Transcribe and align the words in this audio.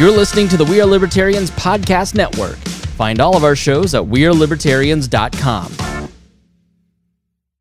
You're 0.00 0.10
listening 0.10 0.48
to 0.48 0.56
the 0.56 0.64
We 0.64 0.80
Are 0.80 0.86
Libertarians 0.86 1.50
Podcast 1.50 2.14
Network. 2.14 2.56
Find 2.96 3.20
all 3.20 3.36
of 3.36 3.44
our 3.44 3.54
shows 3.54 3.94
at 3.94 4.00
WeareLibertarians.com. 4.02 5.72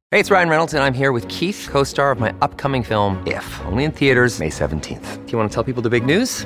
Hey, 0.10 0.22
it's 0.22 0.32
Ryan 0.32 0.48
Reynolds, 0.48 0.74
and 0.74 0.82
I'm 0.82 0.94
here 0.94 1.12
with 1.12 1.28
Keith, 1.28 1.68
co 1.70 1.84
star 1.84 2.12
of 2.12 2.22
my 2.22 2.34
upcoming 2.42 2.82
film, 2.82 3.22
If, 3.28 3.60
only 3.66 3.84
in 3.84 3.92
theaters, 3.92 4.40
May 4.40 4.48
17th. 4.48 5.26
Do 5.26 5.32
you 5.34 5.38
want 5.38 5.52
to 5.52 5.54
tell 5.54 5.66
people 5.66 5.82
the 5.82 5.90
big 5.90 6.06
news? 6.06 6.46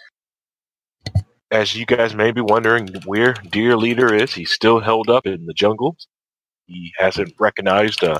as 1.51 1.75
you 1.75 1.85
guys 1.85 2.15
may 2.15 2.31
be 2.31 2.41
wondering 2.41 2.87
where 3.05 3.33
Dear 3.33 3.75
Leader 3.75 4.13
is, 4.13 4.33
he's 4.33 4.53
still 4.53 4.79
held 4.79 5.09
up 5.09 5.25
in 5.27 5.45
the 5.45 5.53
jungle. 5.53 5.97
He 6.65 6.93
hasn't 6.97 7.33
recognized 7.39 8.03
uh, 8.03 8.19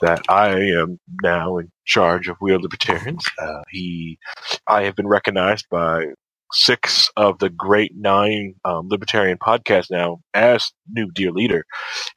that 0.00 0.22
I 0.28 0.56
am 0.56 0.98
now 1.22 1.58
in 1.58 1.70
charge 1.84 2.28
of 2.28 2.36
We 2.40 2.52
Are 2.52 2.58
Libertarians. 2.58 3.24
Uh, 3.38 3.62
he, 3.70 4.18
I 4.66 4.84
have 4.84 4.96
been 4.96 5.06
recognized 5.06 5.66
by 5.70 6.06
six 6.52 7.10
of 7.16 7.38
the 7.38 7.50
great 7.50 7.92
nine 7.94 8.54
um, 8.64 8.88
libertarian 8.88 9.38
podcasts 9.38 9.90
now 9.90 10.20
as 10.34 10.72
new 10.88 11.10
Dear 11.12 11.32
Leader, 11.32 11.64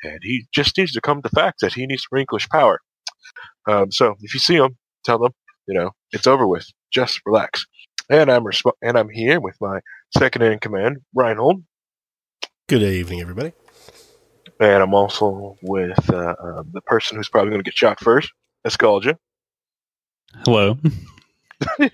and 0.03 0.19
he 0.21 0.45
just 0.53 0.77
needs 0.77 0.93
to 0.93 1.01
come 1.01 1.21
to 1.21 1.29
the 1.29 1.35
fact 1.35 1.59
that 1.61 1.73
he 1.73 1.85
needs 1.85 2.03
to 2.03 2.09
relinquish 2.11 2.47
power. 2.47 2.79
Um, 3.67 3.91
so 3.91 4.15
if 4.21 4.33
you 4.33 4.39
see 4.39 4.55
him, 4.55 4.77
tell 5.03 5.23
him, 5.23 5.33
you 5.67 5.73
know, 5.73 5.91
it's 6.11 6.27
over 6.27 6.47
with. 6.47 6.65
Just 6.91 7.21
relax. 7.25 7.65
And 8.09 8.31
I'm 8.31 8.43
resp- 8.43 8.73
and 8.81 8.97
I'm 8.97 9.09
here 9.09 9.39
with 9.39 9.55
my 9.61 9.79
second 10.17 10.41
in 10.43 10.59
command, 10.59 10.97
Reinhold. 11.13 11.63
Good 12.69 12.81
evening, 12.81 13.21
everybody. 13.21 13.53
And 14.59 14.83
I'm 14.83 14.93
also 14.93 15.57
with 15.61 16.09
uh, 16.11 16.35
uh, 16.41 16.63
the 16.71 16.81
person 16.81 17.17
who's 17.17 17.29
probably 17.29 17.51
going 17.51 17.63
to 17.63 17.69
get 17.69 17.77
shot 17.77 17.99
first, 17.99 18.31
Escalja. 18.65 19.17
Hello. 20.45 20.77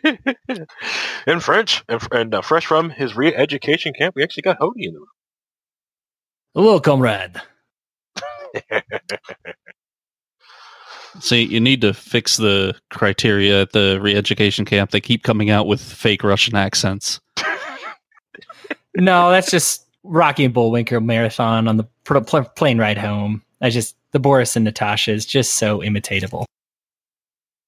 in 1.27 1.39
French, 1.39 1.83
and, 1.87 2.01
and 2.11 2.35
uh, 2.35 2.41
fresh 2.41 2.65
from 2.65 2.89
his 2.89 3.15
re-education 3.15 3.93
camp, 3.93 4.15
we 4.15 4.23
actually 4.23 4.43
got 4.43 4.59
Hody 4.59 4.85
in 4.85 4.93
the 4.93 4.99
room. 4.99 5.07
Hello, 6.55 6.79
comrade. 6.79 7.41
See, 11.19 11.43
you 11.43 11.59
need 11.59 11.81
to 11.81 11.93
fix 11.93 12.37
the 12.37 12.75
criteria 12.89 13.63
at 13.63 13.71
the 13.71 13.99
re-education 14.01 14.65
camp. 14.65 14.91
They 14.91 15.01
keep 15.01 15.23
coming 15.23 15.49
out 15.49 15.67
with 15.67 15.81
fake 15.81 16.23
Russian 16.23 16.55
accents. 16.55 17.19
no, 18.99 19.31
that's 19.31 19.51
just 19.51 19.85
Rocky 20.03 20.45
and 20.45 20.53
Bullwinkle 20.53 21.01
marathon 21.01 21.67
on 21.67 21.77
the 21.77 21.85
pl- 22.03 22.21
pl- 22.21 22.51
plane 22.55 22.77
ride 22.77 22.97
home. 22.97 23.43
I 23.61 23.69
just 23.69 23.95
the 24.11 24.19
Boris 24.19 24.55
and 24.55 24.65
Natasha 24.65 25.11
is 25.11 25.25
just 25.25 25.55
so 25.55 25.79
imitatable. 25.79 26.45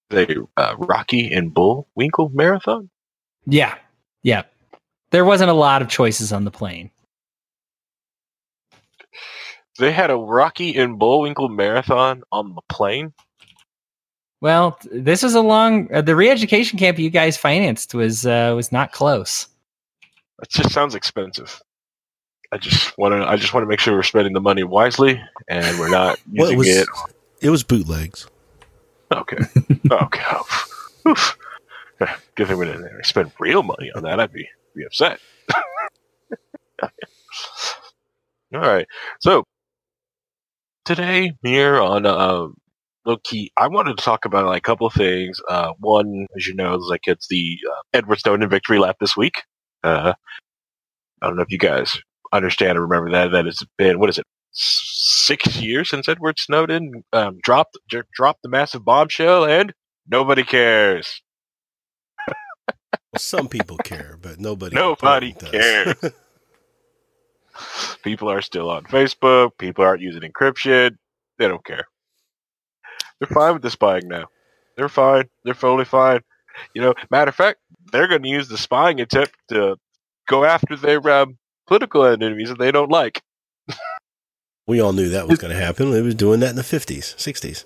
The 0.09 0.45
uh, 0.57 0.75
Rocky 0.77 1.31
and 1.31 1.53
Bullwinkle 1.53 2.29
marathon. 2.29 2.89
Yeah, 3.45 3.75
yeah. 4.23 4.43
There 5.11 5.25
wasn't 5.25 5.49
a 5.49 5.53
lot 5.53 5.81
of 5.81 5.89
choices 5.89 6.31
on 6.31 6.45
the 6.45 6.51
plane. 6.51 6.89
They 9.77 9.91
had 9.91 10.11
a 10.11 10.15
Rocky 10.15 10.75
and 10.77 10.99
Bullwinkle 10.99 11.49
marathon 11.49 12.23
on 12.31 12.55
the 12.55 12.61
plane. 12.69 13.13
Well, 14.41 14.79
this 14.91 15.23
was 15.23 15.35
a 15.35 15.41
long. 15.41 15.93
Uh, 15.93 16.01
the 16.01 16.15
re-education 16.15 16.79
camp 16.79 16.97
you 16.97 17.09
guys 17.09 17.37
financed 17.37 17.93
was 17.93 18.25
uh, 18.25 18.53
was 18.55 18.71
not 18.71 18.91
close. 18.91 19.47
It 20.41 20.49
just 20.49 20.71
sounds 20.71 20.95
expensive. 20.95 21.61
I 22.51 22.57
just 22.57 22.97
want 22.97 23.13
to. 23.13 23.27
I 23.27 23.37
just 23.37 23.53
want 23.53 23.63
to 23.63 23.67
make 23.67 23.79
sure 23.79 23.93
we're 23.95 24.03
spending 24.03 24.33
the 24.33 24.41
money 24.41 24.63
wisely 24.63 25.21
and 25.47 25.79
we're 25.79 25.89
not 25.89 26.19
Well, 26.33 26.51
using 26.51 26.53
it 26.53 26.57
was 26.57 26.67
it. 26.67 26.87
it 27.41 27.49
was 27.49 27.63
bootlegs. 27.63 28.27
Okay. 29.11 29.37
okay. 29.91 30.23
Oof. 31.07 31.37
If 32.01 32.47
they 32.47 32.55
would 32.55 32.89
spend 33.03 33.31
real 33.39 33.61
money 33.63 33.91
on 33.95 34.03
that, 34.03 34.19
I'd 34.19 34.33
be 34.33 34.47
be 34.75 34.83
upset. 34.85 35.19
All 36.81 38.59
right. 38.59 38.87
So 39.19 39.43
today 40.85 41.33
here 41.43 41.79
on 41.79 42.05
uh, 42.05 42.47
low 43.05 43.17
key, 43.23 43.51
I 43.57 43.67
wanted 43.67 43.97
to 43.97 44.03
talk 44.03 44.25
about 44.25 44.45
like 44.45 44.57
a 44.59 44.61
couple 44.61 44.87
of 44.87 44.93
things. 44.93 45.39
Uh, 45.47 45.73
one, 45.79 46.25
as 46.35 46.47
you 46.47 46.55
know, 46.55 46.75
is 46.75 46.87
like 46.89 47.01
it's 47.07 47.27
the 47.27 47.57
uh, 47.71 47.81
Edward 47.93 48.19
Snowden 48.19 48.49
victory 48.49 48.79
lap 48.79 48.97
this 48.99 49.15
week. 49.15 49.35
Uh, 49.83 50.13
I 51.21 51.27
don't 51.27 51.35
know 51.35 51.43
if 51.43 51.51
you 51.51 51.57
guys 51.57 51.99
understand 52.31 52.77
or 52.77 52.81
remember 52.81 53.11
that. 53.11 53.31
That 53.31 53.47
it's 53.47 53.63
been 53.77 53.99
what 53.99 54.09
is 54.09 54.17
it, 54.17 54.25
six 54.51 55.61
years 55.61 55.89
since 55.89 56.07
Edward 56.07 56.39
Snowden 56.39 57.03
um, 57.13 57.39
dropped 57.43 57.77
j- 57.89 58.01
dropped 58.13 58.41
the 58.43 58.49
massive 58.49 58.85
bombshell, 58.85 59.45
and 59.45 59.73
nobody 60.09 60.43
cares. 60.43 61.21
Some 63.17 63.49
people 63.49 63.77
care, 63.77 64.17
but 64.21 64.39
nobody. 64.39 64.75
Nobody 64.75 65.33
cares. 65.33 65.95
People 68.03 68.31
are 68.31 68.41
still 68.41 68.69
on 68.69 68.83
Facebook. 68.83 69.51
People 69.57 69.83
aren't 69.83 70.01
using 70.01 70.21
encryption. 70.21 70.97
They 71.37 71.47
don't 71.47 71.65
care. 71.65 71.85
They're 73.19 73.27
fine 73.27 73.53
with 73.53 73.61
the 73.61 73.69
spying 73.69 74.07
now. 74.07 74.27
They're 74.77 74.89
fine. 74.89 75.25
They're 75.43 75.53
totally 75.53 75.85
fine. 75.85 76.21
You 76.73 76.81
know, 76.81 76.93
matter 77.09 77.29
of 77.29 77.35
fact, 77.35 77.59
they're 77.91 78.07
going 78.07 78.23
to 78.23 78.29
use 78.29 78.47
the 78.47 78.57
spying 78.57 79.01
attempt 79.01 79.35
to 79.49 79.77
go 80.27 80.43
after 80.45 80.75
their 80.75 81.07
um, 81.09 81.37
political 81.67 82.05
enemies 82.05 82.49
that 82.49 82.59
they 82.59 82.71
don't 82.71 82.91
like. 82.91 83.21
we 84.67 84.79
all 84.81 84.93
knew 84.93 85.09
that 85.09 85.27
was 85.27 85.39
going 85.39 85.53
to 85.53 85.59
happen. 85.59 85.93
It 85.93 86.01
was 86.01 86.15
doing 86.15 86.39
that 86.41 86.51
in 86.51 86.55
the 86.55 86.63
fifties, 86.63 87.15
sixties. 87.17 87.65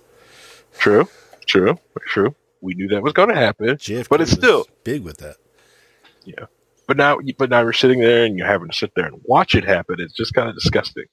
True, 0.77 1.07
true, 1.45 1.77
true. 2.07 2.35
We 2.61 2.73
knew 2.73 2.87
that 2.89 3.03
was 3.03 3.13
going 3.13 3.29
to 3.29 3.35
happen, 3.35 3.67
JFK 3.67 4.09
but 4.09 4.21
it's 4.21 4.31
was 4.31 4.39
still 4.39 4.65
big 4.83 5.03
with 5.03 5.17
that. 5.17 5.35
Yeah. 6.25 6.45
But 6.87 6.97
now, 6.97 7.17
but 7.37 7.49
now 7.49 7.63
we're 7.63 7.73
sitting 7.73 7.99
there 7.99 8.25
and 8.25 8.37
you're 8.37 8.47
having 8.47 8.69
to 8.69 8.75
sit 8.75 8.91
there 8.95 9.05
and 9.05 9.21
watch 9.25 9.55
it 9.55 9.63
happen. 9.65 9.95
It's 9.99 10.13
just 10.13 10.33
kind 10.33 10.49
of 10.49 10.55
disgusting. 10.55 11.05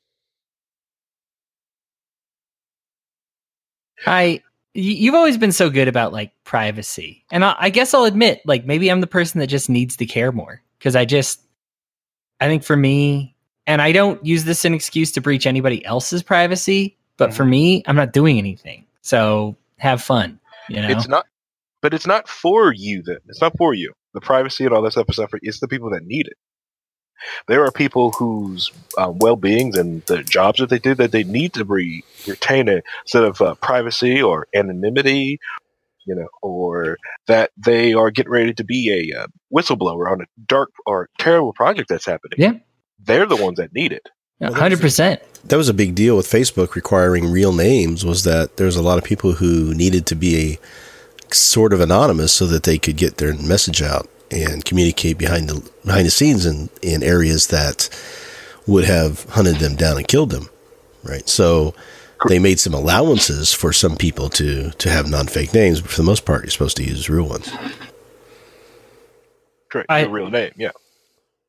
I 4.06 4.24
y- 4.24 4.42
you've 4.74 5.14
always 5.14 5.36
been 5.36 5.52
so 5.52 5.70
good 5.70 5.88
about 5.88 6.12
like 6.12 6.32
privacy, 6.44 7.24
and 7.30 7.44
I, 7.44 7.54
I 7.58 7.70
guess 7.70 7.94
I'll 7.94 8.04
admit, 8.04 8.40
like 8.44 8.64
maybe 8.64 8.90
I'm 8.90 9.00
the 9.00 9.06
person 9.06 9.40
that 9.40 9.48
just 9.48 9.68
needs 9.68 9.96
to 9.96 10.06
care 10.06 10.32
more 10.32 10.62
because 10.78 10.96
I 10.96 11.04
just, 11.04 11.40
I 12.40 12.46
think 12.46 12.64
for 12.64 12.76
me, 12.76 13.36
and 13.66 13.80
I 13.82 13.92
don't 13.92 14.24
use 14.24 14.44
this 14.44 14.60
as 14.60 14.64
an 14.64 14.74
excuse 14.74 15.12
to 15.12 15.20
breach 15.20 15.46
anybody 15.46 15.84
else's 15.84 16.22
privacy, 16.22 16.96
but 17.16 17.32
for 17.32 17.42
mm-hmm. 17.42 17.50
me, 17.50 17.82
I'm 17.86 17.96
not 17.96 18.12
doing 18.12 18.38
anything, 18.38 18.86
so 19.02 19.56
have 19.78 20.02
fun. 20.02 20.38
You 20.68 20.80
know, 20.80 20.88
It's 20.88 21.08
not, 21.08 21.26
but 21.80 21.92
it's 21.94 22.06
not 22.06 22.28
for 22.28 22.72
you. 22.72 23.02
Then 23.02 23.18
it's 23.28 23.40
not 23.40 23.56
for 23.58 23.74
you. 23.74 23.92
The 24.14 24.20
privacy 24.20 24.64
and 24.64 24.74
all 24.74 24.82
that 24.82 24.92
stuff 24.92 25.06
is 25.08 25.18
not 25.18 25.30
for. 25.30 25.38
It's 25.42 25.60
the 25.60 25.68
people 25.68 25.90
that 25.90 26.04
need 26.04 26.26
it. 26.26 26.36
There 27.48 27.64
are 27.64 27.70
people 27.70 28.12
whose 28.12 28.70
uh, 28.96 29.12
well-beings 29.14 29.76
and 29.76 30.02
the 30.06 30.22
jobs 30.22 30.58
that 30.58 30.70
they 30.70 30.78
do 30.78 30.94
that 30.94 31.12
they 31.12 31.24
need 31.24 31.54
to 31.54 31.64
re- 31.64 32.04
retain 32.26 32.68
a 32.68 32.82
set 33.06 33.24
of 33.24 33.40
uh, 33.40 33.54
privacy 33.56 34.22
or 34.22 34.46
anonymity, 34.54 35.38
you 36.06 36.14
know, 36.14 36.28
or 36.42 36.98
that 37.26 37.50
they 37.56 37.92
are 37.92 38.10
getting 38.10 38.32
ready 38.32 38.54
to 38.54 38.64
be 38.64 39.10
a 39.12 39.20
uh, 39.20 39.26
whistleblower 39.54 40.10
on 40.10 40.20
a 40.20 40.26
dark 40.46 40.70
or 40.86 41.08
terrible 41.18 41.52
project 41.52 41.88
that's 41.88 42.06
happening. 42.06 42.38
Yeah. 42.38 42.54
they're 43.04 43.26
the 43.26 43.36
ones 43.36 43.56
that 43.58 43.72
need 43.72 43.92
it. 43.92 44.08
hundred 44.42 44.80
percent. 44.80 45.22
That 45.44 45.56
was 45.56 45.68
a 45.68 45.74
big 45.74 45.94
deal 45.94 46.16
with 46.16 46.26
Facebook 46.26 46.74
requiring 46.74 47.30
real 47.30 47.52
names. 47.52 48.04
Was 48.04 48.24
that 48.24 48.56
there's 48.56 48.76
a 48.76 48.82
lot 48.82 48.98
of 48.98 49.04
people 49.04 49.32
who 49.32 49.74
needed 49.74 50.06
to 50.06 50.14
be 50.14 50.36
a 50.36 50.58
sort 51.34 51.72
of 51.72 51.80
anonymous 51.80 52.32
so 52.32 52.46
that 52.46 52.64
they 52.64 52.78
could 52.78 52.96
get 52.96 53.16
their 53.16 53.34
message 53.34 53.82
out 53.82 54.08
and 54.32 54.64
communicate 54.64 55.18
behind 55.18 55.48
the 55.48 55.70
behind 55.84 56.06
the 56.06 56.10
scenes 56.10 56.46
in 56.46 56.68
in 56.82 57.02
areas 57.02 57.48
that 57.48 57.88
would 58.66 58.84
have 58.84 59.24
hunted 59.30 59.56
them 59.56 59.76
down 59.76 59.96
and 59.98 60.08
killed 60.08 60.30
them. 60.30 60.48
Right. 61.04 61.28
So 61.28 61.74
they 62.28 62.38
made 62.38 62.60
some 62.60 62.74
allowances 62.74 63.52
for 63.52 63.72
some 63.72 63.96
people 63.96 64.28
to 64.30 64.70
to 64.70 64.88
have 64.90 65.10
non-fake 65.10 65.52
names, 65.54 65.80
but 65.80 65.90
for 65.90 65.96
the 65.98 66.02
most 66.06 66.24
part, 66.24 66.42
you're 66.44 66.50
supposed 66.50 66.76
to 66.78 66.84
use 66.84 67.08
real 67.10 67.28
ones. 67.28 67.50
Correct. 69.70 69.86
I- 69.90 70.00
Your 70.02 70.10
real 70.10 70.30
name. 70.30 70.52
Yeah. 70.56 70.70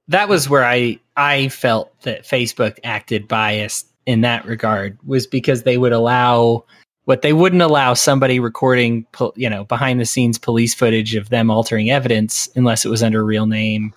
that 0.08 0.28
was 0.30 0.50
where 0.50 0.64
I 0.66 1.00
I 1.16 1.50
felt 1.50 1.98
that 2.02 2.24
Facebook 2.24 2.80
acted 2.84 3.28
biased 3.28 3.88
in 4.06 4.22
that 4.22 4.46
regard 4.46 4.98
was 5.06 5.28
because 5.28 5.64
they 5.64 5.78
would 5.78 5.94
allow 5.94 6.66
what 7.06 7.22
they 7.22 7.34
wouldn't 7.34 7.62
allow 7.62 7.94
somebody 7.94 8.40
recording 8.40 9.06
you 9.36 9.50
know 9.50 9.64
behind 9.66 10.00
the 10.00 10.06
scenes 10.06 10.38
police 10.38 10.74
footage 10.74 11.16
of 11.16 11.30
them 11.30 11.50
altering 11.50 11.90
evidence 11.90 12.50
unless 12.56 12.86
it 12.86 12.90
was 12.90 13.04
under 13.04 13.22
a 13.22 13.26
real 13.26 13.46
name 13.46 13.94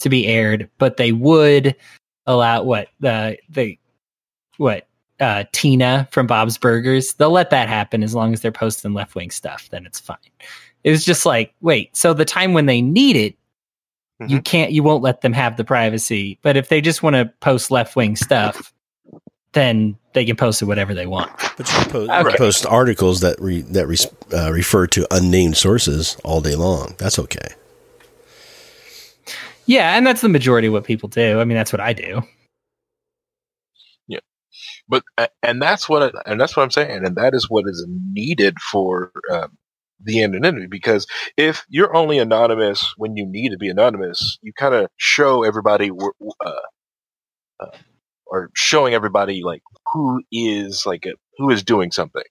to 0.00 0.08
be 0.08 0.26
aired. 0.26 0.68
But 0.78 0.96
they 0.96 1.12
would 1.12 1.76
allow 2.26 2.62
what 2.62 2.88
the 3.00 3.38
the 3.48 3.78
what 4.56 4.88
uh 5.20 5.44
Tina 5.52 6.08
from 6.10 6.26
Bob's 6.26 6.58
Burgers 6.58 7.14
they'll 7.14 7.30
let 7.30 7.50
that 7.50 7.68
happen 7.68 8.02
as 8.02 8.14
long 8.14 8.32
as 8.32 8.40
they're 8.40 8.52
posting 8.52 8.94
left-wing 8.94 9.30
stuff 9.30 9.68
then 9.70 9.86
it's 9.86 10.00
fine. 10.00 10.16
It 10.82 10.90
was 10.90 11.04
just 11.04 11.24
like 11.26 11.54
wait 11.60 11.96
so 11.96 12.14
the 12.14 12.24
time 12.24 12.52
when 12.52 12.66
they 12.66 12.80
need 12.80 13.16
it 13.16 13.36
you 14.26 14.40
can't 14.40 14.72
you 14.72 14.82
won't 14.82 15.02
let 15.02 15.20
them 15.20 15.32
have 15.32 15.56
the 15.56 15.64
privacy. 15.64 16.38
But 16.42 16.56
if 16.56 16.68
they 16.68 16.80
just 16.80 17.02
want 17.02 17.14
to 17.14 17.32
post 17.40 17.70
left-wing 17.70 18.16
stuff 18.16 18.73
then 19.54 19.98
they 20.14 20.24
can 20.26 20.36
post 20.36 20.62
it 20.62 20.66
whatever 20.66 20.94
they 20.94 21.06
want 21.06 21.32
But 21.56 21.70
you 21.72 21.76
can 21.78 21.86
post, 21.86 22.12
Okay. 22.20 22.36
post 22.36 22.66
articles 22.66 23.20
that 23.22 23.40
re, 23.40 23.62
that 23.62 23.86
re, 23.88 23.96
uh, 24.32 24.52
refer 24.52 24.86
to 24.88 25.06
unnamed 25.10 25.56
sources 25.58 26.16
all 26.24 26.40
day 26.42 26.56
long. 26.56 26.94
That's 26.98 27.18
okay. 27.20 27.54
yeah 29.66 29.96
and 29.96 30.06
that's 30.06 30.20
the 30.22 30.28
majority 30.28 30.68
of 30.68 30.72
what 30.74 30.84
people 30.84 31.08
do 31.08 31.40
i 31.40 31.44
mean 31.44 31.56
that's 31.56 31.72
what 31.72 31.80
i 31.80 31.92
do 31.92 32.22
Yeah, 34.08 34.20
but 34.88 35.04
and 35.42 35.62
that's 35.62 35.88
what 35.88 36.14
I- 36.16 36.22
and 36.30 36.40
that's 36.40 36.56
what 36.56 36.62
I'm 36.64 36.70
saying, 36.70 37.04
and 37.06 37.16
that 37.16 37.34
is 37.34 37.50
what 37.50 37.64
is 37.68 37.86
needed 37.88 38.58
for 38.60 39.12
um, 39.32 39.56
the 40.02 40.22
anonymity. 40.22 40.66
Because 40.68 41.06
if 41.36 41.64
you're 41.68 41.96
only 41.96 42.18
anonymous 42.18 42.94
when 42.96 43.16
you 43.16 43.26
need 43.26 43.50
to 43.50 43.58
be 43.58 43.68
anonymous, 43.70 44.38
you 44.42 44.52
kind 44.54 44.74
of 44.74 44.88
show 44.98 45.44
everybody 45.44 45.90
uh, 45.92 46.50
uh, 47.60 47.66
or 48.26 48.50
showing 48.54 48.94
everybody 48.94 49.42
like 49.42 49.62
who 49.92 50.22
is 50.32 50.84
like 50.86 51.06
a, 51.06 51.14
who 51.38 51.50
is 51.50 51.62
doing 51.62 51.90
something. 51.90 52.22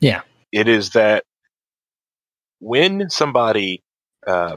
Yeah. 0.00 0.22
it 0.52 0.68
is 0.68 0.90
that 0.90 1.24
when 2.60 3.08
somebody. 3.10 3.82
Uh, 4.26 4.56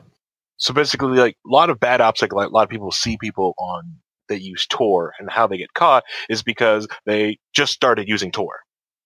so 0.58 0.74
basically, 0.74 1.19
like 1.19 1.36
a 1.46 1.50
lot 1.50 1.69
of 1.69 1.80
bad 1.80 2.02
ops, 2.02 2.22
like, 2.22 2.34
like 2.34 2.50
a 2.50 2.52
lot 2.52 2.64
of 2.64 2.69
people 2.69 2.92
see 2.92 3.18
people 3.19 3.54
on 3.60 3.98
they 4.28 4.38
use 4.38 4.66
Tor 4.68 5.14
and 5.19 5.30
how 5.30 5.48
they 5.48 5.58
get 5.58 5.74
caught 5.74 6.04
is 6.30 6.44
because 6.44 6.88
they 7.06 7.38
just 7.54 7.74
started 7.74 8.08
using 8.08 8.31
Tor. 8.31 8.60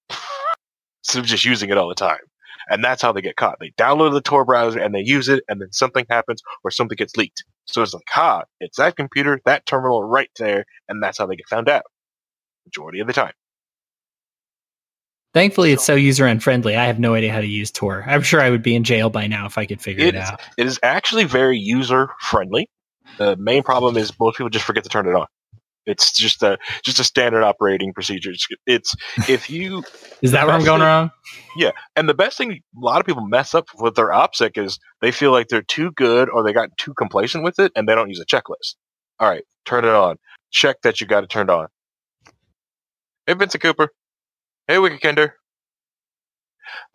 Instead 1.04 1.20
of 1.20 1.26
just 1.26 1.46
using 1.46 1.70
it 1.70 1.78
all 1.78 1.90
the 1.90 1.96
time. 1.96 2.20
And 2.70 2.84
that's 2.84 3.02
how 3.02 3.12
they 3.12 3.22
get 3.22 3.36
caught. 3.36 3.58
They 3.60 3.72
download 3.72 4.14
the 4.14 4.22
Tor 4.22 4.46
browser 4.46 4.80
and 4.80 4.94
they 4.94 5.02
use 5.02 5.30
it, 5.30 5.44
and 5.50 5.62
then 5.62 5.72
something 5.72 6.06
happens 6.10 6.42
or 6.64 6.72
something 6.72 6.96
gets 6.96 7.18
leaked. 7.18 7.44
So 7.66 7.82
it's 7.82 7.94
like, 7.94 8.04
ha, 8.10 8.44
it's 8.60 8.78
that 8.78 8.96
computer, 8.96 9.40
that 9.46 9.66
terminal 9.66 10.04
right 10.04 10.30
there, 10.38 10.66
and 10.90 11.02
that's 11.02 11.18
how 11.18 11.26
they 11.26 11.36
get 11.36 11.48
found 11.48 11.70
out. 11.70 11.84
Majority 12.66 13.00
of 13.00 13.08
the 13.08 13.14
time. 13.14 13.34
thankfully 15.34 15.72
it's 15.72 15.84
so 15.86 15.96
user 15.96 16.26
unfriendly 16.26 16.76
i 16.76 16.86
have 16.86 17.00
no 17.00 17.14
idea 17.14 17.32
how 17.32 17.40
to 17.40 17.48
use 17.48 17.72
tor 17.72 18.04
i'm 18.06 18.22
sure 18.22 18.42
i 18.42 18.50
would 18.50 18.62
be 18.62 18.76
in 18.76 18.84
jail 18.84 19.10
by 19.10 19.28
now 19.28 19.46
if 19.46 19.58
i 19.58 19.66
could 19.66 19.82
figure 19.82 20.06
it, 20.06 20.16
It 20.16 20.16
is, 20.16 20.30
out 20.30 20.42
it 20.58 20.68
is 20.68 20.80
actually 20.84 21.24
very 21.24 21.58
user 21.58 22.10
friendly. 22.20 22.70
The 23.18 23.36
main 23.38 23.64
problem 23.64 23.98
is 23.98 24.12
most 24.20 24.38
people 24.38 24.50
just 24.50 24.66
forget 24.66 24.84
to 24.84 24.90
turn 24.90 25.08
it 25.08 25.16
on. 25.16 25.28
It's 25.86 26.12
just 26.14 26.44
a 26.44 26.58
just 26.84 27.00
a 27.00 27.04
standard 27.04 27.44
operating 27.44 27.94
procedure. 27.94 28.32
It's, 28.32 28.48
it's 28.68 28.96
if 29.30 29.50
you 29.50 29.84
is 30.22 30.32
that 30.32 30.46
where 30.46 30.56
i'm 30.56 30.64
going 30.64 30.80
thing- 30.80 30.88
wrong 30.88 31.12
Yeah, 31.56 31.72
And 31.96 32.08
the 32.08 32.14
best 32.14 32.38
thing 32.38 32.52
a 32.52 32.62
lot 32.76 33.00
of 33.00 33.06
people 33.08 33.26
mess 33.26 33.56
up 33.56 33.66
with 33.80 33.96
their 33.96 34.10
OPSEC 34.10 34.58
is 34.64 34.80
they 35.02 35.12
feel 35.12 35.32
like 35.32 35.48
they're 35.48 35.62
too 35.64 35.92
good 35.92 36.30
or 36.30 36.44
they 36.44 36.54
got 36.54 36.70
too 36.78 36.94
complacent 36.94 37.44
with 37.44 37.60
it 37.60 37.72
and 37.76 37.88
they 37.88 37.96
don't 37.96 38.10
use 38.10 38.20
a 38.20 38.26
checklist. 38.26 38.76
All 39.20 39.30
right, 39.30 39.44
turn 39.66 39.86
it 39.86 39.92
on. 39.92 40.18
Check 40.52 40.82
that 40.84 41.02
you 41.02 41.08
got 41.08 41.24
it 41.24 41.30
turned 41.30 41.50
on. 41.50 41.68
Hey, 43.26 43.34
Vincent 43.34 43.62
Cooper. 43.62 43.90
Hey, 44.68 44.78
Wicked 44.80 45.02
Kinder. 45.02 45.36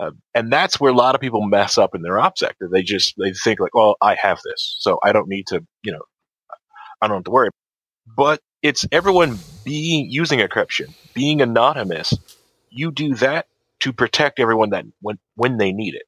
Uh, 0.01 0.11
and 0.35 0.53
that's 0.53 0.81
where 0.81 0.91
a 0.93 0.97
lot 0.97 1.15
of 1.15 1.21
people 1.21 1.43
mess 1.43 1.79
up 1.79 1.95
in 1.95 2.03
their 2.03 2.15
OPSEC. 2.15 2.53
That 2.61 2.71
they 2.73 2.83
just 2.83 3.15
they 3.19 3.33
think 3.33 3.61
like, 3.61 3.75
well, 3.75 3.97
I 4.03 4.17
have 4.21 4.41
this, 4.45 4.77
so 4.81 4.99
I 5.03 5.13
don't 5.13 5.29
need 5.29 5.47
to, 5.49 5.65
you 5.83 5.93
know, 5.93 6.03
I 7.01 7.09
don't 7.09 7.19
have 7.19 7.25
to 7.25 7.31
worry. 7.31 7.51
But 8.17 8.41
it's 8.67 8.85
everyone 8.91 9.39
being 9.65 10.11
using 10.11 10.41
encryption, 10.41 10.93
being 11.15 11.41
anonymous. 11.41 12.13
You 12.71 12.91
do 12.91 13.15
that 13.17 13.47
to 13.81 13.93
protect 13.93 14.41
everyone 14.41 14.71
that 14.71 14.85
when 15.01 15.19
when 15.37 15.59
they 15.59 15.73
need 15.73 15.95
it. 15.95 16.03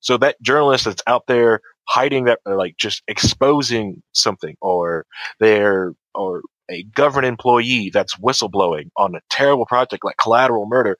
So 0.00 0.16
that 0.18 0.40
journalist 0.42 0.84
that's 0.84 1.02
out 1.06 1.26
there 1.26 1.60
hiding 1.88 2.24
that, 2.24 2.40
like 2.44 2.76
just 2.76 3.02
exposing 3.08 4.02
something, 4.12 4.56
or 4.60 5.06
they're 5.40 5.94
or 6.14 6.42
a 6.70 6.82
government 6.82 7.26
employee 7.26 7.90
that's 7.92 8.16
whistleblowing 8.16 8.90
on 8.96 9.14
a 9.14 9.20
terrible 9.30 9.64
project 9.64 10.04
like 10.04 10.16
collateral 10.18 10.66
murder, 10.66 10.96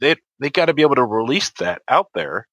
they 0.00 0.16
they 0.40 0.48
got 0.48 0.66
to 0.66 0.74
be 0.74 0.82
able 0.82 0.94
to 0.94 1.04
release 1.04 1.50
that 1.58 1.82
out 1.88 2.06
there 2.14 2.48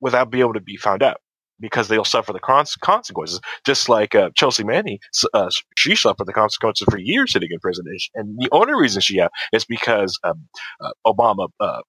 without 0.00 0.30
being 0.30 0.42
able 0.42 0.54
to 0.54 0.60
be 0.60 0.76
found 0.76 1.02
out 1.02 1.18
because 1.62 1.88
they'll 1.88 2.04
suffer 2.04 2.34
the 2.34 2.40
cons- 2.40 2.76
consequences. 2.76 3.40
Just 3.64 3.88
like 3.88 4.14
uh, 4.14 4.28
Chelsea 4.34 4.64
Manning, 4.64 4.98
uh, 5.32 5.48
she 5.78 5.96
suffered 5.96 6.26
the 6.26 6.34
consequences 6.34 6.86
for 6.90 6.98
years 6.98 7.32
sitting 7.32 7.48
in 7.50 7.58
prison, 7.60 7.86
and 8.14 8.38
the 8.38 8.50
only 8.52 8.74
reason 8.74 9.00
she 9.00 9.16
have 9.16 9.30
is 9.54 9.64
because 9.64 10.18
um, 10.24 10.46
uh, 10.82 10.90
Obama, 11.06 11.48
uh, 11.60 11.80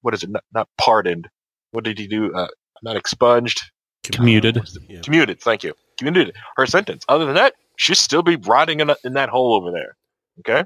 what 0.00 0.14
is 0.14 0.22
it? 0.22 0.30
Not, 0.30 0.44
not 0.54 0.68
pardoned. 0.78 1.28
What 1.72 1.84
did 1.84 1.98
he 1.98 2.06
do? 2.06 2.32
Uh, 2.32 2.48
not 2.82 2.96
expunged. 2.96 3.60
Commuted. 4.04 4.62
Yeah. 4.88 5.00
Commuted. 5.00 5.40
Thank 5.40 5.64
you. 5.64 5.74
Commuted 5.98 6.34
her 6.56 6.66
sentence. 6.66 7.04
Other 7.08 7.24
than 7.24 7.34
that, 7.34 7.54
she'd 7.76 7.96
still 7.96 8.22
be 8.22 8.36
rotting 8.36 8.80
in, 8.80 8.90
a, 8.90 8.96
in 9.04 9.14
that 9.14 9.28
hole 9.28 9.56
over 9.56 9.72
there. 9.72 9.96
Okay. 10.40 10.64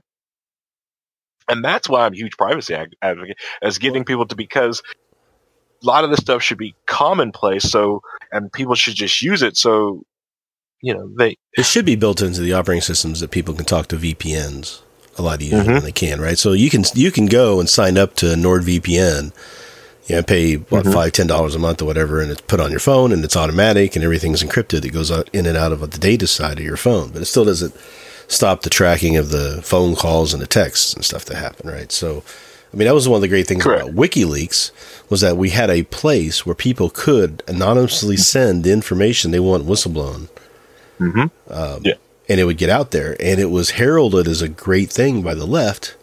And 1.49 1.65
that's 1.65 1.89
why 1.89 2.07
I'm 2.07 2.13
a 2.13 2.17
huge 2.17 2.37
privacy 2.37 2.77
advocate, 3.03 3.39
as 3.63 3.79
getting 3.79 4.05
people 4.05 4.27
to 4.27 4.37
because 4.37 4.83
a 5.83 5.87
lot 5.87 6.05
of 6.05 6.11
this 6.11 6.21
stuff 6.21 6.43
should 6.43 6.59
be 6.59 6.75
commonplace. 6.87 7.65
So 7.71 8.03
and 8.33 8.53
people 8.53 8.75
should 8.75 8.95
just 8.95 9.23
use 9.23 9.43
it. 9.43 9.57
So 9.57 10.03
you 10.83 10.95
know 10.95 11.11
they 11.19 11.37
It 11.57 11.65
should 11.67 11.85
be 11.85 11.97
built 11.97 12.23
into 12.23 12.41
the 12.41 12.53
operating 12.53 12.83
systems 12.83 13.21
that 13.21 13.31
people 13.31 13.55
can 13.55 13.65
talk 13.65 13.89
to 13.89 13.97
VPNs 13.97 14.81
a 15.19 15.23
lot 15.23 15.43
easier 15.43 15.63
Mhm. 15.63 15.67
than 15.67 15.85
they 15.85 15.93
can, 15.93 16.21
right? 16.21 16.39
So 16.39 16.53
you 16.53 16.71
can 16.71 16.85
you 16.95 17.11
can 17.11 17.27
go 17.27 17.61
and 17.61 17.69
sign 17.69 17.99
up 17.99 18.15
to 18.17 18.27
NordVPN, 18.37 19.33
you 20.07 20.17
know, 20.17 20.23
pay 20.23 20.55
what 20.55 20.85
Mhm. 20.87 20.93
five 20.93 21.13
ten 21.13 21.27
dollars 21.27 21.55
a 21.55 21.59
month 21.59 21.83
or 21.83 21.85
whatever, 21.85 22.21
and 22.21 22.31
it's 22.31 22.41
put 22.43 22.61
on 22.61 22.71
your 22.71 22.81
phone 22.81 23.13
and 23.13 23.25
it's 23.25 23.37
automatic 23.37 23.97
and 23.97 24.05
everything's 24.05 24.43
encrypted. 24.43 24.85
It 24.85 24.91
goes 24.91 25.11
out 25.11 25.29
in 25.33 25.47
and 25.47 25.57
out 25.57 25.73
of 25.73 25.81
the 25.91 25.99
data 25.99 26.27
side 26.27 26.59
of 26.59 26.65
your 26.65 26.77
phone, 26.77 27.11
but 27.11 27.21
it 27.23 27.27
still 27.27 27.45
doesn't 27.45 27.75
stop 28.29 28.63
the 28.63 28.71
tracking 28.71 29.17
of 29.17 29.31
the 29.31 29.61
phone 29.63 29.97
calls 29.97 30.33
and 30.33 30.41
the 30.41 30.47
texts 30.47 30.95
and 30.95 31.05
stuff 31.05 31.25
that 31.27 31.37
happen, 31.37 31.69
right? 31.69 31.91
So, 31.91 32.23
I 32.73 32.77
mean, 32.77 32.87
that 32.87 32.95
was 32.95 33.09
one 33.09 33.17
of 33.17 33.23
the 33.23 33.29
great 33.29 33.49
things 33.49 33.65
Correct. 33.65 33.83
about 33.83 33.97
WikiLeaks 33.97 34.71
was 35.11 35.21
that 35.21 35.37
we 35.37 35.51
had 35.51 35.69
a 35.69 35.83
place 35.85 36.47
where 36.47 36.55
people 36.55 36.89
could 36.89 37.43
anonymously 37.47 38.17
send 38.17 38.65
the 38.65 38.73
information 38.73 39.31
they 39.33 39.41
want 39.41 39.67
whistleblown 39.67 40.29
um, 41.01 41.81
Yeah. 41.85 41.95
and 42.29 42.41
it 42.41 42.45
would 42.45 42.57
get 42.59 42.71
out 42.71 42.93
there. 42.93 43.17
And 43.21 43.39
it 43.41 43.51
was 43.51 43.71
heralded 43.73 44.27
as 44.29 44.41
a 44.41 44.49
great 44.49 44.91
thing 44.91 45.21
by 45.23 45.35
the 45.35 45.47
left 45.47 45.97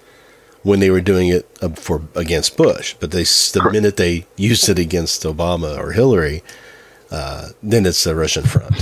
when 0.63 0.79
they 0.81 0.89
were 0.89 1.01
doing 1.01 1.29
it 1.29 1.49
uh, 1.61 1.69
for 1.69 2.01
against 2.15 2.57
Bush. 2.57 2.95
But 2.99 3.11
they 3.11 3.23
the 3.23 3.59
Correct. 3.61 3.73
minute 3.73 3.95
they 3.97 4.25
used 4.35 4.67
it 4.69 4.77
against 4.77 5.23
Obama 5.23 5.77
or 5.77 5.93
Hillary, 5.93 6.43
uh, 7.09 7.49
then 7.63 7.85
it's 7.85 8.03
the 8.03 8.13
Russian 8.15 8.43
front. 8.43 8.75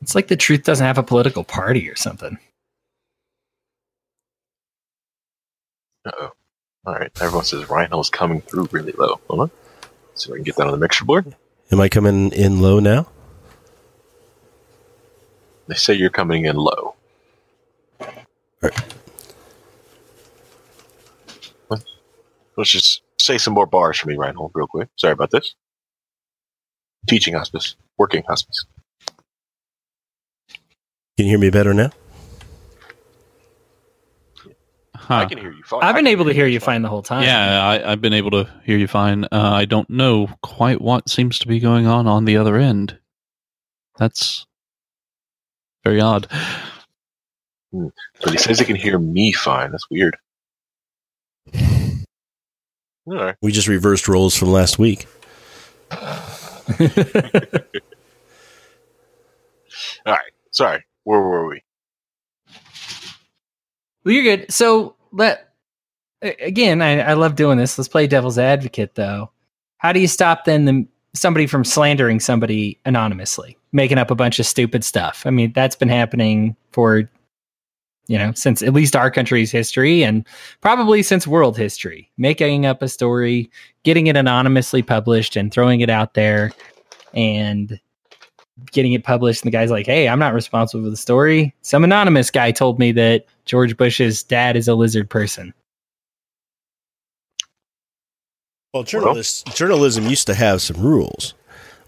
it's 0.00 0.14
like 0.14 0.28
the 0.28 0.36
truth 0.36 0.62
doesn't 0.62 0.86
have 0.86 0.98
a 0.98 1.02
political 1.02 1.42
party 1.42 1.88
or 1.90 1.96
something 1.96 2.38
Uh-oh. 6.06 6.30
All 6.88 6.94
right. 6.94 7.12
Everyone 7.20 7.44
says 7.44 7.68
Rhino's 7.68 8.08
coming 8.08 8.40
through 8.40 8.66
really 8.72 8.92
low. 8.92 9.20
Hold 9.28 9.40
on. 9.40 9.50
See 10.14 10.30
if 10.30 10.32
I 10.32 10.36
can 10.36 10.42
get 10.42 10.56
that 10.56 10.68
on 10.68 10.72
the 10.72 10.78
mixer 10.78 11.04
board. 11.04 11.36
Am 11.70 11.80
I 11.80 11.90
coming 11.90 12.32
in 12.32 12.62
low 12.62 12.80
now? 12.80 13.06
They 15.66 15.74
say 15.74 15.92
you're 15.92 16.08
coming 16.08 16.46
in 16.46 16.56
low. 16.56 16.94
Right. 18.62 18.94
What? 21.66 21.84
Let's 22.56 22.70
just 22.70 23.02
say 23.18 23.36
some 23.36 23.52
more 23.52 23.66
bars 23.66 23.98
for 23.98 24.08
me, 24.08 24.16
Reinhold, 24.16 24.52
real 24.54 24.66
quick. 24.66 24.88
Sorry 24.96 25.12
about 25.12 25.30
this. 25.30 25.54
Teaching 27.06 27.34
hospice, 27.34 27.76
working 27.98 28.22
hospice. 28.26 28.64
Can 31.18 31.26
you 31.26 31.32
hear 31.32 31.38
me 31.38 31.50
better 31.50 31.74
now? 31.74 31.90
Huh. 35.08 35.14
I 35.14 35.24
can 35.24 35.38
hear 35.38 35.52
you 35.52 35.62
fine. 35.62 35.82
i've 35.82 35.94
been 35.94 36.06
able 36.06 36.26
to 36.26 36.34
hear 36.34 36.46
you 36.46 36.60
fine. 36.60 36.74
fine 36.74 36.82
the 36.82 36.90
whole 36.90 37.00
time 37.02 37.22
Yeah, 37.22 37.66
I, 37.66 37.92
I've 37.92 38.02
been 38.02 38.12
able 38.12 38.30
to 38.32 38.46
hear 38.62 38.76
you 38.76 38.86
fine. 38.86 39.24
Uh, 39.24 39.28
I 39.32 39.64
don't 39.64 39.88
know 39.88 40.28
quite 40.42 40.82
what 40.82 41.08
seems 41.08 41.38
to 41.38 41.48
be 41.48 41.60
going 41.60 41.86
on 41.86 42.06
on 42.06 42.26
the 42.26 42.36
other 42.36 42.56
end. 42.56 42.98
That's 43.96 44.44
very 45.82 46.02
odd. 46.02 46.26
But 47.72 48.32
he 48.32 48.36
says 48.36 48.58
he 48.58 48.66
can 48.66 48.76
hear 48.76 48.98
me 48.98 49.32
fine. 49.32 49.70
That's 49.70 49.88
weird. 49.90 50.14
All 53.06 53.14
right. 53.14 53.36
We 53.40 53.50
just 53.50 53.66
reversed 53.66 54.08
roles 54.08 54.36
from 54.36 54.50
last 54.50 54.78
week. 54.78 55.06
All 55.90 55.98
right. 60.04 60.32
Sorry. 60.50 60.84
Where 61.04 61.20
were 61.20 61.48
we? 61.48 61.62
Well, 64.04 64.14
you're 64.14 64.24
good. 64.36 64.52
So 64.52 64.96
let 65.12 65.48
again, 66.22 66.82
I, 66.82 67.00
I 67.00 67.12
love 67.14 67.36
doing 67.36 67.58
this. 67.58 67.78
Let's 67.78 67.88
play 67.88 68.06
devil's 68.06 68.38
advocate, 68.38 68.94
though. 68.94 69.30
How 69.78 69.92
do 69.92 70.00
you 70.00 70.08
stop 70.08 70.44
then 70.44 70.64
the 70.64 70.86
somebody 71.14 71.46
from 71.46 71.64
slandering 71.64 72.20
somebody 72.20 72.78
anonymously, 72.84 73.56
making 73.72 73.98
up 73.98 74.10
a 74.10 74.16
bunch 74.16 74.38
of 74.38 74.46
stupid 74.46 74.84
stuff? 74.84 75.22
I 75.26 75.30
mean, 75.30 75.52
that's 75.52 75.76
been 75.76 75.88
happening 75.88 76.56
for 76.72 77.10
you 78.08 78.16
know 78.16 78.32
since 78.32 78.62
at 78.62 78.72
least 78.72 78.96
our 78.96 79.10
country's 79.10 79.50
history 79.50 80.02
and 80.02 80.26
probably 80.60 81.02
since 81.02 81.26
world 81.26 81.56
history. 81.56 82.10
Making 82.18 82.66
up 82.66 82.82
a 82.82 82.88
story, 82.88 83.50
getting 83.84 84.08
it 84.08 84.16
anonymously 84.16 84.82
published, 84.82 85.36
and 85.36 85.52
throwing 85.52 85.80
it 85.80 85.90
out 85.90 86.14
there, 86.14 86.52
and 87.14 87.78
getting 88.72 88.92
it 88.92 89.04
published. 89.04 89.44
And 89.44 89.52
the 89.52 89.56
guy's 89.56 89.70
like, 89.70 89.86
"Hey, 89.86 90.08
I'm 90.08 90.18
not 90.18 90.34
responsible 90.34 90.84
for 90.84 90.90
the 90.90 90.96
story. 90.96 91.54
Some 91.62 91.84
anonymous 91.84 92.32
guy 92.32 92.50
told 92.50 92.80
me 92.80 92.90
that 92.92 93.26
George 93.48 93.76
Bush's 93.76 94.22
dad 94.22 94.56
is 94.56 94.68
a 94.68 94.74
lizard 94.74 95.10
person." 95.10 95.54
Well, 98.72 98.82
journalists, 98.82 99.42
journalism 99.54 100.06
used 100.06 100.26
to 100.26 100.34
have 100.34 100.60
some 100.60 100.80
rules 100.80 101.34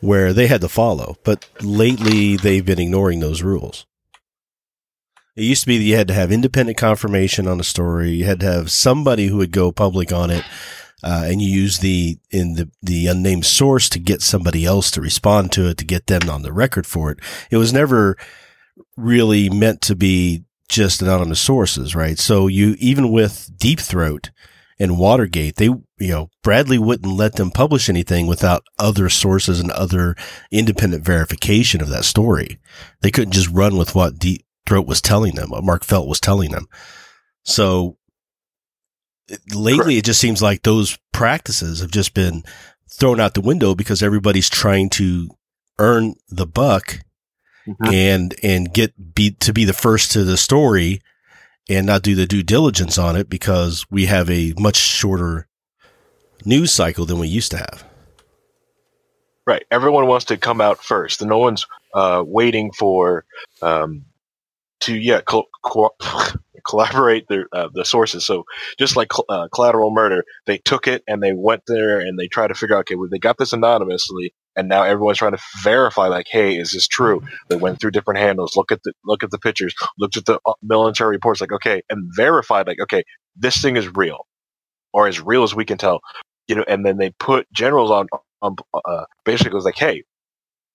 where 0.00 0.32
they 0.32 0.46
had 0.46 0.62
to 0.62 0.68
follow, 0.68 1.18
but 1.24 1.48
lately 1.60 2.36
they've 2.36 2.64
been 2.64 2.80
ignoring 2.80 3.20
those 3.20 3.42
rules. 3.42 3.86
It 5.36 5.44
used 5.44 5.62
to 5.62 5.66
be 5.66 5.78
that 5.78 5.84
you 5.84 5.96
had 5.96 6.08
to 6.08 6.14
have 6.14 6.32
independent 6.32 6.78
confirmation 6.78 7.46
on 7.46 7.60
a 7.60 7.64
story. 7.64 8.10
You 8.10 8.24
had 8.24 8.40
to 8.40 8.46
have 8.46 8.70
somebody 8.70 9.26
who 9.26 9.36
would 9.36 9.52
go 9.52 9.70
public 9.72 10.12
on 10.12 10.30
it, 10.30 10.44
uh, 11.02 11.24
and 11.26 11.40
you 11.40 11.48
use 11.48 11.78
the 11.78 12.18
in 12.30 12.54
the 12.54 12.70
the 12.82 13.06
unnamed 13.06 13.46
source 13.46 13.88
to 13.90 13.98
get 13.98 14.22
somebody 14.22 14.64
else 14.64 14.90
to 14.92 15.00
respond 15.00 15.52
to 15.52 15.68
it 15.68 15.76
to 15.78 15.84
get 15.84 16.06
them 16.08 16.28
on 16.28 16.42
the 16.42 16.52
record 16.52 16.86
for 16.86 17.10
it. 17.10 17.20
It 17.50 17.58
was 17.58 17.72
never 17.72 18.16
really 18.96 19.48
meant 19.48 19.80
to 19.82 19.94
be 19.94 20.44
just 20.70 21.02
anonymous 21.02 21.40
sources, 21.40 21.94
right? 21.94 22.18
So 22.18 22.46
you 22.46 22.76
even 22.78 23.10
with 23.10 23.50
Deep 23.58 23.80
Throat 23.80 24.30
and 24.78 24.98
Watergate, 24.98 25.56
they 25.56 25.64
you 25.66 25.84
know 25.98 26.30
Bradlee 26.44 26.78
wouldn't 26.78 27.12
let 27.12 27.34
them 27.34 27.50
publish 27.50 27.88
anything 27.88 28.26
without 28.26 28.62
other 28.78 29.08
sources 29.08 29.60
and 29.60 29.70
other 29.72 30.14
independent 30.50 31.04
verification 31.04 31.82
of 31.82 31.88
that 31.90 32.04
story. 32.04 32.58
They 33.02 33.10
couldn't 33.10 33.32
just 33.32 33.50
run 33.50 33.76
with 33.76 33.94
what 33.94 34.18
Deep 34.18 34.46
Throat 34.66 34.86
was 34.86 35.02
telling 35.02 35.34
them, 35.34 35.50
what 35.50 35.64
Mark 35.64 35.84
Felt 35.84 36.08
was 36.08 36.20
telling 36.20 36.52
them. 36.52 36.66
So 37.44 37.98
lately, 39.54 39.98
it 39.98 40.04
just 40.04 40.20
seems 40.20 40.40
like 40.40 40.62
those 40.62 40.98
practices 41.12 41.80
have 41.80 41.90
just 41.90 42.14
been 42.14 42.42
thrown 42.90 43.20
out 43.20 43.34
the 43.34 43.40
window 43.40 43.74
because 43.74 44.02
everybody's 44.02 44.48
trying 44.48 44.88
to 44.90 45.30
earn 45.78 46.14
the 46.28 46.46
buck 46.46 47.00
Mhm. 47.70 47.92
and 47.92 48.34
and 48.42 48.72
get 48.72 49.14
be 49.14 49.32
to 49.32 49.52
be 49.52 49.64
the 49.64 49.72
first 49.72 50.12
to 50.12 50.24
the 50.24 50.36
story 50.36 51.00
and 51.68 51.86
not 51.86 52.02
do 52.02 52.14
the 52.14 52.26
due 52.26 52.42
diligence 52.42 52.98
on 52.98 53.16
it 53.16 53.30
because 53.30 53.86
we 53.90 54.06
have 54.06 54.28
a 54.30 54.54
much 54.58 54.76
shorter 54.76 55.46
news 56.44 56.72
cycle 56.72 57.06
than 57.06 57.18
we 57.18 57.28
used 57.28 57.50
to 57.52 57.58
have. 57.58 57.84
Right. 59.46 59.64
Everyone 59.70 60.06
wants 60.06 60.26
to 60.26 60.36
come 60.36 60.60
out 60.60 60.82
first, 60.82 61.20
and 61.20 61.28
no 61.30 61.38
one's 61.38 61.66
uh, 61.94 62.22
waiting 62.26 62.72
for 62.72 63.24
um, 63.62 64.04
to 64.80 64.94
yeah 64.94 65.20
col- 65.20 65.48
co- 65.64 65.94
collaborate 66.66 67.26
their 67.28 67.46
uh, 67.52 67.68
the 67.72 67.84
sources. 67.84 68.24
So 68.26 68.44
just 68.78 68.96
like 68.96 69.12
cl- 69.12 69.26
uh, 69.28 69.48
collateral 69.52 69.90
murder, 69.90 70.24
they 70.46 70.58
took 70.58 70.86
it 70.86 71.02
and 71.08 71.22
they 71.22 71.32
went 71.32 71.62
there 71.66 72.00
and 72.00 72.18
they 72.18 72.28
tried 72.28 72.48
to 72.48 72.54
figure 72.54 72.76
out 72.76 72.80
okay, 72.80 72.94
well, 72.96 73.08
they 73.10 73.18
got 73.18 73.38
this 73.38 73.52
anonymously, 73.52 74.34
and 74.56 74.68
now 74.68 74.82
everyone's 74.82 75.18
trying 75.18 75.32
to 75.32 75.42
verify 75.62 76.08
like, 76.08 76.26
hey, 76.30 76.56
is 76.56 76.72
this 76.72 76.88
true? 76.88 77.22
They 77.48 77.56
went 77.56 77.80
through 77.80 77.92
different 77.92 78.20
handles, 78.20 78.56
look 78.56 78.72
at 78.72 78.82
the 78.84 78.92
look 79.04 79.22
at 79.22 79.30
the 79.30 79.38
pictures, 79.38 79.74
looked 79.98 80.16
at 80.16 80.26
the 80.26 80.40
uh, 80.46 80.52
military 80.62 81.16
reports, 81.16 81.40
like 81.40 81.52
okay, 81.52 81.82
and 81.90 82.10
verified 82.16 82.66
like 82.66 82.80
okay, 82.80 83.04
this 83.36 83.60
thing 83.62 83.76
is 83.76 83.88
real, 83.94 84.26
or 84.92 85.08
as 85.08 85.20
real 85.20 85.42
as 85.42 85.54
we 85.54 85.64
can 85.64 85.78
tell, 85.78 86.00
you 86.48 86.54
know. 86.54 86.64
And 86.68 86.84
then 86.84 86.98
they 86.98 87.10
put 87.18 87.46
generals 87.52 87.90
on 87.90 88.06
on 88.42 88.56
uh, 88.74 89.04
basically 89.24 89.54
was 89.54 89.64
like, 89.64 89.76
hey, 89.78 90.02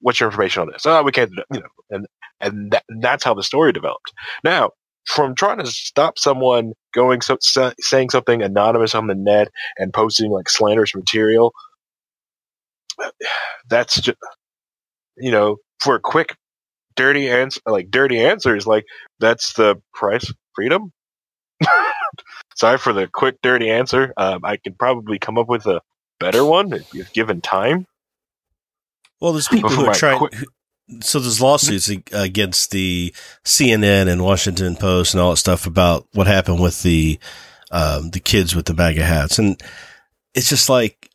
what's 0.02 0.20
your 0.20 0.30
information 0.30 0.62
on 0.62 0.70
this? 0.72 0.86
Oh, 0.86 1.04
we 1.04 1.12
can't, 1.12 1.32
you 1.54 1.60
know, 1.60 1.68
and 1.90 2.08
and, 2.42 2.72
that, 2.72 2.84
and 2.90 3.02
that's 3.02 3.24
how 3.24 3.34
the 3.34 3.44
story 3.44 3.72
developed. 3.74 4.12
Now, 4.44 4.72
from 5.08 5.36
trying 5.36 5.60
to 5.60 5.68
stop 5.68 6.18
someone 6.20 6.74
going 6.94 7.22
so, 7.22 7.38
sa- 7.42 7.74
saying 7.80 8.10
something 8.10 8.42
anonymous 8.42 8.96
on 8.96 9.08
the 9.08 9.16
net 9.16 9.50
and 9.78 9.94
posting 9.94 10.32
like 10.32 10.50
slanderous 10.50 10.96
material, 10.96 11.54
that's 13.70 14.00
just 14.02 14.18
you 15.18 15.32
know 15.32 15.58
for 15.80 15.96
a 15.96 16.00
quick 16.00 16.36
dirty 16.96 17.30
answer 17.30 17.60
like 17.66 17.92
dirty 17.92 18.20
answers 18.20 18.66
like 18.66 18.86
that's 19.20 19.54
the 19.54 19.82
price 19.94 20.32
freedom? 20.54 20.92
Sorry 22.56 22.78
for 22.78 22.94
the 22.94 23.08
quick 23.08 23.38
dirty 23.42 23.70
answer. 23.70 24.14
Um, 24.18 24.46
i 24.46 24.58
could 24.58 24.78
probably 24.78 25.20
come 25.20 25.38
up 25.38 25.50
with 25.50 25.66
a 25.66 25.82
better 26.20 26.46
one 26.46 26.72
if, 26.74 26.94
if 26.96 27.12
given 27.14 27.42
time. 27.42 27.86
Well, 29.20 29.34
there's 29.34 29.48
people 29.48 29.70
who 29.72 29.86
are 29.86 29.94
trying. 29.94 30.18
quick- 30.18 30.34
who- 30.34 30.46
so 31.02 31.18
there's 31.20 31.42
lawsuits 31.42 31.90
against 32.12 32.70
the 32.70 33.12
CNN 33.44 34.08
and 34.08 34.24
Washington 34.24 34.76
Post 34.76 35.16
and 35.16 35.22
all 35.22 35.32
that 35.32 35.38
stuff 35.38 35.66
about 35.66 36.06
what 36.14 36.28
happened 36.28 36.62
with 36.62 36.84
the 36.84 37.18
um, 37.72 38.12
the 38.12 38.20
kids 38.20 38.56
with 38.56 38.66
the 38.68 38.76
bag 38.76 38.98
of 39.00 39.04
hats, 39.06 39.40
and 39.40 39.60
it's 40.36 40.48
just 40.48 40.70
like 40.70 41.10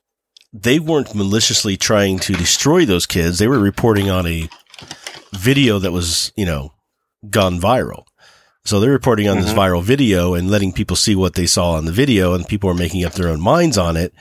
they 0.52 0.78
weren't 0.78 1.14
maliciously 1.14 1.76
trying 1.76 2.18
to 2.20 2.34
destroy 2.34 2.84
those 2.84 3.06
kids. 3.06 3.38
They 3.38 3.46
were 3.48 3.58
reporting 3.58 4.10
on 4.10 4.26
a 4.26 4.48
video 5.32 5.78
that 5.78 5.92
was, 5.92 6.32
you 6.36 6.44
know, 6.44 6.72
gone 7.28 7.60
viral. 7.60 8.04
So 8.64 8.78
they're 8.78 8.90
reporting 8.90 9.28
on 9.28 9.40
this 9.40 9.52
Mhm. 9.52 9.56
viral 9.56 9.82
video 9.82 10.34
and 10.34 10.50
letting 10.50 10.72
people 10.72 10.96
see 10.96 11.14
what 11.14 11.34
they 11.34 11.46
saw 11.46 11.72
on 11.72 11.84
the 11.86 11.92
video, 11.92 12.34
and 12.34 12.46
people 12.46 12.68
were 12.68 12.74
making 12.74 13.04
up 13.04 13.14
their 13.14 13.28
own 13.28 13.40
minds 13.40 13.78
on 13.78 13.96
it, 13.96 14.12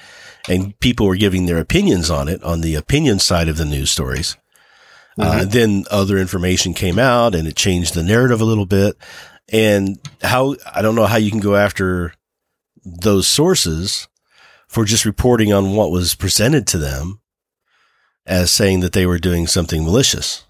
and 0.48 0.80
people 0.80 1.06
were 1.08 1.16
giving 1.18 1.46
their 1.46 1.58
opinions 1.58 2.10
on 2.10 2.28
it 2.28 2.42
on 2.44 2.62
the 2.62 2.76
opinion 2.76 3.20
side 3.20 3.50
of 3.50 3.58
the 3.58 3.66
news 3.66 3.92
stories. 3.92 4.38
Uh, 5.18 5.44
then 5.44 5.84
other 5.92 6.18
information 6.18 6.74
came 6.74 6.98
out 6.98 7.36
and 7.36 7.46
it 7.46 7.56
changed 7.56 7.94
the 7.94 8.04
narrative 8.04 8.40
a 8.40 8.46
little 8.46 8.66
bit. 8.66 8.96
And 9.52 9.98
how, 10.22 10.56
I 10.74 10.82
don't 10.82 10.96
know 10.96 11.08
how 11.08 11.18
you 11.18 11.30
can 11.30 11.42
go 11.42 11.58
after 11.58 12.14
those 12.86 13.28
sources 13.28 14.08
for 14.70 14.86
just 14.86 15.04
reporting 15.04 15.52
on 15.52 15.76
what 15.76 15.92
was 15.92 16.16
presented 16.16 16.66
to 16.68 16.78
them 16.78 17.20
as 18.26 18.52
saying 18.52 18.80
that 18.82 18.94
they 18.94 19.06
were 19.06 19.18
doing 19.18 19.48
something 19.48 19.84
malicious. 19.84 20.46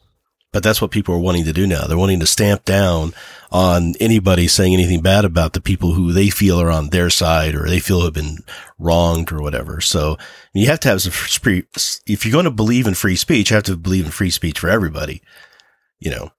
But 0.52 0.64
that's 0.64 0.82
what 0.82 0.92
people 0.92 1.14
are 1.16 1.20
wanting 1.20 1.46
to 1.46 1.54
do 1.54 1.68
now. 1.68 1.86
They're 1.86 1.98
wanting 1.98 2.20
to 2.20 2.28
stamp 2.28 2.66
down 2.66 3.14
on 3.52 3.94
anybody 4.00 4.48
saying 4.48 4.74
anything 4.74 5.02
bad 5.02 5.24
about 5.24 5.54
the 5.54 5.62
people 5.62 5.94
who 5.94 6.12
they 6.12 6.30
feel 6.30 6.60
are 6.60 6.72
on 6.72 6.90
their 6.90 7.10
side 7.10 7.56
or 7.56 7.68
they 7.68 7.80
feel 7.80 8.04
have 8.04 8.14
been 8.14 8.40
wronged 8.80 9.32
or 9.32 9.42
whatever. 9.42 9.80
So 9.80 10.18
you 10.54 10.66
have 10.68 10.80
to 10.82 10.88
have 10.90 11.04
some 11.04 11.12
free, 11.12 11.66
if 12.08 12.26
you're 12.26 12.32
going 12.32 12.46
to 12.46 12.52
believe 12.52 12.88
in 12.88 12.96
free 12.96 13.16
speech, 13.16 13.52
you 13.52 13.56
have 13.56 13.64
to 13.66 13.78
believe 13.78 14.06
in 14.06 14.12
free 14.12 14.32
speech 14.32 14.60
for 14.60 14.70
everybody, 14.70 15.22
you 16.00 16.12
know. 16.12 16.32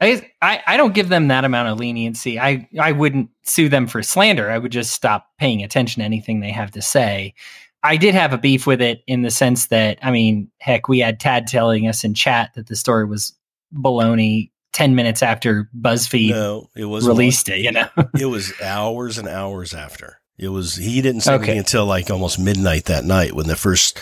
I, 0.00 0.28
I 0.42 0.62
I 0.66 0.76
don't 0.76 0.94
give 0.94 1.08
them 1.08 1.28
that 1.28 1.44
amount 1.44 1.68
of 1.68 1.78
leniency. 1.78 2.38
I 2.38 2.68
I 2.80 2.92
wouldn't 2.92 3.30
sue 3.42 3.68
them 3.68 3.86
for 3.86 4.02
slander. 4.02 4.50
I 4.50 4.58
would 4.58 4.72
just 4.72 4.92
stop 4.92 5.28
paying 5.38 5.62
attention 5.62 6.00
to 6.00 6.04
anything 6.04 6.40
they 6.40 6.50
have 6.52 6.70
to 6.72 6.82
say. 6.82 7.34
I 7.82 7.96
did 7.96 8.14
have 8.14 8.32
a 8.34 8.38
beef 8.38 8.66
with 8.66 8.82
it 8.82 9.02
in 9.06 9.22
the 9.22 9.30
sense 9.30 9.68
that 9.68 9.98
I 10.02 10.10
mean, 10.10 10.50
heck, 10.58 10.88
we 10.88 10.98
had 10.98 11.18
Tad 11.18 11.46
telling 11.46 11.88
us 11.88 12.04
in 12.04 12.14
chat 12.14 12.50
that 12.54 12.66
the 12.66 12.76
story 12.76 13.04
was 13.06 13.32
baloney 13.74 14.50
ten 14.72 14.94
minutes 14.94 15.22
after 15.22 15.68
BuzzFeed 15.80 16.30
No, 16.30 16.68
it 16.76 16.84
was 16.84 17.06
released 17.06 17.48
it. 17.48 17.60
You 17.60 17.72
know, 17.72 17.88
It 18.18 18.26
was 18.26 18.52
hours 18.60 19.18
and 19.18 19.28
hours 19.28 19.74
after. 19.74 20.20
It 20.38 20.48
was 20.48 20.76
he 20.76 21.00
didn't 21.02 21.22
say 21.22 21.32
Okay. 21.34 21.42
anything 21.44 21.58
until 21.58 21.86
like 21.86 22.10
almost 22.10 22.38
midnight 22.38 22.84
that 22.86 23.04
night 23.04 23.32
when 23.34 23.46
the 23.46 23.56
first 23.56 23.98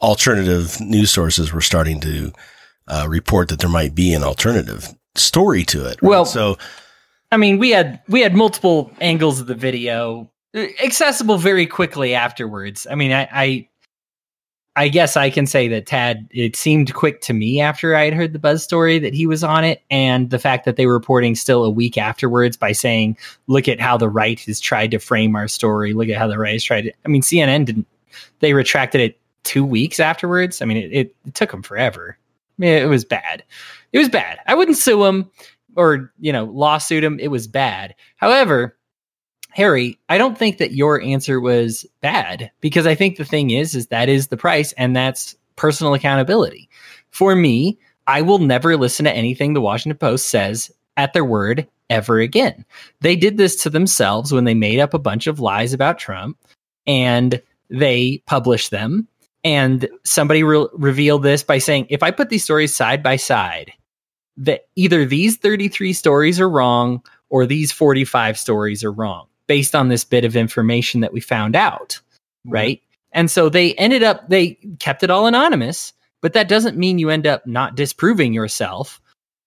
alternative 0.00 0.80
news 0.80 1.10
sources 1.10 1.52
were 1.52 1.60
starting 1.60 2.00
to 2.00 2.32
uh, 2.88 3.06
report 3.08 3.48
that 3.48 3.58
there 3.60 3.70
might 3.70 3.94
be 3.94 4.12
an 4.14 4.22
alternative 4.22 4.88
story 5.18 5.64
to 5.64 5.80
it. 5.86 6.00
right? 6.02 6.08
Well- 6.08 6.24
so 6.24 6.56
I 7.32 7.36
mean, 7.36 7.58
we 7.58 7.70
had 7.70 8.00
we 8.08 8.20
had 8.20 8.34
multiple 8.34 8.90
angles 9.00 9.40
of 9.40 9.46
the 9.46 9.54
video 9.54 10.30
accessible 10.82 11.38
very 11.38 11.66
quickly 11.66 12.14
afterwards. 12.14 12.86
I 12.90 12.94
mean, 12.94 13.12
I, 13.12 13.28
I 13.32 13.68
I 14.78 14.88
guess 14.88 15.16
I 15.16 15.30
can 15.30 15.46
say 15.46 15.68
that 15.68 15.86
Tad 15.86 16.28
it 16.30 16.54
seemed 16.54 16.94
quick 16.94 17.22
to 17.22 17.32
me 17.32 17.60
after 17.60 17.96
I 17.96 18.04
had 18.04 18.14
heard 18.14 18.32
the 18.32 18.38
buzz 18.38 18.62
story 18.62 18.98
that 18.98 19.14
he 19.14 19.26
was 19.26 19.42
on 19.42 19.64
it, 19.64 19.82
and 19.90 20.30
the 20.30 20.38
fact 20.38 20.64
that 20.66 20.76
they 20.76 20.86
were 20.86 20.94
reporting 20.94 21.34
still 21.34 21.64
a 21.64 21.70
week 21.70 21.98
afterwards 21.98 22.56
by 22.56 22.72
saying, 22.72 23.16
"Look 23.48 23.68
at 23.68 23.80
how 23.80 23.96
the 23.96 24.08
right 24.08 24.38
has 24.40 24.60
tried 24.60 24.90
to 24.92 24.98
frame 24.98 25.34
our 25.34 25.48
story. 25.48 25.94
Look 25.94 26.08
at 26.08 26.18
how 26.18 26.28
the 26.28 26.38
right 26.38 26.52
has 26.52 26.64
tried 26.64 26.82
to." 26.82 26.92
I 27.04 27.08
mean, 27.08 27.22
CNN 27.22 27.64
didn't. 27.64 27.86
They 28.40 28.52
retracted 28.52 29.00
it 29.00 29.18
two 29.44 29.64
weeks 29.64 29.98
afterwards. 29.98 30.62
I 30.62 30.66
mean, 30.66 30.76
it, 30.76 30.92
it, 30.92 31.16
it 31.26 31.34
took 31.34 31.50
them 31.50 31.62
forever. 31.62 32.18
It 32.58 32.88
was 32.88 33.04
bad. 33.04 33.44
It 33.92 33.98
was 33.98 34.08
bad. 34.08 34.38
I 34.46 34.54
wouldn't 34.54 34.78
sue 34.78 35.04
him 35.04 35.30
or 35.76 36.12
you 36.18 36.32
know 36.32 36.44
lawsuit 36.44 37.04
him. 37.04 37.18
It 37.20 37.28
was 37.28 37.46
bad. 37.46 37.94
However, 38.16 38.76
Harry, 39.50 39.98
I 40.08 40.18
don't 40.18 40.36
think 40.36 40.58
that 40.58 40.72
your 40.72 41.00
answer 41.00 41.40
was 41.40 41.86
bad 42.00 42.50
because 42.60 42.86
I 42.86 42.94
think 42.94 43.16
the 43.16 43.24
thing 43.24 43.50
is, 43.50 43.74
is 43.74 43.86
that 43.88 44.08
is 44.08 44.28
the 44.28 44.36
price, 44.36 44.72
and 44.72 44.94
that's 44.94 45.36
personal 45.56 45.94
accountability. 45.94 46.68
For 47.10 47.34
me, 47.34 47.78
I 48.06 48.22
will 48.22 48.38
never 48.38 48.76
listen 48.76 49.04
to 49.04 49.12
anything 49.12 49.54
the 49.54 49.60
Washington 49.60 49.98
Post 49.98 50.26
says 50.26 50.70
at 50.96 51.12
their 51.12 51.24
word 51.24 51.66
ever 51.90 52.18
again. 52.18 52.64
They 53.00 53.16
did 53.16 53.36
this 53.36 53.56
to 53.62 53.70
themselves 53.70 54.32
when 54.32 54.44
they 54.44 54.54
made 54.54 54.80
up 54.80 54.94
a 54.94 54.98
bunch 54.98 55.26
of 55.26 55.40
lies 55.40 55.72
about 55.72 55.98
Trump 55.98 56.38
and 56.86 57.40
they 57.70 58.22
published 58.26 58.70
them. 58.70 59.08
And 59.46 59.88
somebody 60.02 60.42
re- 60.42 60.66
revealed 60.72 61.22
this 61.22 61.44
by 61.44 61.58
saying, 61.58 61.86
if 61.88 62.02
I 62.02 62.10
put 62.10 62.30
these 62.30 62.42
stories 62.42 62.74
side 62.74 63.00
by 63.00 63.14
side, 63.14 63.72
that 64.38 64.66
either 64.74 65.04
these 65.04 65.36
33 65.36 65.92
stories 65.92 66.40
are 66.40 66.50
wrong 66.50 67.00
or 67.28 67.46
these 67.46 67.70
45 67.70 68.36
stories 68.40 68.82
are 68.82 68.90
wrong 68.90 69.28
based 69.46 69.76
on 69.76 69.88
this 69.88 70.02
bit 70.02 70.24
of 70.24 70.34
information 70.34 71.00
that 71.00 71.12
we 71.12 71.20
found 71.20 71.54
out. 71.54 71.90
Mm-hmm. 71.90 72.50
Right. 72.50 72.82
And 73.12 73.30
so 73.30 73.48
they 73.48 73.74
ended 73.74 74.02
up, 74.02 74.28
they 74.28 74.58
kept 74.80 75.04
it 75.04 75.10
all 75.10 75.28
anonymous, 75.28 75.92
but 76.22 76.32
that 76.32 76.48
doesn't 76.48 76.76
mean 76.76 76.98
you 76.98 77.10
end 77.10 77.28
up 77.28 77.46
not 77.46 77.76
disproving 77.76 78.32
yourself 78.34 79.00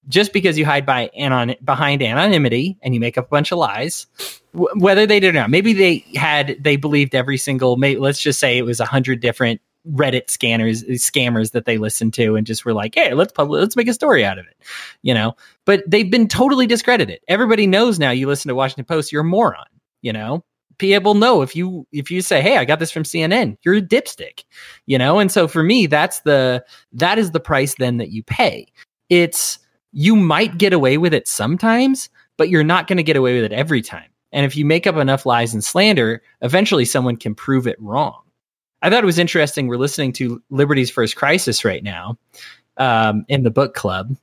just 0.08 0.32
because 0.32 0.58
you 0.58 0.66
hide 0.66 0.86
by 0.86 1.12
anon- 1.14 1.58
behind 1.62 2.02
anonymity 2.02 2.78
and 2.82 2.94
you 2.94 3.02
make 3.02 3.18
up 3.18 3.26
a 3.26 3.30
bunch 3.30 3.52
of 3.52 3.58
lies, 3.58 4.08
w- 4.54 4.74
whether 4.82 5.06
they 5.06 5.20
did 5.20 5.36
or 5.36 5.40
not. 5.40 5.50
Maybe 5.50 5.74
they 5.74 6.06
had 6.16 6.56
they 6.58 6.78
believed 6.78 7.14
every 7.16 7.38
single. 7.38 7.78
Let's 7.78 8.22
just 8.22 8.40
say 8.40 8.58
it 8.58 8.64
was 8.64 8.80
a 8.80 8.86
hundred 8.86 9.20
different 9.20 9.60
Reddit 9.92 10.30
scanners 10.30 10.84
scammers 10.84 11.52
that 11.52 11.66
they 11.66 11.78
listened 11.78 12.14
to 12.16 12.36
and 12.36 12.46
just 12.46 12.66
were 12.66 12.74
like, 12.74 12.96
"Hey, 12.96 13.14
let's 13.14 13.32
publish, 13.32 13.62
let's 13.62 13.76
make 13.76 13.88
a 13.88 13.94
story 13.94 14.24
out 14.26 14.40
of 14.40 14.46
it," 14.46 14.58
you 15.02 15.14
know. 15.14 15.36
But 15.66 15.84
they've 15.88 16.10
been 16.10 16.28
totally 16.28 16.68
discredited. 16.68 17.20
Everybody 17.28 17.68
knows 17.68 18.00
now. 18.00 18.12
You 18.12 18.28
listen 18.28 18.50
to 18.50 18.56
Washington 18.56 18.86
Post, 18.86 19.12
you're 19.12 19.22
a 19.22 19.26
moron. 19.26 19.66
You 20.02 20.14
know, 20.14 20.44
people 20.78 21.14
know 21.14 21.42
if 21.42 21.56
you 21.56 21.88
if 21.92 22.10
you 22.10 22.22
say, 22.22 22.42
"Hey, 22.42 22.58
I 22.58 22.66
got 22.66 22.80
this 22.80 22.92
from 22.92 23.04
CNN," 23.04 23.58
you're 23.64 23.76
a 23.76 23.82
dipstick. 23.82 24.44
You 24.86 24.98
know, 24.98 25.20
and 25.20 25.32
so 25.32 25.48
for 25.48 25.64
me, 25.64 25.86
that's 25.86 26.22
the 26.22 26.64
that 26.94 27.20
is 27.20 27.32
the 27.32 27.40
price 27.40 27.76
then 27.76 27.98
that 27.98 28.12
you 28.12 28.24
pay. 28.24 28.68
It's 29.10 29.60
you 29.92 30.16
might 30.16 30.58
get 30.58 30.74
away 30.74 30.98
with 30.98 31.14
it 31.14 31.28
sometimes, 31.28 32.10
but 32.38 32.50
you're 32.50 32.64
not 32.64 32.88
going 32.88 32.98
to 32.98 33.04
get 33.04 33.18
away 33.18 33.36
with 33.36 33.52
it 33.52 33.56
every 33.56 33.82
time. 33.82 34.10
And 34.32 34.46
if 34.46 34.56
you 34.56 34.66
make 34.66 34.86
up 34.86 34.96
enough 34.96 35.26
lies 35.26 35.54
and 35.54 35.64
slander, 35.64 36.22
eventually 36.42 36.86
someone 36.86 37.18
can 37.18 37.34
prove 37.34 37.68
it 37.68 37.82
wrong. 37.82 38.22
I 38.82 38.90
thought 38.90 39.04
it 39.04 39.08
was 39.08 39.20
interesting. 39.20 39.68
We're 39.68 39.78
listening 39.78 40.14
to 40.14 40.42
Liberty's 40.50 40.90
First 40.90 41.16
Crisis 41.16 41.66
right 41.66 41.84
now 41.84 42.18
um, 42.78 43.26
in 43.28 43.44
the 43.44 43.52
book 43.52 43.74
club. 43.74 44.16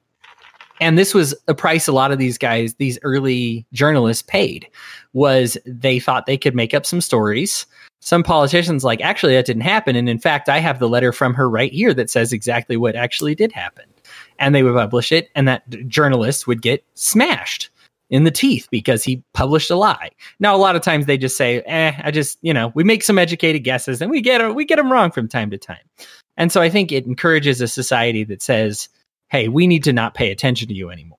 And 0.81 0.99
this 0.99 1.15
was 1.15 1.35
a 1.49 1.55
price 1.55 1.89
a 1.89 1.93
lot 1.93 2.13
of 2.13 2.19
these 2.19 2.37
guys, 2.37 2.75
these 2.75 2.99
early 3.03 3.67
journalists 3.73 4.23
paid, 4.23 4.69
was 5.15 5.57
they 5.65 5.99
thought 5.99 6.27
they 6.27 6.37
could 6.37 6.55
make 6.55 6.75
up 6.75 6.85
some 6.85 7.01
stories. 7.01 7.67
Some 8.01 8.23
politicians 8.23 8.85
like, 8.85 9.01
actually, 9.01 9.35
that 9.35 9.47
didn't 9.47 9.63
happen. 9.63 9.97
And 9.97 10.09
in 10.09 10.19
fact, 10.19 10.51
I 10.51 10.59
have 10.59 10.79
the 10.79 10.89
letter 10.89 11.13
from 11.13 11.33
her 11.35 11.49
right 11.49 11.73
here 11.73 11.95
that 11.95 12.11
says 12.11 12.33
exactly 12.33 12.77
what 12.77 12.95
actually 12.95 13.35
did 13.35 13.53
happen 13.53 13.85
and 14.39 14.55
they 14.55 14.63
would 14.63 14.75
publish 14.75 15.13
it, 15.13 15.31
and 15.35 15.49
that 15.49 15.69
journalist 15.89 16.47
would 16.47 16.63
get 16.63 16.85
smashed 16.95 17.71
in 18.11 18.25
the 18.25 18.31
teeth 18.31 18.69
because 18.71 19.03
he 19.03 19.23
published 19.35 19.71
a 19.71 19.77
lie. 19.77 20.11
Now, 20.39 20.55
a 20.55 20.59
lot 20.59 20.77
of 20.77 20.83
times 20.83 21.07
they 21.07 21.19
just 21.19 21.37
say, 21.37 21.61
"Eh, 21.63 21.93
I 22.03 22.11
just 22.11 22.39
you 22.43 22.55
know 22.55 22.73
we 22.75 22.85
make 22.85 23.03
some 23.03 23.19
educated 23.19 23.65
guesses 23.65 24.01
and 24.01 24.11
we 24.11 24.21
get 24.21 24.55
we 24.55 24.65
get 24.65 24.77
them 24.77 24.93
wrong 24.93 25.11
from 25.11 25.29
time 25.29 25.51
to 25.51 25.59
time." 25.59 25.79
And 26.37 26.53
so 26.53 26.61
I 26.61 26.69
think 26.69 26.93
it 26.93 27.07
encourages 27.07 27.61
a 27.61 27.69
society 27.69 28.25
that 28.25 28.43
says, 28.43 28.89
"Hey, 29.29 29.49
we 29.49 29.67
need 29.67 29.85
to 29.85 29.93
not 29.93 30.15
pay 30.15 30.31
attention 30.31 30.69
to 30.69 30.75
you 30.75 30.91
anymore." 30.91 31.19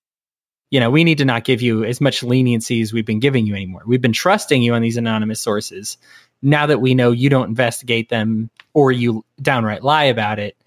You 0.70 0.82
know, 0.82 0.90
we 0.90 1.04
need 1.04 1.18
to 1.20 1.26
not 1.26 1.46
give 1.46 1.62
you 1.62 1.86
as 1.86 2.02
much 2.02 2.24
leniency 2.24 2.82
as 2.82 2.92
we've 2.92 3.06
been 3.06 3.22
giving 3.22 3.46
you 3.46 3.56
anymore. 3.56 3.84
We've 3.86 4.02
been 4.02 4.14
trusting 4.14 4.62
you 4.62 4.74
on 4.74 4.82
these 4.82 4.98
anonymous 4.98 5.40
sources. 5.40 5.98
Now 6.42 6.66
that 6.66 6.82
we 6.82 6.94
know 6.94 7.12
you 7.12 7.30
don't 7.30 7.48
investigate 7.48 8.10
them 8.10 8.50
or 8.74 8.92
you 8.92 9.24
downright 9.42 9.84
lie 9.84 10.06
about 10.06 10.40
it, 10.40 10.58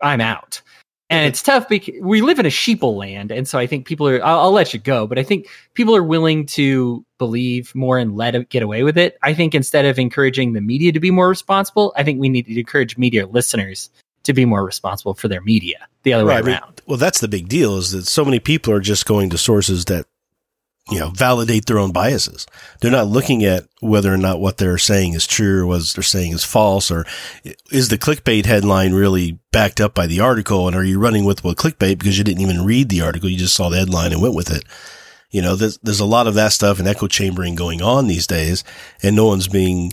I'm 0.00 0.20
out 0.20 0.62
and 1.08 1.26
it's 1.26 1.42
tough 1.42 1.68
because 1.68 1.94
we 2.00 2.20
live 2.20 2.38
in 2.38 2.46
a 2.46 2.50
sheeple 2.50 2.96
land 2.96 3.30
and 3.30 3.46
so 3.46 3.58
i 3.58 3.66
think 3.66 3.86
people 3.86 4.08
are 4.08 4.24
I'll, 4.24 4.40
I'll, 4.40 4.52
let 4.52 4.74
you 4.74 4.80
go 4.80 5.06
but 5.06 5.18
i 5.18 5.22
think 5.22 5.48
people 5.74 5.94
are 5.94 6.02
willing 6.02 6.46
to 6.46 7.04
believe 7.18 7.74
more 7.74 7.98
and 7.98 8.16
let 8.16 8.34
it 8.34 8.48
get 8.50 8.62
away 8.62 8.82
with 8.82 8.98
it. 8.98 9.16
I 9.22 9.32
think 9.32 9.54
instead 9.54 9.86
of 9.86 9.98
encouraging 9.98 10.52
the 10.52 10.60
media 10.60 10.92
to 10.92 11.00
be 11.00 11.10
more 11.10 11.28
responsible 11.28 11.92
i 11.96 12.02
think 12.02 12.20
we 12.20 12.28
need 12.28 12.46
to 12.46 12.58
encourage 12.58 12.98
media 12.98 13.26
listeners 13.26 13.90
to 14.24 14.32
be 14.32 14.44
more 14.44 14.64
responsible 14.64 15.14
for 15.14 15.28
their 15.28 15.40
media 15.40 15.86
the 16.02 16.12
other 16.12 16.24
right, 16.24 16.44
way 16.44 16.52
around 16.52 16.62
I 16.62 16.66
mean, 16.66 16.74
well 16.86 16.98
that's 16.98 17.20
the 17.20 17.28
big 17.28 17.48
deal 17.48 17.76
is 17.76 17.92
that 17.92 18.06
so 18.06 18.24
many 18.24 18.40
people 18.40 18.72
are 18.72 18.80
just 18.80 19.06
going 19.06 19.30
to 19.30 19.38
sources 19.38 19.84
that 19.86 20.06
you 20.88 21.00
know, 21.00 21.10
validate 21.10 21.66
their 21.66 21.78
own 21.78 21.90
biases. 21.90 22.46
They're 22.80 22.92
not 22.92 23.08
looking 23.08 23.44
at 23.44 23.66
whether 23.80 24.12
or 24.12 24.16
not 24.16 24.40
what 24.40 24.58
they're 24.58 24.78
saying 24.78 25.14
is 25.14 25.26
true 25.26 25.62
or 25.62 25.66
what 25.66 25.82
they're 25.94 26.02
saying 26.02 26.32
is 26.32 26.44
false 26.44 26.90
or 26.90 27.04
is 27.72 27.88
the 27.88 27.98
clickbait 27.98 28.46
headline 28.46 28.92
really 28.92 29.40
backed 29.50 29.80
up 29.80 29.94
by 29.94 30.06
the 30.06 30.20
article 30.20 30.68
and 30.68 30.76
are 30.76 30.84
you 30.84 31.00
running 31.00 31.24
with 31.24 31.42
what 31.42 31.56
clickbait 31.56 31.98
because 31.98 32.16
you 32.18 32.24
didn't 32.24 32.42
even 32.42 32.64
read 32.64 32.88
the 32.88 33.00
article, 33.00 33.28
you 33.28 33.36
just 33.36 33.54
saw 33.54 33.68
the 33.68 33.78
headline 33.78 34.12
and 34.12 34.22
went 34.22 34.34
with 34.34 34.50
it. 34.50 34.64
You 35.30 35.42
know, 35.42 35.56
there's, 35.56 35.76
there's 35.78 36.00
a 36.00 36.04
lot 36.04 36.28
of 36.28 36.34
that 36.34 36.52
stuff 36.52 36.78
and 36.78 36.86
echo 36.86 37.08
chambering 37.08 37.56
going 37.56 37.82
on 37.82 38.06
these 38.06 38.28
days 38.28 38.62
and 39.02 39.16
no 39.16 39.26
one's 39.26 39.48
being 39.48 39.92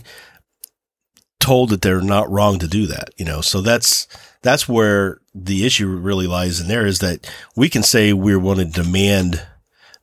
told 1.40 1.70
that 1.70 1.82
they're 1.82 2.00
not 2.00 2.30
wrong 2.30 2.60
to 2.60 2.68
do 2.68 2.86
that, 2.86 3.10
you 3.16 3.24
know. 3.24 3.40
So 3.40 3.60
that's 3.60 4.06
that's 4.42 4.68
where 4.68 5.18
the 5.34 5.66
issue 5.66 5.88
really 5.88 6.28
lies 6.28 6.60
in 6.60 6.68
there 6.68 6.86
is 6.86 7.00
that 7.00 7.28
we 7.56 7.68
can 7.68 7.82
say 7.82 8.12
we 8.12 8.36
want 8.36 8.60
to 8.60 8.64
demand 8.64 9.44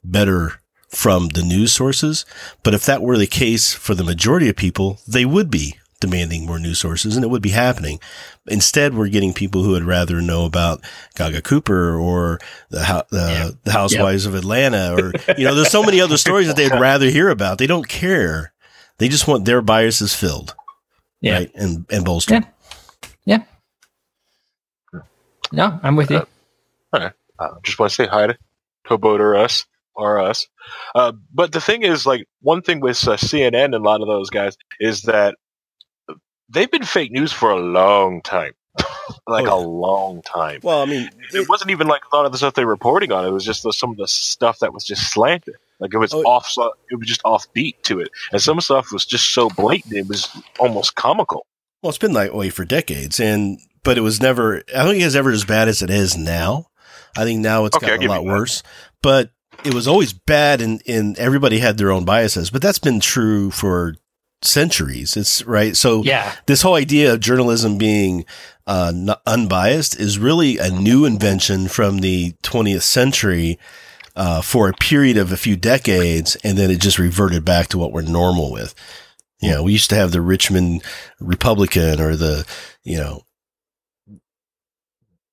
better 0.03 0.60
from 0.91 1.29
the 1.29 1.41
news 1.41 1.71
sources. 1.71 2.25
But 2.63 2.73
if 2.73 2.85
that 2.85 3.01
were 3.01 3.17
the 3.17 3.27
case 3.27 3.73
for 3.73 3.95
the 3.95 4.03
majority 4.03 4.49
of 4.49 4.55
people, 4.55 4.99
they 5.07 5.25
would 5.25 5.49
be 5.49 5.77
demanding 5.99 6.45
more 6.45 6.59
news 6.59 6.79
sources 6.79 7.15
and 7.15 7.23
it 7.23 7.29
would 7.29 7.41
be 7.41 7.51
happening. 7.51 7.99
Instead, 8.47 8.95
we're 8.95 9.07
getting 9.07 9.33
people 9.33 9.63
who 9.63 9.71
would 9.71 9.83
rather 9.83 10.21
know 10.21 10.45
about 10.45 10.81
Gaga 11.15 11.43
Cooper 11.43 11.95
or 11.95 12.39
the, 12.69 13.05
the, 13.11 13.17
yeah. 13.17 13.49
the 13.63 13.71
Housewives 13.71 14.25
yep. 14.25 14.33
of 14.33 14.39
Atlanta 14.39 14.95
or, 14.95 15.13
you 15.37 15.45
know, 15.45 15.55
there's 15.55 15.71
so 15.71 15.83
many 15.83 16.01
other 16.01 16.17
stories 16.17 16.47
that 16.47 16.55
they'd 16.55 16.71
rather 16.71 17.05
hear 17.05 17.29
about. 17.29 17.59
They 17.59 17.67
don't 17.67 17.87
care. 17.87 18.51
They 18.97 19.07
just 19.07 19.27
want 19.27 19.45
their 19.45 19.61
biases 19.61 20.13
filled. 20.13 20.55
Yeah. 21.21 21.33
Right. 21.33 21.51
And, 21.53 21.85
and 21.91 22.03
bolstered. 22.03 22.45
Yeah. 23.23 23.43
yeah. 24.93 25.01
No, 25.51 25.79
I'm 25.83 25.95
with 25.95 26.09
you. 26.09 26.25
Uh, 26.91 27.11
I 27.39 27.49
just 27.63 27.77
want 27.79 27.91
to 27.91 27.95
say 27.95 28.07
hi 28.07 28.27
to 28.27 28.37
Koboter 28.85 29.37
us 29.37 29.65
or 30.01 30.19
us. 30.19 30.47
Uh, 30.95 31.13
but 31.33 31.51
the 31.51 31.61
thing 31.61 31.83
is, 31.83 32.05
like, 32.05 32.27
one 32.41 32.61
thing 32.61 32.79
with 32.79 33.07
uh, 33.07 33.17
CNN 33.17 33.65
and 33.65 33.75
a 33.75 33.79
lot 33.79 34.01
of 34.01 34.07
those 34.07 34.29
guys 34.29 34.57
is 34.79 35.03
that 35.03 35.35
they've 36.49 36.71
been 36.71 36.83
fake 36.83 37.11
news 37.11 37.31
for 37.31 37.51
a 37.51 37.59
long 37.59 38.21
time. 38.21 38.53
like 39.27 39.47
oh, 39.47 39.59
yeah. 39.59 39.65
a 39.65 39.67
long 39.67 40.21
time. 40.21 40.61
Well, 40.63 40.81
I 40.81 40.85
mean, 40.85 41.09
it 41.33 41.49
wasn't 41.49 41.71
even 41.71 41.87
like 41.87 42.03
a 42.11 42.15
lot 42.15 42.25
of 42.25 42.31
the 42.31 42.37
stuff 42.37 42.53
they 42.53 42.63
were 42.63 42.71
reporting 42.71 43.11
on. 43.11 43.25
It 43.25 43.31
was 43.31 43.43
just 43.43 43.63
the, 43.63 43.73
some 43.73 43.91
of 43.91 43.97
the 43.97 44.07
stuff 44.07 44.59
that 44.59 44.73
was 44.73 44.85
just 44.85 45.11
slanted. 45.11 45.55
Like 45.79 45.93
it 45.93 45.97
was 45.97 46.13
oh, 46.13 46.21
off. 46.23 46.53
It 46.89 46.95
was 46.95 47.07
just 47.07 47.23
offbeat 47.23 47.81
to 47.83 47.99
it, 47.99 48.09
and 48.31 48.41
some 48.41 48.61
stuff 48.61 48.91
was 48.91 49.05
just 49.05 49.33
so 49.33 49.49
blatant 49.49 49.93
it 49.93 50.07
was 50.07 50.29
almost 50.59 50.95
comical. 50.95 51.47
Well, 51.81 51.89
it's 51.89 51.97
been 51.97 52.13
that 52.13 52.35
way 52.35 52.49
for 52.49 52.63
decades, 52.63 53.19
and 53.19 53.59
but 53.83 53.97
it 53.97 54.01
was 54.01 54.21
never. 54.21 54.57
I 54.75 54.83
don't 54.83 54.91
think 54.91 55.03
it's 55.03 55.15
ever 55.15 55.31
as 55.31 55.43
bad 55.43 55.67
as 55.67 55.81
it 55.81 55.89
is 55.89 56.15
now. 56.15 56.67
I 57.17 57.23
think 57.23 57.41
now 57.41 57.65
it's 57.65 57.75
okay, 57.75 57.87
gotten 57.87 58.05
a 58.05 58.09
lot 58.09 58.25
worse. 58.25 58.63
But 59.01 59.31
it 59.63 59.73
was 59.73 59.87
always 59.87 60.13
bad 60.13 60.61
and, 60.61 60.81
and 60.87 61.17
everybody 61.17 61.59
had 61.59 61.77
their 61.77 61.91
own 61.91 62.05
biases, 62.05 62.49
but 62.49 62.61
that's 62.61 62.79
been 62.79 62.99
true 62.99 63.51
for 63.51 63.95
centuries. 64.41 65.15
It's 65.15 65.43
right. 65.45 65.75
So 65.75 66.03
yeah. 66.03 66.35
this 66.45 66.61
whole 66.61 66.75
idea 66.75 67.13
of 67.13 67.19
journalism 67.19 67.77
being 67.77 68.25
uh, 68.67 69.15
unbiased 69.25 69.99
is 69.99 70.19
really 70.19 70.57
a 70.57 70.69
new 70.69 71.05
invention 71.05 71.67
from 71.67 71.99
the 71.99 72.33
20th 72.43 72.83
century 72.83 73.59
uh, 74.15 74.41
for 74.41 74.69
a 74.69 74.73
period 74.73 75.17
of 75.17 75.31
a 75.31 75.37
few 75.37 75.55
decades, 75.55 76.35
and 76.43 76.57
then 76.57 76.69
it 76.69 76.81
just 76.81 76.99
reverted 76.99 77.45
back 77.45 77.67
to 77.67 77.77
what 77.77 77.93
we're 77.93 78.01
normal 78.01 78.51
with. 78.51 78.75
You 79.41 79.51
know, 79.51 79.63
we 79.63 79.71
used 79.71 79.89
to 79.91 79.95
have 79.95 80.11
the 80.11 80.21
Richmond 80.21 80.83
Republican 81.19 81.99
or 81.99 82.15
the, 82.15 82.45
you 82.83 82.97
know, 82.97 83.23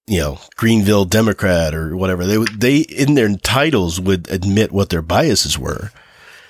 you 0.08 0.20
know, 0.20 0.38
Greenville 0.56 1.04
Democrat 1.04 1.74
or 1.74 1.94
whatever. 1.96 2.26
They 2.26 2.38
would, 2.38 2.60
they 2.60 2.78
in 2.78 3.14
their 3.14 3.34
titles 3.36 4.00
would 4.00 4.28
admit 4.30 4.72
what 4.72 4.88
their 4.88 5.02
biases 5.02 5.58
were. 5.58 5.92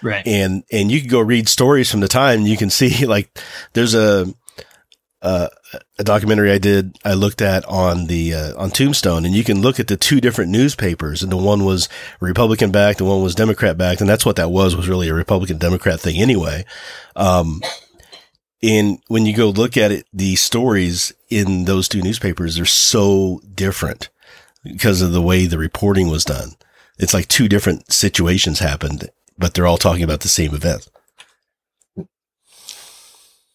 Right. 0.01 0.25
And, 0.27 0.63
and 0.71 0.93
you 0.93 1.01
can 1.01 1.11
go 1.11 1.21
read 1.21 1.49
stories 1.49 1.91
from 1.91 2.01
the 2.01 2.09
time 2.09 2.43
you 2.43 2.57
can 2.57 2.71
see 2.71 3.05
like 3.05 3.37
there's 3.73 3.95
a, 3.95 4.33
a 5.21 5.51
documentary 5.99 6.53
I 6.53 6.59
did, 6.59 6.97
I 7.05 7.15
looked 7.15 7.43
at 7.43 7.65
on 7.65 8.07
the, 8.07 8.33
uh, 8.33 8.57
on 8.57 8.71
Tombstone 8.71 9.25
and 9.25 9.35
you 9.35 9.43
can 9.43 9.61
look 9.61 9.81
at 9.81 9.89
the 9.89 9.97
two 9.97 10.21
different 10.21 10.53
newspapers 10.53 11.25
and 11.25 11.33
the 11.33 11.37
one 11.37 11.65
was 11.65 11.89
Republican 12.21 12.71
backed, 12.71 12.99
the 12.99 13.05
one 13.05 13.23
was 13.23 13.35
Democrat 13.35 13.77
backed. 13.77 14.01
And 14.01 14.09
that's 14.09 14.25
what 14.25 14.37
that 14.37 14.53
was, 14.53 14.77
was 14.77 14.89
really 14.89 15.09
a 15.09 15.15
Republican 15.15 15.59
Democrat 15.59 15.99
thing 15.99 16.17
anyway. 16.21 16.65
Um, 17.17 17.61
and 18.63 19.01
when 19.09 19.27
you 19.27 19.35
go 19.35 19.51
look 19.51 19.77
at 19.77 19.91
it, 19.91 20.07
the 20.13 20.37
stories 20.37 21.13
in 21.31 21.65
those 21.65 21.89
two 21.89 22.03
newspapers 22.03 22.59
are 22.59 22.67
so 22.67 23.41
different 23.55 24.09
because 24.65 25.03
of 25.03 25.13
the 25.13 25.23
way 25.23 25.47
the 25.47 25.59
reporting 25.59 26.09
was 26.09 26.25
done. 26.25 26.53
It's 26.99 27.15
like 27.15 27.29
two 27.29 27.49
different 27.49 27.93
situations 27.93 28.59
happened, 28.59 29.09
but 29.37 29.55
they're 29.55 29.67
all 29.67 29.79
talking 29.79 30.03
about 30.03 30.21
the 30.21 30.29
same 30.29 30.55
event. 30.55 30.89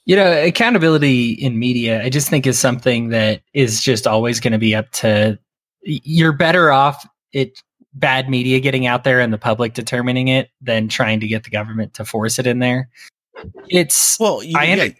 You 0.05 0.15
know, 0.17 0.43
accountability 0.43 1.31
in 1.31 1.59
media, 1.59 2.03
I 2.03 2.09
just 2.09 2.29
think 2.29 2.45
is 2.45 2.59
something 2.59 3.09
that 3.09 3.41
is 3.53 3.81
just 3.81 4.05
always 4.05 4.39
going 4.39 4.51
to 4.51 4.59
be 4.59 4.75
up 4.75 4.91
to. 4.91 5.39
You're 5.83 6.33
better 6.33 6.71
off 6.71 7.05
it 7.31 7.61
bad 7.93 8.29
media 8.29 8.59
getting 8.59 8.85
out 8.85 9.03
there 9.03 9.19
and 9.19 9.31
the 9.31 9.37
public 9.37 9.73
determining 9.73 10.27
it 10.27 10.49
than 10.61 10.87
trying 10.87 11.19
to 11.19 11.27
get 11.27 11.43
the 11.43 11.49
government 11.49 11.93
to 11.95 12.05
force 12.05 12.39
it 12.39 12.47
in 12.47 12.59
there. 12.59 12.89
It's 13.69 14.19
Well, 14.19 14.43
you, 14.43 14.57
I 14.57 14.63
yeah, 14.65 14.83
end- 14.83 14.95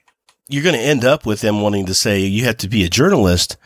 you're 0.50 0.64
going 0.64 0.76
to 0.76 0.82
end 0.82 1.06
up 1.06 1.26
with 1.26 1.42
them 1.42 1.62
wanting 1.62 1.86
to 1.88 1.94
say 1.94 2.20
you 2.22 2.46
have 2.46 2.58
to 2.58 2.68
be 2.70 2.84
a 2.84 2.90
journalist. 2.90 3.58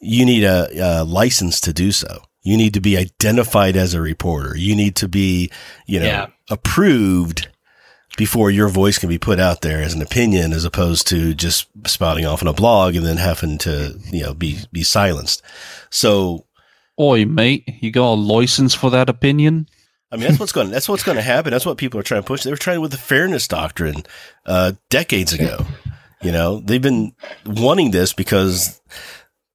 You 0.00 0.24
need 0.24 0.44
a, 0.44 1.00
a 1.00 1.04
license 1.04 1.60
to 1.62 1.72
do 1.72 1.92
so. 1.92 2.22
You 2.42 2.56
need 2.56 2.74
to 2.74 2.80
be 2.80 2.96
identified 2.96 3.76
as 3.76 3.92
a 3.94 4.00
reporter. 4.00 4.56
You 4.56 4.74
need 4.74 4.96
to 4.96 5.08
be, 5.08 5.50
you 5.86 6.00
know, 6.00 6.06
Yeah. 6.06 6.26
approved 6.50 7.48
before 8.16 8.50
your 8.50 8.68
voice 8.68 8.98
can 8.98 9.08
be 9.08 9.18
put 9.18 9.38
out 9.38 9.60
there 9.60 9.80
as 9.82 9.94
an 9.94 10.02
opinion, 10.02 10.52
as 10.52 10.64
opposed 10.64 11.06
to 11.08 11.32
just 11.34 11.68
spouting 11.86 12.26
off 12.26 12.42
on 12.42 12.48
a 12.48 12.52
blog 12.52 12.96
and 12.96 13.04
then 13.06 13.18
having 13.18 13.56
to, 13.58 13.98
you 14.10 14.22
know, 14.22 14.34
be 14.34 14.58
be 14.72 14.82
silenced. 14.82 15.42
So 15.90 16.46
Oi, 16.98 17.24
mate, 17.24 17.64
you 17.80 17.90
got 17.90 18.12
a 18.12 18.14
license 18.14 18.74
for 18.74 18.90
that 18.90 19.08
opinion? 19.08 19.66
I 20.12 20.16
mean, 20.16 20.26
that's 20.26 20.40
what's 20.40 20.52
going. 20.52 20.70
That's 20.70 20.88
what's 20.88 21.02
going 21.04 21.16
to 21.16 21.22
happen. 21.22 21.50
That's 21.52 21.64
what 21.64 21.78
people 21.78 22.00
are 22.00 22.02
trying 22.02 22.22
to 22.22 22.26
push. 22.26 22.42
They 22.42 22.50
were 22.50 22.56
trying 22.56 22.80
with 22.80 22.90
the 22.90 22.98
fairness 22.98 23.46
doctrine 23.48 24.04
uh, 24.44 24.72
decades 24.90 25.32
ago. 25.32 25.64
You 26.22 26.32
know, 26.32 26.60
they've 26.60 26.82
been 26.82 27.14
wanting 27.46 27.92
this 27.92 28.12
because 28.12 28.80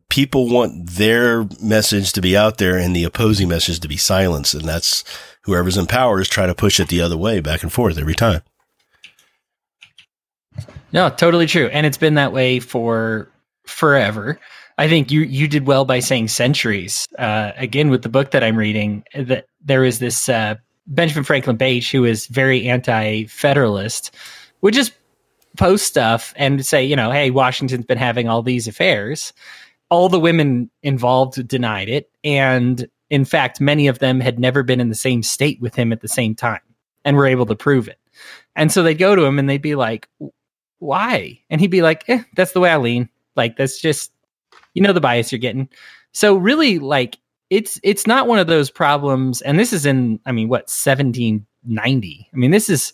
people 0.10 0.50
want 0.50 0.90
their 0.92 1.48
message 1.62 2.14
to 2.14 2.22
be 2.22 2.36
out 2.36 2.58
there 2.58 2.78
and 2.78 2.96
the 2.96 3.04
opposing 3.04 3.50
message 3.50 3.80
to 3.82 3.88
be 3.88 3.98
silenced, 3.98 4.54
and 4.54 4.64
that's 4.66 5.04
whoever's 5.42 5.78
in 5.78 5.86
power 5.86 6.20
is 6.20 6.28
trying 6.28 6.48
to 6.48 6.56
push 6.56 6.80
it 6.80 6.88
the 6.88 7.02
other 7.02 7.18
way, 7.18 7.40
back 7.40 7.64
and 7.64 7.72
forth 7.72 7.98
every 7.98 8.16
time. 8.16 8.42
No, 10.92 11.10
totally 11.10 11.46
true. 11.46 11.68
And 11.68 11.86
it's 11.86 11.98
been 11.98 12.16
that 12.16 12.32
way 12.32 12.60
for 12.60 13.30
forever. 13.66 14.40
I 14.78 14.88
think 14.88 15.12
you 15.12 15.22
you 15.22 15.48
did 15.48 15.68
well 15.68 15.86
by 15.86 16.00
saying 16.00 16.30
centuries. 16.30 17.08
Uh, 17.18 17.52
again, 17.58 17.90
with 17.90 18.02
the 18.02 18.10
book 18.10 18.32
that 18.32 18.44
I'm 18.44 18.58
reading, 18.58 19.04
that 19.14 19.46
there 19.64 19.84
is 19.84 20.00
this 20.00 20.30
uh, 20.30 20.56
Benjamin 20.88 21.24
Franklin 21.24 21.58
Bache 21.58 21.92
who 21.92 22.06
is 22.06 22.28
very 22.28 22.68
anti-federalist, 22.68 24.16
which 24.62 24.76
just 24.76 24.94
post 25.58 25.86
stuff 25.86 26.34
and 26.36 26.66
say, 26.66 26.84
you 26.84 26.96
know, 26.96 27.12
hey, 27.12 27.32
Washington's 27.32 27.86
been 27.86 27.98
having 27.98 28.28
all 28.28 28.42
these 28.42 28.68
affairs. 28.68 29.34
All 29.90 30.10
the 30.10 30.20
women 30.20 30.70
involved 30.82 31.48
denied 31.48 31.90
it, 31.90 32.10
and 32.24 32.88
in 33.10 33.24
fact, 33.24 33.62
many 33.62 33.88
of 33.88 34.00
them 34.00 34.20
had 34.20 34.40
never 34.40 34.64
been 34.64 34.82
in 34.82 34.90
the 34.90 34.96
same 34.96 35.22
state 35.22 35.62
with 35.62 35.76
him 35.76 35.94
at 35.94 36.02
the 36.02 36.08
same 36.08 36.36
time, 36.36 36.62
and 37.04 37.16
were 37.16 37.28
able 37.28 37.46
to 37.46 37.56
prove 37.56 37.88
it. 37.88 38.00
And 38.56 38.72
so 38.72 38.84
they'd 38.84 38.96
go 38.96 39.16
to 39.16 39.26
him 39.26 39.38
and 39.38 39.50
they'd 39.50 39.62
be 39.62 39.76
like, 39.76 40.08
why? 40.80 41.40
And 41.50 41.60
he'd 41.62 41.72
be 41.72 41.82
like, 41.82 42.04
eh, 42.08 42.24
that's 42.36 42.54
the 42.54 42.60
way 42.60 42.70
I 42.70 42.78
lean. 42.78 43.10
Like 43.36 43.58
that's 43.58 43.80
just 43.80 44.12
you 44.74 44.82
know 44.82 44.94
the 44.94 45.02
bias 45.02 45.32
you're 45.32 45.40
getting. 45.40 45.70
So 46.14 46.36
really 46.36 46.80
like 46.80 47.18
it's 47.50 47.80
it's 47.84 48.08
not 48.08 48.28
one 48.28 48.40
of 48.40 48.48
those 48.48 48.72
problems 48.72 49.42
and 49.42 49.60
this 49.60 49.74
is 49.74 49.86
in 49.86 50.20
I 50.26 50.32
mean 50.32 50.48
what 50.48 50.64
1790. 50.64 52.30
I 52.34 52.38
mean 52.38 52.52
this 52.52 52.70
is 52.70 52.94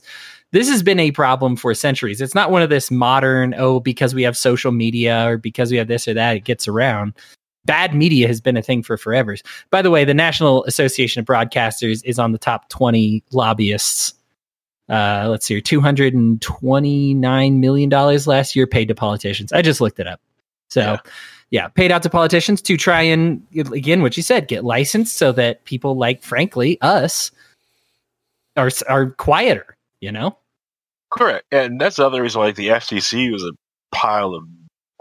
this 0.52 0.70
has 0.70 0.84
been 0.84 1.00
a 1.00 1.12
problem 1.12 1.56
for 1.56 1.74
centuries. 1.74 2.22
It's 2.22 2.36
not 2.36 2.52
one 2.52 2.62
of 2.62 2.70
this 2.70 2.92
modern 2.92 3.54
oh 3.58 3.80
because 3.80 4.14
we 4.14 4.24
have 4.24 4.38
social 4.38 4.72
media 4.72 5.28
or 5.28 5.38
because 5.38 5.72
we 5.72 5.78
have 5.78 5.88
this 5.88 6.08
or 6.08 6.14
that 6.14 6.38
it 6.38 6.44
gets 6.44 6.68
around. 6.68 7.14
Bad 7.66 7.94
media 7.94 8.28
has 8.28 8.42
been 8.42 8.58
a 8.58 8.62
thing 8.62 8.82
for 8.82 8.98
forever. 8.98 9.36
By 9.70 9.82
the 9.84 9.92
way, 9.92 10.04
the 10.04 10.16
National 10.16 10.64
Association 10.66 11.20
of 11.20 11.26
Broadcasters 11.28 12.02
is 12.06 12.18
on 12.18 12.32
the 12.32 12.40
top 12.40 12.70
20 12.70 13.24
lobbyists 13.32 14.16
uh, 14.92 15.28
let's 15.30 15.46
see 15.46 15.54
here, 15.54 15.62
two 15.62 15.80
hundred 15.80 16.14
and 16.14 16.42
twenty 16.42 17.14
nine 17.14 17.62
million 17.62 17.88
dollars 17.90 18.28
last 18.28 18.58
year 18.58 18.68
paid 18.68 18.90
to 18.90 18.96
politicians. 18.96 19.54
I 19.54 19.62
just 19.62 19.80
looked 19.80 20.00
it 20.00 20.08
up. 20.08 20.20
So, 20.70 20.82
yeah. 20.82 20.98
Yeah. 21.50 21.68
paid 21.70 21.92
out 21.92 22.04
to 22.04 22.10
politicians 22.10 22.62
to 22.64 22.76
try 22.76 23.02
and 23.02 23.42
again, 23.56 24.02
what 24.02 24.18
you 24.18 24.24
said, 24.24 24.50
get 24.50 24.66
licensed 24.66 25.16
so 25.16 25.32
that 25.34 25.64
people 25.64 25.96
like, 25.98 26.24
frankly, 26.24 26.78
us 26.82 27.32
are 28.58 28.70
are 28.90 29.12
quieter. 29.12 29.78
You 30.02 30.12
know, 30.12 30.38
Correct, 31.12 31.46
and 31.52 31.80
that's 31.80 31.98
the 31.98 32.06
other 32.06 32.22
reason 32.22 32.40
why 32.40 32.48
like, 32.48 32.56
the 32.56 32.70
FCC 32.70 33.32
was 33.32 33.44
a 33.44 33.52
pile 33.92 34.34
of 34.34 34.46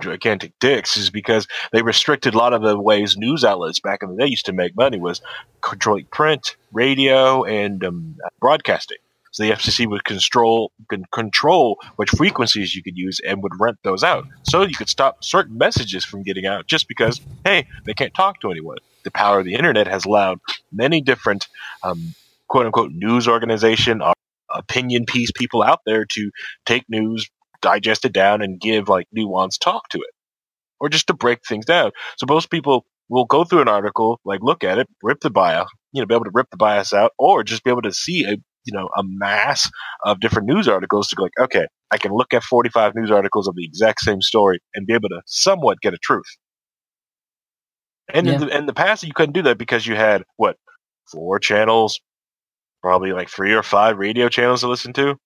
gigantic 0.00 0.52
dicks 0.60 0.96
is 0.96 1.10
because 1.10 1.46
they 1.72 1.82
restricted 1.82 2.34
a 2.34 2.38
lot 2.38 2.52
of 2.52 2.62
the 2.62 2.78
ways 2.80 3.16
news 3.16 3.44
outlets 3.44 3.80
back 3.80 4.02
in 4.02 4.10
the 4.10 4.16
day 4.16 4.26
used 4.26 4.46
to 4.46 4.52
make 4.52 4.74
money 4.76 4.98
was 4.98 5.20
controlling 5.60 6.06
print, 6.06 6.56
radio, 6.72 7.44
and 7.44 7.84
um, 7.84 8.16
broadcasting. 8.40 8.96
So 9.32 9.44
the 9.44 9.52
FCC 9.52 9.86
would 9.88 10.04
control 10.04 10.72
control 11.12 11.78
which 11.96 12.10
frequencies 12.10 12.74
you 12.74 12.82
could 12.82 12.96
use 12.96 13.20
and 13.24 13.42
would 13.44 13.52
rent 13.60 13.78
those 13.84 14.02
out, 14.02 14.26
so 14.42 14.62
you 14.62 14.74
could 14.74 14.88
stop 14.88 15.22
certain 15.22 15.56
messages 15.56 16.04
from 16.04 16.24
getting 16.24 16.46
out 16.46 16.66
just 16.66 16.88
because 16.88 17.20
hey 17.44 17.68
they 17.84 17.94
can't 17.94 18.12
talk 18.12 18.40
to 18.40 18.50
anyone. 18.50 18.78
The 19.04 19.12
power 19.12 19.38
of 19.38 19.44
the 19.44 19.54
internet 19.54 19.86
has 19.86 20.04
allowed 20.04 20.40
many 20.72 21.00
different 21.00 21.46
um, 21.84 22.14
quote 22.48 22.66
unquote 22.66 22.90
news 22.90 23.28
organization 23.28 24.02
or 24.02 24.12
opinion 24.54 25.04
piece 25.06 25.30
people 25.32 25.62
out 25.62 25.80
there 25.86 26.04
to 26.04 26.30
take 26.66 26.84
news, 26.88 27.28
digest 27.62 28.04
it 28.04 28.12
down, 28.12 28.42
and 28.42 28.60
give 28.60 28.88
like 28.88 29.06
nuanced 29.16 29.60
talk 29.60 29.88
to 29.90 29.98
it, 29.98 30.10
or 30.78 30.88
just 30.88 31.06
to 31.08 31.14
break 31.14 31.40
things 31.46 31.64
down. 31.64 31.92
So 32.18 32.26
most 32.28 32.50
people 32.50 32.84
will 33.08 33.24
go 33.26 33.44
through 33.44 33.62
an 33.62 33.68
article, 33.68 34.20
like 34.24 34.40
look 34.42 34.64
at 34.64 34.78
it, 34.78 34.88
rip 35.02 35.20
the 35.20 35.30
bio, 35.30 35.66
you 35.92 36.00
know, 36.00 36.06
be 36.06 36.14
able 36.14 36.24
to 36.24 36.30
rip 36.32 36.48
the 36.50 36.56
bias 36.56 36.92
out, 36.92 37.12
or 37.18 37.42
just 37.42 37.64
be 37.64 37.70
able 37.70 37.82
to 37.82 37.92
see 37.92 38.24
a 38.24 38.36
you 38.64 38.72
know 38.72 38.88
a 38.96 39.02
mass 39.04 39.70
of 40.04 40.20
different 40.20 40.48
news 40.48 40.68
articles 40.68 41.08
to 41.08 41.16
go 41.16 41.24
like, 41.24 41.32
okay, 41.40 41.66
I 41.90 41.98
can 41.98 42.12
look 42.12 42.32
at 42.32 42.42
45 42.42 42.94
news 42.94 43.10
articles 43.10 43.48
of 43.48 43.56
the 43.56 43.64
exact 43.64 44.00
same 44.00 44.20
story 44.20 44.60
and 44.74 44.86
be 44.86 44.94
able 44.94 45.08
to 45.08 45.22
somewhat 45.26 45.80
get 45.80 45.94
a 45.94 45.98
truth. 45.98 46.36
And 48.12 48.26
in, 48.26 48.40
the, 48.40 48.56
in 48.56 48.66
the 48.66 48.72
past, 48.72 49.04
you 49.04 49.12
couldn't 49.12 49.34
do 49.34 49.42
that 49.42 49.58
because 49.58 49.86
you 49.86 49.94
had 49.94 50.24
what 50.36 50.56
four 51.10 51.38
channels, 51.38 52.00
probably 52.82 53.12
like 53.12 53.28
three 53.28 53.52
or 53.52 53.62
five 53.62 53.98
radio 53.98 54.28
channels 54.28 54.60
to 54.60 54.68
listen 54.68 54.92
to, 54.94 55.16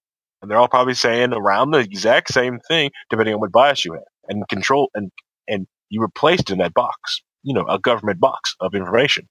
and 0.41 0.51
they're 0.51 0.57
all 0.57 0.67
probably 0.67 0.93
saying 0.93 1.33
around 1.33 1.71
the 1.71 1.79
exact 1.79 2.33
same 2.33 2.59
thing, 2.67 2.91
depending 3.09 3.33
on 3.33 3.39
what 3.39 3.51
bias 3.51 3.85
you 3.85 3.93
have 3.93 4.03
and 4.27 4.47
control 4.47 4.89
and 4.93 5.11
and 5.47 5.67
you 5.89 5.99
were 5.99 6.09
placed 6.09 6.49
in 6.49 6.57
that 6.57 6.73
box, 6.73 7.21
you 7.43 7.53
know, 7.53 7.65
a 7.67 7.79
government 7.79 8.19
box 8.19 8.55
of 8.59 8.73
information. 8.73 9.27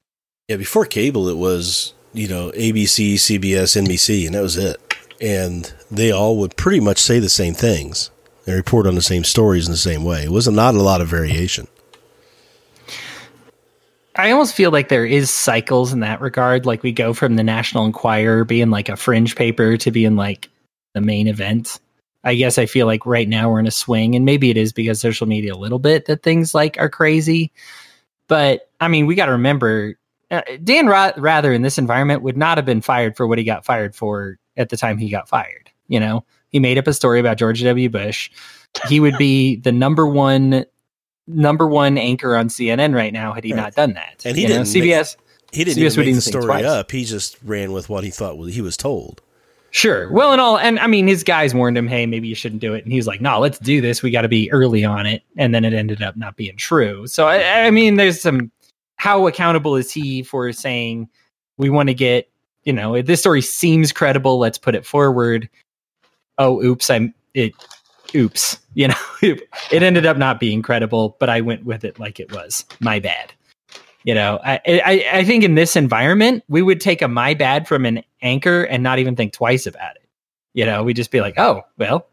Yeah, 0.49 0.57
before 0.57 0.85
cable, 0.85 1.29
it 1.29 1.37
was 1.37 1.95
you 2.13 2.29
know 2.29 2.51
ABC, 2.53 3.15
CBS, 3.15 3.81
NBC, 3.83 4.27
and 4.27 4.35
that 4.35 4.43
was 4.43 4.57
it. 4.57 4.81
And 5.21 5.73
they 5.91 6.11
all 6.11 6.37
would 6.39 6.57
pretty 6.57 6.81
much 6.81 6.99
say 6.99 7.19
the 7.19 7.29
same 7.29 7.55
things 7.55 8.11
and 8.47 8.57
report 8.57 8.87
on 8.87 8.95
the 8.95 9.03
same 9.03 9.25
stories 9.25 9.67
in 9.67 9.73
the 9.73 9.79
same 9.79 10.05
way. 10.05 10.25
It 10.25 10.31
was 10.31 10.49
not 10.49 10.75
a 10.75 10.83
lot 10.83 11.01
of 11.01 11.09
variation. 11.09 11.67
I 14.17 14.31
almost 14.31 14.55
feel 14.55 14.71
like 14.71 14.89
there 14.89 15.07
is 15.07 15.31
cycles 15.31 15.93
in 15.93 16.01
that 16.01 16.21
regard. 16.21 16.67
Like 16.67 16.83
we 16.83 16.93
go 16.93 17.13
from 17.13 17.37
the 17.37 17.43
National 17.43 17.85
Enquirer 17.85 18.45
being 18.45 18.71
like 18.71 18.89
a 18.89 18.97
fringe 18.97 19.35
paper 19.35 19.77
to 19.77 19.91
being 19.91 20.17
like 20.17 20.49
the 20.95 21.01
main 21.01 21.27
event. 21.27 21.81
I 22.23 22.35
guess 22.35 22.57
I 22.57 22.67
feel 22.67 22.87
like 22.87 23.05
right 23.05 23.29
now 23.29 23.51
we're 23.51 23.59
in 23.59 23.67
a 23.67 23.73
swing, 23.73 24.15
and 24.15 24.25
maybe 24.25 24.51
it 24.51 24.57
is 24.57 24.73
because 24.73 25.01
social 25.01 25.27
media 25.27 25.55
a 25.55 25.57
little 25.57 25.79
bit 25.79 26.07
that 26.07 26.23
things 26.23 26.55
like 26.55 26.79
are 26.79 26.89
crazy. 26.89 27.53
But 28.29 28.71
I 28.81 28.89
mean, 28.89 29.07
we 29.07 29.15
got 29.15 29.27
to 29.27 29.33
remember 29.33 29.97
uh, 30.31 30.43
Dan 30.63 30.87
Ra- 30.87 31.13
Rather 31.17 31.53
in 31.53 31.63
this 31.63 31.77
environment 31.77 32.23
would 32.23 32.37
not 32.37 32.57
have 32.57 32.65
been 32.65 32.81
fired 32.81 33.17
for 33.17 33.27
what 33.27 33.39
he 33.39 33.45
got 33.45 33.65
fired 33.65 33.95
for 33.95 34.39
at 34.57 34.71
the 34.71 34.77
time 34.77 34.97
he 34.97 35.11
got 35.11 35.29
fired. 35.29 35.71
You 35.89 36.01
know, 36.01 36.25
he 36.49 36.61
made 36.61 36.79
up 36.79 36.87
a 36.87 36.95
story 36.95 37.21
about 37.21 37.37
George 37.37 37.63
W. 37.63 37.91
Bush. 37.91 38.31
He 38.89 39.01
would 39.01 39.19
be 39.19 39.57
the 39.57 39.73
number 39.73 40.07
one 40.07 40.65
number 41.27 41.67
one 41.67 41.97
anchor 41.99 42.37
on 42.37 42.49
CNN 42.49 42.95
right 42.95 43.13
now 43.13 43.33
had 43.33 43.45
he 43.45 43.53
Right. 43.53 43.61
not 43.61 43.75
done 43.75 43.95
that. 43.95 44.23
And 44.25 44.37
he 44.37 44.43
You 44.43 44.49
didn't 44.49 44.73
make- 44.73 44.83
CBS. 44.83 45.17
He 45.53 45.65
didn't 45.65 45.79
CBS 45.83 45.93
even 45.95 46.07
make 46.07 46.15
the 46.17 46.21
story 46.21 46.45
twice. 46.47 46.65
up. 46.65 46.91
He 46.91 47.05
just 47.05 47.37
ran 47.45 47.73
with 47.73 47.89
what 47.89 48.03
he 48.05 48.11
thought 48.11 48.37
was 48.37 48.55
he 48.55 48.61
was 48.61 48.77
told. 48.77 49.23
Sure. 49.71 50.11
Well, 50.13 50.31
and 50.33 50.41
all, 50.41 50.57
and 50.59 50.79
I 50.79 50.87
mean, 50.87 51.07
his 51.09 51.25
guys 51.25 51.53
warned 51.55 51.77
him, 51.77 51.89
"Hey, 51.89 52.07
maybe 52.07 52.29
you 52.29 52.35
shouldn't 52.37 52.61
do 52.61 52.75
it," 52.75 52.85
and 52.85 52.93
he 52.93 52.99
was 52.99 53.07
like, 53.09 53.21
"No, 53.21 53.41
let's 53.41 53.59
do 53.59 53.81
this. 53.81 54.03
We 54.05 54.11
got 54.13 54.23
to 54.23 54.29
be 54.29 54.51
early 54.53 54.85
on 54.85 55.05
it." 55.07 55.23
And 55.37 55.53
then 55.55 55.65
it 55.65 55.73
ended 55.73 56.01
up 56.03 56.17
not 56.17 56.37
being 56.37 56.57
true. 56.57 57.07
So, 57.09 57.27
I, 57.27 57.67
I 57.67 57.71
mean, 57.73 57.97
there's 57.97 58.21
some. 58.21 58.53
How 58.97 59.27
accountable 59.27 59.75
is 59.75 59.91
he 59.91 60.23
for 60.23 60.53
saying 60.53 61.09
we 61.57 61.71
want 61.71 61.89
to 61.89 61.95
get? 61.95 62.29
You 62.63 62.73
know, 62.73 63.03
this 63.03 63.21
story 63.21 63.43
seems 63.43 63.91
credible. 63.93 64.39
Let's 64.39 64.59
put 64.59 64.75
it 64.77 64.87
forward. 64.87 65.49
Oh, 66.39 66.63
oops! 66.63 66.89
I'm 66.89 67.13
it. 67.35 67.53
Oops. 68.15 68.59
You 68.75 68.89
know, 68.89 68.95
it 69.23 69.83
ended 69.83 70.07
up 70.07 70.17
not 70.17 70.41
being 70.41 70.63
credible, 70.63 71.17
but 71.19 71.29
I 71.29 71.41
went 71.41 71.65
with 71.65 71.85
it 71.85 71.99
like 71.99 72.21
it 72.21 72.33
was. 72.33 72.65
My 72.81 73.01
bad. 73.01 73.33
You 74.05 74.15
know, 74.15 74.39
I, 74.45 74.61
I 74.67 75.07
I 75.13 75.25
think 75.25 75.45
in 75.45 75.55
this 75.55 75.77
environment, 75.77 76.45
we 76.49 76.61
would 76.61 76.81
take 76.81 77.01
a 77.01 77.09
my 77.09 77.33
bad 77.33 77.67
from 77.67 77.87
an 77.87 78.05
anchor 78.21 78.65
and 78.65 78.83
not 78.83 78.99
even 78.99 79.17
think 79.17 79.33
twice 79.33 79.67
about 79.67 79.97
it. 79.97 80.03
You 80.53 80.67
know, 80.67 80.85
we'd 80.85 80.97
just 80.97 81.11
be 81.11 81.23
like, 81.23 81.39
oh, 81.39 81.63
well, 81.79 82.07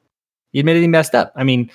he 0.53 0.59
admitted 0.59 0.81
he 0.81 0.87
messed 0.87 1.13
up. 1.13 1.33
I 1.35 1.43
mean, 1.43 1.69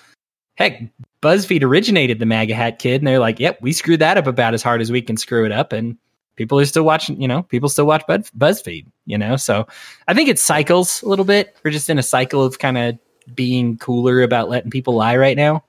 heck, 0.56 0.82
BuzzFeed 1.22 1.62
originated 1.62 2.18
the 2.18 2.26
MAGA 2.26 2.54
hat 2.54 2.78
kid, 2.78 3.00
and 3.00 3.06
they're 3.06 3.18
like, 3.18 3.38
yep, 3.38 3.58
we 3.60 3.72
screwed 3.72 4.00
that 4.00 4.16
up 4.16 4.26
about 4.26 4.54
as 4.54 4.62
hard 4.62 4.80
as 4.80 4.90
we 4.90 5.02
can 5.02 5.18
screw 5.18 5.44
it 5.44 5.52
up, 5.52 5.72
and 5.72 5.98
people 6.36 6.58
are 6.58 6.64
still 6.64 6.84
watching. 6.84 7.20
You 7.20 7.28
know, 7.28 7.42
people 7.42 7.68
still 7.68 7.86
watch 7.86 8.06
Buzz, 8.06 8.30
BuzzFeed. 8.30 8.86
You 9.04 9.18
know, 9.18 9.36
so 9.36 9.66
I 10.08 10.14
think 10.14 10.30
it 10.30 10.38
cycles 10.38 11.02
a 11.02 11.08
little 11.08 11.26
bit. 11.26 11.54
We're 11.62 11.70
just 11.70 11.90
in 11.90 11.98
a 11.98 12.02
cycle 12.02 12.42
of 12.42 12.58
kind 12.58 12.78
of 12.78 12.98
being 13.34 13.78
cooler 13.78 14.22
about 14.22 14.48
letting 14.48 14.70
people 14.70 14.94
lie 14.94 15.16
right 15.16 15.36
now, 15.36 15.64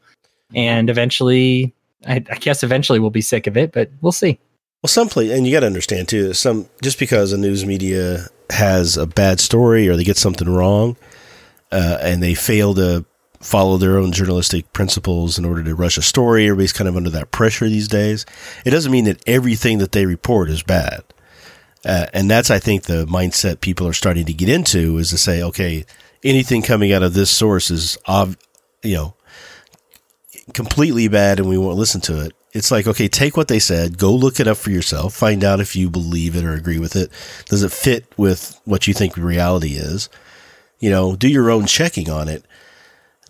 and 0.54 0.90
eventually, 0.90 1.74
I, 2.08 2.16
I 2.16 2.36
guess 2.36 2.64
eventually 2.64 3.00
we'll 3.00 3.10
be 3.10 3.22
sick 3.22 3.48
of 3.48 3.58
it, 3.58 3.72
but 3.72 3.90
we'll 4.02 4.12
see. 4.12 4.40
Well, 4.84 4.90
some 4.90 5.10
play, 5.10 5.32
and 5.32 5.46
you 5.46 5.52
got 5.52 5.62
to 5.62 5.66
understand 5.66 6.08
too. 6.08 6.34
Some 6.34 6.68
just 6.84 7.00
because 7.00 7.34
a 7.34 7.38
news 7.38 7.66
media 7.66 8.28
has 8.50 8.96
a 8.96 9.08
bad 9.08 9.40
story 9.40 9.90
or 9.90 9.96
they 9.96 10.04
get 10.04 10.18
something 10.18 10.48
wrong, 10.48 10.96
uh, 11.72 11.98
and 12.02 12.22
they 12.22 12.36
fail 12.36 12.74
to 12.76 13.06
follow 13.40 13.78
their 13.78 13.98
own 13.98 14.12
journalistic 14.12 14.72
principles 14.74 15.38
in 15.38 15.46
order 15.46 15.64
to 15.64 15.76
rush 15.76 15.98
a 15.98 16.02
story. 16.02 16.46
Everybody's 16.46 16.74
kind 16.74 16.88
of 16.88 16.96
under 16.96 17.10
that 17.12 17.32
pressure 17.32 17.68
these 17.68 17.88
days. 17.88 18.26
It 18.66 18.72
doesn't 18.72 18.92
mean 18.92 19.06
that 19.06 19.22
everything 19.28 19.78
that 19.80 19.92
they 19.92 20.06
report 20.06 20.50
is 20.50 20.64
bad. 20.64 21.04
Uh, 21.86 22.08
and 22.14 22.30
that's, 22.30 22.50
I 22.50 22.60
think, 22.60 22.84
the 22.84 23.06
mindset 23.06 23.62
people 23.62 23.88
are 23.88 23.94
starting 23.94 24.26
to 24.26 24.34
get 24.34 24.50
into 24.50 24.98
is 24.98 25.12
to 25.12 25.18
say, 25.18 25.44
okay, 25.44 25.86
anything 26.28 26.62
coming 26.62 26.92
out 26.92 27.04
of 27.04 27.14
this 27.14 27.30
source 27.30 27.72
is, 27.72 27.98
ov- 28.06 28.38
you 28.84 28.96
know, 28.96 29.14
completely 30.54 31.08
bad 31.08 31.40
and 31.40 31.50
we 31.50 31.58
won't 31.58 31.78
listen 31.78 32.02
to 32.02 32.24
it. 32.24 32.34
It's 32.54 32.72
like, 32.72 32.88
okay, 32.88 33.08
take 33.08 33.38
what 33.38 33.50
they 33.50 33.60
said, 33.60 33.98
go 33.98 34.14
look 34.14 34.40
it 34.40 34.48
up 34.48 34.58
for 34.58 34.72
yourself, 34.72 35.14
find 35.14 35.44
out 35.44 35.60
if 35.60 35.76
you 35.76 35.90
believe 35.90 36.36
it 36.36 36.44
or 36.44 36.54
agree 36.54 36.80
with 36.80 36.96
it. 36.96 37.12
Does 37.46 37.64
it 37.64 37.72
fit 37.72 38.06
with 38.18 38.60
what 38.66 38.88
you 38.88 38.94
think 38.94 39.18
reality 39.18 39.74
is? 39.74 40.10
You 40.80 40.90
know, 40.90 41.16
do 41.16 41.28
your 41.28 41.52
own 41.52 41.66
checking 41.66 42.10
on 42.10 42.28
it 42.28 42.46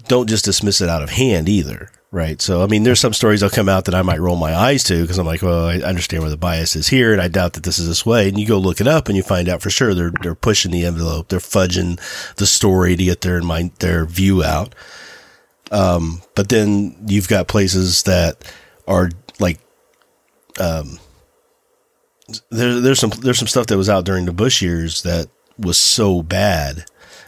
don't 0.07 0.29
just 0.29 0.45
dismiss 0.45 0.81
it 0.81 0.89
out 0.89 1.03
of 1.03 1.09
hand 1.11 1.49
either. 1.49 1.91
Right. 2.17 2.41
So, 2.41 2.63
I 2.63 2.65
mean, 2.65 2.81
there's 2.81 2.99
some 2.99 3.13
stories 3.13 3.41
that'll 3.41 3.55
come 3.55 3.69
out 3.69 3.85
that 3.85 3.93
I 3.93 4.01
might 4.01 4.19
roll 4.19 4.37
my 4.37 4.55
eyes 4.55 4.83
to 4.85 5.03
because 5.03 5.19
I'm 5.19 5.27
like, 5.27 5.43
well, 5.43 5.67
I 5.67 5.75
understand 5.75 6.23
where 6.23 6.31
the 6.31 6.35
bias 6.35 6.75
is 6.75 6.87
here 6.87 7.13
and 7.13 7.21
I 7.21 7.27
doubt 7.27 7.53
that 7.53 7.63
this 7.63 7.77
is 7.77 7.87
this 7.87 8.07
way. 8.07 8.27
And 8.27 8.39
you 8.39 8.47
go 8.47 8.57
look 8.57 8.81
it 8.81 8.87
up 8.87 9.07
and 9.07 9.15
you 9.15 9.21
find 9.21 9.47
out 9.47 9.61
for 9.61 9.69
sure 9.69 9.93
they're, 9.93 10.11
they're 10.23 10.33
pushing 10.33 10.71
the 10.71 10.83
envelope. 10.83 11.27
They're 11.27 11.37
fudging 11.37 11.99
the 12.37 12.47
story 12.47 12.95
to 12.95 13.03
get 13.03 13.21
their 13.21 13.43
mind, 13.43 13.73
their 13.81 14.03
view 14.07 14.43
out. 14.43 14.73
Um, 15.69 16.23
but 16.33 16.49
then 16.49 16.95
you've 17.05 17.27
got 17.27 17.47
places 17.47 18.01
that 18.03 18.51
are 18.87 19.11
like, 19.39 19.59
um, 20.59 20.97
there, 22.49 22.79
there's 22.79 22.99
some, 22.99 23.11
there's 23.11 23.37
some 23.37 23.47
stuff 23.47 23.67
that 23.67 23.77
was 23.77 23.89
out 23.89 24.05
during 24.05 24.25
the 24.25 24.33
Bush 24.33 24.63
years 24.63 25.03
that 25.03 25.29
was 25.59 25.77
so 25.77 26.23
bad 26.23 26.85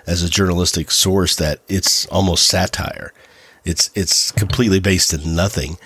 as 0.07 0.23
a 0.23 0.29
journalistic 0.29 0.89
source 0.89 1.35
that 1.35 1.59
it's 1.67 2.07
almost 2.07 2.47
satire. 2.47 3.13
It's 3.69 3.89
it's 3.95 4.31
completely 4.31 4.79
based 4.79 5.13
in 5.13 5.35
nothing, 5.35 5.77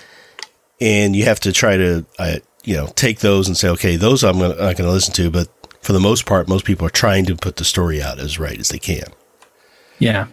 and 0.82 1.15
you 1.15 1.26
have 1.26 1.39
to 1.41 1.52
try 1.52 1.78
to 1.78 2.06
uh, 2.17 2.38
you 2.63 2.76
know 2.76 2.88
take 2.96 3.19
those 3.19 3.48
and 3.48 3.58
say, 3.58 3.69
okay, 3.69 3.96
those 3.96 4.24
I'm 4.24 4.39
gonna, 4.39 4.56
not 4.56 4.78
going 4.78 4.88
to 4.88 4.91
listen 4.91 5.13
to, 5.15 5.30
but 5.30 5.50
for 5.82 5.93
the 5.93 6.00
most 6.00 6.26
part, 6.26 6.48
most 6.48 6.65
people 6.65 6.88
are 6.88 6.91
trying 6.91 7.26
to 7.26 7.36
put 7.36 7.58
the 7.58 7.65
story 7.65 8.02
out 8.02 8.19
as 8.19 8.39
right 8.39 8.58
as 8.58 8.69
they 8.69 8.80
can. 8.80 9.06
Yeah. 10.00 10.28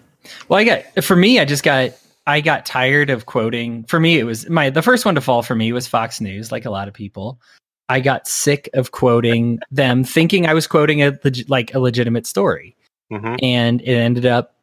Well, 0.48 0.60
I 0.60 0.64
got 0.64 1.04
for 1.04 1.16
me, 1.16 1.38
I 1.38 1.44
just 1.44 1.62
got 1.62 1.90
I 2.26 2.40
got 2.40 2.66
tired 2.66 3.10
of 3.10 3.26
quoting. 3.26 3.84
For 3.84 3.98
me, 3.98 4.18
it 4.18 4.24
was 4.24 4.48
my 4.48 4.70
the 4.70 4.82
first 4.82 5.04
one 5.04 5.16
to 5.16 5.20
fall 5.20 5.42
for 5.42 5.54
me 5.54 5.72
was 5.72 5.86
Fox 5.86 6.20
News, 6.20 6.52
like 6.52 6.64
a 6.64 6.70
lot 6.70 6.88
of 6.88 6.94
people. 6.94 7.40
I 7.88 7.98
got 7.98 8.28
sick 8.28 8.70
of 8.72 8.92
quoting 8.92 9.58
them, 9.72 10.04
thinking 10.04 10.46
I 10.46 10.54
was 10.54 10.68
quoting 10.68 11.02
a 11.02 11.18
like 11.48 11.74
a 11.74 11.80
legitimate 11.80 12.26
story 12.26 12.76
mm-hmm. 13.10 13.34
and 13.42 13.80
it 13.80 13.94
ended 13.94 14.26
up 14.26 14.54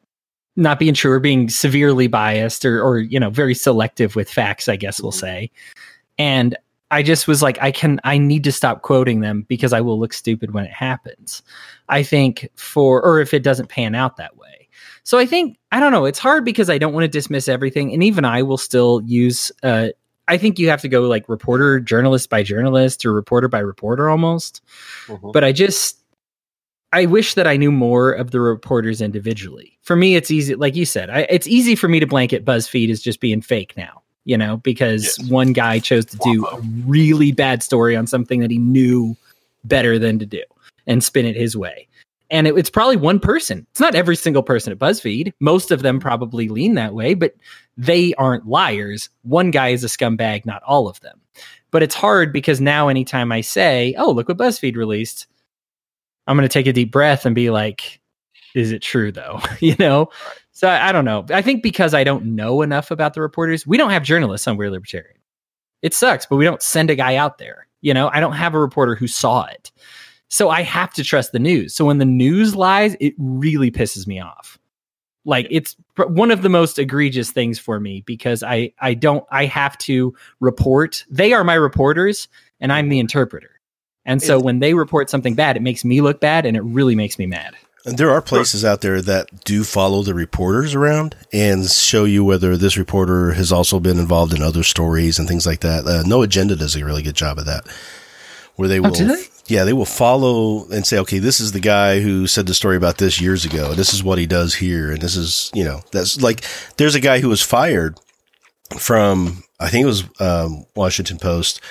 not 0.58 0.80
being 0.80 0.94
true 0.94 1.12
or 1.12 1.20
being 1.20 1.48
severely 1.48 2.08
biased 2.08 2.66
or, 2.66 2.82
or 2.84 3.00
you 3.00 3.20
know 3.20 3.30
very 3.30 3.54
selective 3.56 4.16
with 4.16 4.30
facts 4.30 4.68
i 4.68 4.76
guess 4.76 5.02
we'll 5.02 5.12
mm-hmm. 5.12 5.20
say 5.20 5.52
and 6.18 6.58
i 6.92 7.02
just 7.02 7.28
was 7.28 7.42
like 7.42 7.58
i 7.62 7.72
can 7.72 8.02
i 8.04 8.18
need 8.18 8.44
to 8.44 8.52
stop 8.52 8.82
quoting 8.82 9.22
them 9.22 9.44
because 9.48 9.72
i 9.72 9.80
will 9.80 10.00
look 10.00 10.12
stupid 10.12 10.54
when 10.54 10.66
it 10.66 10.74
happens 10.74 11.42
i 11.88 12.04
think 12.04 12.50
for 12.56 13.02
or 13.02 13.22
if 13.22 13.34
it 13.34 13.44
doesn't 13.44 13.70
pan 13.70 13.96
out 13.96 14.18
that 14.18 14.36
way 14.36 14.68
so 15.04 15.18
i 15.18 15.26
think 15.26 15.58
i 15.72 15.80
don't 15.80 15.92
know 15.92 16.06
it's 16.06 16.20
hard 16.20 16.44
because 16.44 16.70
i 16.70 16.78
don't 16.78 16.94
want 16.94 17.04
to 17.04 17.08
dismiss 17.08 17.48
everything 17.48 17.94
and 17.94 18.04
even 18.04 18.26
i 18.26 18.42
will 18.42 18.58
still 18.58 19.02
use 19.06 19.52
uh 19.64 19.88
I 20.30 20.38
think 20.38 20.60
you 20.60 20.68
have 20.68 20.82
to 20.82 20.90
go 20.90 21.04
like 21.04 21.30
reporter, 21.30 21.80
journalist 21.80 22.30
by 22.30 22.44
journalist, 22.44 23.06
or 23.06 23.14
reporter 23.14 23.48
by 23.48 23.60
reporter 23.60 24.10
almost. 24.10 24.62
Mm-hmm. 25.06 25.32
But 25.32 25.46
I 25.46 25.54
just 25.54 26.04
I 26.94 27.06
wish 27.06 27.34
that 27.34 27.48
I 27.48 27.58
knew 27.58 27.72
more 27.72 28.12
of 28.12 28.32
the 28.32 28.40
reporters 28.40 29.02
individually. 29.02 29.78
For 29.82 29.96
me, 29.96 30.16
it's 30.16 30.32
easy, 30.32 30.56
like 30.56 30.76
you 30.76 30.86
said, 30.86 31.10
I, 31.10 31.28
it's 31.30 31.48
easy 31.48 31.76
for 31.76 31.88
me 31.88 32.00
to 32.00 32.08
blanket 32.08 32.46
BuzzFeed 32.46 32.90
as 32.90 33.02
just 33.02 33.20
being 33.20 33.42
fake 33.42 33.76
now, 33.76 34.02
you 34.26 34.38
know, 34.38 34.58
because 34.58 35.18
yes. 35.20 35.30
one 35.30 35.54
guy 35.54 35.80
chose 35.80 36.06
to 36.06 36.18
do 36.18 36.46
a 36.46 36.60
really 36.86 37.32
bad 37.32 37.62
story 37.62 37.96
on 37.96 38.08
something 38.08 38.40
that 38.40 38.52
he 38.52 38.58
knew 38.58 39.16
better 39.66 40.00
than 40.00 40.18
to 40.20 40.26
do 40.26 40.44
and 40.86 41.04
spin 41.04 41.26
it 41.26 41.36
his 41.36 41.58
way. 41.58 41.88
And 42.30 42.48
it, 42.48 42.58
it's 42.58 42.70
probably 42.70 42.98
one 42.98 43.20
person. 43.20 43.68
It's 43.72 43.80
not 43.80 43.96
every 43.96 44.16
single 44.16 44.44
person 44.44 44.72
at 44.72 44.80
BuzzFeed. 44.80 45.34
Most 45.40 45.72
of 45.72 45.82
them 45.82 46.00
probably 46.00 46.48
lean 46.48 46.76
that 46.76 46.94
way, 46.94 47.14
but 47.14 47.36
they 47.76 48.14
aren't 48.16 48.48
liars. 48.48 49.10
One 49.24 49.52
guy 49.52 49.70
is 49.70 49.84
a 49.84 49.88
scumbag, 49.88 50.46
not 50.46 50.64
all 50.64 50.88
of 50.88 51.00
them. 51.02 51.22
But 51.72 51.84
it's 51.84 51.96
hard 51.96 52.32
because 52.32 52.62
now, 52.62 52.88
anytime 52.88 53.32
I 53.32 53.42
say, 53.42 53.94
oh, 53.98 54.12
look 54.12 54.30
what 54.30 54.38
BuzzFeed 54.38 54.78
released, 54.78 55.28
I'm 56.28 56.38
going 56.38 56.48
to 56.48 56.54
take 56.54 56.68
a 56.68 56.74
deep 56.74 56.92
breath 56.92 57.26
and 57.26 57.34
be 57.34 57.50
like, 57.50 58.02
is 58.54 58.72
it 58.72 58.82
true 58.82 59.12
though? 59.12 59.40
you 59.60 59.76
know? 59.80 60.10
So 60.52 60.68
I, 60.68 60.90
I, 60.90 60.92
don't 60.92 61.06
know. 61.06 61.26
I 61.30 61.42
think 61.42 61.62
because 61.62 61.94
I 61.94 62.04
don't 62.04 62.36
know 62.36 62.62
enough 62.62 62.90
about 62.92 63.14
the 63.14 63.22
reporters, 63.22 63.68
we 63.68 63.78
don't 63.78 63.92
have 63.92 64.04
journalists 64.04 64.48
on 64.48 64.58
We're 64.58 64.72
Libertarian. 64.72 65.18
It 65.84 65.94
sucks, 65.94 66.26
but 66.26 66.38
we 66.38 66.46
don't 66.46 66.62
send 66.62 66.90
a 66.90 66.96
guy 66.96 67.16
out 67.16 67.38
there. 67.38 67.68
You 67.82 67.94
know, 67.94 68.10
I 68.12 68.20
don't 68.20 68.34
have 68.34 68.56
a 68.56 68.60
reporter 68.60 68.96
who 68.96 69.08
saw 69.08 69.46
it. 69.46 69.72
So 70.30 70.50
I 70.50 70.64
have 70.64 70.92
to 70.94 71.04
trust 71.04 71.32
the 71.32 71.40
news. 71.40 71.74
So 71.74 71.86
when 71.86 72.00
the 72.00 72.06
news 72.06 72.56
lies, 72.56 72.98
it 73.00 73.14
really 73.18 73.72
pisses 73.72 74.08
me 74.08 74.20
off. 74.20 74.58
Like 75.24 75.48
it's 75.52 75.76
one 75.98 76.32
of 76.32 76.42
the 76.42 76.50
most 76.50 76.80
egregious 76.80 77.32
things 77.32 77.60
for 77.60 77.80
me 77.80 78.02
because 78.06 78.44
I 78.44 78.74
I 78.80 78.94
don't 78.94 79.26
I 79.30 79.46
have 79.46 79.78
to 79.80 80.16
report. 80.40 81.06
They 81.10 81.34
are 81.34 81.44
my 81.44 81.54
reporters 81.54 82.30
and 82.60 82.72
I'm 82.72 82.90
the 82.90 82.96
mm-hmm. 82.96 83.02
interpreter. 83.02 83.57
And 84.08 84.22
so 84.22 84.40
when 84.40 84.60
they 84.60 84.74
report 84.74 85.10
something 85.10 85.36
bad, 85.36 85.58
it 85.58 85.62
makes 85.62 85.84
me 85.86 86.02
look 86.02 86.20
bad 86.20 86.46
and 86.46 86.56
it 86.56 86.62
really 86.62 86.96
makes 86.96 87.20
me 87.20 87.26
mad. 87.26 87.56
And 87.86 87.98
there 87.98 88.10
are 88.10 88.22
places 88.22 88.66
out 88.66 88.82
there 88.82 89.02
that 89.02 89.44
do 89.44 89.64
follow 89.64 90.02
the 90.02 90.14
reporters 90.14 90.74
around 90.74 91.16
and 91.32 91.70
show 91.70 92.06
you 92.06 92.24
whether 92.24 92.58
this 92.58 92.78
reporter 92.78 93.32
has 93.34 93.52
also 93.52 93.80
been 93.80 94.00
involved 94.00 94.34
in 94.34 94.42
other 94.42 94.64
stories 94.64 95.20
and 95.20 95.28
things 95.28 95.46
like 95.46 95.60
that. 95.60 95.86
Uh, 95.86 96.04
no 96.06 96.22
Agenda 96.22 96.56
does 96.56 96.76
a 96.76 96.84
really 96.84 97.04
good 97.04 97.16
job 97.16 97.38
of 97.38 97.46
that, 97.46 97.66
where 98.56 98.68
they 98.68 98.80
oh, 98.80 98.84
will, 98.84 99.02
oh, 99.02 99.16
they? 99.16 99.24
yeah, 99.48 99.64
they 99.64 99.72
will 99.72 99.86
follow 99.86 100.68
and 100.70 100.86
say, 100.86 100.98
okay, 101.00 101.20
this 101.20 101.40
is 101.40 101.54
the 101.54 101.62
guy 101.62 102.02
who 102.02 102.28
said 102.28 102.46
the 102.46 102.54
story 102.54 102.76
about 102.76 102.98
this 102.98 103.22
years 103.22 103.46
ago. 103.46 103.74
This 103.74 103.94
is 103.94 104.04
what 104.04 104.18
he 104.18 104.26
does 104.26 104.56
here, 104.56 104.92
and 104.92 105.02
this 105.02 105.16
is, 105.16 105.50
you 105.54 105.64
know, 105.64 105.82
that's 105.94 106.22
like 106.22 106.44
there's 106.76 106.96
a 106.96 107.00
guy 107.00 107.20
who 107.20 107.30
was 107.30 107.42
fired 107.42 107.98
from 108.78 109.44
I 109.60 109.70
think 109.70 109.84
it 109.84 109.88
was 109.88 110.04
um, 110.20 110.66
Washington 110.76 111.20
Post 111.20 111.62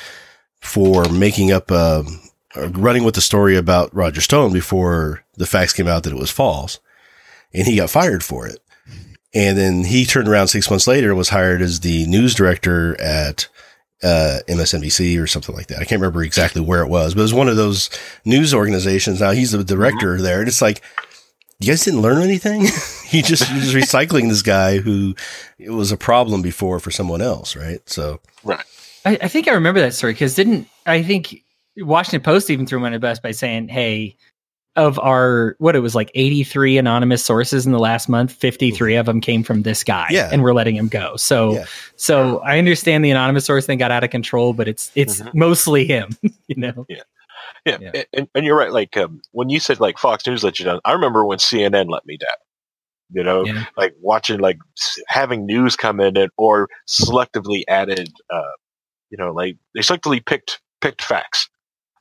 for 0.60 1.08
making 1.10 1.52
up 1.52 1.70
um, 1.70 2.20
running 2.72 3.04
with 3.04 3.14
the 3.14 3.20
story 3.20 3.56
about 3.56 3.94
Roger 3.94 4.20
Stone 4.20 4.52
before 4.52 5.24
the 5.36 5.46
facts 5.46 5.72
came 5.72 5.88
out 5.88 6.02
that 6.04 6.12
it 6.12 6.18
was 6.18 6.30
false, 6.30 6.78
and 7.52 7.66
he 7.66 7.76
got 7.76 7.90
fired 7.90 8.24
for 8.24 8.46
it. 8.46 8.58
And 9.34 9.58
then 9.58 9.84
he 9.84 10.06
turned 10.06 10.28
around 10.28 10.48
six 10.48 10.70
months 10.70 10.86
later 10.86 11.08
and 11.08 11.18
was 11.18 11.28
hired 11.28 11.60
as 11.60 11.80
the 11.80 12.06
news 12.06 12.34
director 12.34 12.98
at 13.00 13.48
uh, 14.02 14.38
MSNBC 14.48 15.20
or 15.20 15.26
something 15.26 15.54
like 15.54 15.66
that. 15.66 15.78
I 15.78 15.84
can't 15.84 16.00
remember 16.00 16.22
exactly 16.22 16.62
where 16.62 16.82
it 16.82 16.88
was, 16.88 17.14
but 17.14 17.20
it 17.20 17.24
was 17.24 17.34
one 17.34 17.48
of 17.48 17.56
those 17.56 17.90
news 18.24 18.54
organizations. 18.54 19.20
Now 19.20 19.32
he's 19.32 19.52
the 19.52 19.64
director 19.64 20.14
mm-hmm. 20.14 20.22
there, 20.22 20.38
and 20.40 20.48
it's 20.48 20.62
like 20.62 20.82
you 21.60 21.68
guys 21.68 21.84
didn't 21.84 22.02
learn 22.02 22.22
anything. 22.22 22.62
he 23.06 23.22
just 23.22 23.44
he 23.44 23.60
just 23.60 23.74
recycling 23.74 24.28
this 24.28 24.42
guy 24.42 24.78
who 24.78 25.14
it 25.58 25.70
was 25.70 25.92
a 25.92 25.96
problem 25.96 26.42
before 26.42 26.80
for 26.80 26.90
someone 26.90 27.22
else, 27.22 27.56
right? 27.56 27.86
So 27.88 28.20
right. 28.44 28.64
I, 29.04 29.18
I 29.22 29.28
think 29.28 29.48
I 29.48 29.52
remember 29.52 29.80
that 29.80 29.94
story 29.94 30.12
because 30.12 30.34
didn't 30.34 30.68
I 30.84 31.02
think 31.02 31.42
Washington 31.78 32.22
Post 32.22 32.50
even 32.50 32.66
threw 32.66 32.78
him 32.78 32.84
under 32.84 32.98
the 32.98 33.00
bus 33.00 33.18
by 33.18 33.32
saying, 33.32 33.68
"Hey, 33.68 34.16
of 34.76 34.98
our 34.98 35.56
what 35.58 35.74
it 35.74 35.80
was 35.80 35.94
like 35.94 36.10
83 36.14 36.78
anonymous 36.78 37.24
sources 37.24 37.64
in 37.66 37.72
the 37.72 37.78
last 37.78 38.08
month 38.08 38.30
53 38.32 38.94
of 38.94 39.06
them 39.06 39.20
came 39.20 39.42
from 39.42 39.62
this 39.62 39.82
guy 39.82 40.06
yeah. 40.10 40.28
and 40.30 40.42
we're 40.42 40.52
letting 40.52 40.76
him 40.76 40.88
go 40.88 41.16
so 41.16 41.54
yeah. 41.54 41.64
so 41.96 42.38
i 42.40 42.58
understand 42.58 43.04
the 43.04 43.10
anonymous 43.10 43.46
source 43.46 43.66
thing 43.66 43.78
got 43.78 43.90
out 43.90 44.04
of 44.04 44.10
control 44.10 44.52
but 44.52 44.68
it's 44.68 44.92
it's 44.94 45.20
mm-hmm. 45.20 45.38
mostly 45.38 45.86
him 45.86 46.10
you 46.46 46.56
know 46.56 46.86
yeah 46.88 47.02
yeah, 47.64 47.78
yeah. 47.80 48.02
And, 48.12 48.28
and, 48.34 48.46
you're 48.46 48.56
right 48.56 48.72
like 48.72 48.96
um, 48.96 49.20
when 49.32 49.48
you 49.48 49.58
said 49.58 49.80
like 49.80 49.98
fox 49.98 50.26
news 50.26 50.44
let 50.44 50.58
you 50.58 50.64
down 50.64 50.80
i 50.84 50.92
remember 50.92 51.24
when 51.24 51.38
cnn 51.38 51.88
let 51.88 52.04
me 52.06 52.16
down 52.16 52.28
you 53.10 53.22
know 53.22 53.44
like 53.76 53.94
watching 54.00 54.40
like 54.40 54.58
having 55.08 55.46
news 55.46 55.74
come 55.74 56.00
in 56.00 56.16
and 56.16 56.30
or 56.36 56.68
selectively 56.88 57.62
added 57.68 58.12
uh 58.30 58.42
you 59.10 59.16
know 59.16 59.32
like 59.32 59.56
they 59.74 59.80
selectively 59.80 60.24
picked 60.24 60.60
picked 60.80 61.02
facts 61.02 61.48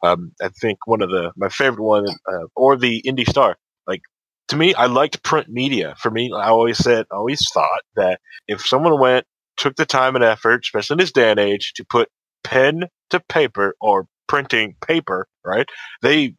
um, 0.03 0.31
I 0.41 0.49
think 0.49 0.79
one 0.85 1.01
of 1.01 1.09
the 1.09 1.31
my 1.35 1.49
favorite 1.49 1.83
one, 1.83 2.05
uh, 2.07 2.45
or 2.55 2.77
the 2.77 2.97
Indy 2.99 3.25
Star. 3.25 3.57
Like 3.87 4.01
to 4.49 4.55
me, 4.55 4.73
I 4.73 4.85
liked 4.87 5.23
print 5.23 5.47
media. 5.49 5.95
For 5.99 6.11
me, 6.11 6.31
I 6.35 6.49
always 6.49 6.77
said, 6.77 7.05
always 7.11 7.47
thought 7.53 7.81
that 7.95 8.19
if 8.47 8.65
someone 8.65 8.99
went, 8.99 9.25
took 9.57 9.75
the 9.75 9.85
time 9.85 10.15
and 10.15 10.23
effort, 10.23 10.61
especially 10.63 10.95
in 10.95 10.99
this 10.99 11.11
day 11.11 11.31
and 11.31 11.39
age, 11.39 11.73
to 11.75 11.85
put 11.89 12.09
pen 12.43 12.83
to 13.09 13.19
paper 13.19 13.75
or 13.81 14.07
printing 14.27 14.75
paper, 14.85 15.27
right? 15.43 15.67
They 16.01 16.35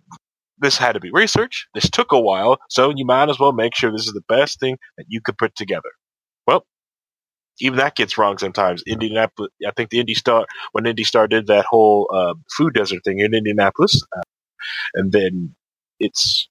this 0.58 0.78
had 0.78 0.92
to 0.92 1.00
be 1.00 1.10
research. 1.12 1.66
This 1.74 1.90
took 1.90 2.12
a 2.12 2.20
while, 2.20 2.58
so 2.70 2.92
you 2.94 3.04
might 3.04 3.28
as 3.28 3.38
well 3.38 3.52
make 3.52 3.74
sure 3.74 3.92
this 3.92 4.06
is 4.06 4.14
the 4.14 4.22
best 4.28 4.58
thing 4.58 4.78
that 4.96 5.04
you 5.08 5.20
could 5.20 5.36
put 5.36 5.54
together. 5.54 5.90
Even 7.60 7.78
that 7.78 7.96
gets 7.96 8.18
wrong 8.18 8.38
sometimes. 8.38 8.82
Indianapolis, 8.86 9.50
I 9.66 9.72
think 9.76 9.90
the 9.90 10.00
Indy 10.00 10.14
Star 10.14 10.46
when 10.72 10.86
Indy 10.86 11.04
Star 11.04 11.28
did 11.28 11.46
that 11.48 11.66
whole 11.66 12.10
uh, 12.14 12.34
food 12.56 12.74
desert 12.74 13.02
thing 13.04 13.20
in 13.20 13.34
Indianapolis, 13.34 14.02
uh, 14.16 14.22
and 14.94 15.12
then 15.12 15.54
it's 16.00 16.48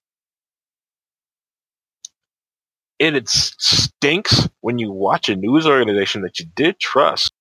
and 2.99 3.15
it 3.15 3.29
stinks 3.29 4.49
when 4.61 4.79
you 4.79 4.91
watch 4.91 5.29
a 5.29 5.35
news 5.35 5.67
organization 5.67 6.23
that 6.23 6.39
you 6.39 6.47
did 6.55 6.79
trust. 6.79 7.31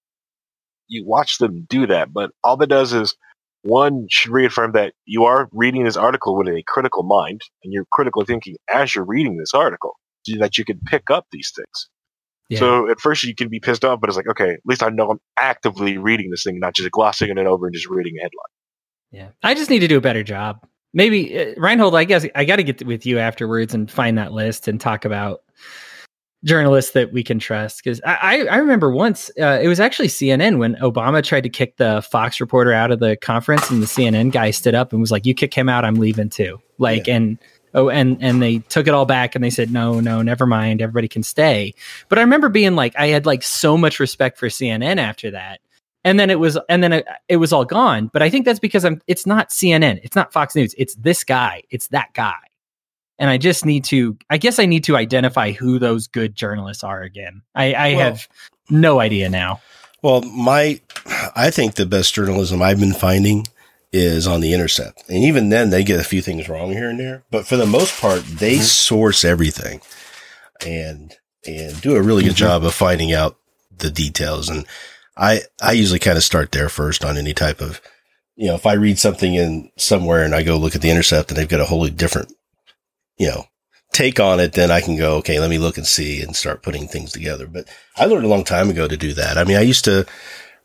You 0.89 1.07
watch 1.07 1.39
them 1.39 1.67
do 1.69 1.87
that, 1.87 2.13
but 2.13 2.31
all 2.45 2.57
that 2.59 2.69
does 2.69 2.93
is 2.93 3.17
one 3.63 4.07
should 4.11 4.33
reaffirm 4.33 4.73
that 4.73 4.95
you 5.07 5.25
are 5.25 5.49
reading 5.53 5.85
this 5.85 5.97
article 5.97 6.37
with 6.37 6.49
a 6.49 6.63
critical 6.67 7.03
mind 7.03 7.41
and 7.65 7.73
you're 7.73 7.87
critically 7.93 8.27
thinking 8.27 8.57
as 8.73 8.95
you're 8.95 9.05
reading 9.07 9.39
this 9.39 9.55
article 9.55 9.95
so 10.25 10.39
that 10.39 10.59
you 10.59 10.65
can 10.65 10.81
pick 10.87 11.11
up 11.11 11.27
these 11.33 11.53
things. 11.57 11.89
Yeah. 12.49 12.59
So 12.59 12.91
at 12.91 13.01
first 13.01 13.23
you 13.25 13.35
can 13.35 13.49
be 13.49 13.61
pissed 13.61 13.85
off, 13.85 14.01
but 14.01 14.11
it's 14.11 14.17
like, 14.17 14.29
okay, 14.29 14.51
at 14.51 14.61
least 14.65 14.83
I 14.83 14.91
know 14.91 15.11
I'm 15.11 15.21
actively 15.39 15.97
reading 15.99 16.31
this 16.31 16.45
thing, 16.45 16.59
not 16.59 16.75
just 16.75 16.91
glossing 16.91 17.31
it 17.31 17.39
over 17.39 17.67
and 17.67 17.75
just 17.75 17.89
reading 17.89 18.15
a 18.19 18.23
headline. 18.23 18.45
Yeah. 19.11 19.29
I 19.43 19.55
just 19.55 19.71
need 19.71 19.79
to 19.81 19.89
do 19.89 19.97
a 19.97 20.03
better 20.03 20.23
job. 20.23 20.67
Maybe 20.93 21.39
uh, 21.39 21.55
Reinhold, 21.57 21.95
I 21.95 22.05
guess 22.05 22.27
I 22.35 22.45
got 22.45 22.57
to 22.57 22.63
get 22.63 22.85
with 22.87 23.07
you 23.07 23.19
afterwards 23.19 23.75
and 23.75 23.91
find 23.91 24.19
that 24.19 24.33
list 24.33 24.69
and 24.69 24.81
talk 24.81 25.05
about 25.05 25.41
journalists 26.45 26.93
that 26.93 27.13
we 27.13 27.25
can 27.25 27.39
trust. 27.39 27.83
Because 27.83 28.01
I, 28.05 28.47
I 28.47 28.57
remember 28.57 28.91
once 28.91 29.31
uh, 29.41 29.59
it 29.61 29.69
was 29.69 29.81
actually 29.81 30.09
CNN 30.09 30.59
when 30.59 30.75
Obama 30.77 31.25
tried 31.25 31.43
to 31.43 31.49
kick 31.49 31.79
the 31.79 32.03
Fox 32.03 32.41
reporter 32.41 32.73
out 32.73 32.91
of 32.91 33.01
the 33.01 33.17
conference, 33.17 33.71
and 33.71 33.83
the 33.83 33.87
CNN 33.87 34.31
guy 34.31 34.51
stood 34.51 34.75
up 34.75 34.93
and 34.93 35.01
was 35.01 35.11
like, 35.11 35.27
"You 35.27 35.35
kick 35.35 35.55
him 35.55 35.69
out, 35.69 35.85
I'm 35.85 35.97
leaving 35.97 36.29
too." 36.29 36.61
Like, 36.79 37.07
yeah. 37.07 37.17
and 37.17 37.39
oh, 37.75 37.91
and 37.91 38.17
and 38.21 38.41
they 38.41 38.59
took 38.59 38.87
it 38.87 38.95
all 38.95 39.07
back 39.07 39.35
and 39.35 39.45
they 39.45 39.51
said, 39.51 39.71
"No, 39.71 40.01
no, 40.01 40.23
never 40.23 40.47
mind, 40.47 40.81
everybody 40.81 41.09
can 41.09 41.23
stay." 41.23 41.75
But 42.09 42.19
I 42.19 42.23
remember 42.23 42.49
being 42.49 42.75
like, 42.77 42.95
I 42.99 43.09
had 43.09 43.27
like 43.27 43.43
so 43.43 43.77
much 43.77 44.01
respect 44.01 44.39
for 44.39 44.49
CNN 44.49 44.99
after 44.99 45.31
that. 45.33 45.61
And 46.07 46.21
then 46.21 46.29
it 46.29 46.39
was, 46.39 46.59
and 46.69 46.83
then 46.83 46.93
it, 46.93 47.07
it 47.29 47.37
was 47.37 47.51
all 47.53 47.65
gone. 47.65 48.11
But 48.13 48.23
I 48.23 48.29
think 48.29 48.45
that's 48.45 48.59
because 48.59 48.85
I'm. 48.85 49.01
It's 49.07 49.27
not 49.27 49.51
CNN. 49.51 50.01
It's 50.03 50.17
not 50.17 50.33
Fox 50.33 50.55
News. 50.55 50.75
It's 50.77 50.95
this 50.97 51.25
guy. 51.25 51.63
It's 51.71 51.89
that 51.89 52.13
guy 52.15 52.35
and 53.19 53.31
I 53.31 53.39
just 53.39 53.65
need 53.65 53.85
to. 53.85 54.17
I 54.31 54.39
guess 54.39 54.59
I 54.59 54.67
need 54.67 54.85
to 54.85 54.97
identify 54.97 55.53
who 55.53 55.79
those 55.79 56.07
good 56.07 56.35
journalists 56.35 56.85
are 56.85 57.03
again. 57.03 57.43
I, 57.55 57.73
I 57.73 57.95
well, 57.95 58.05
have 58.05 58.29
no 58.71 59.01
idea 59.01 59.29
now. 59.29 59.61
Well, 60.03 60.23
my, 60.23 60.81
I 61.35 61.51
think 61.51 61.77
the 61.77 61.87
best 61.87 62.15
journalism 62.15 62.61
I've 62.61 62.81
been 62.81 62.93
finding 62.93 63.47
is 63.95 64.27
on 64.27 64.41
the 64.41 64.53
Intercept, 64.53 65.09
and 65.09 65.25
even 65.25 65.49
then 65.49 65.71
they 65.71 65.85
get 65.85 66.01
a 66.01 66.05
few 66.05 66.21
things 66.21 66.49
wrong 66.49 66.73
here 66.73 66.91
and 66.91 66.99
there. 66.99 67.25
But 67.31 67.47
for 67.47 67.57
the 67.57 67.67
most 67.67 68.01
part, 68.01 68.25
they 68.25 68.55
mm-hmm. 68.55 68.63
source 68.63 69.25
everything, 69.25 69.81
and 70.67 71.15
and 71.47 71.81
do 71.81 71.97
a 71.97 72.03
really 72.03 72.23
good 72.23 72.31
mm-hmm. 72.31 72.39
job 72.39 72.65
of 72.65 72.75
finding 72.75 73.13
out 73.13 73.37
the 73.77 73.91
details. 73.91 74.49
And 74.49 74.67
I 75.17 75.43
I 75.63 75.73
usually 75.73 76.01
kind 76.01 76.17
of 76.17 76.25
start 76.25 76.53
there 76.53 76.69
first 76.69 77.05
on 77.05 77.17
any 77.17 77.35
type 77.35 77.61
of 77.61 77.81
you 78.37 78.49
know, 78.49 78.57
if 78.57 78.67
I 78.67 78.73
read 78.73 78.99
something 78.99 79.37
in 79.37 79.71
somewhere 79.77 80.25
and 80.25 80.35
I 80.35 80.43
go 80.43 80.57
look 80.57 80.75
at 80.75 80.83
the 80.83 80.91
intercept 80.91 81.31
and 81.31 81.39
they've 81.39 81.49
got 81.49 81.61
a 81.61 81.67
wholly 81.67 81.91
different 81.91 82.33
you 83.17 83.29
know, 83.29 83.45
take 83.93 84.19
on 84.19 84.41
it, 84.41 84.53
then 84.53 84.71
I 84.71 84.81
can 84.81 84.97
go, 84.97 85.17
okay, 85.17 85.39
let 85.39 85.51
me 85.51 85.59
look 85.59 85.77
and 85.77 85.87
see 85.87 86.21
and 86.21 86.35
start 86.35 86.63
putting 86.63 86.89
things 86.89 87.13
together. 87.13 87.47
But 87.47 87.69
I 87.97 88.07
learned 88.07 88.25
a 88.25 88.29
long 88.29 88.45
time 88.45 88.71
ago 88.71 88.89
to 88.89 88.97
do 88.97 89.13
that. 89.15 89.39
I 89.39 89.45
mean, 89.45 89.57
I 89.57 89.63
used 89.63 89.85
to 89.85 90.07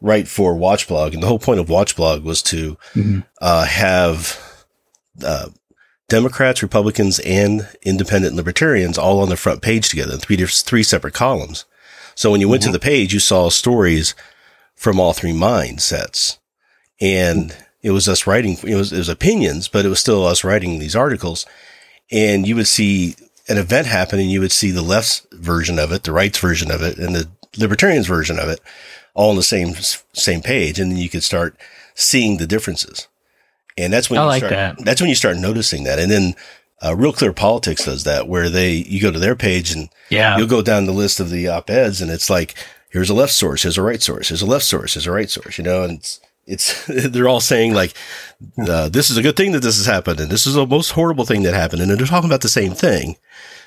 write 0.02 0.28
for 0.28 0.54
Watchblog 0.54 1.14
and 1.14 1.22
the 1.22 1.28
whole 1.28 1.40
point 1.40 1.60
of 1.60 1.68
Watchblog 1.68 2.24
was 2.24 2.42
to, 2.44 2.78
mm-hmm. 2.94 3.20
uh, 3.42 3.66
have, 3.66 4.66
uh, 5.24 5.50
Democrats, 6.08 6.64
Republicans, 6.64 7.20
and 7.20 7.68
independent 7.84 8.36
libertarians 8.36 8.98
all 8.98 9.22
on 9.22 9.30
the 9.30 9.38
front 9.38 9.62
page 9.62 9.90
together 9.90 10.14
in 10.14 10.20
three, 10.20 10.38
three 10.38 10.84
separate 10.84 11.14
columns. 11.14 11.66
So 12.16 12.32
when 12.32 12.42
you 12.42 12.50
went 12.50 12.64
mm-hmm. 12.64 12.72
to 12.72 12.80
the 12.80 12.84
page, 12.84 13.14
you 13.14 13.20
saw 13.20 13.50
stories 13.50 14.16
from 14.76 15.00
all 15.00 15.14
three 15.14 15.34
mindsets. 15.34 16.38
And 17.00 17.56
it 17.82 17.92
was 17.92 18.10
us 18.10 18.26
writing, 18.26 18.58
it 18.64 18.76
was, 18.76 18.92
it 18.92 18.98
was 18.98 19.10
opinions, 19.10 19.68
but 19.68 19.86
it 19.86 19.90
was 19.90 20.00
still 20.00 20.26
us 20.26 20.44
writing 20.44 20.80
these 20.80 20.96
articles 20.96 21.46
and 22.12 22.48
you 22.48 22.56
would 22.56 22.68
see 22.68 23.16
an 23.48 23.58
event 23.58 23.88
happen 23.88 24.20
and 24.20 24.32
you 24.32 24.42
would 24.42 24.52
see 24.52 24.72
the 24.72 24.82
left's 24.82 25.26
version 25.32 25.80
of 25.80 25.92
it, 25.92 26.04
the 26.04 26.12
right's 26.12 26.40
version 26.40 26.72
of 26.72 26.82
it, 26.82 26.98
and 26.98 27.16
the 27.16 27.30
libertarians 27.58 28.08
version 28.08 28.40
of 28.40 28.50
it 28.50 28.60
all 29.14 29.30
on 29.30 29.36
the 29.36 29.44
same 29.44 29.74
same 30.14 30.42
page, 30.42 30.80
and 30.80 30.92
then 30.92 30.98
you 30.98 31.10
could 31.10 31.24
start 31.24 31.56
seeing 31.96 32.38
the 32.38 32.48
differences. 32.48 33.08
And 33.78 33.94
that's 33.94 34.10
when 34.10 34.20
I 34.20 34.24
you 34.24 34.28
like 34.28 34.40
start, 34.40 34.52
that. 34.52 34.86
That's 34.86 35.02
when 35.02 35.10
you 35.10 35.16
start 35.16 35.38
noticing 35.38 35.84
that, 35.86 36.00
and 36.00 36.12
then 36.12 36.36
uh, 36.84 36.96
Real 36.96 37.14
Clear 37.14 37.34
Politics 37.34 37.86
does 37.86 38.04
that, 38.04 38.28
where 38.28 38.50
they 38.50 38.74
you 38.74 39.02
go 39.02 39.12
to 39.12 39.20
their 39.20 39.36
page 39.36 39.72
and 39.72 39.90
yeah. 40.10 40.38
you'll 40.38 40.48
go 40.48 40.62
down 40.62 40.86
the 40.86 40.92
list 40.92 41.20
of 41.20 41.30
the 41.30 41.48
op 41.48 41.70
eds, 41.70 42.02
and 42.02 42.12
it's 42.12 42.30
like 42.30 42.56
here's 42.90 43.10
a 43.10 43.14
left 43.14 43.34
source, 43.34 43.64
here's 43.64 43.78
a 43.78 43.82
right 43.82 44.02
source, 44.02 44.30
here's 44.30 44.42
a 44.42 44.46
left 44.46 44.66
source, 44.66 44.94
here's 44.94 45.08
a 45.08 45.12
right 45.12 45.30
source, 45.30 45.58
you 45.58 45.64
know, 45.64 45.84
and 45.84 45.98
it's 45.98 46.20
it's 46.50 46.86
they're 47.10 47.30
all 47.30 47.40
saying 47.40 47.74
like 47.74 47.94
uh, 48.68 48.90
this 48.90 49.10
is 49.10 49.18
a 49.18 49.22
good 49.22 49.38
thing 49.38 49.52
that 49.54 49.62
this 49.62 49.78
has 49.78 49.86
happened 49.86 50.20
and 50.20 50.32
this 50.32 50.46
is 50.46 50.56
the 50.56 50.66
most 50.66 50.92
horrible 50.92 51.26
thing 51.26 51.44
that 51.44 51.54
happened 51.54 51.82
and 51.82 51.92
they're 51.92 52.08
talking 52.08 52.30
about 52.30 52.42
the 52.42 52.50
same 52.50 52.74
thing 52.74 53.16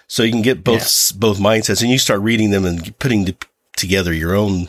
so 0.08 0.22
you 0.22 0.32
can 0.32 0.42
get 0.42 0.64
both 0.64 1.12
yeah. 1.12 1.18
both 1.18 1.38
mindsets 1.38 1.80
and 1.80 1.90
you 1.90 1.98
start 1.98 2.20
reading 2.20 2.50
them 2.50 2.64
and 2.64 2.98
putting 2.98 3.24
the, 3.24 3.36
together 3.76 4.12
your 4.12 4.34
own 4.34 4.68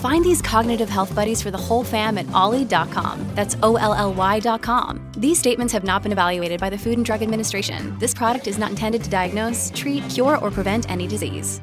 Find 0.00 0.24
these 0.24 0.42
cognitive 0.42 0.88
health 0.88 1.14
buddies 1.14 1.42
for 1.42 1.50
the 1.50 1.58
whole 1.58 1.84
fam 1.84 2.18
at 2.18 2.30
olly.com. 2.32 3.24
That's 3.34 3.56
O 3.62 3.76
L 3.76 3.94
L 3.94 4.12
Y.com. 4.14 5.12
These 5.16 5.38
statements 5.38 5.72
have 5.72 5.84
not 5.84 6.02
been 6.02 6.12
evaluated 6.12 6.60
by 6.60 6.70
the 6.70 6.78
Food 6.78 6.96
and 6.98 7.04
Drug 7.04 7.22
Administration. 7.22 7.98
This 7.98 8.14
product 8.14 8.46
is 8.46 8.58
not 8.58 8.70
intended 8.70 9.04
to 9.04 9.10
diagnose, 9.10 9.70
treat, 9.74 10.08
cure, 10.08 10.38
or 10.38 10.50
prevent 10.50 10.90
any 10.90 11.06
disease. 11.06 11.60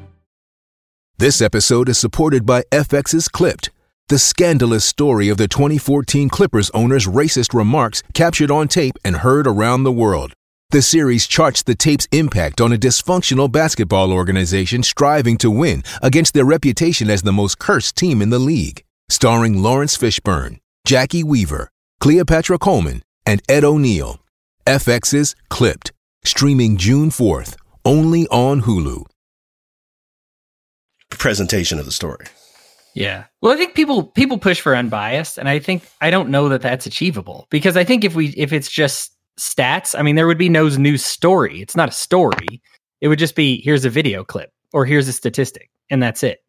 This 1.18 1.42
episode 1.42 1.88
is 1.88 1.98
supported 1.98 2.46
by 2.46 2.62
FX's 2.72 3.28
Clipped 3.28 3.70
the 4.08 4.18
scandalous 4.18 4.86
story 4.86 5.28
of 5.28 5.36
the 5.36 5.46
2014 5.46 6.30
Clippers 6.30 6.70
owner's 6.70 7.06
racist 7.06 7.52
remarks 7.52 8.02
captured 8.14 8.50
on 8.50 8.66
tape 8.66 8.94
and 9.04 9.16
heard 9.16 9.46
around 9.46 9.84
the 9.84 9.92
world. 9.92 10.32
The 10.70 10.82
series 10.82 11.26
charts 11.26 11.62
the 11.62 11.74
tape's 11.74 12.06
impact 12.12 12.60
on 12.60 12.74
a 12.74 12.76
dysfunctional 12.76 13.50
basketball 13.50 14.12
organization 14.12 14.82
striving 14.82 15.38
to 15.38 15.50
win 15.50 15.82
against 16.02 16.34
their 16.34 16.44
reputation 16.44 17.08
as 17.08 17.22
the 17.22 17.32
most 17.32 17.58
cursed 17.58 17.96
team 17.96 18.20
in 18.20 18.28
the 18.28 18.38
league. 18.38 18.84
Starring 19.08 19.62
Laurence 19.62 19.96
Fishburne, 19.96 20.58
Jacki 20.86 21.24
Weaver, 21.24 21.70
Cleopatra 22.00 22.58
Coleman, 22.58 23.02
and 23.24 23.40
Ed 23.48 23.64
O'Neill. 23.64 24.20
FX's 24.66 25.34
Clipped, 25.48 25.92
streaming 26.22 26.76
June 26.76 27.08
4th, 27.08 27.56
only 27.86 28.26
on 28.26 28.60
Hulu. 28.60 29.06
Presentation 31.08 31.78
of 31.78 31.86
the 31.86 31.92
story. 31.92 32.26
Yeah. 32.94 33.24
Well, 33.40 33.54
I 33.54 33.56
think 33.56 33.74
people 33.74 34.02
people 34.02 34.36
push 34.36 34.60
for 34.60 34.76
unbiased, 34.76 35.38
and 35.38 35.48
I 35.48 35.60
think 35.60 35.88
I 36.02 36.10
don't 36.10 36.28
know 36.28 36.50
that 36.50 36.60
that's 36.60 36.84
achievable 36.84 37.46
because 37.48 37.74
I 37.74 37.84
think 37.84 38.04
if 38.04 38.14
we 38.14 38.34
if 38.36 38.52
it's 38.52 38.70
just 38.70 39.12
stats, 39.38 39.98
I 39.98 40.02
mean, 40.02 40.16
there 40.16 40.26
would 40.26 40.38
be 40.38 40.48
no 40.48 40.68
news 40.68 41.04
story. 41.04 41.60
It's 41.60 41.76
not 41.76 41.88
a 41.88 41.92
story. 41.92 42.62
It 43.00 43.08
would 43.08 43.18
just 43.18 43.36
be 43.36 43.60
here's 43.62 43.84
a 43.84 43.90
video 43.90 44.24
clip 44.24 44.50
or 44.72 44.84
here's 44.84 45.08
a 45.08 45.12
statistic, 45.12 45.70
and 45.90 46.02
that's 46.02 46.22
it. 46.22 46.40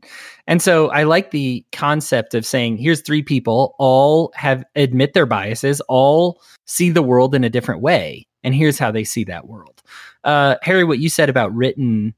And 0.48 0.62
so 0.62 0.90
I 0.90 1.04
like 1.04 1.32
the 1.32 1.66
concept 1.72 2.34
of 2.34 2.46
saying 2.46 2.78
here's 2.78 3.02
three 3.02 3.24
people 3.24 3.76
all 3.80 4.32
have 4.36 4.64
admit 4.76 5.14
their 5.14 5.26
biases, 5.26 5.82
all 5.82 6.42
see 6.66 6.90
the 6.90 7.04
world 7.04 7.36
in 7.36 7.44
a 7.44 7.50
different 7.50 7.82
way, 7.82 8.28
and 8.44 8.56
here's 8.56 8.80
how 8.80 8.92
they 8.92 9.04
see 9.04 9.24
that 9.26 9.48
world. 9.48 9.82
Uh, 10.24 10.56
Harry, 10.64 10.84
what 10.84 11.00
you 11.00 11.10
said 11.10 11.30
about 11.30 11.54
written 11.54 12.14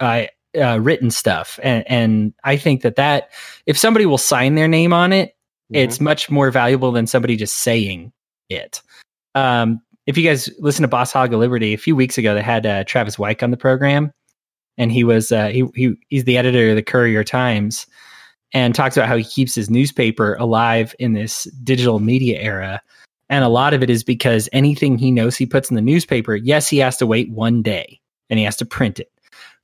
I 0.00 0.30
uh, 0.56 0.78
written 0.80 1.10
stuff, 1.10 1.58
and, 1.62 1.84
and 1.88 2.34
I 2.44 2.56
think 2.56 2.82
that 2.82 2.96
that 2.96 3.30
if 3.66 3.76
somebody 3.76 4.06
will 4.06 4.18
sign 4.18 4.54
their 4.54 4.68
name 4.68 4.92
on 4.92 5.12
it, 5.12 5.30
mm-hmm. 5.30 5.76
it's 5.76 6.00
much 6.00 6.30
more 6.30 6.50
valuable 6.50 6.92
than 6.92 7.06
somebody 7.06 7.36
just 7.36 7.58
saying 7.58 8.12
it. 8.48 8.82
Um, 9.36 9.80
if 10.06 10.18
you 10.18 10.24
guys 10.24 10.50
listen 10.58 10.82
to 10.82 10.88
Boss 10.88 11.12
Hog 11.12 11.32
of 11.32 11.38
Liberty, 11.38 11.74
a 11.74 11.78
few 11.78 11.94
weeks 11.94 12.18
ago 12.18 12.34
they 12.34 12.42
had 12.42 12.66
uh, 12.66 12.84
Travis 12.84 13.18
Wyke 13.18 13.42
on 13.42 13.52
the 13.52 13.56
program, 13.56 14.10
and 14.78 14.90
he 14.90 15.04
was 15.04 15.30
uh, 15.30 15.48
he, 15.48 15.64
he 15.74 15.94
he's 16.08 16.24
the 16.24 16.38
editor 16.38 16.70
of 16.70 16.76
the 16.76 16.82
Courier 16.82 17.22
Times, 17.22 17.86
and 18.52 18.74
talks 18.74 18.96
about 18.96 19.08
how 19.08 19.16
he 19.16 19.24
keeps 19.24 19.54
his 19.54 19.70
newspaper 19.70 20.34
alive 20.36 20.94
in 20.98 21.12
this 21.12 21.44
digital 21.62 22.00
media 22.00 22.40
era. 22.40 22.80
And 23.28 23.44
a 23.44 23.48
lot 23.48 23.74
of 23.74 23.82
it 23.82 23.90
is 23.90 24.04
because 24.04 24.48
anything 24.52 24.98
he 24.98 25.10
knows 25.10 25.36
he 25.36 25.46
puts 25.46 25.68
in 25.68 25.76
the 25.76 25.82
newspaper, 25.82 26.36
yes, 26.36 26.68
he 26.68 26.78
has 26.78 26.96
to 26.98 27.06
wait 27.06 27.30
one 27.30 27.60
day 27.60 28.00
and 28.30 28.38
he 28.38 28.44
has 28.44 28.56
to 28.56 28.64
print 28.64 29.00
it 29.00 29.10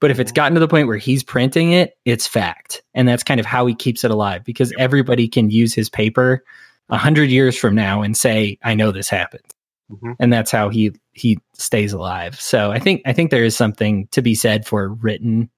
But 0.00 0.10
if 0.10 0.18
it's 0.18 0.32
gotten 0.32 0.54
to 0.54 0.60
the 0.60 0.68
point 0.68 0.88
where 0.88 0.96
he's 0.96 1.22
printing 1.22 1.72
it, 1.72 1.96
it's 2.04 2.26
fact. 2.26 2.82
And 2.92 3.06
that's 3.06 3.22
kind 3.22 3.38
of 3.38 3.46
how 3.46 3.66
he 3.66 3.74
keeps 3.74 4.02
it 4.04 4.10
alive 4.10 4.44
because 4.44 4.72
everybody 4.78 5.28
can 5.28 5.50
use 5.50 5.74
his 5.74 5.88
paper 5.88 6.44
a 6.88 6.98
hundred 6.98 7.30
years 7.30 7.56
from 7.56 7.74
now 7.74 8.02
and 8.02 8.16
say, 8.16 8.58
I 8.64 8.74
know 8.74 8.90
this 8.90 9.08
happened. 9.08 9.44
Mhm. 9.93 10.16
And 10.18 10.32
that's 10.32 10.51
how 10.51 10.68
he 10.68 10.93
he 11.12 11.38
stays 11.55 11.93
alive. 11.93 12.40
So 12.40 12.70
I 12.72 12.78
think 12.78 13.03
I 13.05 13.12
think 13.12 13.30
there 13.30 13.45
is 13.45 13.57
something 13.57 14.09
to 14.12 14.22
be 14.22 14.34
said 14.34 14.66
for 14.66 14.88
written 14.88 15.51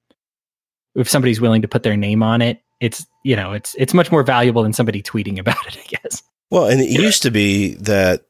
if 0.95 1.09
somebody's 1.09 1.41
willing 1.41 1.61
to 1.61 1.67
put 1.67 1.83
their 1.83 1.97
name 1.97 2.23
on 2.23 2.41
it, 2.41 2.61
it's 2.79 3.05
you 3.23 3.35
know, 3.35 3.53
it's 3.53 3.75
it's 3.77 3.93
much 3.93 4.11
more 4.11 4.23
valuable 4.23 4.63
than 4.63 4.73
somebody 4.73 5.01
tweeting 5.01 5.39
about 5.39 5.65
it, 5.67 5.77
I 5.77 5.85
guess. 5.87 6.23
Well, 6.51 6.67
and 6.67 6.79
it 6.79 6.89
used 6.89 7.23
to 7.23 7.31
be 7.31 7.73
that 7.75 8.25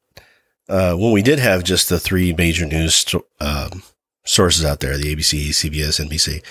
uh, 0.70 0.96
when 0.96 1.12
we 1.12 1.22
did 1.22 1.38
have 1.40 1.64
just 1.64 1.90
the 1.90 2.00
three 2.00 2.34
major 2.34 2.66
news 2.66 3.06
um, 3.40 3.84
sources 4.26 4.66
out 4.66 4.80
there, 4.80 4.98
the 4.98 5.16
ABC, 5.16 5.50
CBS, 5.50 6.00
NBC, 6.04 6.42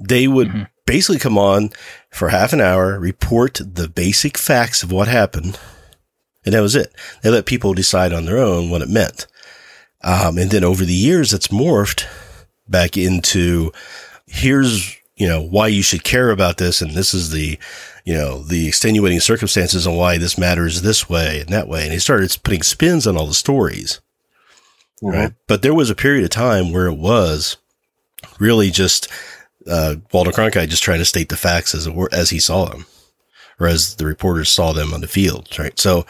they 0.00 0.26
would 0.26 0.48
Mhm. 0.48 0.68
basically 0.86 1.20
come 1.20 1.38
on 1.38 1.70
for 2.10 2.30
half 2.30 2.52
an 2.52 2.60
hour, 2.60 2.98
report 2.98 3.60
the 3.64 3.88
basic 3.88 4.36
facts 4.36 4.82
of 4.82 4.90
what 4.90 5.06
happened, 5.06 5.56
and 6.44 6.54
that 6.54 6.60
was 6.62 6.76
it. 6.76 6.94
They 7.22 7.30
let 7.30 7.46
people 7.46 7.74
decide 7.74 8.12
on 8.12 8.24
their 8.24 8.38
own 8.38 8.70
what 8.70 8.82
it 8.82 8.88
meant. 8.88 9.26
Um, 10.02 10.36
and 10.38 10.50
then 10.50 10.64
over 10.64 10.84
the 10.84 10.92
years, 10.94 11.32
it's 11.32 11.48
morphed 11.48 12.06
back 12.68 12.96
into 12.96 13.72
here's 14.26 14.96
you 15.16 15.28
know 15.28 15.40
why 15.40 15.68
you 15.68 15.82
should 15.82 16.04
care 16.04 16.30
about 16.30 16.58
this, 16.58 16.82
and 16.82 16.92
this 16.92 17.14
is 17.14 17.30
the 17.30 17.58
you 18.04 18.14
know 18.14 18.42
the 18.42 18.68
extenuating 18.68 19.20
circumstances 19.20 19.86
and 19.86 19.96
why 19.96 20.18
this 20.18 20.36
matters 20.36 20.82
this 20.82 21.08
way 21.08 21.40
and 21.40 21.48
that 21.50 21.68
way. 21.68 21.84
And 21.84 21.92
they 21.92 21.98
started 21.98 22.36
putting 22.42 22.62
spins 22.62 23.06
on 23.06 23.16
all 23.16 23.26
the 23.26 23.34
stories, 23.34 24.00
right? 25.02 25.32
But 25.46 25.62
there 25.62 25.74
was 25.74 25.88
a 25.88 25.94
period 25.94 26.24
of 26.24 26.30
time 26.30 26.72
where 26.72 26.86
it 26.86 26.98
was 26.98 27.56
really 28.38 28.70
just 28.70 29.08
uh, 29.70 29.96
Walter 30.12 30.32
Cronkite 30.32 30.68
just 30.68 30.82
trying 30.82 30.98
to 30.98 31.04
state 31.04 31.28
the 31.30 31.36
facts 31.36 31.74
as 31.74 31.86
it 31.86 31.94
were, 31.94 32.08
as 32.12 32.30
he 32.30 32.38
saw 32.40 32.66
them, 32.66 32.86
or 33.60 33.66
as 33.66 33.96
the 33.96 34.06
reporters 34.06 34.48
saw 34.48 34.72
them 34.72 34.92
on 34.94 35.00
the 35.00 35.08
field, 35.08 35.48
right? 35.58 35.78
So 35.78 36.06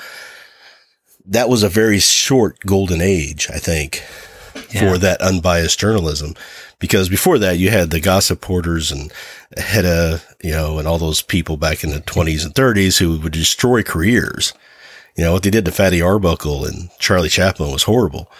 that 1.26 1.49
was 1.49 1.62
a 1.62 1.68
very 1.68 1.99
short 1.99 2.59
golden 2.66 3.01
age, 3.01 3.49
I 3.53 3.59
think, 3.59 4.03
Yeah. 4.70 4.80
for 4.92 4.99
that 4.99 5.20
unbiased 5.20 5.78
journalism. 5.78 6.34
Because 6.78 7.09
before 7.09 7.38
that, 7.38 7.59
you 7.59 7.70
had 7.70 7.90
the 7.90 8.01
gossip 8.01 8.40
porters 8.40 8.92
and 8.92 9.11
Hedda, 9.57 10.20
you 10.42 10.51
know, 10.53 10.78
and 10.78 10.86
all 10.86 10.99
those 10.99 11.22
people 11.22 11.57
back 11.57 11.82
in 11.82 11.90
the 11.90 12.01
20s 12.01 12.45
and 12.45 12.55
30s 12.55 12.99
who 12.99 13.18
would 13.20 13.32
destroy 13.32 13.82
careers. 13.82 14.53
You 15.16 15.24
know, 15.24 15.32
what 15.32 15.45
they 15.45 15.51
did 15.51 15.64
to 15.64 15.72
Fatty 15.72 16.03
Arbuckle 16.03 16.64
and 16.66 16.90
Charlie 16.99 17.28
Chaplin 17.28 17.70
was 17.72 17.84
horrible. 17.84 18.30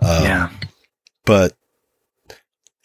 Um, 0.00 0.24
yeah. 0.24 0.50
but 1.24 1.54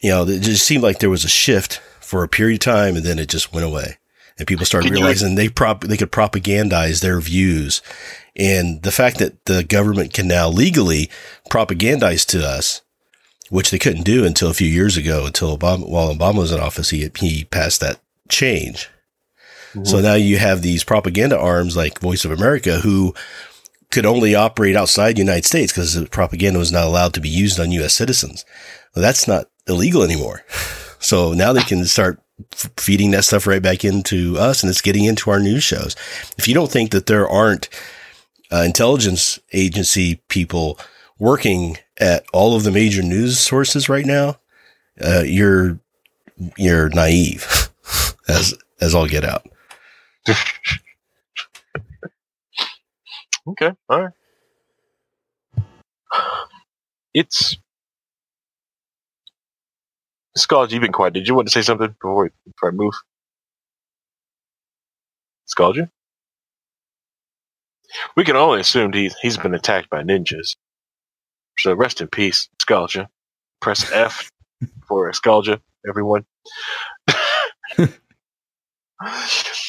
you 0.00 0.10
know, 0.10 0.24
it 0.26 0.40
just 0.40 0.64
seemed 0.66 0.82
like 0.82 0.98
there 0.98 1.10
was 1.10 1.24
a 1.24 1.28
shift 1.28 1.80
for 2.00 2.24
a 2.24 2.28
period 2.28 2.56
of 2.56 2.60
time, 2.74 2.96
and 2.96 3.04
then 3.04 3.18
it 3.18 3.28
just 3.28 3.52
went 3.52 3.66
away. 3.66 3.98
And 4.38 4.46
people 4.48 4.66
started 4.66 4.88
Can 4.88 4.96
you- 4.96 5.02
realizing 5.02 5.34
they 5.34 5.48
prop 5.48 5.84
they 5.84 5.96
could 5.96 6.12
propagandize 6.12 7.00
their 7.00 7.20
views, 7.20 7.82
and 8.36 8.82
the 8.82 8.92
fact 8.92 9.18
that 9.18 9.44
the 9.44 9.62
government 9.62 10.12
can 10.12 10.26
now 10.26 10.48
legally 10.48 11.10
propagandize 11.50 12.24
to 12.26 12.46
us, 12.46 12.80
which 13.50 13.70
they 13.70 13.78
couldn't 13.78 14.04
do 14.04 14.24
until 14.24 14.48
a 14.50 14.54
few 14.54 14.68
years 14.68 14.96
ago, 14.96 15.26
until 15.26 15.56
Obama, 15.56 15.88
while 15.88 16.14
Obama 16.14 16.38
was 16.38 16.52
in 16.52 16.60
office, 16.60 16.90
he 16.90 17.10
he 17.16 17.44
passed 17.44 17.80
that 17.80 18.00
change. 18.28 18.88
Mm-hmm. 19.74 19.84
So 19.84 20.00
now 20.00 20.14
you 20.14 20.38
have 20.38 20.62
these 20.62 20.84
propaganda 20.84 21.38
arms 21.38 21.76
like 21.76 22.00
Voice 22.00 22.24
of 22.24 22.30
America 22.30 22.80
who 22.80 23.14
could 23.90 24.06
only 24.06 24.34
operate 24.34 24.76
outside 24.76 25.16
the 25.16 25.20
United 25.20 25.44
States 25.44 25.72
because 25.72 25.94
the 25.94 26.06
propaganda 26.06 26.58
was 26.58 26.72
not 26.72 26.84
allowed 26.86 27.12
to 27.14 27.20
be 27.20 27.28
used 27.28 27.60
on 27.60 27.72
U.S. 27.72 27.94
citizens. 27.94 28.44
Well, 28.94 29.02
that's 29.02 29.28
not 29.28 29.46
illegal 29.68 30.02
anymore. 30.02 30.44
So 31.02 31.32
now 31.32 31.52
they 31.52 31.64
can 31.64 31.84
start 31.86 32.22
feeding 32.50 33.10
that 33.12 33.24
stuff 33.24 33.46
right 33.46 33.62
back 33.62 33.84
into 33.84 34.36
us 34.38 34.62
and 34.62 34.70
it's 34.70 34.80
getting 34.80 35.04
into 35.04 35.30
our 35.30 35.40
news 35.40 35.64
shows. 35.64 35.96
If 36.38 36.48
you 36.48 36.54
don't 36.54 36.70
think 36.70 36.90
that 36.90 37.06
there 37.06 37.28
aren't 37.28 37.68
uh, 38.52 38.62
intelligence 38.62 39.38
agency 39.52 40.16
people 40.28 40.78
working 41.18 41.78
at 41.98 42.24
all 42.32 42.56
of 42.56 42.64
the 42.64 42.70
major 42.70 43.02
news 43.02 43.38
sources 43.38 43.88
right 43.88 44.06
now, 44.06 44.38
uh, 45.00 45.22
you're, 45.24 45.78
you're 46.56 46.88
naive 46.90 47.70
as, 48.28 48.54
as 48.80 48.94
all 48.94 49.06
get 49.06 49.24
out. 49.24 49.46
Okay, 53.46 53.72
all 53.88 54.02
right. 54.02 54.12
It's 57.14 57.56
Scott. 60.36 60.70
You've 60.72 60.80
been 60.82 60.92
quiet. 60.92 61.14
Did 61.14 61.28
you 61.28 61.34
want 61.34 61.48
to 61.48 61.52
say 61.52 61.62
something 61.62 61.88
before, 61.88 62.30
before 62.46 62.68
I 62.68 62.72
move? 62.72 62.94
Scalja? 65.48 65.90
We 68.16 68.24
can 68.24 68.36
only 68.36 68.60
assume 68.60 68.92
he's 68.92 69.14
he's 69.20 69.36
been 69.36 69.52
attacked 69.54 69.90
by 69.90 70.02
ninjas. 70.02 70.56
So 71.58 71.74
rest 71.74 72.00
in 72.00 72.08
peace, 72.08 72.48
Scalja. 72.58 73.08
Press 73.60 73.90
F 73.92 74.30
for 74.88 75.10
Scalja, 75.12 75.60
everyone. 75.86 76.24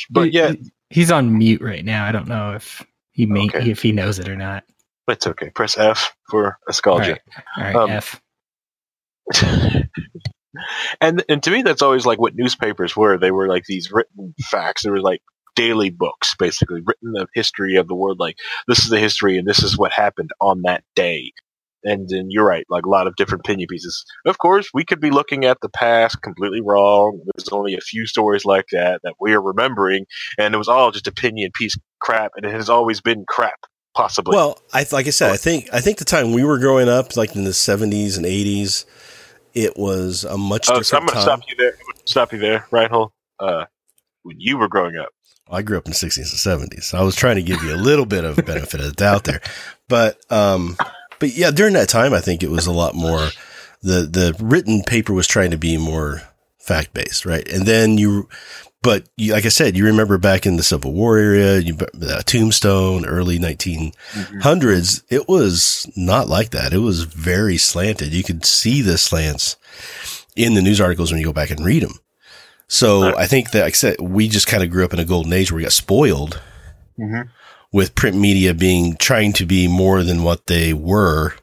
but 0.10 0.26
He- 0.26 0.30
yeah, 0.30 0.54
he's 0.90 1.12
on 1.12 1.38
mute 1.38 1.62
right 1.62 1.84
now. 1.84 2.06
I 2.06 2.12
don't 2.14 2.28
know 2.30 2.54
if 2.54 2.82
he 3.12 3.26
may, 3.26 3.46
Okay. 3.46 3.70
if 3.70 3.82
he 3.82 3.92
knows 3.92 4.20
it 4.20 4.30
or 4.30 4.36
not. 4.38 4.64
it's 5.10 5.28
okay. 5.28 5.50
Press 5.50 5.78
F 5.78 6.16
for 6.30 6.58
All 6.68 6.74
Scalja. 6.74 7.18
All 7.58 7.64
right, 7.64 7.76
Um, 7.76 7.90
F. 7.90 8.22
and 11.02 11.24
and 11.30 11.42
to 11.44 11.52
me 11.52 11.62
that's 11.62 11.82
always 11.82 12.06
like 12.06 12.20
what 12.20 12.36
newspapers 12.36 12.96
were. 12.96 13.18
They 13.18 13.32
were 13.32 13.48
like 13.48 13.66
these 13.66 13.92
written 13.92 14.34
facts. 14.42 14.84
They 14.84 14.90
were 14.90 15.02
like 15.02 15.22
daily 15.56 15.90
books 15.90 16.34
basically 16.38 16.82
written 16.84 17.12
the 17.14 17.28
history 17.36 17.76
of 17.76 17.88
the 17.88 17.94
world 17.94 18.18
like 18.20 18.36
this 18.68 18.80
is 18.80 18.90
the 18.90 19.00
history 19.00 19.38
and 19.38 19.48
this 19.48 19.62
is 19.62 19.78
what 19.78 19.92
happened 19.92 20.32
on 20.42 20.64
that 20.64 20.84
day. 20.96 21.32
And 21.86 22.08
then 22.10 22.28
you're 22.30 22.46
right 22.46 22.66
like 22.70 22.86
a 22.86 22.90
lot 22.90 23.08
of 23.08 23.16
different 23.18 23.42
opinion 23.46 23.68
pieces. 23.70 24.06
Of 24.26 24.38
course 24.38 24.70
we 24.74 24.86
could 24.86 25.00
be 25.00 25.12
looking 25.12 25.46
at 25.46 25.58
the 25.62 25.70
past 25.70 26.22
completely 26.22 26.62
wrong. 26.62 27.20
There's 27.36 27.50
only 27.50 27.76
a 27.76 27.82
few 27.82 28.08
stories 28.08 28.46
like 28.46 28.66
that 28.72 29.02
that 29.04 29.16
we 29.20 29.34
are 29.34 29.42
remembering 29.42 30.06
and 30.40 30.56
it 30.56 30.58
was 30.58 30.70
all 30.70 30.92
just 30.92 31.08
opinion 31.08 31.52
piece 31.54 31.76
crap 32.00 32.32
and 32.36 32.46
it 32.46 32.54
has 32.54 32.70
always 32.70 33.02
been 33.02 33.26
crap 33.28 33.60
possibly. 33.94 34.36
Well, 34.36 34.60
I 34.74 34.86
like 34.92 35.08
I 35.08 35.12
said, 35.12 35.32
I 35.32 35.38
think 35.38 35.70
I 35.72 35.82
think 35.82 35.98
the 35.98 36.06
time 36.06 36.32
we 36.34 36.44
were 36.44 36.60
growing 36.60 36.90
up, 36.90 37.16
like 37.16 37.36
in 37.36 37.44
the 37.44 37.54
seventies 37.54 38.18
and 38.18 38.26
eighties, 38.26 38.86
it 39.54 39.78
was 39.78 40.24
a 40.24 40.38
much 40.38 40.70
Oh, 40.70 40.80
different 40.80 40.86
so 40.88 40.98
I'm 40.98 41.06
going 41.06 41.10
to 41.10 41.14
time. 41.16 41.24
stop 41.24 41.50
you 41.50 41.56
there. 41.58 41.72
Gonna 41.72 42.08
Stop 42.08 42.34
you 42.34 42.40
there, 42.40 42.68
Reinhold. 42.72 43.12
Uh, 43.40 43.66
when 44.24 44.40
you 44.40 44.58
were 44.58 44.68
growing 44.68 44.98
up, 44.98 45.10
I 45.50 45.62
grew 45.62 45.78
up 45.78 45.86
in 45.86 45.92
the 45.92 45.96
sixties 45.98 46.32
and 46.32 46.40
seventies. 46.40 46.86
So 46.88 46.98
I 46.98 47.04
was 47.04 47.16
trying 47.16 47.36
to 47.36 47.44
give 47.44 47.62
you 47.64 47.74
a 47.74 47.78
little 47.78 48.06
bit 48.06 48.24
of 48.24 48.38
benefit 48.46 48.80
of 48.80 48.86
the 48.88 48.92
doubt 48.94 49.26
there, 49.26 49.42
but 49.90 50.18
um, 50.32 50.78
but 51.20 51.34
yeah, 51.36 51.52
during 51.52 51.74
that 51.74 51.90
time, 51.90 52.14
I 52.14 52.22
think 52.22 52.44
it 52.44 52.50
was 52.50 52.66
a 52.68 52.72
lot 52.72 52.96
more. 52.96 53.30
The 53.82 54.02
the 54.04 54.36
written 54.40 54.84
paper 54.84 55.14
was 55.14 55.28
trying 55.28 55.52
to 55.52 55.58
be 55.58 55.78
more 55.78 56.22
fact 56.60 56.94
based, 56.94 57.26
right? 57.26 57.46
And 57.52 57.66
then 57.66 57.98
you, 57.98 58.30
but 58.84 59.08
you, 59.18 59.34
like 59.34 59.46
I 59.46 59.50
said, 59.50 59.76
you 59.76 59.86
remember 59.86 60.18
back 60.20 60.46
in 60.46 60.58
the 60.58 60.64
Civil 60.64 60.94
War 60.94 61.18
era, 61.18 61.60
you 61.60 61.76
uh, 62.02 62.22
Tombstone, 62.24 63.06
early 63.06 63.40
nineteen 63.40 63.94
hundreds, 64.42 65.04
it 65.10 65.28
was 65.28 65.90
not 65.96 66.28
like 66.28 66.52
that. 66.52 66.74
It 66.74 66.80
was 66.80 67.04
very 67.04 67.58
slanted. 67.58 68.14
You 68.14 68.24
could 68.24 68.46
see 68.46 68.82
the 68.82 68.98
slants 68.98 69.56
in 70.36 70.54
the 70.54 70.62
news 70.62 70.80
articles 70.82 71.12
when 71.12 71.20
you 71.20 71.26
go 71.28 71.34
back 71.34 71.50
and 71.50 71.64
read 71.66 71.84
them. 71.84 72.00
So 72.68 73.04
Right. 73.04 73.16
I 73.18 73.28
think 73.28 73.52
that, 73.52 73.64
like 73.64 73.74
I 73.74 73.76
said, 73.76 74.00
we 74.00 74.28
just 74.28 74.48
kind 74.48 74.64
of 74.64 74.70
grew 74.70 74.84
up 74.86 74.94
in 74.94 75.00
a 75.00 75.06
golden 75.06 75.34
age 75.34 75.52
where 75.52 75.58
we 75.58 75.64
got 75.64 75.72
spoiled 75.74 76.40
Mhm. 77.00 77.30
with 77.72 77.96
print 77.96 78.18
media 78.18 78.54
being 78.54 78.96
trying 78.98 79.34
to 79.34 79.46
be 79.46 79.68
more 79.68 80.04
than 80.04 80.24
what 80.24 80.48
they 80.48 80.74
were 80.74 81.34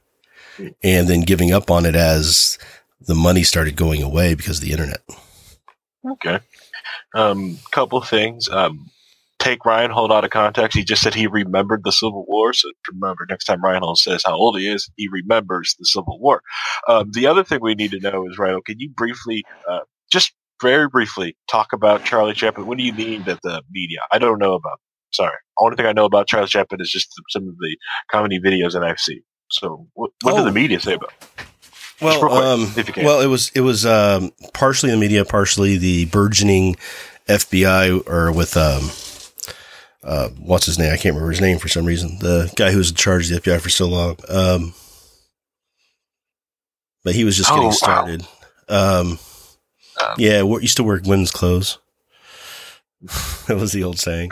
and 0.83 1.09
then 1.09 1.23
giving 1.23 1.53
up 1.53 1.71
on 1.71 1.87
it 1.87 1.95
as 1.97 2.59
the 3.07 3.15
money 3.15 3.43
started 3.43 3.77
going 3.77 4.03
away 4.03 4.35
because 4.35 4.59
of 4.59 4.65
the 4.65 4.73
internet. 4.73 5.01
Okay. 6.09 6.39
Um, 7.15 7.59
couple 7.73 8.01
things. 8.03 8.49
Um, 8.49 8.91
take 9.39 9.65
Reinhold 9.65 10.13
out 10.13 10.25
of 10.25 10.31
context. 10.31 10.77
He 10.77 10.85
just 10.85 11.03
said 11.03 11.15
he 11.15 11.27
remembered 11.27 11.83
the 11.85 11.93
Civil 11.93 12.25
War. 12.29 12.53
So 12.53 12.71
remember, 12.93 13.27
next 13.29 13.45
time 13.47 13.63
Ryan 13.63 13.75
Reinhold 13.77 13.99
says 13.99 14.23
how 14.25 14.35
old 14.35 14.59
he 14.59 14.69
is, 14.69 14.91
he 14.97 15.09
remembers 15.11 15.75
the 15.79 15.87
Civil 15.87 16.19
War. 16.21 16.43
Um, 16.89 17.11
the 17.13 17.27
other 17.27 17.43
thing 17.43 17.61
we 17.63 17.75
need 17.75 17.91
to 17.93 18.01
know 18.01 18.27
is, 18.29 18.39
Reinhold, 18.39 18.67
can 18.67 18.79
you 18.79 18.91
briefly, 18.91 19.43
uh, 19.69 19.81
just 20.13 20.33
very 20.63 20.89
briefly, 20.89 21.37
talk 21.51 21.73
about 21.73 22.05
Charlie 22.05 22.35
Chaplin? 22.35 22.67
What 22.67 22.77
do 22.79 22.85
you 22.85 22.93
mean 22.93 23.25
that 23.25 23.41
the 23.43 23.63
media? 23.71 24.01
I 24.13 24.19
don't 24.19 24.39
know 24.39 24.53
about. 24.55 24.79
Sorry, 25.13 25.35
only 25.59 25.75
thing 25.77 25.87
I 25.87 25.93
know 25.93 26.05
about 26.05 26.29
Charlie 26.29 26.47
Chaplin 26.47 26.81
is 26.81 26.91
just 26.91 27.09
some 27.31 27.49
of 27.49 27.57
the 27.59 27.77
comedy 28.13 28.39
videos 28.39 28.75
that 28.75 28.85
I've 28.85 29.01
seen. 29.01 29.23
So, 29.51 29.89
what, 29.95 30.13
what 30.23 30.35
Oh. 30.35 30.37
did 30.37 30.47
the 30.47 30.53
media 30.53 30.79
say 30.79 30.93
about? 30.95 31.13
it? 31.39 31.47
Well, 32.01 32.19
quick, 32.21 32.33
um, 32.33 32.63
if 32.77 32.89
you 32.89 32.95
can. 32.95 33.05
well, 33.05 33.21
it 33.21 33.27
was 33.27 33.51
it 33.55 33.61
was 33.61 33.85
um, 33.87 34.33
partially 34.55 34.91
the 34.91 34.97
media, 34.97 35.25
partially 35.25 35.77
the 35.77 36.07
burgeoning 36.07 36.77
FBI, 37.27 38.07
or 38.09 38.33
with 38.33 38.57
um, 38.57 38.91
uh, 40.03 40.29
what's 40.39 40.67
his 40.67 40.79
name? 40.79 40.93
I 40.93 40.97
can't 40.97 41.15
remember 41.15 41.31
his 41.31 41.41
name 41.41 41.59
for 41.59 41.69
some 41.69 41.85
reason. 41.85 42.19
The 42.21 42.53
guy 42.57 42.71
who 42.73 42.79
was 42.79 42.91
in 42.91 42.97
charge 42.97 43.31
of 43.31 43.43
the 43.43 43.51
FBI 43.51 43.61
for 43.61 43.69
so 43.69 43.87
long. 43.87 44.17
Um, 44.29 44.75
but 47.05 47.15
he 47.15 47.25
was 47.25 47.37
just 47.37 47.51
Oh, 47.51 47.55
getting 47.55 47.69
wow. 47.69 47.73
started. 47.73 48.27
Um, 48.69 49.19
Um, 50.01 50.15
Yeah, 50.17 50.43
we 50.43 50.63
used 50.63 50.77
to 50.79 50.85
wear 50.85 51.01
women's 51.05 51.31
clothes. 51.31 51.79
that 53.47 53.57
was 53.59 53.73
the 53.73 53.85
old 53.85 53.99
saying. 53.99 54.31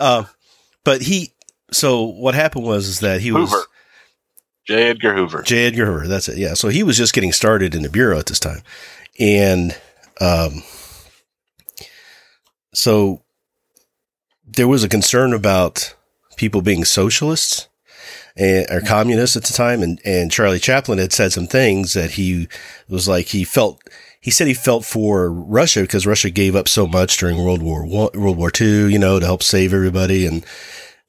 um, 0.00 0.26
but 0.84 1.02
he, 1.02 1.32
so 1.70 2.02
what 2.04 2.34
happened 2.34 2.64
was 2.64 2.86
is 2.88 3.00
that 3.00 3.20
he 3.20 3.32
was 3.32 3.50
Hoover. 3.50 3.64
J. 4.66 4.90
Edgar 4.90 5.14
Hoover. 5.14 5.42
J. 5.42 5.66
Edgar 5.66 5.86
Hoover. 5.86 6.06
That's 6.08 6.28
it. 6.28 6.38
Yeah. 6.38 6.54
So 6.54 6.68
he 6.68 6.82
was 6.82 6.96
just 6.96 7.12
getting 7.12 7.32
started 7.32 7.74
in 7.74 7.82
the 7.82 7.90
bureau 7.90 8.18
at 8.18 8.26
this 8.26 8.40
time, 8.40 8.62
and 9.18 9.76
um, 10.20 10.62
so 12.72 13.22
there 14.46 14.68
was 14.68 14.84
a 14.84 14.88
concern 14.88 15.32
about 15.32 15.94
people 16.36 16.62
being 16.62 16.84
socialists 16.84 17.68
and 18.36 18.66
or 18.70 18.80
communists 18.80 19.36
at 19.36 19.44
the 19.44 19.52
time, 19.52 19.82
and 19.82 20.00
and 20.04 20.30
Charlie 20.32 20.58
Chaplin 20.58 20.98
had 20.98 21.12
said 21.12 21.32
some 21.32 21.46
things 21.46 21.92
that 21.94 22.12
he 22.12 22.48
was 22.88 23.08
like 23.08 23.26
he 23.26 23.44
felt. 23.44 23.80
He 24.20 24.30
said 24.30 24.46
he 24.46 24.54
felt 24.54 24.86
for 24.86 25.30
Russia 25.30 25.82
because 25.82 26.06
Russia 26.06 26.30
gave 26.30 26.56
up 26.56 26.66
so 26.66 26.86
much 26.86 27.18
during 27.18 27.36
World 27.36 27.62
War 27.62 27.84
One, 27.84 28.10
World 28.14 28.38
War 28.38 28.50
Two, 28.50 28.88
you 28.88 28.98
know, 28.98 29.20
to 29.20 29.26
help 29.26 29.42
save 29.42 29.74
everybody, 29.74 30.26
and 30.26 30.44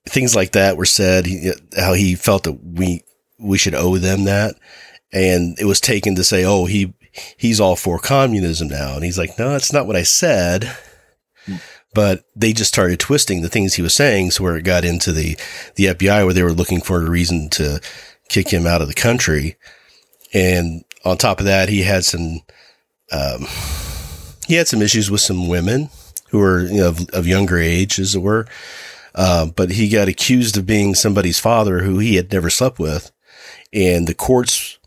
things 0.08 0.36
like 0.36 0.52
that 0.52 0.76
were 0.78 0.86
said. 0.86 1.26
He, 1.26 1.52
how 1.78 1.94
he 1.94 2.16
felt 2.16 2.44
that 2.44 2.60
we 2.62 3.04
we 3.40 3.58
should 3.58 3.76
owe 3.76 3.98
them 3.98 4.24
that, 4.26 4.56
and 5.12 5.58
it 5.60 5.66
was 5.66 5.80
taken 5.80 6.16
to 6.16 6.24
say, 6.24 6.44
oh, 6.44 6.66
he 6.66 6.94
he's 7.38 7.60
all 7.60 7.76
for 7.76 8.00
communism 8.00 8.68
now, 8.68 8.96
and 8.96 9.04
he's 9.04 9.18
like, 9.18 9.38
no, 9.40 9.50
that's 9.50 9.74
not 9.74 9.88
what 9.88 9.96
I 9.96 10.04
said. 10.04 10.76
But 11.94 12.26
they 12.36 12.52
just 12.52 12.74
started 12.74 13.00
twisting 13.00 13.42
the 13.42 13.50
things 13.50 13.76
he 13.76 13.82
was 13.82 13.94
saying, 13.94 14.32
so 14.32 14.44
where 14.44 14.58
it 14.58 14.64
got 14.64 14.84
into 14.84 15.12
the 15.12 15.38
the 15.76 15.86
FBI, 15.86 16.26
where 16.26 16.34
they 16.34 16.44
were 16.44 16.52
looking 16.52 16.82
for 16.82 17.02
a 17.02 17.10
reason 17.10 17.50
to 17.52 17.80
kick 18.28 18.50
him 18.50 18.68
out 18.68 18.82
of 18.82 18.88
the 18.88 18.94
country, 18.94 19.56
and 20.34 20.84
on 21.06 21.18
top 21.18 21.40
of 21.40 21.46
that, 21.46 21.70
he 21.70 21.84
had 21.84 22.04
some 22.04 22.42
um, 23.12 23.46
he 24.48 24.56
had 24.56 24.68
some 24.68 24.82
issues 24.82 25.10
with 25.10 25.22
some 25.22 25.48
women 25.48 25.90
who 26.30 26.40
were 26.40 26.64
you 26.64 26.78
know 26.82 26.90
of, 26.90 27.10
of 27.12 27.28
younger 27.28 27.58
age, 27.58 28.00
as 28.00 28.16
it 28.16 28.22
were. 28.22 28.48
Uh, 29.14 29.46
but 29.46 29.72
he 29.72 29.88
got 29.88 30.10
accused 30.10 30.58
of 30.58 30.66
being 30.66 30.94
somebody's 30.94 31.40
father 31.40 31.80
who 31.80 32.00
he 32.00 32.16
had 32.16 32.34
never 32.34 32.50
slept 32.50 32.80
with, 32.80 33.12
and 33.76 34.08
the 34.08 34.16
courts 34.16 34.78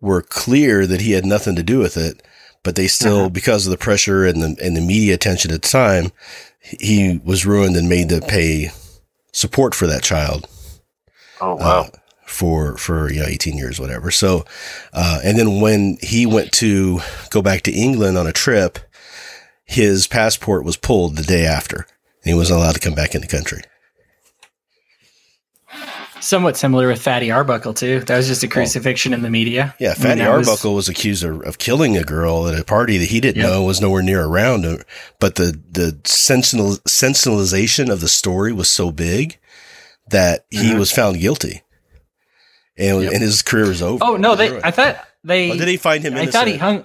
were 0.00 0.22
clear 0.22 0.86
that 0.86 1.00
he 1.02 1.12
had 1.12 1.24
nothing 1.24 1.54
to 1.56 1.62
do 1.62 1.78
with 1.78 1.96
it. 1.96 2.22
But 2.62 2.76
they 2.76 2.86
still, 2.86 3.28
because 3.28 3.66
of 3.66 3.70
the 3.70 3.76
pressure 3.78 4.24
and 4.24 4.40
the 4.42 4.56
and 4.64 4.74
the 4.74 4.80
media 4.80 5.14
attention 5.14 5.52
at 5.52 5.60
the 5.62 5.68
time, 5.68 6.12
he 6.60 7.20
was 7.22 7.44
ruined 7.44 7.76
and 7.76 7.88
made 7.88 8.08
to 8.08 8.20
pay 8.22 8.70
support 9.32 9.74
for 9.74 9.86
that 9.86 10.02
child 10.02 10.48
Oh 11.40 11.56
wow. 11.56 11.80
uh, 11.82 11.86
for 12.26 12.76
for 12.78 13.12
you 13.12 13.20
know 13.20 13.26
18 13.26 13.58
years 13.58 13.78
whatever 13.80 14.10
so 14.10 14.44
uh, 14.92 15.20
and 15.24 15.36
then 15.38 15.60
when 15.60 15.98
he 16.00 16.24
went 16.24 16.52
to 16.52 17.00
go 17.30 17.42
back 17.42 17.62
to 17.62 17.72
england 17.72 18.16
on 18.16 18.26
a 18.28 18.32
trip 18.32 18.78
his 19.64 20.06
passport 20.06 20.64
was 20.64 20.76
pulled 20.76 21.16
the 21.16 21.22
day 21.24 21.44
after 21.44 21.78
and 21.78 21.86
he 22.32 22.34
wasn't 22.34 22.56
allowed 22.58 22.74
to 22.74 22.80
come 22.80 22.94
back 22.94 23.14
in 23.14 23.20
the 23.20 23.26
country 23.26 23.60
Somewhat 26.24 26.56
similar 26.56 26.88
with 26.88 27.02
Fatty 27.02 27.30
Arbuckle 27.30 27.74
too. 27.74 28.00
That 28.00 28.16
was 28.16 28.26
just 28.26 28.42
a 28.42 28.48
crucifixion 28.48 29.12
in 29.12 29.20
the 29.22 29.28
media. 29.30 29.74
yeah 29.78 29.90
I 29.90 29.92
mean, 29.92 30.02
fatty 30.18 30.20
was- 30.38 30.48
arbuckle 30.48 30.74
was, 30.74 30.88
accused 30.88 31.22
of, 31.22 31.42
of 31.42 31.58
killing 31.58 31.96
a 31.98 32.02
girl 32.04 32.48
at 32.48 32.58
a 32.58 32.64
party 32.64 32.96
that 32.98 33.10
he 33.10 33.20
didn't 33.20 33.42
Yep. 33.42 33.46
know 33.46 33.62
was 33.62 33.80
nowhere 33.80 34.02
near 34.02 34.24
around 34.24 34.64
him. 34.64 34.82
but 35.20 35.34
the 35.34 35.60
the 35.70 35.98
sensational, 36.04 36.76
sensationalization 36.88 37.90
of 37.90 38.00
the 38.00 38.08
story 38.08 38.52
was 38.52 38.70
so 38.70 38.90
big 38.90 39.38
that 40.10 40.46
he 40.50 40.58
Mm-hmm. 40.70 40.78
was 40.78 40.90
found 40.92 41.20
guilty 41.20 41.62
and, 42.76 43.02
and 43.04 43.22
his 43.22 43.42
career 43.42 43.68
was 43.68 43.82
over 43.82 44.02
Oh 44.02 44.16
no, 44.16 44.34
they. 44.34 44.60
I 44.62 44.70
thought 44.70 44.96
they. 45.24 45.50
Oh, 45.52 45.56
did 45.56 45.66
they 45.68 45.76
find 45.76 46.02
him 46.02 46.14
I 46.16 46.26
thought 46.26 46.46
he 46.46 46.56
hung. 46.56 46.84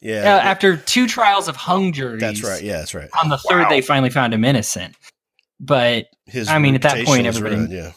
yeah 0.00 0.36
Uh, 0.36 0.38
after 0.40 0.76
two 0.76 1.06
trials 1.08 1.48
of 1.48 1.56
hung 1.56 1.92
juries. 1.92 2.20
that's 2.20 2.42
right 2.44 2.62
yeah 2.62 2.78
that's 2.78 2.94
right 2.94 3.10
On 3.20 3.28
the 3.28 3.38
third, 3.38 3.68
they 3.70 3.80
finally 3.80 4.10
found 4.10 4.32
him 4.34 4.44
innocent. 4.44 4.94
But 5.60 6.06
his 6.26 6.46
I 6.48 6.58
mean, 6.58 6.76
at 6.76 6.82
that 6.82 7.04
point, 7.04 7.26
everybody- 7.26 7.56
ruined, 7.56 7.72
yeah 7.72 7.92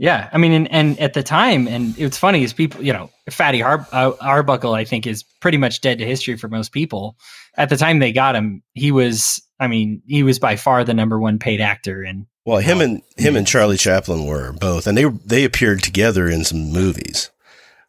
yeah, 0.00 0.30
I 0.32 0.38
mean, 0.38 0.52
and, 0.52 0.72
and 0.72 0.98
at 0.98 1.12
the 1.12 1.22
time, 1.22 1.68
and 1.68 1.96
it's 1.98 2.16
funny 2.16 2.42
is 2.42 2.54
people, 2.54 2.82
you 2.82 2.90
know, 2.90 3.10
Fatty 3.28 3.60
Har- 3.60 3.86
uh, 3.92 4.12
Arbuckle, 4.22 4.72
I 4.72 4.82
think, 4.82 5.06
is 5.06 5.22
pretty 5.22 5.58
much 5.58 5.82
dead 5.82 5.98
to 5.98 6.06
history 6.06 6.38
for 6.38 6.48
most 6.48 6.72
people. 6.72 7.18
At 7.58 7.68
the 7.68 7.76
time 7.76 7.98
they 7.98 8.10
got 8.10 8.34
him, 8.34 8.62
he 8.72 8.92
was, 8.92 9.42
I 9.60 9.66
mean, 9.66 10.00
he 10.06 10.22
was 10.22 10.38
by 10.38 10.56
far 10.56 10.84
the 10.84 10.94
number 10.94 11.20
one 11.20 11.38
paid 11.38 11.60
actor, 11.60 12.02
and 12.02 12.24
Well, 12.46 12.60
him 12.60 12.80
and 12.80 13.02
him 13.18 13.36
and 13.36 13.46
Charlie 13.46 13.76
Chaplin 13.76 14.24
were 14.24 14.54
both, 14.54 14.86
and 14.86 14.96
they 14.96 15.04
they 15.04 15.44
appeared 15.44 15.82
together 15.82 16.30
in 16.30 16.44
some 16.44 16.72
movies 16.72 17.30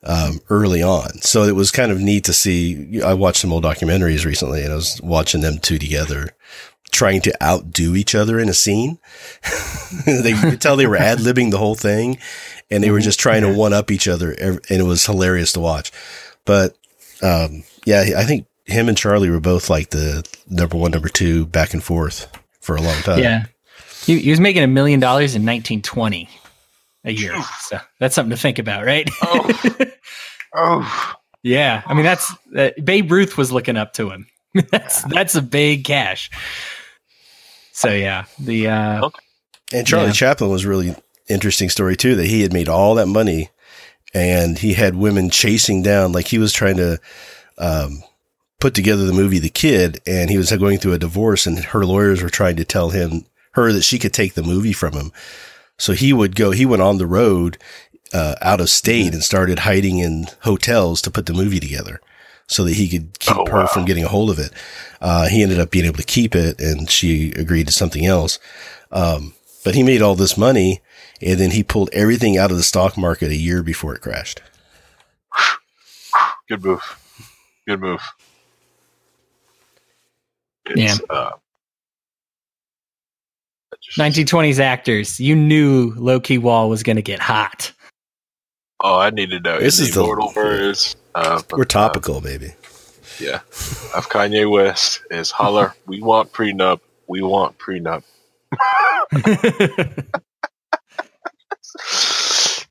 um, 0.04 0.42
early 0.50 0.84
on. 0.84 1.22
So 1.22 1.44
it 1.44 1.56
was 1.56 1.72
kind 1.72 1.94
of 1.94 2.02
neat 2.02 2.26
to 2.26 2.34
see. 2.34 3.02
I 3.02 3.14
watched 3.14 3.40
some 3.40 3.54
old 3.54 3.64
documentaries 3.64 4.26
recently, 4.26 4.64
and 4.64 4.74
I 4.74 4.76
was 4.76 5.00
watching 5.02 5.40
them 5.40 5.60
two 5.60 5.80
together, 5.80 6.32
trying 6.92 7.22
to 7.22 7.44
outdo 7.44 7.96
each 7.96 8.14
other 8.16 8.40
in 8.40 8.50
a 8.50 8.54
scene. 8.54 9.00
they 10.06 10.32
you 10.32 10.42
could 10.42 10.62
tell 10.62 10.76
they 10.76 10.88
were 10.88 10.98
ad 10.98 11.20
libbing 11.20 11.52
the 11.52 11.58
whole 11.58 11.76
thing, 11.76 12.18
and 12.70 12.84
they 12.84 12.92
were 12.92 13.00
just 13.00 13.20
trying 13.20 13.42
to 13.42 13.54
one 13.54 13.74
up 13.74 13.92
each 13.92 14.08
other, 14.08 14.32
and 14.32 14.60
it 14.70 14.84
was 14.84 15.06
hilarious 15.06 15.54
to 15.54 15.60
watch. 15.60 15.92
But 16.46 16.76
um, 17.22 17.64
yeah, 17.86 18.06
I 18.18 18.26
think 18.26 18.46
him 18.66 18.90
and 18.90 18.98
Charlie 18.98 19.30
were 19.30 19.40
both 19.40 19.70
like 19.70 19.90
the 19.90 20.28
number 20.50 20.78
one, 20.78 20.92
number 20.92 21.10
two, 21.10 21.46
back 21.46 21.74
and 21.74 21.84
forth 21.84 22.28
for 22.60 22.76
a 22.76 22.82
long 22.82 23.02
time. 23.02 23.20
yeah, 23.20 23.46
he, 24.06 24.20
he 24.20 24.30
was 24.30 24.40
making 24.40 24.64
a 24.64 24.68
million 24.68 25.00
dollars 25.00 25.36
in 25.36 25.42
1920 25.42 26.30
a 27.06 27.12
year. 27.12 27.36
So 27.62 27.80
that's 28.00 28.16
something 28.16 28.32
to 28.32 28.38
think 28.38 28.60
about, 28.60 28.86
right? 28.86 29.10
Oh. 29.22 29.86
Oh. 30.54 31.16
yeah, 31.44 31.82
I 31.86 31.94
mean, 31.94 32.04
that's 32.04 32.30
uh, 32.58 32.72
Babe 32.84 33.10
Ruth 33.10 33.38
was 33.38 33.54
looking 33.54 33.78
up 33.78 33.94
to 33.94 34.10
him. 34.10 34.28
that's 34.70 35.02
that's 35.04 35.36
a 35.36 35.42
big 35.42 35.86
cash. 35.86 36.30
So 37.82 37.92
yeah, 37.92 38.26
the 38.38 38.68
uh, 38.68 39.10
And 39.74 39.88
Charlie 39.88 40.08
Yeah. 40.08 40.12
Chaplin 40.14 40.52
was 40.52 40.66
really 40.66 40.96
interesting 41.28 41.70
story 41.70 41.96
too 41.96 42.16
that 42.16 42.28
he 42.28 42.42
had 42.42 42.54
made 42.54 42.70
all 42.70 42.96
that 42.96 43.08
money 43.08 43.50
and 44.14 44.60
he 44.60 44.74
had 44.74 44.96
women 44.96 45.30
chasing 45.30 45.82
down 45.82 46.12
like 46.12 46.28
he 46.28 46.38
was 46.38 46.54
trying 46.54 46.78
to 46.78 47.00
um, 47.58 48.04
put 48.60 48.76
together 48.76 49.06
the 49.06 49.14
movie 49.14 49.40
The 49.40 49.50
Kid 49.50 50.00
and 50.06 50.30
he 50.30 50.38
was 50.38 50.52
going 50.52 50.78
through 50.78 50.94
a 50.94 51.00
divorce 51.00 51.48
and 51.48 51.58
her 51.58 51.84
lawyers 51.86 52.22
were 52.22 52.30
trying 52.30 52.58
to 52.58 52.66
tell 52.66 52.90
him 52.92 53.26
her 53.54 53.74
that 53.74 53.84
she 53.84 53.98
could 53.98 54.14
take 54.14 54.36
the 54.36 54.44
movie 54.44 54.74
from 54.74 54.94
him. 54.94 55.12
So 55.80 55.94
he 55.94 56.14
would 56.14 56.36
go 56.36 56.52
he 56.52 56.66
went 56.66 56.84
on 56.84 57.00
the 57.00 57.08
road 57.08 57.58
uh, 58.14 58.36
out 58.42 58.62
of 58.62 58.70
state 58.70 59.14
and 59.14 59.24
started 59.24 59.60
hiding 59.60 59.98
in 59.98 60.28
hotels 60.44 61.02
to 61.02 61.10
put 61.12 61.26
the 61.26 61.34
movie 61.34 61.60
together 61.60 62.00
so 62.48 62.64
that 62.64 62.74
he 62.74 62.88
could 62.90 63.18
keep 63.20 63.38
Oh, 63.38 63.46
her 63.46 63.60
wow. 63.62 63.68
from 63.68 63.86
getting 63.86 64.04
a 64.04 64.08
hold 64.10 64.30
of 64.30 64.40
it. 64.40 64.52
Uh, 65.00 65.28
he 65.28 65.42
ended 65.44 65.60
up 65.60 65.72
being 65.72 65.86
able 65.86 65.98
to 65.98 66.04
keep 66.04 66.36
it 66.36 66.60
and 66.60 66.90
she 66.90 67.32
agreed 67.34 67.68
to 67.68 67.74
something 67.74 68.06
else. 68.06 68.40
Um, 68.92 69.34
but 69.64 69.74
he 69.76 69.84
made 69.84 70.02
all 70.02 70.16
this 70.16 70.38
money 70.38 70.82
and 71.22 71.40
then 71.40 71.52
he 71.52 71.64
pulled 71.64 71.90
everything 71.94 72.38
out 72.38 72.52
of 72.52 72.58
the 72.58 72.64
stock 72.64 72.98
market 72.98 73.30
a 73.32 73.36
year 73.36 73.64
before 73.64 73.94
it 73.96 74.02
crashed. 74.02 74.42
Good 76.50 76.64
move. 76.64 76.82
Good 77.68 77.80
move. 77.80 78.02
It's, 80.66 81.02
uh, 81.10 81.32
1920s 83.98 84.60
actors. 84.60 85.20
You 85.20 85.36
knew 85.36 85.94
Loki 85.98 86.38
Wall 86.38 86.70
was 86.70 86.84
going 86.84 86.96
to 86.98 87.02
get 87.02 87.20
hot. 87.20 87.72
oh, 88.82 88.98
I 89.00 89.10
need 89.10 89.30
to 89.32 89.40
know. 89.40 89.60
This 89.60 89.80
is 89.80 89.94
the- 89.94 90.02
immortal 90.02 90.30
Uh, 91.14 91.42
We're 91.52 91.66
topical, 91.66 92.22
baby. 92.22 92.54
yeah, 93.20 93.38
of 93.96 94.10
Kanye 94.10 94.50
West 94.50 95.02
is 95.10 95.32
holler. 95.32 95.74
we 95.86 96.02
want 96.02 96.32
prenup. 96.32 96.80
We 97.08 97.22
want 97.22 97.58
prenup. 97.58 98.04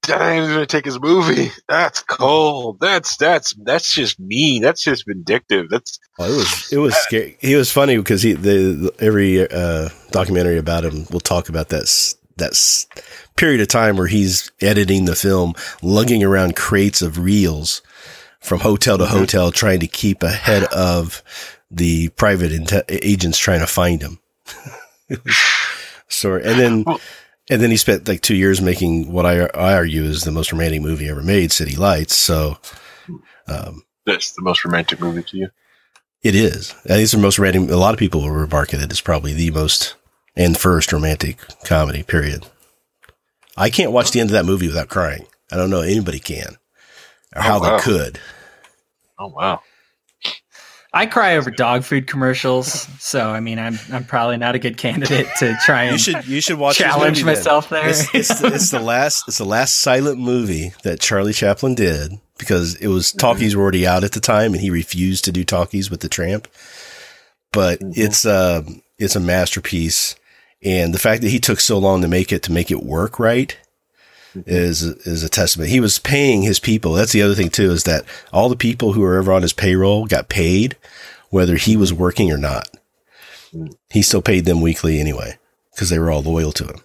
Dang, 0.03 0.43
he's 0.43 0.51
gonna 0.51 0.67
take 0.67 0.87
his 0.87 0.99
movie. 1.01 1.51
That's 1.69 2.03
cold. 2.03 2.81
That's 2.81 3.17
that's 3.17 3.53
that's 3.55 3.95
just 3.95 4.19
mean. 4.19 4.63
That's 4.63 4.83
just 4.83 5.07
vindictive. 5.07 5.69
That's 5.69 5.99
Oh, 6.19 6.25
it 6.25 6.37
was 6.37 6.73
it 6.73 6.79
was 6.79 6.95
scary. 6.97 7.37
He 7.41 7.55
was 7.55 7.71
funny 7.71 7.97
because 7.97 8.23
he 8.23 8.33
the 8.33 8.93
every 8.99 9.49
uh, 9.49 9.91
documentary 10.11 10.59
about 10.59 10.85
him 10.85 11.07
will 11.11 11.21
talk 11.21 11.49
about 11.49 11.69
that 11.69 12.15
that 12.37 12.87
period 13.37 13.61
of 13.61 13.69
time 13.69 13.97
where 13.97 14.07
he's 14.07 14.51
editing 14.61 15.05
the 15.05 15.15
film, 15.15 15.55
lugging 15.83 16.25
around 16.25 16.57
crates 16.57 17.03
of 17.03 17.19
reels 17.19 17.83
from 18.41 18.61
hotel 18.61 18.99
to 18.99 19.07
hotel, 19.07 19.53
trying 19.53 19.81
to 19.81 19.87
keep 19.87 20.23
ahead 20.23 20.65
of 20.65 21.23
the 21.71 22.09
private 22.11 22.53
inte- 22.53 22.85
agents 22.89 23.39
trying 23.39 23.61
to 23.61 23.67
find 23.67 24.03
him. 24.03 24.19
It 25.09 25.21
Sorry, 26.09 26.45
and 26.45 26.59
then 26.59 26.85
and 27.51 27.61
then 27.61 27.71
he 27.71 27.77
spent 27.77 28.07
like 28.07 28.21
two 28.21 28.37
years 28.37 28.61
making 28.61 29.11
what 29.13 29.27
I 29.27 29.47
I 29.47 29.75
argue 29.75 30.05
is 30.05 30.23
the 30.23 30.31
most 30.31 30.53
romantic 30.53 30.83
movie 30.83 31.09
ever 31.09 31.23
made, 31.23 31.51
City 31.53 31.75
Lights. 31.77 32.15
So. 32.15 32.59
Um, 33.49 33.83
that's 34.07 34.33
the 34.33 34.43
most 34.43 34.65
romantic 34.65 35.01
movie 35.01 35.25
to 35.25 35.37
you. 35.37 35.49
it 36.23 36.35
is. 36.37 36.73
I 36.85 36.89
think 36.89 37.03
it's 37.03 37.13
the 37.13 37.19
most 37.19 37.39
romantic. 37.39 37.71
A 37.71 37.77
lot 37.77 37.93
of 37.95 37.99
people 37.99 38.21
will 38.21 38.31
remark 38.31 38.73
it. 38.73 38.81
It's 38.83 39.01
probably 39.01 39.33
the 39.33 39.51
most 39.51 39.97
and 40.37 40.57
first 40.57 40.93
romantic 40.93 41.39
comedy. 41.65 42.03
Period. 42.05 42.47
I 43.57 43.69
can't 43.71 43.93
watch 43.93 44.13
the 44.13 44.21
end 44.21 44.31
of 44.31 44.35
that 44.35 44.45
movie 44.47 44.69
without 44.69 44.89
crying. 44.89 45.27
I 45.53 45.57
don't 45.57 45.71
know 45.71 45.81
anybody 45.81 46.21
can, 46.21 46.57
or 47.35 47.43
how 47.43 47.61
wow. 47.61 47.77
they 47.77 47.83
could. 47.83 48.21
Oh 49.19 49.29
wow. 49.29 49.63
I 50.93 51.07
cry 51.07 51.37
over 51.37 51.53
dog 51.53 51.85
food 51.85 52.09
commercials, 52.09 52.73
so 52.99 53.31
I 53.31 53.39
mean, 53.39 53.61
I'm 53.61 53.79
I'm 53.93 54.05
probably 54.05 54.39
not 54.39 54.57
a 54.57 54.59
good 54.59 54.77
candidate 54.77 55.29
to 55.39 55.57
try 55.65 55.85
and 55.85 55.93
You 55.93 55.99
should 55.99 56.27
you 56.27 56.41
should 56.41 56.59
watch 56.59 56.79
this 56.79 56.87
challenge 56.87 57.19
movie 57.19 57.27
then. 57.27 57.37
myself 57.37 57.69
there. 57.69 57.89
It's, 57.89 58.13
it's, 58.13 58.41
the, 58.41 58.55
it's 58.55 58.71
the 58.71 58.81
last 58.81 59.25
it's 59.29 59.39
the 59.39 59.45
last 59.45 59.79
silent 59.81 60.19
movie 60.19 60.73
that 60.83 60.99
Charlie 60.99 61.33
Chaplin 61.33 61.77
did 61.77 62.19
because 62.39 62.75
it 62.77 62.89
was 62.89 63.13
talkies 63.13 63.55
were 63.55 63.63
already 63.63 63.87
out 63.87 64.03
at 64.03 64.13
the 64.13 64.21
time 64.21 64.53
and 64.53 64.61
he 64.61 64.71
refused 64.71 65.25
to 65.27 65.33
do 65.33 65.45
talkies 65.45 65.91
with 65.91 66.01
the 66.01 66.09
tramp. 66.09 66.49
But 67.53 67.79
it's 67.81 68.27
um 68.27 68.83
it's 68.99 69.15
a 69.15 69.21
masterpiece 69.21 70.17
and 70.63 70.93
the 70.93 70.99
fact 70.99 71.23
that 71.23 71.31
he 71.31 71.39
took 71.39 71.61
so 71.61 71.79
long 71.79 72.03
to 72.03 72.09
make 72.09 72.33
it 72.33 72.43
to 72.45 72.53
make 72.53 72.71
it 72.73 72.83
work 72.83 73.21
right 73.21 73.57
is 74.35 74.83
is 74.83 75.23
a 75.23 75.29
testament. 75.29 75.71
He 75.71 75.81
was 75.81 75.99
paying 75.99 76.43
his 76.43 76.61
people. 76.61 76.93
That's 76.93 77.13
the 77.13 77.23
other 77.23 77.35
thing 77.35 77.51
too 77.51 77.71
is 77.71 77.85
that 77.85 78.05
all 78.33 78.49
the 78.49 78.57
people 78.57 78.93
who 78.93 79.01
were 79.01 79.17
ever 79.17 79.33
on 79.33 79.43
his 79.43 79.53
payroll 79.53 80.07
got 80.07 80.29
paid 80.29 80.77
whether 81.31 81.57
he 81.57 81.77
was 81.77 81.93
working 81.93 82.31
or 82.33 82.39
not. 82.39 82.69
He 83.91 84.03
still 84.03 84.23
paid 84.23 84.45
them 84.45 84.61
weekly 84.61 85.01
anyway 85.01 85.39
because 85.75 85.91
they 85.91 85.99
were 85.99 86.11
all 86.11 86.23
loyal 86.23 86.53
to 86.53 86.65
him. 86.65 86.81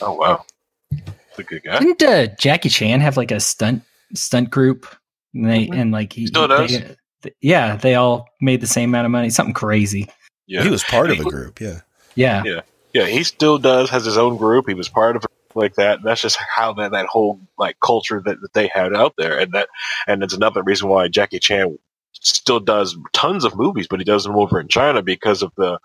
Oh 0.00 0.14
wow, 0.14 0.44
He's 0.90 1.00
a 1.38 1.42
good 1.42 1.62
guy. 1.64 1.78
Didn't 1.80 2.02
uh, 2.02 2.26
Jackie 2.38 2.68
Chan 2.68 3.00
have 3.00 3.16
like 3.16 3.30
a 3.30 3.40
stunt 3.40 3.82
stunt 4.14 4.50
group? 4.50 4.86
And 5.34 5.48
they 5.48 5.68
and 5.72 5.90
like 5.92 6.12
he 6.12 6.26
Still 6.26 6.48
does. 6.48 6.70
they- 6.70 6.96
th- 7.22 7.36
yeah, 7.40 7.76
they 7.76 7.94
all 7.94 8.28
made 8.40 8.60
the 8.60 8.66
same 8.66 8.90
amount 8.90 9.06
of 9.06 9.10
money. 9.12 9.30
Something 9.30 9.54
crazy. 9.54 10.08
Yeah, 10.46 10.62
He 10.64 10.70
was 10.70 10.82
part 10.84 11.10
of 11.10 11.18
a 11.20 11.24
group, 11.24 11.60
yeah. 11.60 11.80
Yeah. 12.14 12.42
Yeah, 12.44 12.60
yeah, 12.92 13.06
he 13.06 13.22
still 13.24 13.58
does 13.58 13.88
has 13.90 14.04
his 14.04 14.18
own 14.18 14.36
group. 14.36 14.66
He 14.68 14.74
was 14.74 14.88
part 14.88 15.16
of 15.16 15.24
it 15.24 15.30
like 15.56 15.74
that. 15.74 16.00
That's 16.02 16.22
just 16.22 16.38
how 16.38 16.72
that 16.74 16.92
that 16.92 17.06
whole 17.06 17.40
like 17.58 17.78
culture 17.80 18.22
that, 18.24 18.40
that 18.40 18.52
they 18.54 18.68
had 18.68 18.94
out 18.94 19.14
there, 19.18 19.38
and 19.38 19.52
that 19.52 19.68
and 20.06 20.22
it's 20.22 20.34
another 20.34 20.62
reason 20.62 20.88
why 20.88 21.08
Jackie 21.08 21.38
Chan 21.38 21.76
still 22.12 22.60
does 22.60 22.96
tons 23.12 23.44
of 23.44 23.56
movies, 23.56 23.86
but 23.88 24.00
he 24.00 24.04
does 24.04 24.24
them 24.24 24.36
over 24.36 24.60
in 24.60 24.68
China 24.68 25.02
because 25.02 25.42
of 25.42 25.52
the 25.56 25.78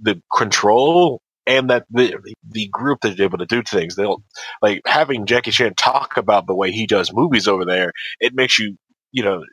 the 0.00 0.22
control 0.36 1.20
and 1.46 1.70
that 1.70 1.86
the 1.90 2.14
the 2.48 2.68
group 2.68 3.00
that's 3.02 3.20
able 3.20 3.38
to 3.38 3.46
do 3.46 3.62
things. 3.62 3.96
They'll 3.96 4.22
like 4.62 4.82
having 4.86 5.26
Jackie 5.26 5.50
Chan 5.50 5.74
talk 5.76 6.16
about 6.16 6.46
the 6.46 6.54
way 6.54 6.70
he 6.72 6.86
does 6.86 7.12
movies 7.12 7.48
over 7.48 7.64
there. 7.64 7.92
It 8.20 8.34
makes 8.34 8.58
you 8.58 8.76
you 9.12 9.22
know. 9.22 9.44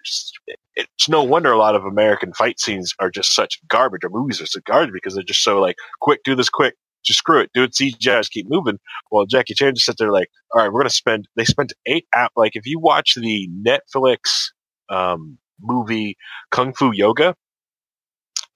It's 0.77 1.07
no 1.07 1.23
wonder 1.23 1.53
a 1.53 1.57
lot 1.57 1.75
of 1.75 1.85
American 1.85 2.33
fight 2.33 2.59
scenes 2.59 2.93
are 2.99 3.09
just 3.09 3.33
such 3.33 3.61
garbage, 3.69 4.03
or 4.03 4.09
movies 4.09 4.41
are 4.41 4.45
so 4.45 4.59
garbage 4.65 4.91
because 4.93 5.15
they're 5.15 5.23
just 5.23 5.41
so 5.41 5.61
like, 5.61 5.77
quick, 6.01 6.21
do 6.25 6.35
this 6.35 6.49
quick, 6.49 6.75
just 7.05 7.19
screw 7.19 7.39
it, 7.39 7.51
do 7.53 7.63
it 7.63 7.71
CGI, 7.71 7.97
just 7.99 8.31
keep 8.31 8.47
moving. 8.49 8.79
Well, 9.11 9.25
Jackie 9.25 9.53
Chan 9.53 9.75
just 9.75 9.85
sit 9.85 9.97
there 9.97 10.11
like, 10.11 10.29
all 10.53 10.61
right, 10.61 10.71
we're 10.71 10.81
gonna 10.81 10.89
spend. 10.89 11.27
They 11.35 11.45
spent 11.45 11.73
eight 11.85 12.07
app 12.13 12.31
like 12.35 12.55
if 12.55 12.65
you 12.65 12.79
watch 12.79 13.15
the 13.15 13.49
Netflix 13.65 14.51
um, 14.89 15.37
movie 15.61 16.17
Kung 16.51 16.73
Fu 16.73 16.91
Yoga, 16.93 17.35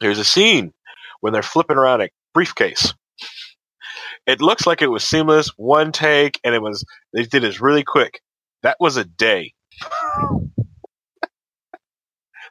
there's 0.02 0.20
a 0.20 0.26
scene 0.26 0.74
when 1.22 1.34
they're 1.34 1.44
flipping 1.44 1.78
around 1.78 2.02
a 2.02 2.10
briefcase. 2.34 2.94
It 4.28 4.42
looks 4.42 4.68
like 4.68 4.82
it 4.82 4.88
was 4.88 5.04
seamless, 5.04 5.50
one 5.58 5.92
take, 5.92 6.40
and 6.44 6.54
it 6.54 6.62
was 6.62 6.86
they 7.14 7.24
did 7.24 7.44
it 7.44 7.62
really 7.62 7.84
quick. 7.84 8.22
That 8.64 8.78
was 8.80 8.98
a 8.98 9.06
day. 9.06 9.54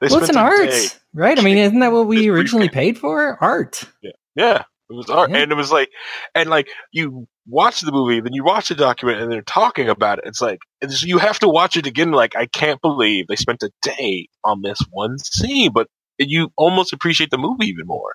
Well, 0.01 0.19
it's 0.21 0.29
an 0.29 0.37
art, 0.37 0.71
day. 0.71 0.87
right? 1.13 1.39
I 1.39 1.43
mean, 1.43 1.59
isn't 1.59 1.81
that 1.81 1.93
what 1.93 2.07
we 2.07 2.29
originally 2.29 2.69
paid 2.69 2.99
for? 2.99 3.37
Art. 3.43 3.85
Yeah, 4.37 4.63
it 4.91 4.95
was 4.95 5.11
art, 5.11 5.31
Yeah. 5.31 5.39
and 5.39 5.53
it 5.53 5.57
was 5.57 5.71
like, 5.73 5.91
and 6.35 6.49
like 6.51 6.69
you 6.93 7.27
watch 7.47 7.81
the 7.81 7.93
movie, 7.93 8.21
then 8.21 8.33
you 8.33 8.45
watch 8.45 8.69
the 8.69 8.75
document, 8.75 9.21
and 9.21 9.31
they're 9.31 9.43
talking 9.43 9.89
about 9.89 10.19
it. 10.19 10.25
It's 10.27 10.41
like 10.41 10.59
it's, 10.81 11.03
you 11.03 11.19
have 11.19 11.39
to 11.41 11.49
watch 11.49 11.77
it 11.77 11.87
again. 11.87 12.11
Like 12.13 12.37
I 12.37 12.47
can't 12.47 12.81
believe 12.81 13.27
they 13.27 13.37
spent 13.37 13.63
a 13.63 13.71
day 13.83 14.29
on 14.45 14.63
this 14.63 14.79
one 14.91 15.19
scene, 15.19 15.73
but 15.73 15.89
you 16.19 16.51
almost 16.57 16.93
appreciate 16.93 17.31
the 17.31 17.39
movie 17.39 17.67
even 17.67 17.87
more. 17.87 18.15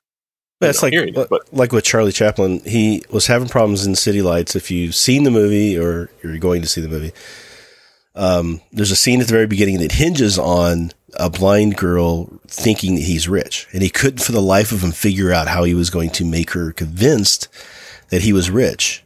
That's 0.61 0.81
like 0.81 0.93
it, 0.93 1.13
but- 1.13 1.53
like 1.53 1.71
with 1.73 1.83
Charlie 1.83 2.11
Chaplin. 2.13 2.61
He 2.65 3.03
was 3.09 3.27
having 3.27 3.49
problems 3.49 3.85
in 3.85 3.95
City 3.95 4.21
Lights. 4.21 4.55
If 4.55 4.71
you've 4.71 4.95
seen 4.95 5.23
the 5.23 5.31
movie 5.31 5.77
or 5.77 6.09
you're 6.23 6.37
going 6.37 6.61
to 6.61 6.67
see 6.69 6.79
the 6.79 6.87
movie, 6.87 7.11
um, 8.15 8.61
there's 8.71 8.91
a 8.91 8.95
scene 8.95 9.19
at 9.21 9.27
the 9.27 9.33
very 9.33 9.47
beginning 9.47 9.79
that 9.79 9.91
hinges 9.93 10.37
on 10.39 10.91
a 11.17 11.29
blind 11.29 11.77
girl 11.77 12.39
thinking 12.47 12.95
that 12.95 13.01
he's 13.01 13.27
rich, 13.27 13.67
and 13.73 13.81
he 13.81 13.89
couldn't 13.89 14.23
for 14.23 14.31
the 14.31 14.41
life 14.41 14.71
of 14.71 14.83
him 14.83 14.91
figure 14.91 15.31
out 15.31 15.47
how 15.47 15.63
he 15.63 15.73
was 15.73 15.89
going 15.89 16.09
to 16.11 16.25
make 16.25 16.51
her 16.51 16.71
convinced 16.71 17.47
that 18.09 18.21
he 18.21 18.33
was 18.33 18.49
rich, 18.49 19.03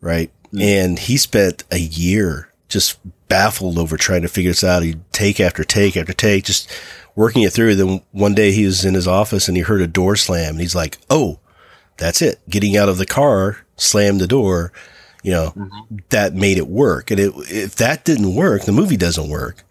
right? 0.00 0.30
Mm. 0.52 0.62
And 0.62 0.98
he 0.98 1.16
spent 1.16 1.64
a 1.70 1.78
year 1.78 2.52
just 2.68 2.98
baffled 3.28 3.78
over 3.78 3.96
trying 3.96 4.22
to 4.22 4.28
figure 4.28 4.50
this 4.50 4.64
out. 4.64 4.82
He'd 4.82 5.00
take 5.12 5.40
after 5.40 5.64
take 5.64 5.96
after 5.96 6.12
take, 6.12 6.44
just 6.44 6.70
working 7.14 7.42
it 7.42 7.52
through. 7.52 7.74
Then 7.76 8.02
one 8.12 8.34
day 8.34 8.52
he 8.52 8.64
was 8.64 8.84
in 8.84 8.94
his 8.94 9.06
office 9.06 9.48
and 9.48 9.56
he 9.56 9.62
heard 9.62 9.82
a 9.82 9.86
door 9.86 10.16
slam 10.16 10.54
and 10.54 10.60
he's 10.60 10.74
like, 10.74 10.98
Oh, 11.10 11.38
that's 11.98 12.22
it. 12.22 12.40
Getting 12.48 12.76
out 12.76 12.88
of 12.88 12.98
the 12.98 13.06
car, 13.06 13.58
slammed 13.76 14.20
the 14.20 14.26
door, 14.26 14.72
you 15.22 15.32
know, 15.32 15.52
mm-hmm. 15.56 15.96
that 16.10 16.34
made 16.34 16.58
it 16.58 16.66
work. 16.66 17.10
And 17.10 17.20
it, 17.20 17.32
if 17.48 17.76
that 17.76 18.04
didn't 18.04 18.34
work, 18.34 18.62
the 18.62 18.72
movie 18.72 18.96
doesn't 18.96 19.28
work. 19.28 19.64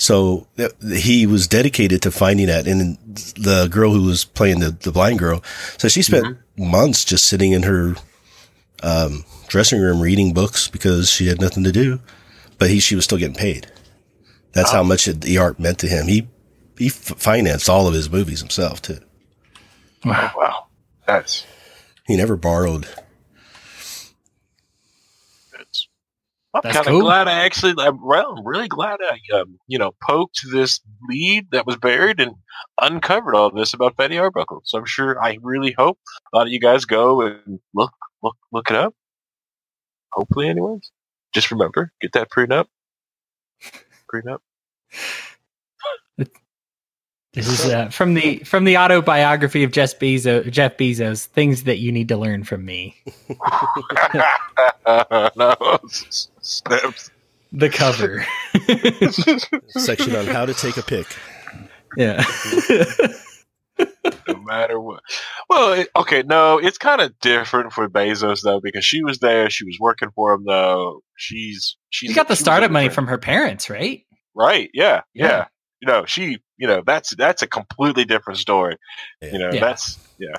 So 0.00 0.46
he 0.94 1.26
was 1.26 1.46
dedicated 1.46 2.00
to 2.02 2.10
finding 2.10 2.46
that. 2.46 2.66
And 2.66 2.96
the 3.36 3.68
girl 3.70 3.92
who 3.92 4.04
was 4.04 4.24
playing 4.24 4.60
the, 4.60 4.70
the 4.70 4.92
blind 4.92 5.18
girl, 5.18 5.44
so 5.76 5.88
she 5.88 6.00
spent 6.00 6.38
months 6.56 7.04
just 7.04 7.26
sitting 7.26 7.52
in 7.52 7.64
her, 7.64 7.96
um, 8.82 9.26
dressing 9.46 9.78
room 9.78 10.00
reading 10.00 10.32
books 10.32 10.68
because 10.68 11.10
she 11.10 11.26
had 11.26 11.38
nothing 11.38 11.64
to 11.64 11.70
do, 11.72 12.00
but 12.58 12.70
he, 12.70 12.80
she 12.80 12.94
was 12.94 13.04
still 13.04 13.18
getting 13.18 13.34
paid. 13.34 13.70
That's 14.52 14.72
how 14.72 14.82
much 14.82 15.06
it, 15.06 15.20
the 15.20 15.36
art 15.36 15.60
meant 15.60 15.78
to 15.80 15.86
him. 15.86 16.06
He, 16.06 16.28
he 16.78 16.86
f- 16.86 16.94
financed 16.94 17.68
all 17.68 17.86
of 17.86 17.92
his 17.92 18.10
movies 18.10 18.40
himself 18.40 18.80
too. 18.80 19.00
Oh, 20.06 20.32
wow, 20.34 20.66
that's 21.06 21.44
He 22.06 22.16
never 22.16 22.36
borrowed. 22.38 22.88
that's. 25.52 25.88
I'm 26.52 26.62
kind 26.62 26.76
of 26.78 26.86
cool. 26.86 27.02
glad 27.02 27.28
I 27.28 27.44
actually. 27.44 27.74
I'm, 27.78 28.04
well, 28.04 28.34
I'm 28.36 28.46
really 28.46 28.68
glad 28.68 28.98
I, 29.02 29.20
um, 29.36 29.58
you 29.68 29.78
know, 29.78 29.92
poked 30.02 30.40
this 30.50 30.80
lead 31.08 31.48
that 31.52 31.66
was 31.66 31.76
buried 31.76 32.18
and 32.18 32.34
uncovered 32.80 33.36
all 33.36 33.50
this 33.50 33.72
about 33.72 33.96
Fatty 33.96 34.18
Arbuckle. 34.18 34.62
So 34.64 34.78
I'm 34.78 34.84
sure. 34.84 35.22
I 35.22 35.38
really 35.42 35.72
hope 35.72 35.98
a 36.32 36.36
lot 36.36 36.46
of 36.46 36.52
you 36.52 36.58
guys 36.58 36.84
go 36.84 37.22
and 37.22 37.60
look, 37.74 37.92
look, 38.22 38.36
look 38.52 38.70
it 38.70 38.76
up. 38.76 38.94
Hopefully, 40.12 40.48
anyways. 40.48 40.90
Just 41.32 41.52
remember, 41.52 41.92
get 42.00 42.12
that 42.14 42.30
prenup. 42.30 42.66
Prenup. 44.12 44.38
This 47.32 47.46
is 47.48 47.70
uh, 47.70 47.88
from 47.90 48.14
the 48.14 48.38
from 48.38 48.64
the 48.64 48.76
autobiography 48.76 49.62
of 49.62 49.70
Jeff 49.70 49.98
Bezos. 50.00 50.50
Jeff 50.50 50.76
Bezos. 50.76 51.26
Things 51.26 51.62
that 51.64 51.78
you 51.78 51.92
need 51.92 52.08
to 52.08 52.16
learn 52.16 52.42
from 52.42 52.64
me. 52.64 52.96
no, 55.36 55.78
snaps. 56.40 57.10
The 57.52 57.68
cover. 57.70 58.26
Section 59.80 60.16
on 60.16 60.26
how 60.26 60.44
to 60.44 60.54
take 60.54 60.76
a 60.76 60.82
pic. 60.82 61.06
yeah. 61.96 62.24
no 63.78 64.42
matter 64.44 64.80
what. 64.80 65.02
Well, 65.48 65.72
it, 65.74 65.88
okay, 65.96 66.22
no, 66.24 66.58
it's 66.58 66.78
kind 66.78 67.00
of 67.00 67.18
different 67.20 67.72
for 67.72 67.88
Bezos 67.88 68.42
though 68.42 68.60
because 68.60 68.84
she 68.84 69.04
was 69.04 69.18
there, 69.20 69.50
she 69.50 69.64
was 69.64 69.78
working 69.80 70.10
for 70.14 70.32
him 70.34 70.44
though. 70.46 71.02
She's 71.16 71.76
she's 71.90 72.10
She 72.10 72.14
got 72.14 72.28
the 72.28 72.34
she 72.34 72.42
startup 72.42 72.70
money 72.70 72.88
from 72.88 73.06
her 73.06 73.18
parents, 73.18 73.70
right? 73.70 74.04
right. 74.34 74.70
Yeah, 74.74 75.02
yeah, 75.14 75.26
Yeah. 75.26 75.46
You 75.80 75.88
know, 75.88 76.04
she, 76.04 76.38
you 76.60 76.68
know, 76.68 76.82
that's 76.86 77.16
that's 77.16 77.42
a 77.42 77.46
completely 77.48 78.04
different 78.04 78.38
story. 78.38 78.76
You 79.22 79.38
know, 79.38 79.50
Yeah. 79.50 79.60
that's 79.60 79.98
yeah. 80.18 80.34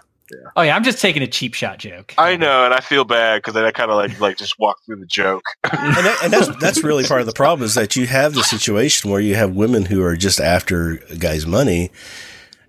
Oh 0.55 0.61
yeah, 0.61 0.76
I'm 0.76 0.84
just 0.84 1.01
taking 1.01 1.24
a 1.24 1.28
cheap 1.28 1.53
shot 1.53 1.80
joke. 1.80 2.13
I 2.17 2.38
know, 2.38 2.63
and 2.63 2.74
I 2.74 2.80
feel 2.80 3.03
bad 3.03 3.39
because 3.39 3.53
then 3.53 3.65
I 3.65 3.72
kind 3.72 3.91
of 3.91 3.97
like 3.97 4.17
like 4.22 4.38
just 4.38 4.57
walk 4.59 4.78
through 4.86 4.97
the 4.97 5.05
joke. 5.05 5.43
and, 5.63 6.05
that, 6.05 6.19
and 6.24 6.32
that's 6.32 6.55
that's 6.57 6.84
really 6.84 7.03
part 7.03 7.19
of 7.19 7.28
the 7.28 7.34
problem 7.34 7.65
is 7.65 7.76
that 7.76 7.97
you 7.97 8.05
have 8.07 8.34
the 8.34 8.43
situation 8.43 9.11
where 9.11 9.19
you 9.19 9.36
have 9.36 9.53
women 9.53 9.86
who 9.86 10.01
are 10.03 10.15
just 10.15 10.39
after 10.39 11.03
a 11.09 11.17
guy's 11.17 11.45
money, 11.45 11.91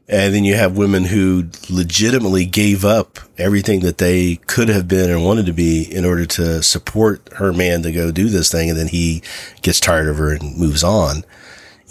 and 0.08 0.34
then 0.34 0.42
you 0.44 0.54
have 0.56 0.76
women 0.76 1.04
who 1.04 1.44
legitimately 1.70 2.46
gave 2.46 2.84
up 2.84 3.20
everything 3.38 3.80
that 3.80 3.98
they 3.98 4.36
could 4.46 4.68
have 4.68 4.88
been 4.88 5.08
and 5.10 5.24
wanted 5.24 5.46
to 5.46 5.52
be 5.52 5.82
in 5.82 6.04
order 6.04 6.26
to 6.26 6.62
support 6.64 7.28
her 7.34 7.52
man 7.52 7.82
to 7.82 7.92
go 7.92 8.10
do 8.10 8.28
this 8.28 8.50
thing, 8.50 8.70
and 8.70 8.78
then 8.78 8.88
he 8.88 9.22
gets 9.60 9.78
tired 9.78 10.08
of 10.08 10.16
her 10.16 10.32
and 10.32 10.56
moves 10.58 10.82
on. 10.82 11.22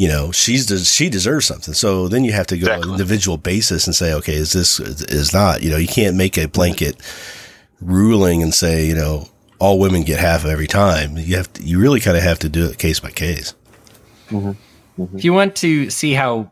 You 0.01 0.07
know, 0.07 0.31
she's 0.31 0.65
she 0.91 1.09
deserves 1.09 1.45
something. 1.45 1.75
So 1.75 2.07
then 2.07 2.23
you 2.23 2.31
have 2.31 2.47
to 2.47 2.57
go 2.57 2.73
on 2.73 2.81
an 2.81 2.89
individual 2.89 3.37
basis 3.37 3.85
and 3.85 3.95
say, 3.95 4.15
okay, 4.15 4.33
is 4.33 4.51
this 4.51 4.79
is 4.79 5.31
not? 5.31 5.61
You 5.61 5.69
know, 5.69 5.77
you 5.77 5.87
can't 5.87 6.15
make 6.15 6.39
a 6.39 6.47
blanket 6.47 6.95
ruling 7.79 8.41
and 8.41 8.51
say, 8.51 8.87
you 8.87 8.95
know, 8.95 9.29
all 9.59 9.77
women 9.77 10.01
get 10.01 10.19
half 10.19 10.43
every 10.43 10.65
time. 10.65 11.17
You 11.17 11.37
have 11.37 11.53
to, 11.53 11.61
you 11.61 11.79
really 11.79 11.99
kind 11.99 12.17
of 12.17 12.23
have 12.23 12.39
to 12.39 12.49
do 12.49 12.65
it 12.65 12.79
case 12.79 12.99
by 12.99 13.11
case. 13.11 13.53
Mm-hmm. 14.29 14.53
Mm-hmm. 15.03 15.17
If 15.19 15.23
you 15.23 15.33
want 15.33 15.55
to 15.57 15.91
see 15.91 16.13
how 16.13 16.51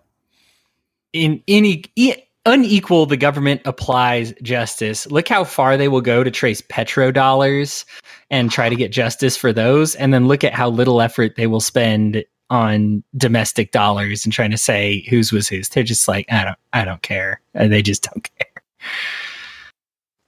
in 1.11 1.41
any 1.47 1.85
e- 1.95 2.21
unequal 2.45 3.07
the 3.07 3.17
government 3.17 3.61
applies 3.65 4.31
justice, 4.43 5.09
look 5.09 5.27
how 5.27 5.43
far 5.43 5.75
they 5.75 5.87
will 5.87 6.01
go 6.01 6.23
to 6.23 6.29
trace 6.29 6.61
petrodollars 6.61 7.83
and 8.29 8.51
try 8.51 8.69
to 8.69 8.75
get 8.75 8.91
justice 8.91 9.35
for 9.35 9.51
those, 9.51 9.95
and 9.95 10.13
then 10.13 10.27
look 10.27 10.43
at 10.43 10.53
how 10.53 10.69
little 10.69 11.01
effort 11.01 11.35
they 11.35 11.47
will 11.47 11.61
spend 11.61 12.23
on 12.49 13.03
domestic 13.17 13.71
dollars 13.71 14.25
and 14.25 14.33
trying 14.33 14.51
to 14.51 14.57
say 14.57 15.05
whose 15.09 15.31
was 15.31 15.47
whose. 15.47 15.69
They're 15.69 15.83
just 15.83 16.07
like, 16.07 16.25
I 16.31 16.43
don't, 16.43 16.57
I 16.73 16.85
don't 16.85 17.01
care. 17.01 17.41
And 17.53 17.71
they 17.71 17.81
just 17.81 18.03
don't 18.03 18.29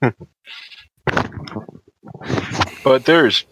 care. 0.00 0.14
But 2.84 3.04
there's, 3.04 3.44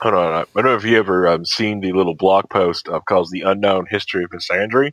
hold 0.00 0.14
on, 0.14 0.32
I 0.32 0.44
don't 0.54 0.64
know 0.64 0.76
if 0.76 0.84
you 0.84 0.96
ever 0.96 1.28
um, 1.28 1.44
seen 1.44 1.80
the 1.80 1.92
little 1.92 2.14
blog 2.14 2.48
post 2.48 2.88
of 2.88 3.04
called 3.06 3.28
"The 3.30 3.42
Unknown 3.42 3.86
History 3.90 4.24
of 4.24 4.30
Misandry." 4.30 4.92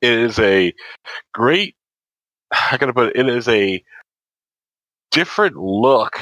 It 0.00 0.12
is 0.12 0.38
a 0.38 0.72
great, 1.34 1.74
how 2.52 2.76
can 2.76 2.88
I 2.88 2.92
put 2.92 3.08
it? 3.08 3.16
It 3.16 3.28
is 3.28 3.48
a 3.48 3.82
different 5.10 5.56
look 5.56 6.18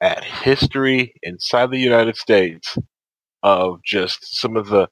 at 0.00 0.24
history 0.24 1.14
inside 1.22 1.70
the 1.70 1.78
United 1.78 2.16
States 2.16 2.76
of 3.42 3.80
just 3.84 4.38
some 4.40 4.56
of 4.56 4.68
the. 4.68 4.88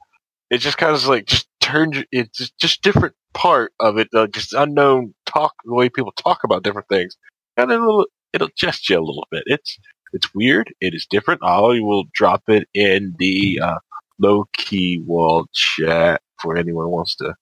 It 0.50 0.58
just 0.58 0.78
kind 0.78 0.94
of 0.94 1.06
like 1.06 1.26
just 1.26 1.48
turns. 1.60 1.98
It's 2.12 2.50
just, 2.60 2.82
different 2.82 3.14
part 3.34 3.72
of 3.80 3.98
it, 3.98 4.08
uh, 4.14 4.26
just 4.28 4.52
unknown 4.52 5.14
talk, 5.26 5.54
the 5.64 5.74
way 5.74 5.88
people 5.88 6.12
talk 6.12 6.40
about 6.44 6.62
different 6.64 6.88
things, 6.88 7.16
and 7.56 7.70
it'll 7.70 8.06
it'll 8.32 8.50
just 8.56 8.88
you 8.88 8.98
a 8.98 9.00
little 9.00 9.26
bit. 9.30 9.44
It's 9.46 9.78
it's 10.12 10.34
weird. 10.34 10.72
It 10.80 10.94
is 10.94 11.06
different. 11.10 11.42
I 11.44 11.60
will 11.60 12.04
drop 12.14 12.44
it 12.48 12.68
in 12.74 13.14
the 13.18 13.60
uh, 13.62 13.78
low 14.18 14.46
key 14.56 15.02
wall 15.06 15.46
chat 15.54 16.22
for 16.42 16.56
anyone 16.56 16.86
who 16.86 16.90
wants 16.90 17.16
to 17.16 17.34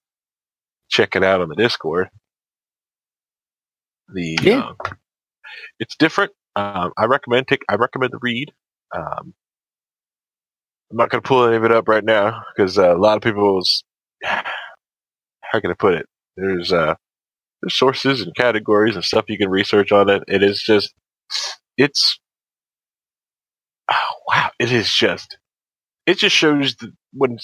check 0.91 1.17
it 1.17 1.25
out 1.25 1.41
on 1.41 1.49
the 1.49 1.57
Discord. 1.57 2.11
The 4.15 4.39
Yeah. 4.43 4.61
uh, 4.61 4.75
it's 5.81 5.97
different. 5.97 6.33
Um, 6.57 6.93
I 6.99 7.07
recommend 7.07 7.49
take. 7.49 7.63
I 7.69 7.77
recommend 7.77 8.13
the 8.13 8.19
read. 8.23 8.53
Um, 8.97 9.35
I'm 10.91 10.97
not 10.97 11.11
going 11.11 11.23
to 11.23 11.29
pull 11.29 11.45
any 11.45 11.57
of 11.57 11.65
it 11.65 11.73
up 11.73 11.89
right 11.89 12.05
now 12.05 12.43
because 12.57 12.79
uh, 12.79 12.97
a 12.97 12.99
lot 12.99 13.17
of 13.17 13.23
people's. 13.23 13.85
How 14.25 15.61
can 15.61 15.71
I 15.71 15.75
put 15.75 15.95
it? 15.95 16.07
There's 16.37 16.73
uh, 16.73 16.95
there's 17.63 17.75
sources 17.75 18.23
and 18.23 18.35
categories 18.35 18.95
and 18.95 19.05
stuff 19.05 19.25
you 19.29 19.39
can 19.39 19.51
research 19.51 19.93
on 19.93 20.09
it. 20.09 20.23
It 20.29 20.43
is 20.43 20.63
just, 20.63 20.95
it's, 21.77 22.19
oh, 23.91 24.15
wow, 24.29 24.51
it 24.59 24.71
is 24.71 24.93
just, 24.93 25.39
it 26.07 26.19
just 26.19 26.37
shows 26.37 26.77
that 26.77 26.93
when, 27.13 27.39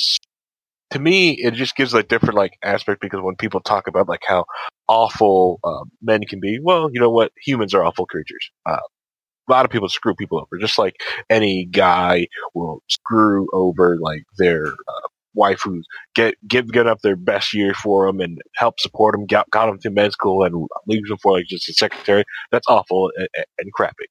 to 0.90 0.98
me, 0.98 1.32
it 1.32 1.54
just 1.54 1.76
gives 1.76 1.94
like 1.94 2.08
different 2.08 2.36
like 2.36 2.52
aspect 2.62 3.00
because 3.00 3.20
when 3.22 3.36
people 3.36 3.60
talk 3.60 3.88
about 3.88 4.08
like 4.08 4.22
how 4.26 4.44
awful 4.88 5.58
uh, 5.64 5.84
men 6.02 6.22
can 6.28 6.40
be, 6.40 6.58
well, 6.62 6.88
you 6.92 7.00
know 7.00 7.10
what, 7.10 7.32
humans 7.44 7.74
are 7.74 7.84
awful 7.84 8.06
creatures. 8.06 8.50
Uh, 8.66 8.78
a 9.48 9.52
lot 9.52 9.64
of 9.64 9.70
people 9.70 9.88
screw 9.88 10.14
people 10.14 10.38
over, 10.38 10.58
just 10.58 10.78
like 10.78 10.96
any 11.30 11.64
guy 11.64 12.26
will 12.54 12.82
screw 12.88 13.46
over 13.52 13.98
like 14.00 14.22
their 14.38 14.66
uh, 14.66 15.08
wife 15.34 15.60
who's 15.64 15.86
get 16.14 16.34
give 16.46 16.70
get 16.72 16.86
up 16.86 17.00
their 17.02 17.16
best 17.16 17.52
year 17.52 17.74
for 17.74 18.06
them 18.06 18.20
and 18.20 18.38
help 18.56 18.80
support 18.80 19.14
them, 19.14 19.26
got, 19.26 19.50
got 19.50 19.66
them 19.66 19.78
through 19.78 19.92
med 19.92 20.12
school 20.12 20.44
and 20.44 20.68
leaves 20.86 21.08
them 21.08 21.18
for 21.22 21.32
like 21.32 21.46
just 21.46 21.68
a 21.68 21.72
secretary. 21.72 22.24
That's 22.52 22.68
awful 22.68 23.10
and, 23.16 23.28
and 23.58 23.72
crappy. 23.72 24.06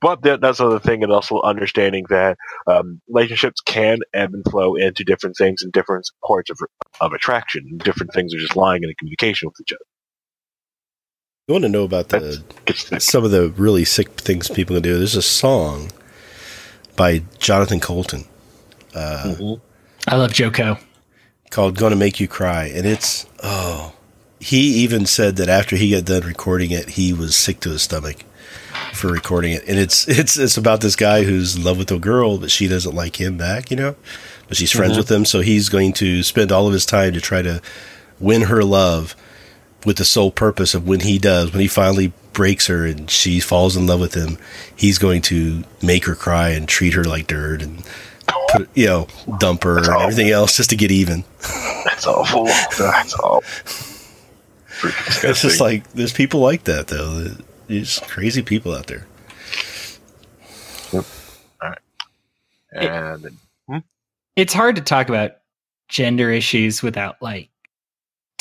But 0.00 0.22
that, 0.22 0.40
that's 0.42 0.60
another 0.60 0.78
thing, 0.78 1.02
and 1.02 1.12
also 1.12 1.40
understanding 1.40 2.04
that 2.10 2.36
um, 2.66 3.00
relationships 3.08 3.60
can 3.62 3.98
ebb 4.12 4.34
and 4.34 4.44
flow 4.50 4.74
into 4.74 5.02
different 5.02 5.36
things 5.36 5.62
and 5.62 5.72
different 5.72 6.10
parts 6.26 6.50
of 6.50 6.58
of 7.00 7.12
attraction. 7.12 7.78
Different 7.78 8.12
things 8.12 8.34
are 8.34 8.38
just 8.38 8.56
lying 8.56 8.82
in 8.82 8.92
communication 8.98 9.48
with 9.48 9.60
each 9.62 9.72
other. 9.72 9.84
You 11.52 11.54
want 11.56 11.64
to 11.64 11.68
know 11.68 11.84
about 11.84 12.08
the 12.08 12.42
some 12.98 13.26
of 13.26 13.30
the 13.30 13.50
really 13.50 13.84
sick 13.84 14.08
things 14.12 14.48
people 14.48 14.74
can 14.74 14.82
do? 14.82 14.96
There's 14.96 15.14
a 15.14 15.20
song 15.20 15.92
by 16.96 17.24
Jonathan 17.40 17.78
Coulton 17.78 18.24
uh, 18.94 19.34
mm-hmm. 19.36 19.60
I 20.08 20.16
love 20.16 20.32
JoCo. 20.32 20.80
called 21.50 21.76
"Gonna 21.76 21.94
Make 21.94 22.20
You 22.20 22.26
Cry," 22.26 22.68
and 22.68 22.86
it's 22.86 23.26
oh, 23.42 23.92
he 24.40 24.76
even 24.76 25.04
said 25.04 25.36
that 25.36 25.50
after 25.50 25.76
he 25.76 25.90
got 25.90 26.06
done 26.06 26.22
recording 26.22 26.70
it, 26.70 26.88
he 26.88 27.12
was 27.12 27.36
sick 27.36 27.60
to 27.60 27.68
his 27.68 27.82
stomach 27.82 28.24
for 28.94 29.08
recording 29.08 29.52
it, 29.52 29.62
and 29.68 29.78
it's 29.78 30.08
it's 30.08 30.38
it's 30.38 30.56
about 30.56 30.80
this 30.80 30.96
guy 30.96 31.24
who's 31.24 31.56
in 31.56 31.64
love 31.64 31.76
with 31.76 31.90
a 31.90 31.98
girl, 31.98 32.38
but 32.38 32.50
she 32.50 32.66
doesn't 32.66 32.94
like 32.94 33.20
him 33.20 33.36
back, 33.36 33.70
you 33.70 33.76
know, 33.76 33.94
but 34.48 34.56
she's 34.56 34.72
friends 34.72 34.92
mm-hmm. 34.92 35.00
with 35.00 35.10
him, 35.10 35.26
so 35.26 35.40
he's 35.40 35.68
going 35.68 35.92
to 35.92 36.22
spend 36.22 36.50
all 36.50 36.66
of 36.66 36.72
his 36.72 36.86
time 36.86 37.12
to 37.12 37.20
try 37.20 37.42
to 37.42 37.60
win 38.18 38.40
her 38.40 38.64
love 38.64 39.14
with 39.84 39.96
the 39.96 40.04
sole 40.04 40.30
purpose 40.30 40.74
of 40.74 40.86
when 40.86 41.00
he 41.00 41.18
does, 41.18 41.52
when 41.52 41.60
he 41.60 41.68
finally 41.68 42.12
breaks 42.32 42.66
her 42.66 42.86
and 42.86 43.10
she 43.10 43.40
falls 43.40 43.76
in 43.76 43.86
love 43.86 44.00
with 44.00 44.14
him, 44.14 44.38
he's 44.74 44.98
going 44.98 45.22
to 45.22 45.64
make 45.82 46.04
her 46.04 46.14
cry 46.14 46.50
and 46.50 46.68
treat 46.68 46.94
her 46.94 47.04
like 47.04 47.26
dirt 47.26 47.62
and 47.62 47.84
put, 48.50 48.68
you 48.74 48.86
know, 48.86 49.06
dump 49.38 49.64
her 49.64 49.78
and 49.78 49.88
everything 49.88 50.30
else 50.30 50.56
just 50.56 50.70
to 50.70 50.76
get 50.76 50.90
even. 50.90 51.24
That's 51.84 52.06
awful. 52.06 52.44
That's 52.44 53.14
awful. 53.14 53.42
It's 54.84 55.42
just 55.42 55.60
like 55.60 55.88
there's 55.92 56.12
people 56.12 56.40
like 56.40 56.64
that 56.64 56.88
though. 56.88 57.28
There's 57.68 58.00
crazy 58.00 58.42
people 58.42 58.74
out 58.74 58.88
there. 58.88 59.06
All 60.92 61.04
right. 61.62 61.78
And 62.72 63.38
hmm? 63.68 63.78
It's 64.34 64.52
hard 64.52 64.76
to 64.76 64.82
talk 64.82 65.08
about 65.08 65.36
gender 65.88 66.30
issues 66.30 66.82
without 66.82 67.22
like 67.22 67.50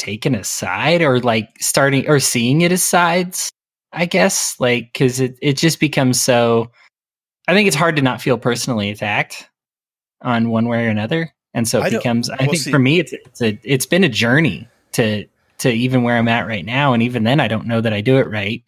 taking 0.01 0.35
aside 0.35 1.01
or 1.01 1.19
like 1.19 1.49
starting 1.59 2.09
or 2.09 2.19
seeing 2.19 2.61
it 2.61 2.71
as 2.71 2.83
sides. 2.83 3.51
I 3.93 4.05
guess 4.05 4.55
like 4.59 4.91
because 4.93 5.19
it 5.19 5.37
it 5.41 5.57
just 5.57 5.79
becomes 5.79 6.21
so. 6.21 6.71
I 7.47 7.53
think 7.53 7.67
it's 7.67 7.75
hard 7.75 7.95
to 7.97 8.01
not 8.01 8.21
feel 8.21 8.37
personally 8.37 8.89
attacked 8.89 9.49
on 10.21 10.49
one 10.49 10.67
way 10.67 10.85
or 10.85 10.89
another, 10.89 11.33
and 11.53 11.67
so 11.67 11.81
I 11.81 11.87
it 11.87 11.89
don't- 11.91 11.99
becomes. 11.99 12.29
I 12.29 12.37
well, 12.39 12.49
think 12.51 12.57
see- 12.63 12.71
for 12.71 12.79
me, 12.79 12.99
it's 12.99 13.13
it's 13.13 13.41
a 13.41 13.59
it's 13.63 13.85
been 13.85 14.03
a 14.03 14.09
journey 14.09 14.67
to 14.93 15.25
to 15.59 15.69
even 15.69 16.01
where 16.03 16.17
I'm 16.17 16.27
at 16.29 16.47
right 16.47 16.65
now, 16.65 16.93
and 16.93 17.03
even 17.03 17.23
then, 17.23 17.39
I 17.39 17.47
don't 17.47 17.67
know 17.67 17.81
that 17.81 17.93
I 17.93 18.01
do 18.01 18.17
it 18.17 18.27
right 18.29 18.63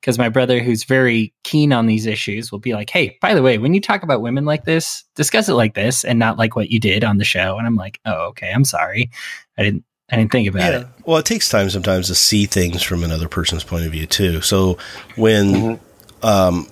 because 0.00 0.18
my 0.18 0.28
brother, 0.28 0.60
who's 0.60 0.84
very 0.84 1.32
keen 1.42 1.72
on 1.72 1.86
these 1.86 2.06
issues, 2.06 2.52
will 2.52 2.58
be 2.60 2.74
like, 2.74 2.90
"Hey, 2.90 3.16
by 3.22 3.32
the 3.34 3.42
way, 3.42 3.56
when 3.58 3.72
you 3.74 3.80
talk 3.80 4.02
about 4.02 4.20
women 4.22 4.44
like 4.44 4.64
this, 4.64 5.04
discuss 5.16 5.48
it 5.48 5.54
like 5.54 5.74
this, 5.74 6.04
and 6.04 6.18
not 6.18 6.38
like 6.38 6.54
what 6.54 6.70
you 6.70 6.78
did 6.78 7.02
on 7.02 7.16
the 7.16 7.24
show." 7.24 7.56
And 7.56 7.66
I'm 7.66 7.76
like, 7.76 7.98
"Oh, 8.04 8.26
okay, 8.28 8.52
I'm 8.52 8.64
sorry, 8.64 9.10
I 9.56 9.62
didn't 9.64 9.84
I 10.10 10.16
didn't 10.16 10.32
think 10.32 10.48
about 10.48 10.74
it." 10.74 10.86
Well, 11.04 11.18
it 11.18 11.24
takes 11.24 11.48
time 11.48 11.70
sometimes 11.70 12.08
to 12.08 12.14
see 12.14 12.46
things 12.46 12.82
from 12.82 13.04
another 13.04 13.28
person's 13.28 13.64
point 13.64 13.86
of 13.86 13.92
view 13.92 14.06
too. 14.06 14.40
So 14.40 14.78
when 15.16 15.80
um, 16.22 16.68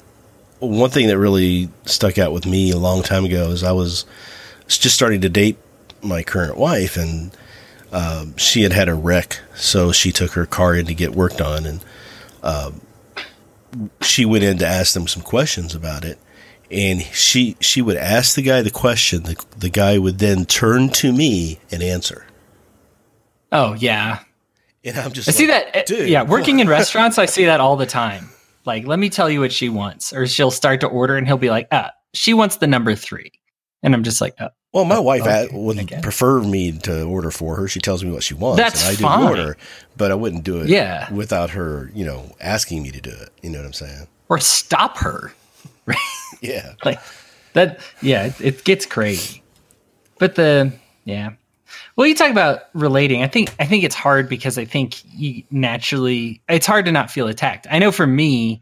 one 0.61 0.91
thing 0.91 1.09
that 1.09 1.19
really 1.19 1.69
stuck 1.85 2.19
out 2.19 2.33
with 2.33 2.47
me 2.47 2.71
a 2.71 2.79
long 2.79 3.03
time 3.03 3.25
ago 3.25 3.51
is 3.51 3.63
I 3.63 3.73
was 3.73 4.05
just 4.69 4.95
starting 4.95 5.21
to 5.23 5.29
date 5.29 5.59
my 6.03 6.23
current 6.23 6.57
wife, 6.57 6.97
and 6.97 7.37
um, 7.93 8.37
she 8.37 8.63
had 8.63 8.73
had 8.73 8.89
a 8.89 8.95
wreck, 8.95 9.41
so 9.55 9.93
she 9.93 10.13
took 10.13 10.33
her 10.33 10.47
car 10.47 10.75
in 10.75 10.87
to 10.87 10.95
get 10.95 11.15
worked 11.15 11.41
on, 11.41 11.67
and 11.67 11.85
um, 12.43 12.81
she 14.01 14.25
went 14.25 14.45
in 14.45 14.59
to 14.59 14.67
ask 14.67 14.95
them 14.95 15.07
some 15.07 15.23
questions 15.23 15.75
about 15.75 16.05
it. 16.05 16.19
And 16.71 17.03
she 17.03 17.57
she 17.61 17.83
would 17.83 17.97
ask 17.97 18.35
the 18.35 18.43
guy 18.43 18.63
the 18.63 18.71
question. 18.71 19.25
The, 19.25 19.45
the 19.57 19.69
guy 19.69 19.99
would 19.99 20.19
then 20.19 20.45
turn 20.45 20.89
to 20.91 21.13
me 21.13 21.61
and 21.71 21.83
answer. 21.83 22.27
Oh 23.55 23.73
yeah, 23.75 24.19
And 24.85 24.99
I'm 24.99 25.13
just 25.13 25.29
I 25.29 25.33
see 25.33 25.47
that. 25.47 25.75
uh, 25.77 25.83
dude, 25.87 26.09
yeah, 26.09 26.23
working 26.25 26.59
in 26.61 26.69
restaurants, 26.79 27.17
I 27.19 27.27
see 27.27 27.45
that 27.47 27.61
all 27.61 27.77
the 27.77 27.87
time. 27.87 28.29
Like, 28.67 28.87
let 28.87 28.99
me 28.99 29.09
tell 29.11 29.31
you 29.31 29.41
what 29.41 29.53
she 29.53 29.69
wants, 29.69 30.13
or 30.13 30.27
she'll 30.27 30.51
start 30.51 30.81
to 30.81 30.87
order, 30.89 31.17
and 31.17 31.27
he'll 31.27 31.37
be 31.39 31.51
like, 31.51 31.69
"Ah, 31.73 31.93
she 32.15 32.35
wants 32.35 32.57
the 32.57 32.67
number 32.67 32.95
three. 32.95 33.31
and 33.83 33.95
I'm 33.95 34.03
just 34.03 34.21
like, 34.21 34.35
oh, 34.41 34.49
Well, 34.73 34.85
my 34.87 34.99
wife 34.99 35.23
okay, 35.23 35.49
would 35.53 35.79
I 35.79 35.83
get 35.85 35.99
it. 35.99 36.03
prefer 36.03 36.41
me 36.41 36.73
to 36.81 37.03
order 37.05 37.31
for 37.31 37.55
her. 37.57 37.69
She 37.69 37.81
tells 37.81 38.03
me 38.03 38.11
what 38.11 38.23
she 38.23 38.33
wants, 38.35 38.57
That's 38.57 38.83
and 38.89 38.93
I 38.93 38.97
do 38.99 39.03
fine. 39.05 39.29
order. 39.29 39.57
But 39.97 40.11
I 40.11 40.15
wouldn't 40.15 40.43
do 40.43 40.61
it, 40.63 40.69
Yeah. 40.71 41.13
without 41.13 41.51
her, 41.51 41.91
you 41.95 42.05
know, 42.07 42.35
asking 42.41 42.83
me 42.83 42.91
to 42.93 43.01
do 43.01 43.11
it. 43.11 43.29
You 43.43 43.51
know 43.51 43.59
what 43.59 43.67
I'm 43.67 43.73
saying? 43.75 44.09
or 44.31 44.39
stop 44.41 44.97
her. 44.99 45.33
Right? 45.87 45.99
Yeah. 46.41 46.73
like 46.85 46.99
that 47.53 47.79
yeah 48.01 48.25
it, 48.25 48.41
it 48.41 48.65
gets 48.65 48.87
crazy 48.87 49.43
but 50.19 50.35
the 50.35 50.73
yeah 51.05 51.33
well 51.97 52.07
you 52.07 52.15
talk 52.15 52.31
about 52.31 52.63
relating 52.75 53.23
i 53.23 53.29
think 53.29 53.55
i 53.59 53.65
think 53.65 53.85
it's 53.85 53.95
hard 53.95 54.29
because 54.29 54.59
i 54.59 54.65
think 54.65 55.03
you 55.13 55.43
naturally 55.51 56.41
it's 56.49 56.67
hard 56.67 56.85
to 56.85 56.93
not 56.93 57.11
feel 57.11 57.27
attacked 57.27 57.67
i 57.71 57.79
know 57.79 57.93
for 57.93 58.07
me 58.07 58.61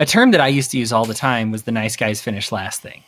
a 0.00 0.06
term 0.06 0.30
that 0.30 0.40
i 0.40 0.48
used 0.48 0.70
to 0.70 0.78
use 0.78 0.92
all 0.92 1.04
the 1.04 1.14
time 1.14 1.50
was 1.50 1.64
the 1.64 1.72
nice 1.72 1.96
guys 1.96 2.20
finish 2.20 2.52
last 2.52 2.82
thing 2.82 3.02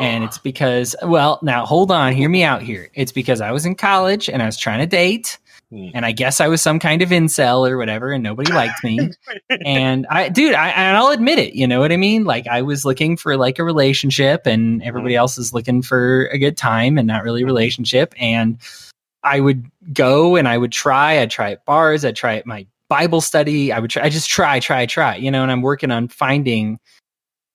and 0.00 0.24
it's 0.24 0.38
because 0.38 0.96
well 1.02 1.38
now 1.42 1.66
hold 1.66 1.90
on 1.90 2.12
hear 2.12 2.28
me 2.28 2.42
out 2.42 2.62
here 2.62 2.88
it's 2.94 3.12
because 3.12 3.40
i 3.40 3.50
was 3.50 3.66
in 3.66 3.74
college 3.74 4.28
and 4.28 4.42
i 4.42 4.46
was 4.46 4.56
trying 4.56 4.78
to 4.78 4.86
date 4.86 5.38
Hmm. 5.72 5.88
and 5.94 6.04
i 6.04 6.12
guess 6.12 6.38
i 6.38 6.48
was 6.48 6.60
some 6.60 6.78
kind 6.78 7.00
of 7.00 7.08
incel 7.08 7.66
or 7.66 7.78
whatever 7.78 8.12
and 8.12 8.22
nobody 8.22 8.52
liked 8.52 8.84
me 8.84 9.08
and 9.64 10.06
I, 10.10 10.28
dude, 10.28 10.54
I, 10.54 10.68
and 10.68 10.96
I'll 10.96 11.08
admit 11.08 11.38
it. 11.38 11.54
You 11.54 11.66
know 11.66 11.80
what 11.80 11.92
I 11.92 11.96
mean? 11.96 12.24
Like 12.24 12.46
I 12.46 12.62
was 12.62 12.84
looking 12.84 13.16
for 13.16 13.36
like 13.36 13.58
a 13.58 13.64
relationship, 13.64 14.46
and 14.46 14.82
everybody 14.82 15.16
else 15.16 15.38
is 15.38 15.52
looking 15.52 15.82
for 15.82 16.26
a 16.26 16.38
good 16.38 16.56
time 16.56 16.98
and 16.98 17.06
not 17.06 17.24
really 17.24 17.42
a 17.42 17.46
relationship. 17.46 18.14
And 18.18 18.58
I 19.24 19.40
would 19.40 19.70
go 19.92 20.36
and 20.36 20.48
I 20.48 20.58
would 20.58 20.72
try. 20.72 21.18
I'd 21.20 21.30
try 21.30 21.52
at 21.52 21.64
bars. 21.64 22.04
I'd 22.04 22.16
try 22.16 22.36
at 22.36 22.46
my 22.46 22.66
Bible 22.88 23.20
study. 23.20 23.72
I 23.72 23.78
would 23.78 23.90
try. 23.90 24.04
I 24.04 24.08
just 24.08 24.28
try, 24.28 24.60
try, 24.60 24.86
try. 24.86 25.16
You 25.16 25.30
know, 25.30 25.42
and 25.42 25.50
I'm 25.52 25.62
working 25.62 25.90
on 25.90 26.08
finding. 26.08 26.78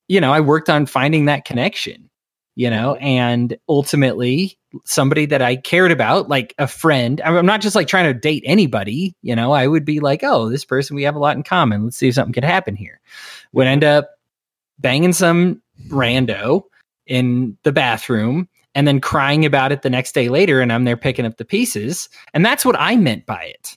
You 0.07 0.21
know, 0.21 0.33
I 0.33 0.39
worked 0.39 0.69
on 0.69 0.85
finding 0.85 1.25
that 1.25 1.45
connection. 1.45 2.09
you 2.57 2.71
know, 2.71 2.95
and 2.95 3.55
ultimately 3.69 4.57
somebody 4.83 5.27
that 5.27 5.43
I 5.43 5.57
cared 5.57 5.91
about, 5.91 6.27
like 6.27 6.55
a 6.57 6.65
friend. 6.65 7.21
I'm 7.23 7.45
not 7.45 7.61
just 7.61 7.75
like 7.75 7.87
trying 7.87 8.11
to 8.11 8.19
date 8.19 8.41
anybody, 8.47 9.15
you 9.21 9.35
know, 9.35 9.51
I 9.51 9.67
would 9.67 9.85
be 9.85 9.99
like, 9.99 10.23
oh, 10.23 10.49
this 10.49 10.65
person, 10.65 10.95
we 10.95 11.03
have 11.03 11.15
a 11.15 11.19
lot 11.19 11.37
in 11.37 11.43
common. 11.43 11.83
Let's 11.83 11.97
see 11.97 12.07
if 12.07 12.15
something 12.15 12.33
could 12.33 12.43
happen 12.43 12.75
here. 12.75 12.99
Would 13.53 13.67
end 13.67 13.83
up 13.83 14.09
banging 14.79 15.13
some 15.13 15.61
rando 15.89 16.63
in 17.05 17.55
the 17.61 17.71
bathroom 17.71 18.49
and 18.77 18.87
then 18.87 19.01
crying 19.01 19.43
about 19.43 19.71
it 19.71 19.81
the 19.81 19.89
next 19.89 20.11
day 20.11 20.29
later. 20.29 20.61
And 20.61 20.71
I'm 20.71 20.83
there 20.83 20.95
picking 20.95 21.25
up 21.25 21.37
the 21.37 21.45
pieces. 21.45 22.09
And 22.35 22.45
that's 22.45 22.63
what 22.63 22.75
I 22.79 22.95
meant 22.95 23.25
by 23.25 23.41
it, 23.45 23.75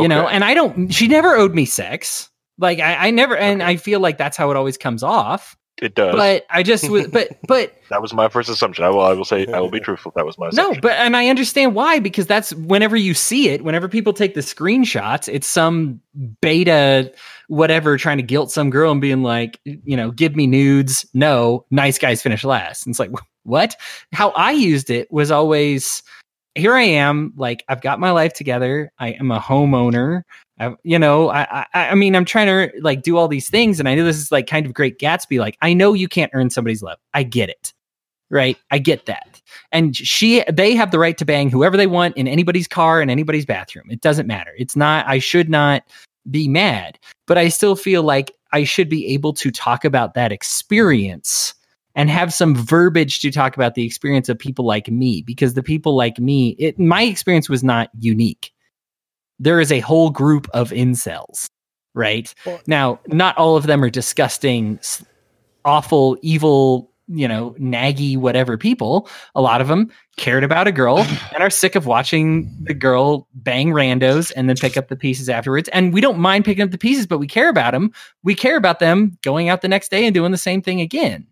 you 0.00 0.08
know, 0.08 0.26
and 0.26 0.42
I 0.42 0.52
don't, 0.52 0.90
she 0.90 1.06
never 1.06 1.36
owed 1.36 1.54
me 1.54 1.64
sex. 1.64 2.28
Like 2.58 2.80
I, 2.80 3.06
I 3.06 3.10
never, 3.12 3.36
and 3.36 3.62
I 3.62 3.76
feel 3.76 4.00
like 4.00 4.18
that's 4.18 4.36
how 4.36 4.50
it 4.50 4.56
always 4.56 4.76
comes 4.76 5.04
off. 5.04 5.56
it 5.80 5.94
does. 5.94 6.16
But 6.16 6.44
I 6.50 6.64
just 6.64 6.90
was, 6.90 7.06
but, 7.12 7.38
but 7.46 7.72
that 7.88 8.02
was 8.02 8.12
my 8.12 8.28
first 8.28 8.48
assumption. 8.48 8.84
I 8.84 8.90
will. 8.90 9.02
I 9.02 9.12
will 9.12 9.24
say. 9.24 9.46
I 9.46 9.60
will 9.60 9.70
be 9.70 9.78
truthful. 9.88 10.10
That 10.16 10.26
was 10.26 10.36
my 10.38 10.50
No, 10.54 10.74
but 10.82 10.92
and 10.94 11.16
I 11.16 11.28
understand 11.28 11.76
why 11.76 12.00
because 12.00 12.26
that's 12.26 12.52
whenever 12.54 12.96
you 12.96 13.14
see 13.14 13.50
it, 13.50 13.62
whenever 13.62 13.88
people 13.88 14.12
take 14.12 14.34
the 14.34 14.40
screenshots, 14.40 15.32
it's 15.32 15.46
some 15.46 16.00
beta 16.40 17.12
whatever 17.48 17.96
trying 17.96 18.16
to 18.16 18.24
guilt 18.24 18.50
some 18.50 18.70
girl 18.70 18.90
and 18.90 19.00
being 19.00 19.22
like, 19.22 19.60
you 19.64 19.96
know, 19.96 20.10
give 20.10 20.34
me 20.34 20.48
nudes. 20.48 21.06
No, 21.14 21.64
nice 21.70 21.96
guys 21.96 22.22
finish 22.22 22.42
last. 22.42 22.84
And 22.84 22.92
it's 22.92 22.98
like, 22.98 23.12
what? 23.46 23.76
How 24.12 24.30
I 24.30 24.52
used 24.52 24.90
it 24.90 25.10
was 25.10 25.30
always 25.30 26.02
here 26.56 26.74
I 26.74 26.82
am, 26.82 27.32
like 27.36 27.64
I've 27.68 27.82
got 27.82 28.00
my 28.00 28.10
life 28.10 28.32
together. 28.32 28.90
I 28.98 29.10
am 29.10 29.30
a 29.30 29.38
homeowner. 29.38 30.22
I, 30.58 30.74
you 30.82 30.98
know, 30.98 31.28
I, 31.28 31.66
I, 31.74 31.90
I 31.90 31.94
mean, 31.94 32.16
I'm 32.16 32.24
trying 32.24 32.46
to 32.46 32.80
like 32.80 33.02
do 33.02 33.18
all 33.18 33.28
these 33.28 33.50
things, 33.50 33.78
and 33.78 33.88
I 33.88 33.94
know 33.94 34.04
this 34.04 34.16
is 34.16 34.32
like 34.32 34.46
kind 34.46 34.64
of 34.64 34.72
Great 34.72 34.98
Gatsby. 34.98 35.38
Like, 35.38 35.58
I 35.60 35.74
know 35.74 35.92
you 35.92 36.08
can't 36.08 36.32
earn 36.34 36.48
somebody's 36.48 36.82
love. 36.82 36.98
I 37.12 37.24
get 37.24 37.50
it, 37.50 37.74
right? 38.30 38.56
I 38.70 38.78
get 38.78 39.04
that. 39.04 39.42
And 39.70 39.94
she, 39.94 40.42
they 40.50 40.74
have 40.74 40.90
the 40.90 40.98
right 40.98 41.18
to 41.18 41.26
bang 41.26 41.50
whoever 41.50 41.76
they 41.76 41.86
want 41.86 42.16
in 42.16 42.26
anybody's 42.26 42.66
car 42.66 43.02
in 43.02 43.10
anybody's 43.10 43.44
bathroom. 43.44 43.86
It 43.90 44.00
doesn't 44.00 44.26
matter. 44.26 44.52
It's 44.56 44.76
not. 44.76 45.06
I 45.06 45.18
should 45.18 45.50
not 45.50 45.82
be 46.30 46.48
mad, 46.48 46.98
but 47.26 47.36
I 47.36 47.48
still 47.48 47.76
feel 47.76 48.02
like 48.02 48.32
I 48.52 48.64
should 48.64 48.88
be 48.88 49.06
able 49.08 49.34
to 49.34 49.50
talk 49.50 49.84
about 49.84 50.14
that 50.14 50.32
experience 50.32 51.54
and 51.96 52.10
have 52.10 52.32
some 52.32 52.54
verbiage 52.54 53.18
to 53.20 53.30
talk 53.32 53.56
about 53.56 53.74
the 53.74 53.84
experience 53.84 54.28
of 54.28 54.38
people 54.38 54.66
like 54.66 54.88
me 54.88 55.22
because 55.22 55.54
the 55.54 55.62
people 55.62 55.96
like 55.96 56.18
me, 56.18 56.50
it, 56.58 56.78
my 56.78 57.02
experience 57.02 57.48
was 57.48 57.64
not 57.64 57.90
unique. 57.98 58.52
There 59.38 59.60
is 59.60 59.72
a 59.72 59.80
whole 59.80 60.10
group 60.10 60.46
of 60.52 60.70
incels, 60.70 61.48
right? 61.94 62.32
now, 62.66 63.00
not 63.08 63.36
all 63.38 63.56
of 63.56 63.66
them 63.66 63.82
are 63.82 63.90
disgusting, 63.90 64.78
awful, 65.64 66.18
evil, 66.20 66.92
you 67.08 67.28
know, 67.28 67.54
naggy, 67.58 68.18
whatever 68.18 68.58
people. 68.58 69.08
A 69.34 69.40
lot 69.40 69.60
of 69.60 69.68
them 69.68 69.90
cared 70.18 70.44
about 70.44 70.66
a 70.66 70.72
girl 70.72 70.98
and 71.32 71.42
are 71.42 71.50
sick 71.50 71.76
of 71.76 71.86
watching 71.86 72.54
the 72.62 72.74
girl 72.74 73.26
bang 73.32 73.70
randos 73.70 74.32
and 74.36 74.48
then 74.48 74.56
pick 74.56 74.76
up 74.76 74.88
the 74.88 74.96
pieces 74.96 75.30
afterwards. 75.30 75.70
And 75.70 75.94
we 75.94 76.02
don't 76.02 76.18
mind 76.18 76.44
picking 76.44 76.64
up 76.64 76.72
the 76.72 76.78
pieces, 76.78 77.06
but 77.06 77.18
we 77.18 77.26
care 77.26 77.48
about 77.48 77.72
them. 77.72 77.92
We 78.22 78.34
care 78.34 78.56
about 78.56 78.80
them 78.80 79.16
going 79.22 79.48
out 79.48 79.62
the 79.62 79.68
next 79.68 79.90
day 79.90 80.04
and 80.04 80.12
doing 80.12 80.32
the 80.32 80.38
same 80.38 80.60
thing 80.60 80.80
again. 80.82 81.26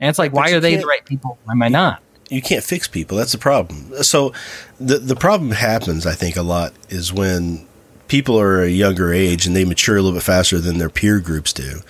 And 0.00 0.08
it's 0.10 0.18
like, 0.18 0.32
But 0.32 0.38
why 0.38 0.52
are 0.52 0.60
they 0.60 0.76
the 0.76 0.86
right 0.86 1.04
people? 1.04 1.38
Why 1.44 1.52
am 1.52 1.62
I 1.62 1.68
not? 1.68 2.02
you 2.28 2.42
can't 2.42 2.64
fix 2.64 2.88
people. 2.88 3.16
That's 3.16 3.32
the 3.32 3.38
problem. 3.38 4.02
So 4.02 4.32
the 4.78 4.98
the 4.98 5.16
problem 5.16 5.52
happens, 5.52 6.06
I 6.06 6.14
think, 6.14 6.36
a 6.36 6.42
lot 6.42 6.72
is 6.88 7.12
when 7.12 7.66
people 8.08 8.38
are 8.38 8.62
a 8.62 8.68
younger 8.68 9.12
age 9.12 9.46
and 9.46 9.54
they 9.54 9.64
mature 9.64 9.96
a 9.96 10.02
little 10.02 10.16
bit 10.16 10.22
faster 10.24 10.58
than 10.58 10.78
their 10.78 10.90
peer 10.90 11.20
groups 11.20 11.52
do. 11.52 11.80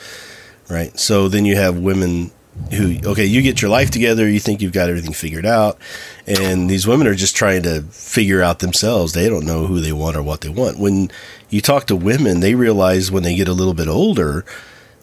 Right. 0.69 0.99
So 0.99 1.29
then 1.29 1.45
you 1.45 1.57
have 1.57 1.79
women 1.79 2.33
who 2.71 2.99
okay, 3.05 3.25
you 3.25 3.43
get 3.43 3.63
your 3.63 3.71
life 3.71 3.91
together, 3.91 4.29
you 4.29 4.41
think 4.41 4.61
you've 4.61 4.73
got 4.73 4.89
everything 4.89 5.13
figured 5.13 5.47
out, 5.47 5.79
and 6.27 6.69
these 6.69 6.87
women 6.87 7.07
are 7.07 7.15
just 7.15 7.37
trying 7.37 7.63
to 7.63 7.83
figure 7.83 8.43
out 8.43 8.59
themselves. 8.59 9.13
They 9.13 9.29
don't 9.29 9.47
know 9.47 9.67
who 9.67 9.81
they 9.81 9.93
want 9.93 10.17
or 10.17 10.23
what 10.23 10.41
they 10.41 10.49
want. 10.49 10.79
When 10.79 11.11
you 11.51 11.61
talk 11.61 11.87
to 11.87 11.97
women, 11.97 12.41
they 12.41 12.55
realize 12.55 13.11
when 13.11 13.23
they 13.23 13.37
get 13.37 13.49
a 13.49 13.53
little 13.53 13.75
bit 13.75 13.89
older 13.89 14.45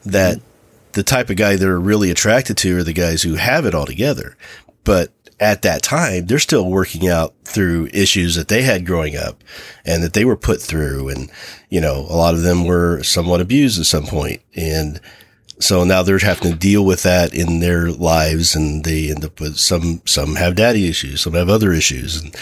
that 0.04 0.42
the 0.94 1.04
type 1.04 1.30
of 1.30 1.36
guy 1.36 1.56
they're 1.56 1.80
really 1.80 2.10
attracted 2.10 2.58
to 2.58 2.78
are 2.78 2.84
the 2.84 2.94
guys 2.94 3.24
who 3.24 3.36
have 3.36 3.66
it 3.66 3.76
all 3.76 3.86
together. 3.86 4.38
But 4.84 5.12
at 5.40 5.62
that 5.64 5.82
time, 5.84 6.26
they're 6.26 6.40
still 6.40 6.70
working 6.70 7.08
out 7.08 7.34
through 7.44 7.90
issues 7.94 8.36
that 8.36 8.48
they 8.48 8.62
had 8.62 8.86
growing 8.86 9.18
up 9.18 9.44
and 9.86 10.04
that 10.04 10.14
they 10.14 10.26
were 10.26 10.38
put 10.38 10.62
through. 10.62 11.10
And, 11.10 11.30
you 11.70 11.82
know, 11.82 12.06
a 12.10 12.16
lot 12.16 12.34
of 12.34 12.42
them 12.42 12.66
were 12.66 13.04
somewhat 13.04 13.42
abused 13.42 13.80
at 13.80 13.86
some 13.86 14.06
point. 14.06 14.42
And 14.56 15.02
so 15.60 15.84
now 15.84 16.04
they're 16.04 16.20
having 16.20 16.52
to 16.52 16.58
deal 16.58 16.86
with 16.86 17.04
that 17.04 17.34
in 17.34 17.60
their 17.60 17.92
lives 17.92 18.56
and 18.56 18.84
they 18.84 19.10
end 19.10 19.26
up 19.26 19.40
with 19.40 19.58
some, 19.58 20.02
some 20.06 20.36
have 20.36 20.56
daddy 20.56 20.88
issues, 20.88 21.22
some 21.22 21.34
have 21.34 21.50
other 21.50 21.74
issues. 21.74 22.22
And, 22.22 22.36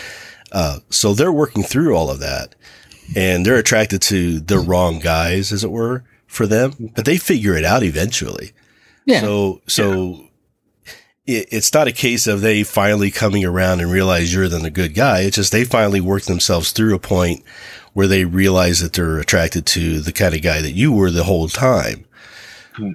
uh, 0.51 0.79
so 0.89 1.13
they're 1.13 1.31
working 1.31 1.63
through 1.63 1.95
all 1.95 2.09
of 2.09 2.19
that 2.19 2.55
and 3.15 3.45
they're 3.45 3.57
attracted 3.57 4.01
to 4.03 4.39
the 4.39 4.59
wrong 4.59 4.99
guys, 4.99 5.51
as 5.51 5.63
it 5.63 5.71
were, 5.71 6.03
for 6.31 6.47
them, 6.47 6.91
but 6.95 7.03
they 7.03 7.17
figure 7.17 7.57
it 7.57 7.65
out 7.65 7.83
eventually. 7.83 8.53
Yeah. 9.05 9.19
So, 9.19 9.61
so 9.67 10.29
it, 11.25 11.49
it's 11.51 11.73
not 11.73 11.89
a 11.89 11.91
case 11.91 12.25
of 12.25 12.39
they 12.39 12.63
finally 12.63 13.11
coming 13.11 13.43
around 13.43 13.81
and 13.81 13.91
realize 13.91 14.33
you're 14.33 14.47
then 14.47 14.63
a 14.63 14.69
good 14.69 14.93
guy. 14.93 15.21
It's 15.21 15.35
just 15.35 15.51
they 15.51 15.65
finally 15.65 15.99
work 15.99 16.23
themselves 16.23 16.71
through 16.71 16.95
a 16.95 16.99
point 16.99 17.43
where 17.91 18.07
they 18.07 18.23
realize 18.23 18.79
that 18.79 18.93
they're 18.93 19.19
attracted 19.19 19.65
to 19.65 19.99
the 19.99 20.13
kind 20.13 20.33
of 20.33 20.41
guy 20.41 20.61
that 20.61 20.71
you 20.71 20.93
were 20.93 21.11
the 21.11 21.25
whole 21.25 21.49
time. 21.49 22.05
Hmm. 22.75 22.93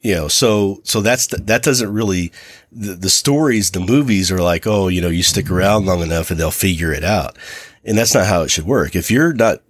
You 0.00 0.14
know, 0.14 0.28
so, 0.28 0.80
so 0.84 1.02
that's, 1.02 1.26
that 1.26 1.62
doesn't 1.62 1.92
really, 1.92 2.32
the, 2.72 2.94
the 2.94 3.10
stories, 3.10 3.72
the 3.72 3.80
movies 3.80 4.32
are 4.32 4.40
like, 4.40 4.66
oh, 4.66 4.88
you 4.88 5.02
know, 5.02 5.08
you 5.08 5.22
stick 5.22 5.50
around 5.50 5.84
long 5.84 6.00
enough 6.00 6.30
and 6.30 6.40
they'll 6.40 6.50
figure 6.50 6.92
it 6.92 7.04
out. 7.04 7.36
And 7.84 7.98
that's 7.98 8.14
not 8.14 8.26
how 8.26 8.42
it 8.42 8.50
should 8.50 8.64
work. 8.64 8.96
If 8.96 9.10
you're 9.10 9.34
not 9.34 9.60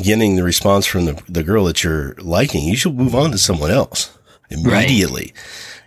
getting 0.00 0.36
the 0.36 0.42
response 0.42 0.86
from 0.86 1.04
the, 1.04 1.22
the 1.28 1.42
girl 1.42 1.64
that 1.64 1.82
you're 1.84 2.14
liking, 2.18 2.64
you 2.64 2.76
should 2.76 2.94
move 2.96 3.14
on 3.14 3.30
to 3.32 3.38
someone 3.38 3.70
else 3.70 4.16
immediately. 4.50 5.32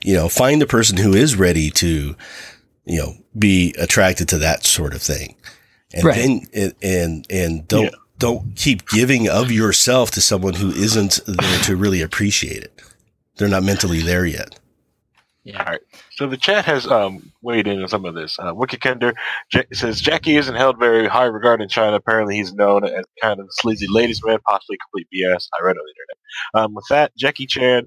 You 0.03 0.13
know, 0.15 0.29
find 0.29 0.61
the 0.61 0.67
person 0.67 0.97
who 0.97 1.13
is 1.13 1.35
ready 1.35 1.69
to, 1.71 2.15
you 2.85 2.97
know, 2.99 3.13
be 3.37 3.73
attracted 3.79 4.29
to 4.29 4.37
that 4.39 4.63
sort 4.63 4.93
of 4.93 5.01
thing. 5.01 5.35
And 5.93 6.03
Right. 6.03 6.15
then, 6.15 6.41
and, 6.53 6.73
and, 6.81 7.27
and 7.29 7.67
don't, 7.67 7.95
don't 8.19 8.55
keep 8.55 8.87
giving 8.89 9.27
of 9.27 9.51
yourself 9.51 10.11
to 10.11 10.21
someone 10.21 10.53
who 10.53 10.69
isn't 10.69 11.19
there 11.25 11.59
to 11.63 11.75
really 11.75 12.01
appreciate 12.01 12.63
it. 12.63 12.81
They're 13.37 13.49
not 13.49 13.63
mentally 13.63 14.01
there 14.01 14.25
yet. 14.25 14.59
Yeah. 15.43 15.59
All 15.59 15.65
right. 15.65 15.81
So 16.11 16.27
the 16.27 16.37
chat 16.37 16.65
has 16.65 16.87
um, 16.87 17.31
weighed 17.45 17.67
in 17.67 17.81
on 17.81 17.89
some 17.89 18.05
of 18.05 18.15
this. 18.15 18.37
Uh, 18.39 18.53
Kender 18.55 19.13
J- 19.51 19.65
says 19.73 20.01
Jackie 20.01 20.37
isn't 20.37 20.55
held 20.55 20.79
very 20.79 21.07
high 21.07 21.25
regard 21.25 21.61
in 21.61 21.69
China. 21.69 21.97
Apparently, 21.97 22.35
he's 22.37 22.53
known 22.53 22.85
as 22.85 23.05
kind 23.21 23.39
of 23.39 23.47
sleazy 23.51 23.87
ladies 23.89 24.21
man, 24.25 24.39
possibly 24.47 24.77
complete 24.85 25.07
BS. 25.15 25.47
I 25.59 25.63
read 25.63 25.77
on 25.77 25.83
the 25.85 25.93
internet. 25.93 26.65
Um, 26.65 26.75
with 26.75 26.85
that, 26.89 27.13
Jackie 27.17 27.47
Chan, 27.47 27.85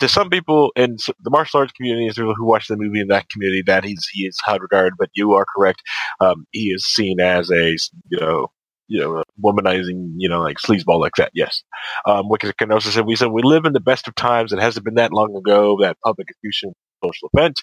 to 0.00 0.08
some 0.08 0.30
people 0.30 0.72
in 0.76 0.98
the 1.24 1.30
martial 1.30 1.60
arts 1.60 1.72
community, 1.72 2.08
people 2.10 2.34
who 2.36 2.46
watch 2.46 2.68
the 2.68 2.76
movie 2.76 3.00
in 3.00 3.08
that 3.08 3.28
community, 3.30 3.62
that 3.66 3.84
he's 3.84 4.06
he 4.12 4.24
is 4.26 4.38
held 4.44 4.62
regard. 4.62 4.94
But 4.98 5.10
you 5.14 5.32
are 5.34 5.46
correct. 5.56 5.82
Um, 6.20 6.46
he 6.52 6.68
is 6.68 6.84
seen 6.86 7.20
as 7.20 7.50
a 7.50 7.76
you 8.10 8.20
know 8.20 8.48
you 8.88 9.00
know 9.00 9.22
womanizing 9.44 10.12
you 10.18 10.28
know 10.28 10.40
like 10.40 10.58
sleazeball 10.58 11.00
like 11.00 11.14
that. 11.18 11.32
Yes. 11.34 11.62
Um, 12.06 12.28
Wicked 12.28 12.54
Kenosis 12.58 12.92
said 12.94 13.06
we 13.06 13.16
said 13.16 13.28
we 13.28 13.42
live 13.42 13.64
in 13.64 13.72
the 13.72 13.80
best 13.80 14.08
of 14.08 14.14
times. 14.14 14.52
It 14.52 14.60
hasn't 14.60 14.84
been 14.84 14.94
that 14.96 15.12
long 15.12 15.36
ago 15.36 15.78
that 15.82 15.96
public 16.04 16.28
execution 16.30 16.74
social 17.04 17.30
event. 17.34 17.62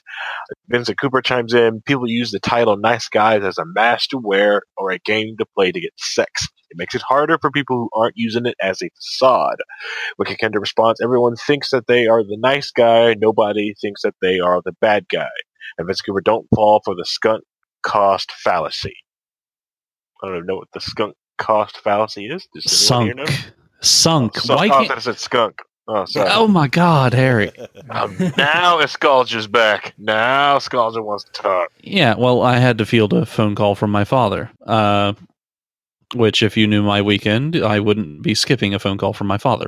Vincent 0.69 0.99
Cooper 0.99 1.21
chimes 1.21 1.53
in. 1.53 1.81
People 1.81 2.09
use 2.09 2.31
the 2.31 2.39
title 2.39 2.77
"nice 2.77 3.07
guys" 3.09 3.43
as 3.43 3.57
a 3.57 3.65
mask 3.65 4.09
to 4.09 4.17
wear 4.17 4.63
or 4.77 4.91
a 4.91 4.99
game 4.99 5.35
to 5.37 5.45
play 5.55 5.71
to 5.71 5.79
get 5.79 5.93
sex. 5.97 6.47
It 6.69 6.77
makes 6.77 6.95
it 6.95 7.01
harder 7.01 7.37
for 7.39 7.51
people 7.51 7.77
who 7.77 7.89
aren't 7.99 8.17
using 8.17 8.45
it 8.45 8.55
as 8.61 8.81
a 8.81 8.89
facade. 8.89 9.57
Wicked 10.17 10.37
Kender 10.37 10.59
responds: 10.59 11.01
Everyone 11.01 11.35
thinks 11.35 11.71
that 11.71 11.87
they 11.87 12.07
are 12.07 12.23
the 12.23 12.37
nice 12.37 12.71
guy. 12.71 13.15
Nobody 13.17 13.73
thinks 13.79 14.01
that 14.01 14.15
they 14.21 14.39
are 14.39 14.61
the 14.63 14.73
bad 14.81 15.07
guy. 15.09 15.29
And 15.77 15.87
Vincent 15.87 16.05
Cooper, 16.05 16.21
don't 16.21 16.47
fall 16.53 16.81
for 16.83 16.95
the 16.95 17.05
skunk 17.05 17.43
cost 17.83 18.31
fallacy. 18.31 18.95
I 20.23 20.29
don't 20.29 20.45
know 20.45 20.55
what 20.55 20.69
the 20.73 20.81
skunk 20.81 21.15
cost 21.37 21.77
fallacy 21.77 22.25
is. 22.25 22.47
Does 22.53 22.63
here 22.63 22.71
Sunk. 22.71 23.15
know? 23.15 23.25
Sunk. 23.81 24.37
Why 24.45 24.55
oh, 24.55 24.57
I 24.57 24.69
can't? 24.69 24.87
thought 24.87 24.97
it 24.97 25.01
said 25.01 25.19
skunk. 25.19 25.61
Oh, 25.87 26.05
sorry. 26.05 26.29
Oh 26.31 26.47
my 26.47 26.67
God, 26.67 27.13
Harry. 27.13 27.51
Um, 27.87 28.17
now 28.35 28.79
Escalger's 28.81 29.45
back. 29.45 29.93
Now 29.99 30.57
Escalger 30.57 31.03
wants 31.03 31.23
to 31.25 31.31
talk. 31.31 31.69
Yeah, 31.81 32.15
well, 32.17 32.41
I 32.41 32.57
had 32.57 32.79
to 32.79 32.85
field 32.85 33.13
a 33.13 33.27
phone 33.27 33.53
call 33.53 33.75
from 33.75 33.91
my 33.91 34.03
father. 34.03 34.49
Uh, 34.65 35.13
which, 36.15 36.41
if 36.41 36.57
you 36.57 36.65
knew 36.65 36.81
my 36.81 37.01
weekend, 37.01 37.55
I 37.55 37.79
wouldn't 37.79 38.23
be 38.23 38.33
skipping 38.33 38.73
a 38.73 38.79
phone 38.79 38.97
call 38.97 39.13
from 39.13 39.27
my 39.27 39.37
father. 39.37 39.67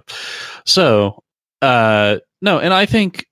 So, 0.65 1.23
uh, 1.61 2.17
no, 2.41 2.59
and 2.59 2.73
I 2.73 2.87
think, 2.87 3.25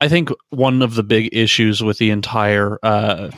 I 0.00 0.08
think 0.08 0.30
one 0.50 0.82
of 0.82 0.94
the 0.96 1.04
big 1.04 1.28
issues 1.32 1.82
with 1.82 1.98
the 1.98 2.10
entire, 2.10 2.78
uh, 2.82 3.30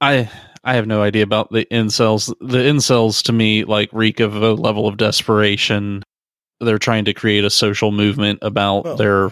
I 0.00 0.30
I 0.64 0.74
have 0.74 0.86
no 0.86 1.02
idea 1.02 1.22
about 1.22 1.50
the 1.50 1.66
incels. 1.70 2.34
The 2.40 2.58
incels 2.58 3.22
to 3.24 3.32
me 3.32 3.64
like 3.64 3.90
reek 3.92 4.20
of 4.20 4.34
a 4.36 4.52
level 4.52 4.86
of 4.86 4.96
desperation 4.96 6.02
they're 6.60 6.78
trying 6.78 7.04
to 7.04 7.14
create 7.14 7.44
a 7.44 7.50
social 7.50 7.92
movement 7.92 8.40
about 8.42 8.84
Well- 8.84 8.96
their 8.96 9.30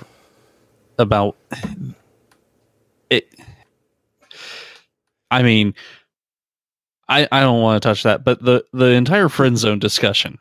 about 0.99 1.37
it. 3.11 3.29
I 5.31 5.43
mean, 5.43 5.75
I 7.09 7.29
I 7.31 7.41
don't 7.41 7.61
want 7.61 7.83
to 7.83 7.89
touch 7.89 8.03
that, 8.05 8.25
but 8.25 8.43
the 8.43 8.65
the 8.73 8.87
entire 8.93 9.29
friend 9.29 9.59
zone 9.59 9.79
discussion 9.79 10.39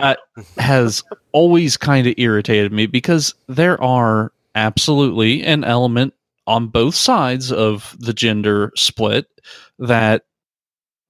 uh, 0.00 0.16
has 0.58 1.02
always 1.32 1.76
kind 1.76 2.06
of 2.06 2.14
irritated 2.18 2.72
me 2.72 2.86
because 2.86 3.34
there 3.48 3.82
are 3.82 4.32
absolutely 4.54 5.42
an 5.42 5.64
element 5.64 6.14
on 6.46 6.66
both 6.66 6.94
sides 6.94 7.52
of 7.52 7.96
the 7.98 8.12
gender 8.12 8.72
split 8.76 9.26
that 9.80 10.22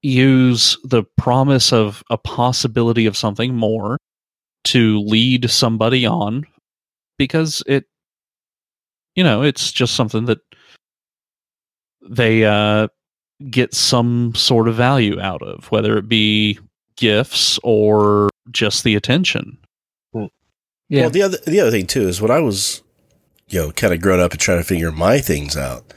use 0.03 0.79
the 0.85 1.05
promise 1.19 1.73
of 1.73 2.03
a 2.11 2.17
possibility 2.17 3.07
of 3.07 3.17
something 3.17 3.55
more 3.55 3.99
to 4.65 5.01
lead 5.01 5.51
somebody 5.51 6.07
on 6.07 6.47
because 7.19 7.63
it 7.67 7.85
you 9.15 9.23
know 9.23 9.43
it's 9.43 9.73
just 9.73 9.95
something 9.95 10.25
that 10.25 10.39
they 12.09 12.45
uh 12.45 12.89
get 13.51 13.75
some 13.75 14.35
sort 14.35 14.69
of 14.69 14.75
value 14.75 15.21
out 15.21 15.43
of 15.43 15.67
whether 15.67 15.99
it 15.99 16.09
be 16.09 16.59
gifts 16.97 17.59
or 17.63 18.31
just 18.51 18.85
the 18.85 18.95
attention 18.95 19.59
Yeah. 20.89 21.03
Well, 21.03 21.11
the 21.11 21.23
other 21.23 21.39
the 21.47 21.61
other 21.61 21.71
thing 21.71 21.87
too 21.87 22.03
is 22.09 22.21
when 22.21 22.33
I 22.33 22.41
was, 22.41 22.83
you 23.49 23.61
know, 23.61 23.71
kind 23.73 23.95
of 23.95 24.01
growing 24.01 24.21
up 24.21 24.33
and 24.33 24.41
trying 24.41 24.59
to 24.59 24.65
figure 24.65 24.91
my 24.91 25.19
things 25.19 25.57
out, 25.57 25.95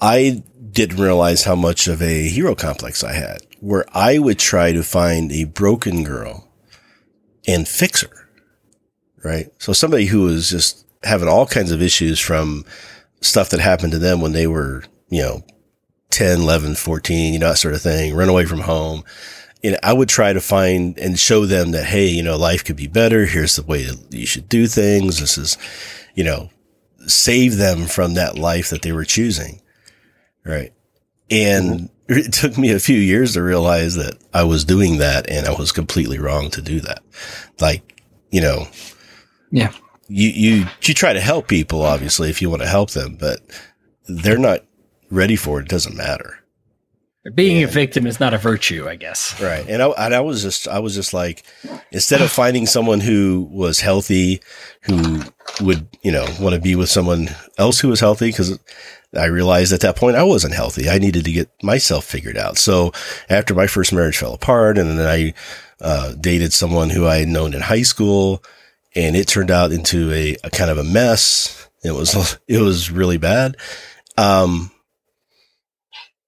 I 0.00 0.44
didn't 0.70 1.00
realize 1.00 1.44
how 1.44 1.56
much 1.56 1.88
of 1.88 2.00
a 2.02 2.28
hero 2.28 2.54
complex 2.54 3.02
I 3.02 3.12
had, 3.12 3.38
where 3.60 3.84
I 3.92 4.18
would 4.18 4.38
try 4.38 4.72
to 4.72 4.82
find 4.82 5.32
a 5.32 5.44
broken 5.44 6.04
girl 6.04 6.48
and 7.46 7.66
fix 7.66 8.02
her. 8.02 8.28
Right. 9.24 9.52
So 9.58 9.72
somebody 9.72 10.06
who 10.06 10.22
was 10.22 10.48
just 10.50 10.86
having 11.02 11.28
all 11.28 11.46
kinds 11.46 11.72
of 11.72 11.82
issues 11.82 12.20
from 12.20 12.64
stuff 13.20 13.50
that 13.50 13.60
happened 13.60 13.92
to 13.92 13.98
them 13.98 14.20
when 14.20 14.32
they 14.32 14.46
were, 14.46 14.84
you 15.08 15.22
know, 15.22 15.44
10, 16.10 16.40
11, 16.40 16.76
14, 16.76 17.32
you 17.32 17.38
know, 17.38 17.48
that 17.48 17.58
sort 17.58 17.74
of 17.74 17.82
thing, 17.82 18.14
run 18.14 18.28
away 18.28 18.46
from 18.46 18.60
home. 18.60 19.04
You 19.62 19.72
know, 19.72 19.78
I 19.82 19.92
would 19.92 20.08
try 20.08 20.32
to 20.32 20.40
find 20.40 20.96
and 20.98 21.18
show 21.18 21.46
them 21.46 21.72
that, 21.72 21.86
hey, 21.86 22.06
you 22.06 22.22
know, 22.22 22.36
life 22.36 22.64
could 22.64 22.76
be 22.76 22.86
better. 22.86 23.26
Here's 23.26 23.56
the 23.56 23.64
way 23.64 23.84
that 23.84 24.12
you 24.12 24.24
should 24.24 24.48
do 24.48 24.68
things. 24.68 25.18
This 25.18 25.36
is, 25.36 25.58
you 26.14 26.22
know, 26.22 26.50
save 27.06 27.56
them 27.56 27.86
from 27.86 28.14
that 28.14 28.38
life 28.38 28.70
that 28.70 28.82
they 28.82 28.92
were 28.92 29.04
choosing. 29.04 29.60
Right. 30.48 30.72
And 31.30 31.80
mm-hmm. 31.80 31.86
it 32.18 32.32
took 32.32 32.56
me 32.56 32.72
a 32.72 32.80
few 32.80 32.98
years 32.98 33.34
to 33.34 33.42
realize 33.42 33.94
that 33.96 34.16
I 34.32 34.44
was 34.44 34.64
doing 34.64 34.98
that 34.98 35.30
and 35.30 35.46
I 35.46 35.52
was 35.52 35.72
completely 35.72 36.18
wrong 36.18 36.50
to 36.50 36.62
do 36.62 36.80
that. 36.80 37.02
Like, 37.60 38.02
you 38.30 38.40
know, 38.40 38.66
Yeah. 39.50 39.72
you, 40.08 40.28
you, 40.30 40.66
you 40.82 40.94
try 40.94 41.12
to 41.12 41.20
help 41.20 41.48
people, 41.48 41.82
obviously, 41.82 42.30
if 42.30 42.40
you 42.40 42.48
want 42.48 42.62
to 42.62 42.68
help 42.68 42.90
them, 42.92 43.16
but 43.20 43.40
they're 44.08 44.38
not 44.38 44.64
ready 45.10 45.36
for 45.36 45.60
it. 45.60 45.64
It 45.64 45.68
doesn't 45.68 45.96
matter. 45.96 46.38
Being 47.34 47.62
a 47.62 47.66
victim 47.66 48.06
is 48.06 48.20
not 48.20 48.32
a 48.32 48.38
virtue, 48.38 48.88
I 48.88 48.96
guess. 48.96 49.38
Right. 49.38 49.66
And 49.68 49.82
I, 49.82 49.88
and 49.88 50.14
I 50.14 50.20
was 50.20 50.40
just, 50.40 50.66
I 50.66 50.78
was 50.78 50.94
just 50.94 51.12
like, 51.12 51.44
instead 51.90 52.22
of 52.22 52.30
finding 52.30 52.64
someone 52.64 53.00
who 53.00 53.46
was 53.50 53.80
healthy, 53.80 54.40
who 54.82 55.22
would, 55.60 55.88
you 56.00 56.10
know, 56.10 56.24
want 56.40 56.54
to 56.54 56.60
be 56.60 56.74
with 56.74 56.88
someone 56.88 57.28
else 57.58 57.80
who 57.80 57.88
was 57.88 58.00
healthy, 58.00 58.30
because 58.30 58.58
I 59.16 59.26
realized 59.26 59.72
at 59.72 59.80
that 59.80 59.96
point 59.96 60.16
I 60.16 60.22
wasn't 60.22 60.54
healthy. 60.54 60.88
I 60.88 60.98
needed 60.98 61.24
to 61.24 61.32
get 61.32 61.50
myself 61.62 62.04
figured 62.04 62.36
out. 62.36 62.58
So 62.58 62.92
after 63.30 63.54
my 63.54 63.66
first 63.66 63.92
marriage 63.92 64.18
fell 64.18 64.34
apart 64.34 64.76
and 64.76 64.98
then 64.98 65.06
I, 65.06 65.34
uh, 65.80 66.14
dated 66.14 66.52
someone 66.52 66.90
who 66.90 67.06
I 67.06 67.18
had 67.18 67.28
known 67.28 67.54
in 67.54 67.60
high 67.60 67.82
school 67.82 68.42
and 68.94 69.16
it 69.16 69.28
turned 69.28 69.50
out 69.50 69.72
into 69.72 70.12
a, 70.12 70.36
a 70.44 70.50
kind 70.50 70.70
of 70.70 70.78
a 70.78 70.84
mess. 70.84 71.68
It 71.82 71.92
was, 71.92 72.38
it 72.48 72.60
was 72.60 72.90
really 72.90 73.18
bad. 73.18 73.56
Um, 74.16 74.70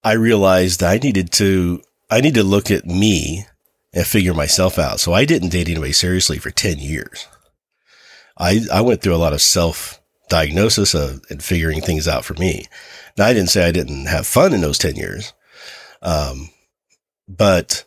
I 0.03 0.13
realized 0.13 0.83
I 0.83 0.99
needed 0.99 1.33
to, 1.33 1.83
I 2.09 2.21
need 2.21 2.35
to 2.35 2.45
look 2.45 2.71
at 2.71 2.87
me 2.87 3.45
and 3.93 4.07
figure 4.07 4.35
myself 4.35 4.79
out. 4.79 5.01
So 5.01 5.13
I 5.13 5.25
didn't 5.25 5.51
date 5.51 5.69
anybody 5.69 5.93
seriously 5.93 6.39
for 6.39 6.51
10 6.51 6.79
years. 6.79 7.27
I, 8.39 8.61
I 8.73 8.81
went 8.81 9.03
through 9.03 9.15
a 9.15 9.17
lot 9.17 9.35
of 9.35 9.43
self 9.43 10.00
diagnosis 10.31 10.95
of, 10.95 11.21
and 11.29 11.43
figuring 11.43 11.83
things 11.83 12.09
out 12.09 12.25
for 12.25 12.35
me. 12.35 12.67
Now 13.19 13.27
I 13.27 13.35
didn't 13.35 13.51
say 13.51 13.67
I 13.67 13.73
didn't 13.73 14.07
have 14.07 14.27
fun 14.27 14.55
in 14.55 14.63
those 14.63 14.79
10 14.79 14.97
years. 14.97 15.35
Um, 16.01 16.49
but 17.29 17.85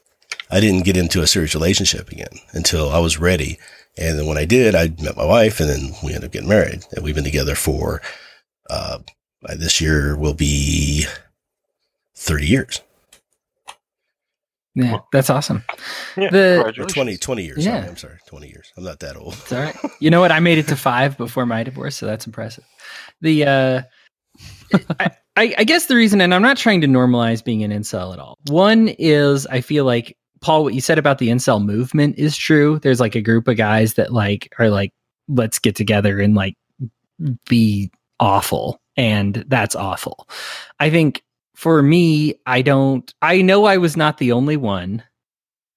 I 0.51 0.59
didn't 0.59 0.85
get 0.85 0.97
into 0.97 1.23
a 1.23 1.27
serious 1.27 1.55
relationship 1.55 2.11
again 2.11 2.39
until 2.51 2.91
I 2.91 2.99
was 2.99 3.19
ready. 3.19 3.57
And 3.97 4.19
then 4.19 4.27
when 4.27 4.37
I 4.37 4.45
did, 4.45 4.75
I 4.75 4.89
met 5.01 5.17
my 5.17 5.25
wife 5.25 5.59
and 5.59 5.69
then 5.69 5.93
we 6.03 6.09
ended 6.13 6.25
up 6.25 6.31
getting 6.31 6.49
married 6.49 6.83
and 6.91 7.03
we've 7.03 7.15
been 7.15 7.23
together 7.23 7.55
for, 7.55 8.01
uh, 8.69 8.99
this 9.41 9.81
year 9.81 10.15
will 10.15 10.33
be 10.33 11.05
30 12.15 12.47
years 12.47 12.81
Yeah, 14.75 14.99
that's 15.11 15.29
awesome. 15.29 15.63
Yeah, 16.17 16.29
The- 16.31 16.63
or 16.79 16.85
20, 16.85 17.17
20 17.17 17.43
years. 17.43 17.65
Yeah. 17.65 17.77
Sorry, 17.79 17.89
I'm 17.89 17.97
sorry. 17.97 18.17
20 18.27 18.47
years. 18.47 18.71
I'm 18.77 18.83
not 18.83 18.99
that 19.01 19.15
old. 19.15 19.33
It's 19.33 19.51
all 19.53 19.61
right. 19.61 19.75
You 19.99 20.09
know 20.09 20.19
what? 20.19 20.31
I 20.31 20.39
made 20.39 20.57
it 20.57 20.67
to 20.69 20.75
five 20.75 21.17
before 21.17 21.45
my 21.45 21.63
divorce, 21.63 21.95
so 21.95 22.05
that's 22.05 22.25
impressive. 22.25 22.63
The 23.21 23.45
uh 23.45 23.81
I, 24.99 25.11
I, 25.35 25.55
I 25.59 25.63
guess 25.63 25.85
the 25.85 25.95
reason, 25.95 26.21
and 26.21 26.33
I'm 26.33 26.41
not 26.41 26.57
trying 26.57 26.81
to 26.81 26.87
normalize 26.87 27.43
being 27.43 27.63
an 27.63 27.71
incel 27.71 28.13
at 28.13 28.19
all. 28.19 28.37
One 28.47 28.87
is 28.99 29.45
I 29.47 29.61
feel 29.61 29.85
like 29.85 30.17
Paul, 30.41 30.63
what 30.63 30.73
you 30.73 30.81
said 30.81 30.97
about 30.97 31.19
the 31.19 31.29
incel 31.29 31.63
movement 31.63 32.17
is 32.17 32.35
true. 32.35 32.79
There's 32.79 32.99
like 32.99 33.15
a 33.15 33.21
group 33.21 33.47
of 33.47 33.57
guys 33.57 33.93
that 33.95 34.11
like 34.11 34.51
are 34.59 34.69
like, 34.69 34.91
let's 35.27 35.59
get 35.59 35.75
together 35.75 36.19
and 36.19 36.33
like 36.35 36.55
be 37.47 37.91
awful, 38.19 38.79
and 38.97 39.43
that's 39.47 39.75
awful. 39.75 40.27
I 40.79 40.89
think 40.89 41.21
for 41.63 41.81
me, 41.81 42.35
I 42.45 42.61
don't. 42.61 43.11
I 43.21 43.41
know 43.41 43.63
I 43.63 43.77
was 43.77 43.95
not 43.95 44.17
the 44.17 44.33
only 44.33 44.57
one 44.57 45.01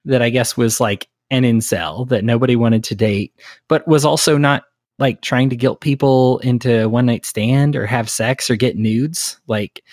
that 0.04 0.20
I 0.20 0.30
guess 0.30 0.56
was 0.56 0.80
like 0.80 1.08
an 1.30 1.44
incel 1.44 2.08
that 2.08 2.24
nobody 2.24 2.56
wanted 2.56 2.82
to 2.84 2.96
date, 2.96 3.32
but 3.68 3.86
was 3.86 4.04
also 4.04 4.36
not 4.36 4.64
like 4.98 5.22
trying 5.22 5.48
to 5.50 5.54
guilt 5.54 5.80
people 5.80 6.40
into 6.40 6.88
one 6.88 7.06
night 7.06 7.24
stand 7.24 7.76
or 7.76 7.86
have 7.86 8.10
sex 8.10 8.50
or 8.50 8.56
get 8.56 8.76
nudes. 8.76 9.38
Like, 9.46 9.84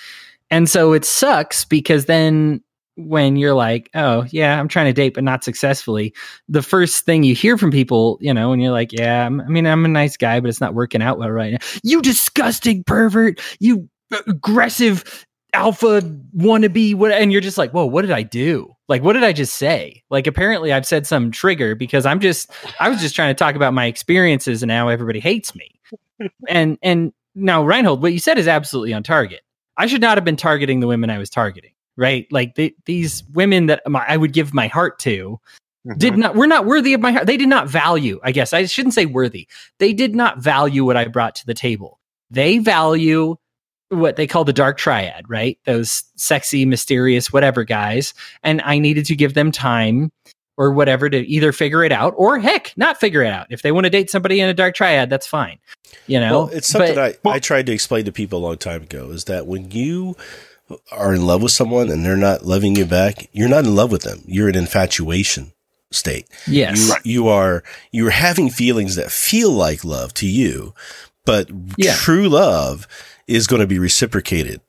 and 0.49 0.67
so 0.67 0.93
it 0.93 1.05
sucks 1.05 1.63
because 1.63 2.05
then 2.05 2.63
when 2.95 3.35
you're 3.35 3.53
like, 3.53 3.91
oh, 3.93 4.25
yeah, 4.31 4.59
I'm 4.59 4.67
trying 4.67 4.87
to 4.87 4.93
date, 4.93 5.13
but 5.13 5.23
not 5.23 5.43
successfully, 5.43 6.11
the 6.49 6.63
first 6.63 7.05
thing 7.05 7.21
you 7.21 7.35
hear 7.35 7.55
from 7.55 7.69
people, 7.69 8.17
you 8.19 8.33
know, 8.33 8.51
and 8.51 8.63
you're 8.63 8.71
like, 8.71 8.91
yeah, 8.91 9.21
I'm- 9.21 9.41
I 9.41 9.47
mean, 9.47 9.67
I'm 9.67 9.85
a 9.85 9.89
nice 9.89 10.17
guy, 10.17 10.39
but 10.39 10.49
it's 10.49 10.61
not 10.61 10.73
working 10.73 11.03
out 11.03 11.19
well 11.19 11.29
right 11.29 11.51
now. 11.51 11.59
You 11.83 12.01
disgusting 12.01 12.83
pervert, 12.83 13.39
you 13.59 13.87
uh, 14.11 14.21
aggressive 14.27 15.23
alpha 15.53 16.01
wannabe 16.35 16.95
what 16.95 17.11
and 17.11 17.31
you're 17.31 17.41
just 17.41 17.57
like 17.57 17.71
whoa 17.71 17.85
what 17.85 18.01
did 18.01 18.11
i 18.11 18.23
do? 18.23 18.69
Like 18.89 19.01
what 19.01 19.13
did 19.13 19.23
i 19.23 19.33
just 19.33 19.55
say? 19.55 20.03
Like 20.09 20.27
apparently 20.27 20.73
i've 20.73 20.85
said 20.85 21.07
some 21.07 21.31
trigger 21.31 21.75
because 21.75 22.05
i'm 22.05 22.19
just 22.19 22.51
i 22.79 22.89
was 22.89 22.99
just 22.99 23.15
trying 23.15 23.33
to 23.33 23.37
talk 23.37 23.55
about 23.55 23.73
my 23.73 23.85
experiences 23.85 24.63
and 24.63 24.71
how 24.71 24.87
everybody 24.89 25.19
hates 25.19 25.55
me. 25.55 25.79
And 26.47 26.77
and 26.81 27.13
now 27.35 27.63
reinhold 27.63 28.01
what 28.01 28.13
you 28.13 28.19
said 28.19 28.37
is 28.37 28.47
absolutely 28.47 28.93
on 28.93 29.03
target. 29.03 29.41
I 29.77 29.87
should 29.87 30.01
not 30.01 30.17
have 30.17 30.25
been 30.25 30.35
targeting 30.35 30.79
the 30.79 30.87
women 30.87 31.09
i 31.09 31.17
was 31.17 31.29
targeting 31.29 31.71
right? 31.95 32.27
Like 32.31 32.55
the, 32.55 32.75
these 32.85 33.23
women 33.33 33.67
that 33.67 33.81
my, 33.87 34.03
i 34.07 34.17
would 34.17 34.33
give 34.33 34.53
my 34.53 34.67
heart 34.67 34.99
to 34.99 35.39
mm-hmm. 35.87 35.97
did 35.97 36.17
not 36.17 36.35
were 36.35 36.47
not 36.47 36.65
worthy 36.65 36.93
of 36.93 37.01
my 37.01 37.11
heart. 37.11 37.27
They 37.27 37.37
did 37.37 37.49
not 37.49 37.67
value 37.67 38.19
i 38.23 38.31
guess 38.31 38.53
i 38.53 38.65
shouldn't 38.65 38.93
say 38.93 39.05
worthy. 39.05 39.47
They 39.79 39.93
did 39.93 40.15
not 40.15 40.39
value 40.39 40.85
what 40.85 40.97
i 40.97 41.05
brought 41.05 41.35
to 41.35 41.45
the 41.45 41.53
table. 41.53 41.99
They 42.29 42.57
value 42.57 43.35
what 43.99 44.15
they 44.15 44.27
call 44.27 44.43
the 44.43 44.53
dark 44.53 44.77
triad, 44.77 45.29
right? 45.29 45.57
Those 45.65 46.03
sexy, 46.15 46.65
mysterious, 46.65 47.31
whatever 47.33 47.63
guys. 47.63 48.13
And 48.43 48.61
I 48.63 48.79
needed 48.79 49.05
to 49.07 49.15
give 49.15 49.33
them 49.33 49.51
time 49.51 50.11
or 50.57 50.71
whatever 50.71 51.09
to 51.09 51.17
either 51.17 51.51
figure 51.51 51.83
it 51.83 51.91
out 51.91 52.13
or 52.15 52.37
heck, 52.39 52.73
not 52.77 52.99
figure 52.99 53.23
it 53.23 53.31
out. 53.31 53.47
If 53.49 53.61
they 53.63 53.71
want 53.71 53.85
to 53.85 53.89
date 53.89 54.09
somebody 54.09 54.39
in 54.39 54.47
a 54.49 54.53
dark 54.53 54.75
triad, 54.75 55.09
that's 55.09 55.25
fine. 55.25 55.57
You 56.05 56.19
know, 56.19 56.41
Well, 56.43 56.49
it's 56.49 56.67
something 56.67 56.93
But- 56.95 57.19
I, 57.25 57.29
I 57.29 57.39
tried 57.39 57.65
to 57.67 57.71
explain 57.71 58.05
to 58.05 58.11
people 58.11 58.39
a 58.39 58.43
long 58.45 58.57
time 58.57 58.83
ago 58.83 59.09
is 59.09 59.23
that 59.25 59.47
when 59.47 59.71
you 59.71 60.15
are 60.91 61.13
in 61.13 61.25
love 61.25 61.41
with 61.41 61.51
someone 61.51 61.89
and 61.89 62.05
they're 62.05 62.15
not 62.15 62.45
loving 62.45 62.75
you 62.75 62.85
back, 62.85 63.29
you're 63.31 63.49
not 63.49 63.65
in 63.65 63.75
love 63.75 63.91
with 63.91 64.03
them. 64.03 64.21
You're 64.25 64.49
in 64.49 64.55
infatuation 64.55 65.53
state. 65.91 66.27
yes. 66.47 66.89
You, 67.03 67.23
you 67.23 67.27
are, 67.27 67.63
you're 67.91 68.09
having 68.09 68.49
feelings 68.49 68.95
that 68.95 69.11
feel 69.11 69.51
like 69.51 69.83
love 69.83 70.13
to 70.15 70.27
you, 70.27 70.73
but 71.25 71.49
Yeah. 71.77 71.93
true 71.95 72.27
love 72.29 72.87
is 73.27 73.47
going 73.47 73.61
to 73.61 73.67
be 73.67 73.79
reciprocated 73.79 74.61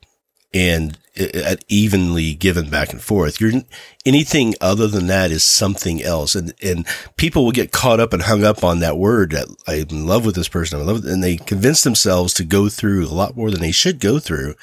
and 0.53 0.97
uh, 1.19 1.25
uh, 1.35 1.55
evenly 1.67 2.33
given 2.33 2.69
back 2.69 2.91
and 2.91 3.01
forth. 3.01 3.41
You're 3.41 3.61
anything 4.05 4.55
other 4.61 4.87
than 4.87 5.07
that 5.07 5.29
is 5.29 5.43
something 5.43 6.01
else. 6.01 6.33
And, 6.33 6.53
and 6.63 6.85
people 7.17 7.43
will 7.43 7.51
get 7.51 7.73
caught 7.73 7.99
up 7.99 8.13
and 8.13 8.21
hung 8.21 8.43
up 8.43 8.63
on 8.63 8.79
that 8.79 8.97
word 8.97 9.31
that 9.31 9.47
I'm 9.67 9.87
in 9.89 10.07
love 10.07 10.25
with 10.25 10.35
this 10.35 10.47
person. 10.47 10.77
I'm 10.79 10.87
in 10.87 10.93
love 10.93 11.05
and 11.05 11.23
they 11.23 11.35
convince 11.37 11.81
themselves 11.81 12.33
to 12.35 12.45
go 12.45 12.69
through 12.69 13.05
a 13.05 13.11
lot 13.11 13.35
more 13.35 13.51
than 13.51 13.59
they 13.59 13.71
should 13.71 13.99
go 13.99 14.17
through. 14.17 14.55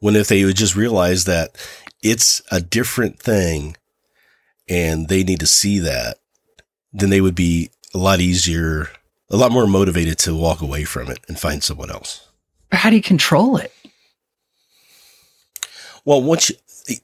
When 0.00 0.14
if 0.14 0.28
they 0.28 0.44
would 0.44 0.56
just 0.56 0.76
realize 0.76 1.24
that 1.24 1.56
it's 2.02 2.42
a 2.50 2.60
different 2.60 3.18
thing 3.18 3.76
and 4.68 5.08
they 5.08 5.24
need 5.24 5.40
to 5.40 5.46
see 5.46 5.78
that, 5.78 6.18
then 6.92 7.08
they 7.08 7.22
would 7.22 7.34
be 7.34 7.70
a 7.94 7.98
lot 7.98 8.20
easier, 8.20 8.90
a 9.30 9.36
lot 9.36 9.52
more 9.52 9.66
motivated 9.66 10.18
to 10.18 10.36
walk 10.36 10.60
away 10.60 10.84
from 10.84 11.10
it 11.10 11.18
and 11.28 11.38
find 11.38 11.62
someone 11.62 11.90
else. 11.90 12.23
But 12.74 12.80
how 12.80 12.90
do 12.90 12.96
you 12.96 13.02
control 13.02 13.56
it? 13.56 13.72
Well, 16.04 16.20
once 16.20 16.50
you, 16.50 16.96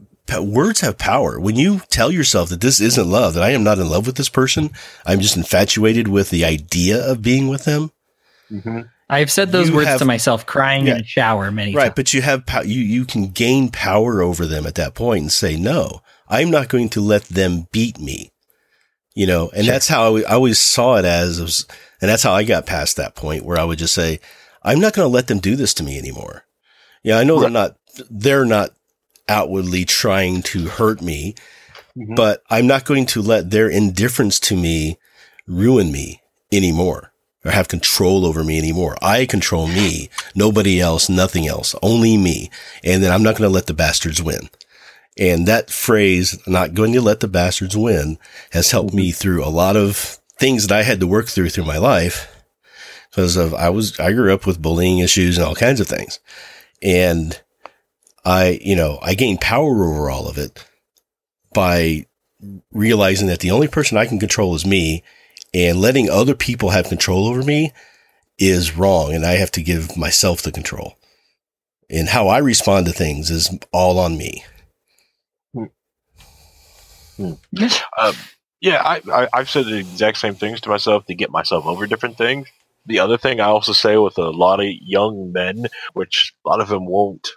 words 0.42 0.80
have 0.80 0.98
power. 0.98 1.38
When 1.38 1.54
you 1.54 1.82
tell 1.90 2.10
yourself 2.10 2.48
that 2.48 2.60
this 2.60 2.80
isn't 2.80 3.08
love, 3.08 3.34
that 3.34 3.44
I 3.44 3.50
am 3.50 3.62
not 3.62 3.78
in 3.78 3.88
love 3.88 4.04
with 4.04 4.16
this 4.16 4.28
person, 4.28 4.70
I'm 5.06 5.20
just 5.20 5.36
infatuated 5.36 6.08
with 6.08 6.30
the 6.30 6.44
idea 6.44 7.00
of 7.08 7.22
being 7.22 7.46
with 7.46 7.66
them. 7.66 7.92
Mm-hmm. 8.50 8.80
I've 9.08 9.30
said 9.30 9.52
those 9.52 9.68
You 9.68 9.76
words 9.76 9.86
have- 9.86 10.00
to 10.00 10.04
myself 10.04 10.44
crying 10.44 10.88
Yeah. 10.88 10.94
in 10.94 10.98
the 11.02 11.04
shower 11.04 11.52
many 11.52 11.72
Right, 11.72 11.82
times. 11.82 11.88
Right, 11.90 11.94
but 11.94 12.14
you 12.14 12.22
have 12.22 12.46
pow- 12.46 12.62
you 12.62 12.80
you 12.80 13.04
can 13.04 13.28
gain 13.28 13.68
power 13.68 14.22
over 14.22 14.46
them 14.46 14.66
at 14.66 14.74
that 14.74 14.96
point 14.96 15.22
and 15.22 15.30
say 15.30 15.54
no. 15.54 16.02
I'm 16.28 16.50
not 16.50 16.68
going 16.68 16.88
to 16.88 17.00
let 17.00 17.26
them 17.26 17.68
beat 17.70 18.00
me. 18.00 18.32
You 19.14 19.28
know, 19.28 19.50
and 19.54 19.68
that's 19.68 19.86
how 19.86 20.16
I, 20.16 20.22
I 20.22 20.32
always 20.34 20.58
saw 20.58 20.96
it 20.96 21.04
as, 21.04 21.38
as- 21.38 21.64
and 22.02 22.10
that's 22.10 22.24
how 22.24 22.32
I 22.32 22.42
got 22.42 22.66
past 22.66 22.96
that 22.96 23.14
point 23.14 23.44
where 23.44 23.56
I 23.56 23.62
would 23.62 23.78
just 23.78 23.94
say, 23.94 24.18
I'm 24.62 24.80
not 24.80 24.92
going 24.94 25.04
to 25.08 25.12
let 25.14 25.26
them 25.26 25.38
do 25.38 25.56
this 25.56 25.74
to 25.74 25.82
me 25.82 25.98
anymore. 25.98 26.44
Yeah, 27.02 27.18
I 27.18 27.24
know 27.24 27.40
they're 27.40 27.50
not 27.50 27.76
they're 28.10 28.44
not 28.44 28.70
outwardly 29.28 29.84
trying 29.84 30.42
to 30.42 30.66
hurt 30.68 31.00
me, 31.02 31.34
Mhm. 31.96 32.14
but 32.16 32.42
I'm 32.50 32.66
not 32.66 32.84
going 32.84 33.06
to 33.06 33.22
let 33.22 33.50
their 33.50 33.68
indifference 33.68 34.38
to 34.40 34.56
me 34.56 34.98
ruin 35.46 35.90
me 35.90 36.20
anymore 36.52 37.12
or 37.44 37.50
have 37.52 37.68
control 37.68 38.26
over 38.26 38.44
me 38.44 38.58
anymore. 38.58 38.96
I 39.02 39.24
control 39.26 39.66
me, 39.66 40.08
nobody 40.34 40.80
else, 40.80 41.08
nothing 41.08 41.46
else, 41.48 41.74
only 41.82 42.16
me. 42.16 42.50
And 42.84 43.02
then 43.02 43.10
I'm 43.12 43.22
not 43.22 43.36
going 43.36 43.48
to 43.48 43.54
let 43.54 43.66
the 43.66 43.74
bastards 43.74 44.22
win. 44.22 44.50
And 45.18 45.46
that 45.48 45.70
phrase, 45.70 46.38
not 46.46 46.74
going 46.74 46.92
to 46.92 47.00
let 47.00 47.20
the 47.20 47.28
bastards 47.28 47.76
win, 47.76 48.18
has 48.50 48.70
helped 48.70 48.94
me 48.94 49.10
through 49.10 49.44
a 49.44 49.48
lot 49.50 49.76
of 49.76 50.18
things 50.38 50.66
that 50.66 50.78
I 50.78 50.82
had 50.82 51.00
to 51.00 51.06
work 51.06 51.28
through 51.28 51.50
through 51.50 51.64
my 51.64 51.78
life 51.78 52.28
because 53.10 53.36
of 53.36 53.54
I 53.54 53.70
was 53.70 53.98
I 53.98 54.12
grew 54.12 54.32
up 54.32 54.46
with 54.46 54.62
bullying 54.62 54.98
issues 54.98 55.36
and 55.36 55.46
all 55.46 55.54
kinds 55.54 55.80
of 55.80 55.88
things. 55.88 56.20
And 56.82 57.40
I, 58.24 58.58
you 58.62 58.76
know, 58.76 58.98
I 59.02 59.14
gained 59.14 59.40
power 59.40 59.84
over 59.84 60.10
all 60.10 60.28
of 60.28 60.38
it 60.38 60.64
by 61.52 62.06
realizing 62.72 63.28
that 63.28 63.40
the 63.40 63.50
only 63.50 63.68
person 63.68 63.98
I 63.98 64.06
can 64.06 64.18
control 64.18 64.54
is 64.54 64.64
me 64.64 65.02
and 65.52 65.80
letting 65.80 66.08
other 66.08 66.34
people 66.34 66.70
have 66.70 66.88
control 66.88 67.26
over 67.26 67.42
me 67.42 67.72
is 68.38 68.76
wrong. 68.76 69.14
And 69.14 69.26
I 69.26 69.32
have 69.32 69.50
to 69.52 69.62
give 69.62 69.96
myself 69.96 70.42
the 70.42 70.52
control. 70.52 70.96
And 71.88 72.08
how 72.08 72.28
I 72.28 72.38
respond 72.38 72.86
to 72.86 72.92
things 72.92 73.30
is 73.30 73.50
all 73.72 73.98
on 73.98 74.16
me. 74.16 74.44
Um, 77.98 78.14
yeah, 78.60 78.80
I, 78.82 79.02
I, 79.12 79.28
I've 79.32 79.50
said 79.50 79.66
the 79.66 79.78
exact 79.78 80.18
same 80.18 80.34
things 80.34 80.60
to 80.62 80.68
myself 80.68 81.06
to 81.06 81.14
get 81.14 81.30
myself 81.30 81.66
over 81.66 81.86
different 81.86 82.16
things. 82.16 82.48
The 82.90 83.00
other 83.00 83.18
thing 83.18 83.40
I 83.40 83.46
also 83.46 83.72
say 83.72 83.96
with 83.98 84.18
a 84.18 84.30
lot 84.30 84.60
of 84.60 84.66
young 84.82 85.32
men, 85.32 85.66
which 85.94 86.34
a 86.46 86.50
lot 86.50 86.60
of 86.60 86.68
them 86.68 86.86
won't, 86.86 87.28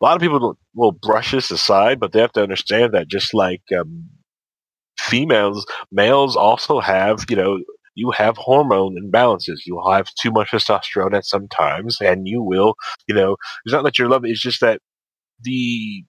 a 0.00 0.04
lot 0.04 0.16
of 0.16 0.20
people 0.22 0.56
will- 0.74 0.92
brush 0.92 1.32
this 1.32 1.50
aside, 1.50 1.98
but 2.00 2.12
they 2.12 2.20
have 2.20 2.32
to 2.32 2.42
understand 2.42 2.94
that 2.94 3.08
just 3.08 3.34
like 3.34 3.62
um, 3.76 4.08
females, 4.98 5.66
males 5.92 6.36
also 6.36 6.80
have, 6.80 7.24
you 7.30 7.36
know, 7.36 7.60
you 7.94 8.10
have 8.12 8.36
hormone 8.38 8.96
imbalances. 8.96 9.60
You 9.66 9.82
have 9.90 10.08
too 10.20 10.30
much 10.32 10.50
testosterone 10.52 11.14
at 11.14 11.24
some 11.26 11.48
times, 11.48 11.98
and 12.00 12.28
you 12.28 12.42
will, 12.42 12.74
you 13.08 13.14
know, 13.14 13.36
it's 13.64 13.72
not 13.74 13.84
that 13.84 13.98
you're 13.98 14.08
loving. 14.08 14.30
It's 14.30 14.40
just 14.42 14.60
that 14.62 14.80
the 15.42 16.04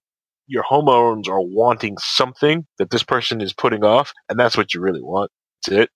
your 0.48 0.64
hormones 0.64 1.30
are 1.30 1.42
wanting 1.42 1.98
something 2.00 2.66
that 2.80 2.92
this 2.92 3.04
person 3.04 3.42
is 3.42 3.54
putting 3.54 3.84
off, 3.84 4.14
and 4.30 4.40
that's 4.40 4.58
what 4.58 4.74
you 4.74 4.82
really 4.82 5.02
want. 5.04 5.32
That's 5.68 5.84
it. 5.84 5.90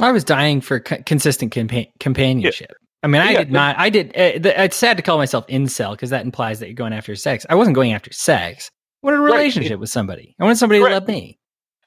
I 0.00 0.12
was 0.12 0.24
dying 0.24 0.60
for 0.60 0.80
co- 0.80 1.02
consistent 1.06 1.52
compa- 1.54 1.90
companionship. 2.00 2.72
I 3.02 3.06
mean, 3.08 3.22
I 3.22 3.32
Yeah, 3.32 3.38
did 3.38 3.52
not. 3.52 3.78
I 3.78 3.90
did. 3.90 4.08
Uh, 4.08 4.50
it's 4.62 4.76
sad 4.76 4.96
to 4.96 5.02
call 5.02 5.16
myself 5.18 5.46
incel 5.46 5.92
because 5.92 6.10
that 6.10 6.24
implies 6.24 6.60
that 6.60 6.66
you're 6.66 6.74
going 6.74 6.92
after 6.92 7.14
sex. 7.14 7.46
I 7.48 7.54
wasn't 7.54 7.74
going 7.76 7.92
after 7.92 8.12
sex. 8.12 8.70
I 9.02 9.06
wanted 9.06 9.18
a 9.18 9.22
Right. 9.22 9.32
relationship 9.34 9.78
with 9.80 9.90
somebody. 9.90 10.34
I 10.40 10.44
wanted 10.44 10.58
somebody 10.58 10.80
Right. 10.80 10.88
to 10.90 10.94
love 10.96 11.08
me. 11.08 11.38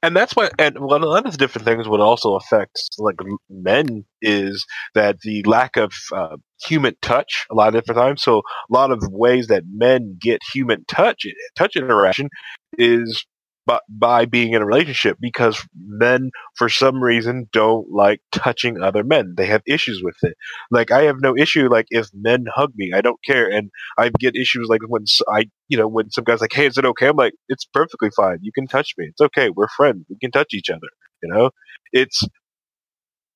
and 0.02 0.16
that's 0.16 0.34
why 0.34 0.50
and 0.58 0.80
one 0.80 1.04
of 1.04 1.30
the 1.30 1.38
different 1.38 1.66
things 1.66 1.86
would 1.90 2.00
also 2.00 2.36
affect 2.36 2.80
like 3.00 3.18
men 3.50 4.06
is 4.22 4.66
that 4.96 5.20
the 5.24 5.44
lack 5.44 5.76
of 5.76 5.92
uh, 6.16 6.38
human 6.66 6.96
touch 7.02 7.46
a 7.52 7.54
lot 7.54 7.68
of 7.68 7.74
different 7.74 8.00
times 8.00 8.24
so 8.24 8.38
a 8.38 8.42
lot 8.74 8.92
of 8.92 9.04
ways 9.12 9.48
that 9.48 9.64
men 9.74 10.16
get 10.22 10.40
human 10.54 10.86
touch 10.88 11.26
touch 11.58 11.76
interaction 11.76 12.30
is 12.78 13.26
by, 13.70 13.80
by 13.88 14.26
being 14.26 14.54
in 14.54 14.64
a 14.64 14.66
relationship 14.66 15.18
because 15.22 15.64
men 15.78 16.32
for 16.56 16.70
some 16.70 17.04
reason 17.04 17.48
don't 17.54 17.88
like 17.92 18.20
touching 18.32 18.82
other 18.82 19.04
men. 19.04 19.36
They 19.38 19.46
have 19.46 19.62
issues 19.68 20.02
with 20.04 20.16
it. 20.24 20.36
Like 20.72 20.90
i 20.90 21.04
have 21.04 21.22
no 21.22 21.38
issue 21.38 21.70
like 21.70 21.86
if 21.92 22.08
men 22.16 22.46
hug 22.52 22.72
me. 22.76 22.94
I 22.96 23.02
don't 23.02 23.24
care. 23.24 23.48
And 23.48 23.70
i 24.00 24.10
get 24.20 24.36
issues 24.36 24.68
like 24.70 24.82
when 24.88 25.04
I, 25.32 25.46
you 25.68 25.78
know 25.78 25.88
when 25.88 26.10
some 26.10 26.24
guys 26.24 26.42
like 26.42 26.52
hey 26.52 26.66
is 26.66 26.80
it 26.80 26.86
okay? 26.86 27.10
I'm 27.10 27.16
like 27.16 27.34
it's 27.48 27.66
perfectly 27.66 28.10
fine. 28.16 28.40
You 28.42 28.52
can 28.52 28.66
touch 28.66 28.96
me. 28.98 29.06
It's 29.10 29.22
okay. 29.22 29.52
We're 29.52 29.68
friends. 29.78 30.04
We 30.10 30.18
can 30.20 30.32
touch 30.32 30.54
each 30.54 30.72
other. 30.72 30.90
You 31.22 31.32
know? 31.32 31.52
It's 31.94 32.24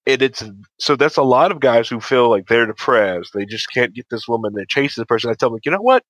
it, 0.08 0.24
it's 0.24 0.44
so 0.80 0.96
that's 0.96 1.18
a 1.18 1.24
lot 1.24 1.52
of 1.52 1.60
guys 1.60 1.88
who 1.88 2.00
feel 2.00 2.28
like 2.28 2.48
they're 2.48 2.66
depressed. 2.66 3.34
They 3.36 3.46
just 3.46 3.68
can't 3.72 3.94
get 3.94 4.08
this 4.10 4.28
woman. 4.28 4.54
They 4.56 4.66
chase 4.68 4.96
the 4.96 5.06
person. 5.06 5.30
I 5.30 5.36
tell 5.36 5.50
them 5.50 5.58
like, 5.58 5.66
you 5.66 5.72
know 5.72 5.78
what 5.80 6.04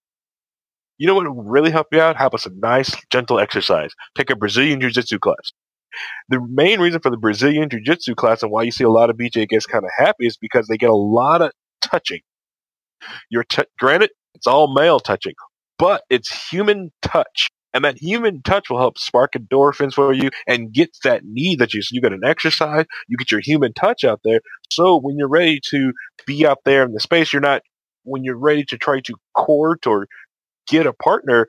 you 0.97 1.07
know 1.07 1.15
what 1.15 1.35
would 1.35 1.49
really 1.49 1.71
help 1.71 1.87
you 1.91 2.01
out? 2.01 2.15
How 2.15 2.27
about 2.27 2.41
some 2.41 2.59
nice, 2.59 2.95
gentle 3.11 3.39
exercise? 3.39 3.91
Pick 4.15 4.29
a 4.29 4.35
Brazilian 4.35 4.79
Jiu 4.79 4.91
Jitsu 4.91 5.19
class. 5.19 5.51
The 6.29 6.39
main 6.49 6.79
reason 6.79 7.01
for 7.01 7.09
the 7.09 7.17
Brazilian 7.17 7.69
Jiu 7.69 7.81
Jitsu 7.81 8.15
class 8.15 8.41
and 8.43 8.51
why 8.51 8.63
you 8.63 8.71
see 8.71 8.83
a 8.83 8.89
lot 8.89 9.09
of 9.09 9.17
BJ 9.17 9.47
gets 9.47 9.65
kind 9.65 9.83
of 9.83 9.91
happy 9.95 10.25
is 10.25 10.37
because 10.37 10.67
they 10.67 10.77
get 10.77 10.89
a 10.89 10.95
lot 10.95 11.41
of 11.41 11.51
touching. 11.81 12.21
You're 13.29 13.43
t- 13.43 13.63
granted, 13.79 14.11
it's 14.33 14.47
all 14.47 14.73
male 14.73 14.99
touching, 14.99 15.33
but 15.77 16.03
it's 16.09 16.49
human 16.49 16.91
touch. 17.01 17.49
And 17.75 17.83
that 17.85 17.97
human 17.97 18.43
touch 18.43 18.69
will 18.69 18.77
help 18.77 18.99
spark 18.99 19.33
endorphins 19.33 19.93
for 19.93 20.13
you 20.13 20.29
and 20.47 20.71
get 20.71 20.95
that 21.03 21.23
need 21.25 21.57
that 21.57 21.73
you, 21.73 21.81
so 21.81 21.93
you 21.93 22.01
get 22.01 22.13
an 22.13 22.23
exercise, 22.23 22.85
you 23.07 23.17
get 23.17 23.31
your 23.31 23.41
human 23.43 23.73
touch 23.73 24.03
out 24.03 24.21
there. 24.23 24.41
So 24.71 24.99
when 24.99 25.17
you're 25.17 25.27
ready 25.27 25.59
to 25.71 25.91
be 26.27 26.45
out 26.45 26.59
there 26.65 26.83
in 26.83 26.93
the 26.93 26.99
space, 26.99 27.33
you're 27.33 27.41
not, 27.41 27.63
when 28.03 28.23
you're 28.23 28.37
ready 28.37 28.63
to 28.65 28.77
try 28.77 28.99
to 28.99 29.15
court 29.33 29.87
or 29.87 30.07
get 30.67 30.85
a 30.85 30.93
partner, 30.93 31.47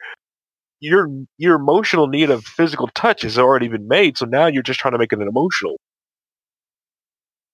your 0.80 1.08
your 1.38 1.54
emotional 1.56 2.06
need 2.08 2.30
of 2.30 2.44
physical 2.44 2.88
touch 2.94 3.22
has 3.22 3.38
already 3.38 3.68
been 3.68 3.88
made. 3.88 4.18
So 4.18 4.26
now 4.26 4.46
you're 4.46 4.62
just 4.62 4.80
trying 4.80 4.92
to 4.92 4.98
make 4.98 5.12
it 5.12 5.18
an 5.20 5.28
emotional. 5.28 5.76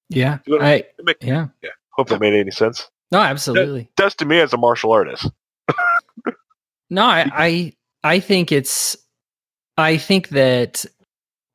Yeah. 0.08 0.38
You 0.46 0.58
know, 0.58 0.64
I, 0.64 0.72
it 0.74 0.94
make- 1.02 1.22
yeah. 1.22 1.46
Hope 1.92 2.08
that 2.08 2.20
made 2.20 2.34
any 2.34 2.50
sense. 2.50 2.88
No, 3.12 3.18
absolutely. 3.18 3.90
Does 3.96 4.14
to 4.16 4.24
me 4.24 4.40
as 4.40 4.52
a 4.52 4.56
martial 4.56 4.92
artist. 4.92 5.28
No, 6.88 7.04
I, 7.04 7.26
I 7.32 7.72
I 8.02 8.20
think 8.20 8.50
it's 8.52 8.96
I 9.76 9.96
think 9.96 10.30
that 10.30 10.84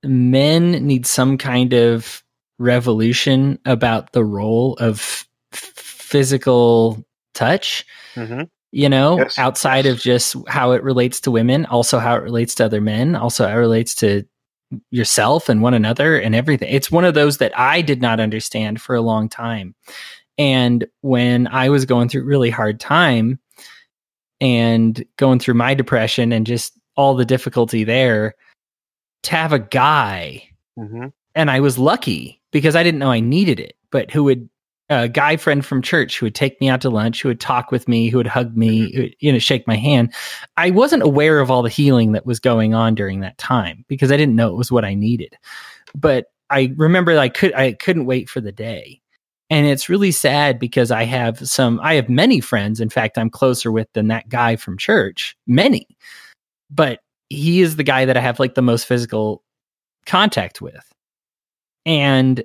men 0.03 0.72
need 0.86 1.06
some 1.06 1.38
kind 1.38 1.73
of 1.73 2.23
revolution 2.60 3.60
about 3.65 4.14
the 4.14 4.23
role 4.23 4.76
of 4.76 4.99
f- 4.99 5.27
physical 5.52 7.03
touch, 7.34 7.86
Mm-hmm. 8.15 8.44
You 8.76 8.89
know, 8.89 9.19
Yes. 9.19 9.39
outside 9.39 9.85
of 9.85 9.99
just 9.99 10.35
how 10.49 10.72
it 10.73 10.84
relates 10.84 11.22
to 11.22 11.31
women, 11.31 11.65
also 11.68 11.97
how 11.97 12.14
it 12.15 12.23
relates 12.23 12.53
to 12.56 12.65
other 12.65 12.81
men, 12.81 13.15
also 13.15 13.47
how 13.47 13.53
it 13.56 13.60
relates 13.60 13.95
to 13.95 14.26
yourself 14.91 15.47
and 15.47 15.61
one 15.61 15.73
another 15.73 16.19
and 16.19 16.35
everything. 16.35 16.68
It's 16.69 16.91
one 16.91 17.06
of 17.06 17.14
those 17.14 17.38
that 17.38 17.57
I 17.57 17.81
did 17.81 18.02
not 18.02 18.19
understand 18.19 18.81
for 18.81 18.93
a 18.93 19.02
long 19.02 19.30
time. 19.30 19.76
And 20.38 20.85
when 21.02 21.47
I 21.47 21.69
was 21.69 21.85
going 21.85 22.10
through 22.10 22.23
a 22.23 22.26
really 22.26 22.49
hard 22.49 22.81
time 22.81 23.39
and 24.41 25.06
going 25.15 25.39
through 25.39 25.53
my 25.53 25.73
depression 25.73 26.34
and 26.34 26.45
just 26.45 26.73
all 26.97 27.15
the 27.15 27.23
difficulty 27.23 27.85
there, 27.85 28.35
to 29.23 29.31
have 29.31 29.53
a 29.53 29.60
guy, 29.60 30.49
Mm-hmm. 30.77 31.06
and 31.35 31.49
I 31.49 31.61
was 31.61 31.77
lucky 31.77 32.41
because 32.52 32.76
I 32.76 32.84
didn't 32.84 32.99
know 32.99 33.10
I 33.11 33.22
needed 33.22 33.61
it, 33.61 33.77
but 33.89 34.11
who 34.11 34.26
would 34.26 34.49
a 34.90 35.07
guy 35.07 35.36
friend 35.38 35.66
from 35.66 35.82
church 35.82 36.20
who 36.20 36.26
would 36.26 36.36
take 36.36 36.60
me 36.62 36.70
out 36.70 36.82
to 36.82 36.90
lunch, 36.90 37.22
who 37.22 37.30
would 37.30 37.40
talk 37.40 37.72
with 37.72 37.88
me, 37.88 38.10
who 38.10 38.18
would 38.18 38.28
hug 38.28 38.56
me, 38.56 38.91
mm-hmm. 38.91 39.02
who 39.02 39.10
you 39.20 39.32
know, 39.32 39.40
shake 39.40 39.68
my 39.68 39.76
hand. 39.76 40.14
I 40.57 40.72
wasn't 40.72 41.03
aware 41.03 41.40
of 41.40 41.49
all 41.49 41.64
the 41.64 41.70
healing 41.70 42.12
that 42.12 42.26
was 42.26 42.40
going 42.40 42.74
on 42.74 42.95
during 42.95 43.22
that 43.22 43.38
time 43.38 43.84
because 43.88 44.12
I 44.12 44.18
didn't 44.18 44.36
know 44.36 44.49
it 44.49 44.57
was 44.57 44.72
what 44.72 44.86
I 44.86 44.94
needed. 44.94 45.36
But 45.95 46.28
I 46.49 46.74
remember 46.76 47.18
I 47.18 47.30
could 47.30 47.53
I 47.53 47.74
couldn't 47.74 48.06
wait 48.06 48.30
for 48.30 48.41
the 48.41 48.52
day. 48.52 49.02
And 49.49 49.68
it's 49.68 49.90
really 49.90 50.12
sad 50.12 50.60
because 50.60 50.91
I 50.91 51.03
have 51.03 51.48
some 51.48 51.80
I 51.82 51.95
have 51.95 52.10
many 52.10 52.40
friends, 52.40 52.80
in 52.80 52.90
fact, 52.90 53.18
I'm 53.18 53.30
closer 53.30 53.72
with 53.72 53.88
than 53.94 54.07
that 54.07 54.30
guy 54.30 54.56
from 54.56 54.78
church. 54.78 55.36
Many. 55.48 55.88
But 56.70 56.99
he 57.30 57.62
is 57.62 57.76
the 57.76 57.84
guy 57.84 58.06
that 58.06 58.18
I 58.18 58.22
have 58.22 58.40
like 58.40 58.56
the 58.56 58.62
most 58.62 58.86
physical 58.86 59.44
contact 60.06 60.62
with. 60.62 60.91
And 61.86 62.44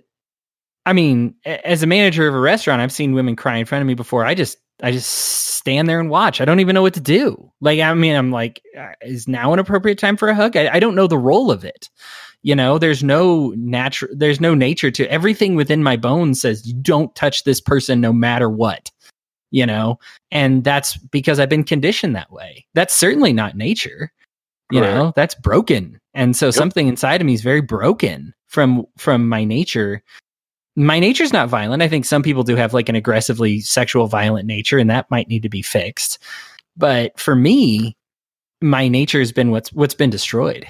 I 0.86 0.92
mean, 0.92 1.34
as 1.44 1.82
a 1.82 1.86
manager 1.86 2.26
of 2.26 2.34
a 2.34 2.40
restaurant, 2.40 2.80
I've 2.80 2.92
seen 2.92 3.14
women 3.14 3.36
cry 3.36 3.56
in 3.56 3.66
front 3.66 3.82
of 3.82 3.86
me 3.86 3.94
before. 3.94 4.24
I 4.24 4.34
just, 4.34 4.58
I 4.82 4.92
just 4.92 5.10
stand 5.10 5.88
there 5.88 6.00
and 6.00 6.08
watch. 6.08 6.40
I 6.40 6.44
don't 6.44 6.60
even 6.60 6.74
know 6.74 6.82
what 6.82 6.94
to 6.94 7.00
do. 7.00 7.52
Like, 7.60 7.80
I 7.80 7.92
mean, 7.94 8.16
I'm 8.16 8.30
like, 8.30 8.62
uh, 8.78 8.92
is 9.02 9.28
now 9.28 9.52
an 9.52 9.58
appropriate 9.58 9.98
time 9.98 10.16
for 10.16 10.28
a 10.28 10.34
hug? 10.34 10.56
I, 10.56 10.74
I 10.74 10.80
don't 10.80 10.94
know 10.94 11.06
the 11.06 11.18
role 11.18 11.50
of 11.50 11.64
it. 11.64 11.90
You 12.42 12.54
know, 12.54 12.78
there's 12.78 13.04
no 13.04 13.52
natural, 13.56 14.10
there's 14.16 14.40
no 14.40 14.54
nature 14.54 14.90
to 14.90 15.10
everything 15.10 15.54
within 15.54 15.82
my 15.82 15.96
bones 15.96 16.40
says 16.40 16.66
you 16.66 16.74
don't 16.74 17.14
touch 17.14 17.44
this 17.44 17.60
person 17.60 18.00
no 18.00 18.12
matter 18.12 18.48
what. 18.48 18.90
You 19.50 19.66
know, 19.66 19.98
and 20.30 20.62
that's 20.62 20.96
because 20.96 21.40
I've 21.40 21.48
been 21.48 21.64
conditioned 21.64 22.14
that 22.14 22.32
way. 22.32 22.64
That's 22.74 22.94
certainly 22.94 23.32
not 23.32 23.56
nature. 23.56 24.12
You 24.70 24.80
know, 24.80 25.12
that's 25.16 25.34
broken. 25.34 25.98
And 26.14 26.36
so 26.36 26.52
something 26.52 26.86
inside 26.86 27.20
of 27.20 27.26
me 27.26 27.34
is 27.34 27.42
very 27.42 27.60
broken 27.60 28.32
from 28.46 28.86
from 28.96 29.28
my 29.28 29.42
nature. 29.44 30.04
My 30.80 30.98
nature's 30.98 31.32
not 31.32 31.50
violent. 31.50 31.82
I 31.82 31.88
think 31.88 32.06
some 32.06 32.22
people 32.22 32.42
do 32.42 32.56
have 32.56 32.72
like 32.72 32.88
an 32.88 32.94
aggressively 32.94 33.60
sexual 33.60 34.06
violent 34.06 34.46
nature 34.46 34.78
and 34.78 34.88
that 34.88 35.10
might 35.10 35.28
need 35.28 35.42
to 35.42 35.50
be 35.50 35.60
fixed. 35.60 36.18
But 36.74 37.20
for 37.20 37.36
me, 37.36 37.98
my 38.62 38.88
nature 38.88 39.18
has 39.18 39.30
been 39.30 39.50
what's 39.50 39.70
what's 39.74 39.92
been 39.92 40.08
destroyed. 40.08 40.66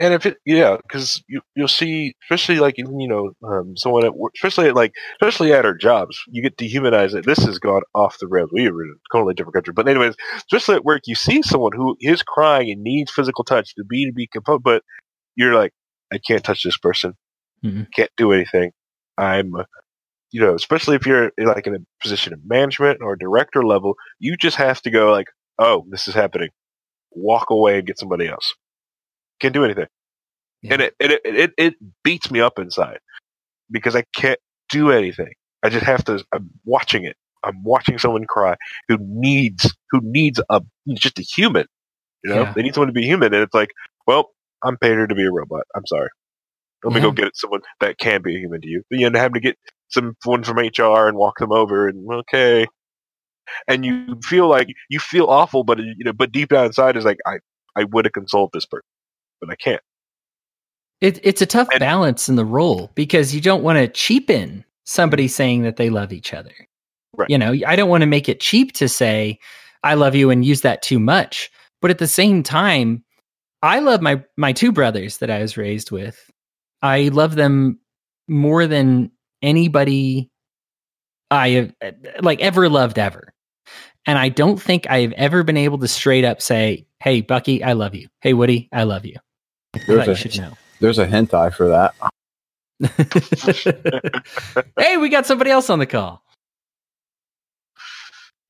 And 0.00 0.14
if 0.14 0.26
it, 0.26 0.38
yeah, 0.46 0.76
because 0.76 1.24
you 1.26 1.40
you'll 1.56 1.66
see, 1.66 2.14
especially 2.22 2.60
like 2.60 2.78
you 2.78 3.08
know, 3.08 3.32
um, 3.48 3.76
someone 3.76 4.04
at 4.04 4.16
work, 4.16 4.32
especially 4.36 4.68
at 4.68 4.76
like, 4.76 4.92
especially 5.20 5.52
at 5.52 5.64
our 5.64 5.74
jobs, 5.74 6.16
you 6.28 6.40
get 6.40 6.56
dehumanized. 6.56 7.16
That 7.16 7.26
This 7.26 7.44
has 7.44 7.58
gone 7.58 7.82
off 7.96 8.20
the 8.20 8.28
rails. 8.28 8.50
We 8.52 8.68
are 8.68 8.82
in 8.82 8.94
a 8.94 9.16
totally 9.16 9.34
different 9.34 9.54
country, 9.54 9.72
but 9.72 9.88
anyways, 9.88 10.14
especially 10.36 10.76
at 10.76 10.84
work, 10.84 11.02
you 11.06 11.16
see 11.16 11.42
someone 11.42 11.72
who 11.74 11.96
is 12.00 12.22
crying 12.22 12.70
and 12.70 12.82
needs 12.82 13.10
physical 13.10 13.42
touch 13.42 13.74
to 13.74 13.84
be 13.84 14.06
to 14.06 14.12
be 14.12 14.28
composed, 14.28 14.62
but 14.62 14.84
you're 15.34 15.54
like, 15.54 15.72
I 16.12 16.18
can't 16.18 16.44
touch 16.44 16.62
this 16.62 16.78
person, 16.78 17.14
Mhm. 17.64 17.88
can't 17.94 18.10
do 18.16 18.32
anything. 18.32 18.72
I'm, 19.18 19.54
uh, 19.54 19.64
you 20.32 20.40
know, 20.40 20.54
especially 20.54 20.96
if 20.96 21.06
you're 21.06 21.32
like 21.38 21.66
in 21.66 21.74
a 21.76 21.80
position 22.02 22.32
of 22.34 22.40
management 22.44 23.00
or 23.02 23.16
director 23.16 23.64
level, 23.64 23.94
you 24.20 24.36
just 24.36 24.56
have 24.56 24.82
to 24.82 24.90
go 24.90 25.12
like, 25.12 25.28
oh, 25.58 25.86
this 25.90 26.08
is 26.08 26.14
happening, 26.14 26.50
walk 27.12 27.50
away 27.50 27.78
and 27.78 27.86
get 27.86 27.98
somebody 27.98 28.28
else. 28.28 28.54
Can't 29.40 29.54
do 29.54 29.64
anything 29.64 29.86
and 30.70 30.82
it, 30.82 30.94
it 31.00 31.20
it 31.24 31.52
it 31.58 31.74
beats 32.04 32.30
me 32.30 32.40
up 32.40 32.58
inside 32.58 32.98
because 33.70 33.96
I 33.96 34.04
can't 34.14 34.40
do 34.70 34.90
anything. 34.90 35.32
I 35.62 35.70
just 35.70 35.84
have 35.86 36.04
to. 36.06 36.24
I'm 36.32 36.50
watching 36.64 37.04
it. 37.04 37.16
I'm 37.44 37.62
watching 37.64 37.98
someone 37.98 38.24
cry 38.26 38.56
who 38.88 38.98
needs 39.00 39.74
who 39.90 40.00
needs 40.02 40.40
a 40.50 40.62
just 40.94 41.18
a 41.18 41.22
human. 41.22 41.66
You 42.24 42.30
know, 42.30 42.42
Yeah. 42.42 42.52
they 42.56 42.62
need 42.62 42.74
someone 42.74 42.88
to 42.88 42.94
be 42.94 43.04
human, 43.04 43.34
and 43.34 43.42
it's 43.42 43.54
like, 43.54 43.70
well, 44.06 44.30
I'm 44.64 44.76
paid 44.78 44.94
her 44.96 45.06
to 45.06 45.14
be 45.14 45.24
a 45.26 45.32
robot. 45.32 45.64
I'm 45.76 45.86
sorry. 45.86 46.10
Let 46.84 46.94
me 46.94 47.00
go 47.00 47.08
Yeah. 47.08 47.14
get 47.14 47.36
someone 47.36 47.60
that 47.80 47.98
can 47.98 48.22
be 48.22 48.36
a 48.36 48.38
human 48.38 48.60
to 48.60 48.68
you. 48.68 48.82
But 48.90 48.98
you 48.98 49.06
end 49.06 49.16
up 49.16 49.20
having 49.22 49.34
to 49.34 49.40
get 49.40 49.58
someone 49.88 50.44
from 50.44 50.58
HR 50.58 51.08
and 51.08 51.16
walk 51.16 51.38
them 51.38 51.52
over, 51.52 51.88
and 51.88 52.06
okay. 52.12 52.66
And 53.68 53.84
you 53.84 54.18
feel 54.22 54.48
like 54.48 54.68
you 54.88 54.98
feel 54.98 55.26
awful, 55.26 55.64
but 55.64 55.78
you 55.78 56.04
know, 56.04 56.12
but 56.12 56.32
deep 56.32 56.50
down 56.50 56.66
inside 56.66 56.96
is 56.96 57.04
like, 57.04 57.18
I 57.26 57.38
I 57.76 57.84
would 57.84 58.04
have 58.04 58.12
consoled 58.12 58.50
this 58.52 58.66
person, 58.66 58.86
but 59.40 59.50
I 59.50 59.56
can't. 59.56 59.82
It, 61.00 61.20
it's 61.22 61.42
a 61.42 61.46
tough 61.46 61.68
And- 61.70 61.80
balance 61.80 62.28
in 62.28 62.36
the 62.36 62.44
role 62.44 62.90
because 62.94 63.34
you 63.34 63.40
don't 63.40 63.62
want 63.62 63.78
to 63.78 63.88
cheapen 63.88 64.64
somebody 64.84 65.24
mm-hmm. 65.24 65.30
saying 65.30 65.62
that 65.62 65.76
they 65.76 65.90
love 65.90 66.12
each 66.12 66.32
other. 66.32 66.54
Right. 67.16 67.28
You 67.28 67.38
know, 67.38 67.54
I 67.66 67.76
don't 67.76 67.88
want 67.90 68.02
to 68.02 68.06
make 68.06 68.28
it 68.28 68.40
cheap 68.40 68.72
to 68.74 68.88
say 68.88 69.38
I 69.82 69.94
love 69.94 70.14
you 70.14 70.30
and 70.30 70.44
use 70.44 70.62
that 70.62 70.82
too 70.82 70.98
much. 70.98 71.50
But 71.82 71.90
at 71.90 71.98
the 71.98 72.08
same 72.08 72.42
time, 72.42 73.04
I 73.62 73.80
love 73.80 74.00
my 74.00 74.22
my 74.36 74.52
two 74.52 74.72
brothers 74.72 75.18
that 75.18 75.30
I 75.30 75.40
was 75.40 75.56
raised 75.56 75.90
with. 75.90 76.30
I 76.84 77.08
love 77.08 77.34
them 77.34 77.80
more 78.28 78.66
than 78.66 79.10
anybody 79.40 80.30
I 81.30 81.48
have 81.48 81.74
like 82.20 82.40
ever 82.40 82.68
loved 82.68 82.98
ever. 82.98 83.32
And 84.06 84.18
I 84.18 84.28
don't 84.28 84.60
think 84.60 84.86
I've 84.90 85.12
ever 85.12 85.42
been 85.44 85.56
able 85.56 85.78
to 85.78 85.88
straight 85.88 86.26
up 86.26 86.42
say, 86.42 86.86
"Hey, 87.02 87.22
Bucky, 87.22 87.64
I 87.64 87.72
love 87.72 87.94
you. 87.94 88.08
Hey, 88.20 88.34
Woody, 88.34 88.68
I 88.70 88.82
love 88.82 89.06
you." 89.06 89.16
There's 89.72 89.86
thought 89.86 90.06
you 90.06 90.12
a- 90.12 90.16
should 90.16 90.38
know. 90.38 90.52
There's 90.80 90.98
a 90.98 91.06
hentai 91.06 91.54
for 91.54 91.68
that. 91.68 91.94
hey, 94.78 94.98
we 94.98 95.08
got 95.08 95.24
somebody 95.24 95.50
else 95.50 95.70
on 95.70 95.78
the 95.78 95.86
call. 95.86 96.22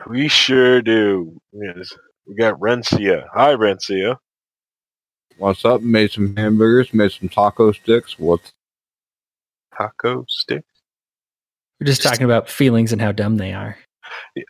We 0.08 0.26
sure 0.26 0.82
do. 0.82 1.38
Yes. 1.52 1.92
We 2.26 2.34
got 2.34 2.58
Rencia. 2.58 3.26
Hi, 3.32 3.54
Rencia. 3.54 4.16
What's 5.38 5.64
up? 5.64 5.80
Made 5.80 6.12
some 6.12 6.36
hamburgers, 6.36 6.94
made 6.94 7.12
some 7.12 7.28
taco 7.28 7.72
sticks. 7.72 8.18
What's 8.18 8.52
Taco 9.76 10.24
sticks? 10.28 10.66
We're 11.80 11.86
just 11.86 12.02
talking 12.02 12.24
about 12.24 12.48
feelings 12.48 12.92
and 12.92 13.00
how 13.00 13.12
dumb 13.12 13.36
they 13.36 13.52
are. 13.52 13.76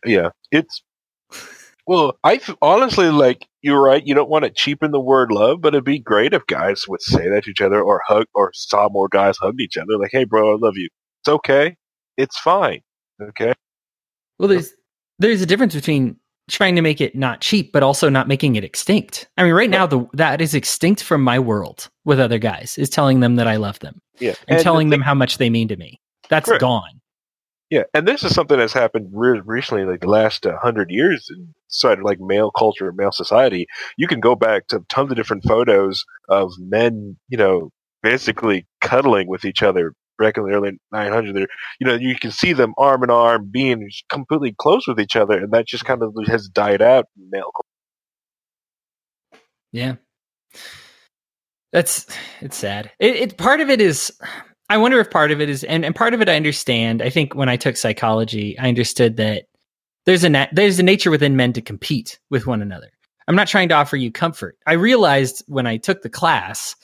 Yeah, 0.04 0.30
it's. 0.50 0.82
Well, 1.86 2.18
I 2.24 2.40
honestly 2.62 3.10
like 3.10 3.46
you're 3.62 3.82
right. 3.82 4.06
You 4.06 4.14
don't 4.14 4.30
want 4.30 4.44
to 4.44 4.50
cheapen 4.50 4.90
the 4.90 5.00
word 5.00 5.30
love, 5.30 5.60
but 5.60 5.74
it'd 5.74 5.84
be 5.84 5.98
great 5.98 6.32
if 6.32 6.46
guys 6.46 6.82
would 6.88 7.02
say 7.02 7.28
that 7.28 7.44
to 7.44 7.50
each 7.50 7.60
other 7.60 7.82
or 7.82 8.02
hug 8.06 8.26
or 8.34 8.50
saw 8.54 8.88
more 8.90 9.08
guys 9.08 9.36
hug 9.38 9.60
each 9.60 9.76
other. 9.76 9.98
Like, 9.98 10.10
hey, 10.12 10.24
bro, 10.24 10.54
I 10.54 10.58
love 10.58 10.76
you. 10.76 10.88
It's 11.22 11.28
okay. 11.28 11.76
It's 12.16 12.38
fine. 12.38 12.80
Okay. 13.20 13.52
Well, 14.38 14.48
there's 14.48 14.72
there's 15.18 15.42
a 15.42 15.46
difference 15.46 15.74
between 15.74 16.16
trying 16.50 16.76
to 16.76 16.82
make 16.82 17.00
it 17.00 17.14
not 17.14 17.40
cheap, 17.40 17.72
but 17.72 17.82
also 17.82 18.08
not 18.08 18.28
making 18.28 18.56
it 18.56 18.64
extinct. 18.64 19.28
I 19.38 19.44
mean, 19.44 19.52
right 19.54 19.70
now, 19.70 19.86
the 19.86 20.06
that 20.12 20.40
is 20.40 20.54
extinct 20.54 21.02
from 21.02 21.22
my 21.22 21.38
world 21.38 21.88
with 22.04 22.20
other 22.20 22.38
guys 22.38 22.76
is 22.78 22.90
telling 22.90 23.20
them 23.20 23.36
that 23.36 23.46
I 23.46 23.56
love 23.56 23.78
them 23.80 24.00
Yeah. 24.20 24.34
and, 24.48 24.58
the 24.58 24.62
telling 24.62 24.86
thing- 24.86 24.90
them 24.90 25.00
how 25.02 25.14
much 25.14 25.38
they 25.38 25.50
mean 25.50 25.68
to 25.68 25.76
me. 25.76 26.00
That's 26.28 26.46
Correct. 26.48 26.60
gone. 26.60 27.00
Yeah, 27.70 27.84
and 27.94 28.06
this 28.06 28.22
is 28.22 28.34
something 28.34 28.58
that's 28.58 28.72
happened 28.74 29.08
re- 29.12 29.40
recently, 29.44 29.84
like 29.84 30.00
the 30.00 30.08
last 30.08 30.46
uh, 30.46 30.56
hundred 30.62 30.90
years 30.90 31.28
inside 31.68 31.98
of 31.98 32.04
like 32.04 32.20
male 32.20 32.50
culture, 32.50 32.92
male 32.92 33.10
society. 33.10 33.66
You 33.96 34.06
can 34.06 34.20
go 34.20 34.34
back 34.36 34.68
to 34.68 34.84
tons 34.88 35.10
of 35.10 35.16
different 35.16 35.44
photos 35.44 36.04
of 36.28 36.52
men, 36.58 37.16
you 37.28 37.38
know, 37.38 37.70
basically 38.02 38.66
cuddling 38.82 39.28
with 39.28 39.44
each 39.46 39.62
other 39.62 39.94
back 40.18 40.36
in 40.36 40.44
the 40.44 40.52
early 40.52 40.72
900s. 40.92 41.34
They're, 41.34 41.46
you 41.80 41.86
know, 41.86 41.94
you 41.94 42.16
can 42.16 42.30
see 42.30 42.52
them 42.52 42.74
arm 42.78 43.02
in 43.02 43.10
arm, 43.10 43.48
being 43.50 43.90
completely 44.08 44.54
close 44.58 44.86
with 44.86 45.00
each 45.00 45.16
other, 45.16 45.38
and 45.38 45.52
that 45.52 45.66
just 45.66 45.84
kind 45.84 46.02
of 46.02 46.14
has 46.26 46.48
died 46.48 46.82
out 46.82 47.06
in 47.16 47.28
male 47.30 47.50
culture. 47.54 49.42
Yeah. 49.72 49.94
That's 51.72 52.06
it's 52.40 52.56
sad. 52.56 52.92
It, 53.00 53.16
it 53.16 53.36
part 53.36 53.60
of 53.60 53.68
it 53.68 53.80
is 53.80 54.12
I 54.68 54.78
wonder 54.78 55.00
if 55.00 55.10
part 55.10 55.32
of 55.32 55.40
it 55.40 55.50
is 55.50 55.64
and, 55.64 55.84
and 55.84 55.94
part 55.94 56.14
of 56.14 56.20
it 56.20 56.28
I 56.28 56.36
understand. 56.36 57.02
I 57.02 57.10
think 57.10 57.34
when 57.34 57.48
I 57.48 57.56
took 57.56 57.76
psychology, 57.76 58.56
I 58.58 58.68
understood 58.68 59.16
that 59.16 59.46
there's 60.06 60.22
a 60.22 60.28
na- 60.28 60.46
there's 60.52 60.78
a 60.78 60.84
nature 60.84 61.10
within 61.10 61.34
men 61.34 61.52
to 61.54 61.60
compete 61.60 62.20
with 62.30 62.46
one 62.46 62.62
another. 62.62 62.90
I'm 63.26 63.34
not 63.34 63.48
trying 63.48 63.68
to 63.70 63.74
offer 63.74 63.96
you 63.96 64.12
comfort. 64.12 64.56
I 64.66 64.74
realized 64.74 65.42
when 65.48 65.66
I 65.66 65.78
took 65.78 66.02
the 66.02 66.10
class, 66.10 66.76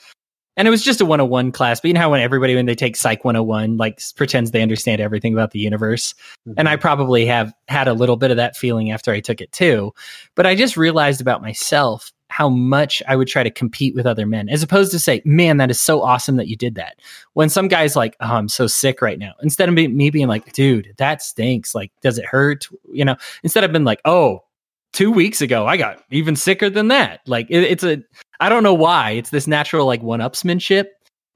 and 0.56 0.66
it 0.66 0.70
was 0.70 0.82
just 0.82 1.00
a 1.00 1.04
101 1.04 1.52
class, 1.52 1.80
but 1.80 1.88
you 1.88 1.94
know 1.94 2.00
how 2.00 2.10
when 2.10 2.20
everybody 2.20 2.54
when 2.54 2.66
they 2.66 2.74
take 2.74 2.96
Psych 2.96 3.24
101 3.24 3.76
like 3.76 4.00
pretends 4.16 4.50
they 4.50 4.62
understand 4.62 5.00
everything 5.00 5.32
about 5.32 5.52
the 5.52 5.58
universe, 5.58 6.14
and 6.56 6.68
I 6.68 6.74
mm-hmm. 6.74 6.80
probably 6.80 7.26
have 7.26 7.52
had 7.68 7.88
a 7.88 7.94
little 7.94 8.16
bit 8.16 8.30
of 8.30 8.36
that 8.36 8.56
feeling 8.56 8.90
after 8.90 9.12
I 9.12 9.20
took 9.20 9.40
it 9.40 9.52
too. 9.52 9.92
But 10.34 10.46
I 10.46 10.54
just 10.54 10.76
realized 10.76 11.20
about 11.20 11.42
myself 11.42 12.12
how 12.28 12.48
much 12.48 13.02
I 13.08 13.16
would 13.16 13.26
try 13.26 13.42
to 13.42 13.50
compete 13.50 13.94
with 13.94 14.06
other 14.06 14.24
men, 14.24 14.48
as 14.48 14.62
opposed 14.62 14.92
to 14.92 14.98
say, 14.98 15.20
"Man, 15.24 15.56
that 15.56 15.70
is 15.70 15.80
so 15.80 16.02
awesome 16.02 16.36
that 16.36 16.48
you 16.48 16.56
did 16.56 16.76
that." 16.76 16.96
When 17.34 17.48
some 17.48 17.68
guy's 17.68 17.96
like, 17.96 18.16
"Oh, 18.20 18.34
I'm 18.34 18.48
so 18.48 18.66
sick 18.66 19.02
right 19.02 19.18
now," 19.18 19.32
instead 19.42 19.68
of 19.68 19.74
me, 19.74 19.88
me 19.88 20.10
being 20.10 20.28
like, 20.28 20.52
"Dude, 20.52 20.94
that 20.98 21.22
stinks. 21.22 21.74
Like, 21.74 21.90
does 22.02 22.18
it 22.18 22.24
hurt?" 22.24 22.68
You 22.92 23.04
know, 23.04 23.16
instead 23.42 23.64
of 23.64 23.72
being 23.72 23.84
like, 23.84 24.00
"Oh, 24.04 24.44
two 24.92 25.10
weeks 25.10 25.40
ago 25.40 25.66
I 25.66 25.76
got 25.76 26.02
even 26.10 26.36
sicker 26.36 26.70
than 26.70 26.88
that." 26.88 27.20
Like, 27.26 27.46
it, 27.50 27.64
it's 27.64 27.84
a 27.84 28.02
I 28.40 28.48
don't 28.48 28.62
know 28.62 28.74
why 28.74 29.12
it's 29.12 29.30
this 29.30 29.46
natural 29.46 29.86
like 29.86 30.02
one 30.02 30.20
upsmanship, 30.20 30.86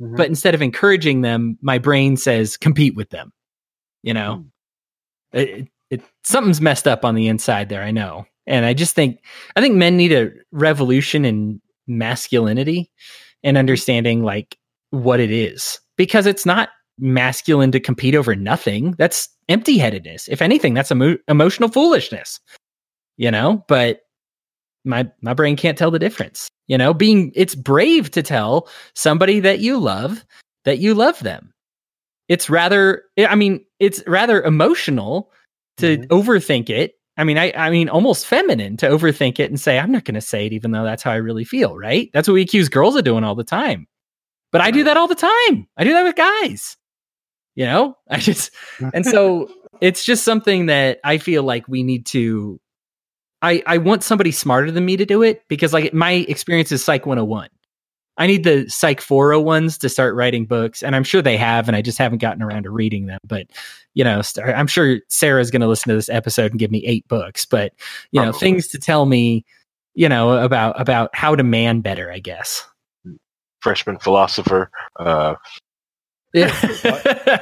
mm-hmm. 0.00 0.16
but 0.16 0.28
instead 0.28 0.54
of 0.54 0.62
encouraging 0.62 1.20
them, 1.20 1.58
my 1.62 1.78
brain 1.78 2.16
says 2.16 2.56
compete 2.56 2.96
with 2.96 3.10
them. 3.10 3.32
You 4.02 4.14
know, 4.14 4.44
hmm. 5.32 5.38
it, 5.38 5.48
it, 5.48 5.68
it 5.90 6.02
something's 6.24 6.60
messed 6.60 6.86
up 6.86 7.04
on 7.04 7.14
the 7.14 7.28
inside 7.28 7.68
there. 7.68 7.82
I 7.82 7.90
know, 7.90 8.26
and 8.46 8.66
I 8.66 8.74
just 8.74 8.94
think 8.94 9.18
I 9.56 9.60
think 9.60 9.74
men 9.74 9.96
need 9.96 10.12
a 10.12 10.30
revolution 10.52 11.24
in 11.24 11.60
masculinity 11.86 12.90
and 13.42 13.58
understanding 13.58 14.22
like 14.22 14.58
what 14.90 15.20
it 15.20 15.30
is 15.30 15.80
because 15.96 16.26
it's 16.26 16.46
not 16.46 16.70
masculine 16.98 17.72
to 17.72 17.80
compete 17.80 18.14
over 18.14 18.34
nothing. 18.34 18.92
That's 18.98 19.28
empty 19.48 19.78
headedness. 19.78 20.28
If 20.28 20.42
anything, 20.42 20.74
that's 20.74 20.90
emo- 20.90 21.18
emotional 21.28 21.68
foolishness. 21.68 22.40
You 23.16 23.30
know, 23.30 23.64
but 23.68 24.00
my 24.84 25.10
my 25.22 25.34
brain 25.34 25.56
can't 25.56 25.78
tell 25.78 25.90
the 25.90 25.98
difference. 25.98 26.48
You 26.66 26.78
know, 26.78 26.94
being 26.94 27.32
it's 27.34 27.54
brave 27.54 28.10
to 28.12 28.22
tell 28.22 28.68
somebody 28.94 29.40
that 29.40 29.60
you 29.60 29.78
love 29.78 30.24
that 30.64 30.78
you 30.78 30.94
love 30.94 31.18
them. 31.20 31.52
It's 32.28 32.48
rather 32.48 33.02
I 33.18 33.34
mean, 33.34 33.64
it's 33.78 34.02
rather 34.06 34.42
emotional 34.42 35.30
to 35.78 35.98
mm-hmm. 35.98 36.12
overthink 36.12 36.70
it. 36.70 36.94
I 37.16 37.24
mean, 37.24 37.38
I 37.38 37.52
I 37.56 37.70
mean 37.70 37.88
almost 37.88 38.26
feminine 38.26 38.76
to 38.78 38.88
overthink 38.88 39.38
it 39.38 39.50
and 39.50 39.60
say 39.60 39.78
I'm 39.78 39.92
not 39.92 40.04
going 40.04 40.14
to 40.14 40.20
say 40.20 40.46
it 40.46 40.52
even 40.52 40.72
though 40.72 40.84
that's 40.84 41.02
how 41.02 41.12
I 41.12 41.16
really 41.16 41.44
feel, 41.44 41.76
right? 41.76 42.10
That's 42.12 42.28
what 42.28 42.34
we 42.34 42.42
accuse 42.42 42.68
girls 42.68 42.96
of 42.96 43.04
doing 43.04 43.24
all 43.24 43.34
the 43.34 43.44
time. 43.44 43.86
But 44.52 44.60
I 44.60 44.70
do 44.70 44.84
that 44.84 44.96
all 44.96 45.08
the 45.08 45.14
time. 45.14 45.66
I 45.76 45.84
do 45.84 45.92
that 45.92 46.04
with 46.04 46.16
guys. 46.16 46.76
You 47.56 47.66
know? 47.66 47.96
I 48.10 48.18
just 48.18 48.50
and 48.92 49.04
so 49.04 49.50
it's 49.80 50.04
just 50.04 50.24
something 50.24 50.66
that 50.66 50.98
I 51.04 51.18
feel 51.18 51.42
like 51.42 51.68
we 51.68 51.82
need 51.82 52.06
to 52.06 52.60
I, 53.44 53.62
I 53.66 53.78
want 53.78 54.02
somebody 54.02 54.32
smarter 54.32 54.70
than 54.70 54.84
me 54.84 54.96
to 54.96 55.06
do 55.06 55.22
it 55.22 55.42
because 55.48 55.72
like 55.72 55.92
my 55.92 56.12
experience 56.12 56.72
is 56.72 56.84
psych 56.84 57.06
101 57.06 57.48
I 58.16 58.26
need 58.28 58.44
the 58.44 58.68
Psych 58.68 59.00
401s 59.00 59.78
to 59.80 59.88
start 59.88 60.14
writing 60.14 60.46
books, 60.46 60.82
and 60.82 60.94
I'm 60.94 61.02
sure 61.02 61.20
they 61.20 61.36
have, 61.36 61.66
and 61.66 61.76
I 61.76 61.82
just 61.82 61.98
haven't 61.98 62.18
gotten 62.18 62.42
around 62.42 62.62
to 62.62 62.70
reading 62.70 63.06
them. 63.06 63.18
But 63.26 63.48
you 63.94 64.04
know, 64.04 64.22
st- 64.22 64.48
I'm 64.48 64.68
sure 64.68 65.00
Sarah's 65.08 65.50
going 65.50 65.62
to 65.62 65.66
listen 65.66 65.88
to 65.88 65.96
this 65.96 66.08
episode 66.08 66.52
and 66.52 66.60
give 66.60 66.70
me 66.70 66.84
eight 66.86 67.08
books. 67.08 67.44
But 67.44 67.72
you 68.12 68.22
know, 68.22 68.32
things 68.32 68.68
to 68.68 68.78
tell 68.78 69.04
me, 69.04 69.44
you 69.94 70.08
know, 70.08 70.32
about 70.38 70.80
about 70.80 71.10
how 71.12 71.34
to 71.34 71.42
man 71.42 71.80
better. 71.80 72.10
I 72.10 72.20
guess. 72.20 72.64
Freshman 73.60 73.98
philosopher. 73.98 74.70
Uh, 74.96 75.34
Yeah. 76.32 76.52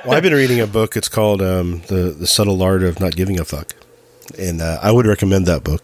Well, 0.04 0.12
I've 0.16 0.22
been 0.22 0.32
reading 0.32 0.60
a 0.60 0.66
book. 0.66 0.96
It's 0.96 1.08
called 1.08 1.42
um, 1.42 1.82
the 1.88 2.14
the 2.18 2.26
subtle 2.26 2.62
art 2.62 2.82
of 2.82 2.98
not 2.98 3.14
giving 3.14 3.38
a 3.38 3.44
fuck, 3.44 3.74
and 4.38 4.60
uh, 4.62 4.78
I 4.82 4.90
would 4.92 5.06
recommend 5.06 5.46
that 5.46 5.64
book. 5.64 5.82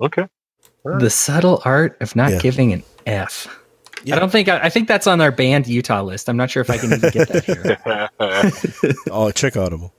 okay. 0.00 0.26
the 0.84 1.10
subtle 1.10 1.62
art 1.64 1.96
of 2.00 2.14
not 2.16 2.32
Yeah. 2.32 2.38
giving 2.40 2.72
an 2.72 2.82
F. 3.06 3.48
Yeah. 4.04 4.16
I 4.16 4.18
don't 4.18 4.30
think 4.30 4.48
I, 4.48 4.60
I 4.64 4.70
think 4.70 4.88
that's 4.88 5.06
on 5.06 5.20
our 5.20 5.32
banned 5.32 5.66
Utah 5.66 6.02
list. 6.02 6.28
I'm 6.28 6.36
not 6.36 6.50
sure 6.50 6.60
if 6.60 6.70
I 6.70 6.76
can 6.78 6.92
even 6.92 7.10
get 7.10 7.28
that 7.28 7.44
here. 7.44 8.92
Oh, 9.10 9.30
check 9.30 9.56
Audible. 9.56 9.94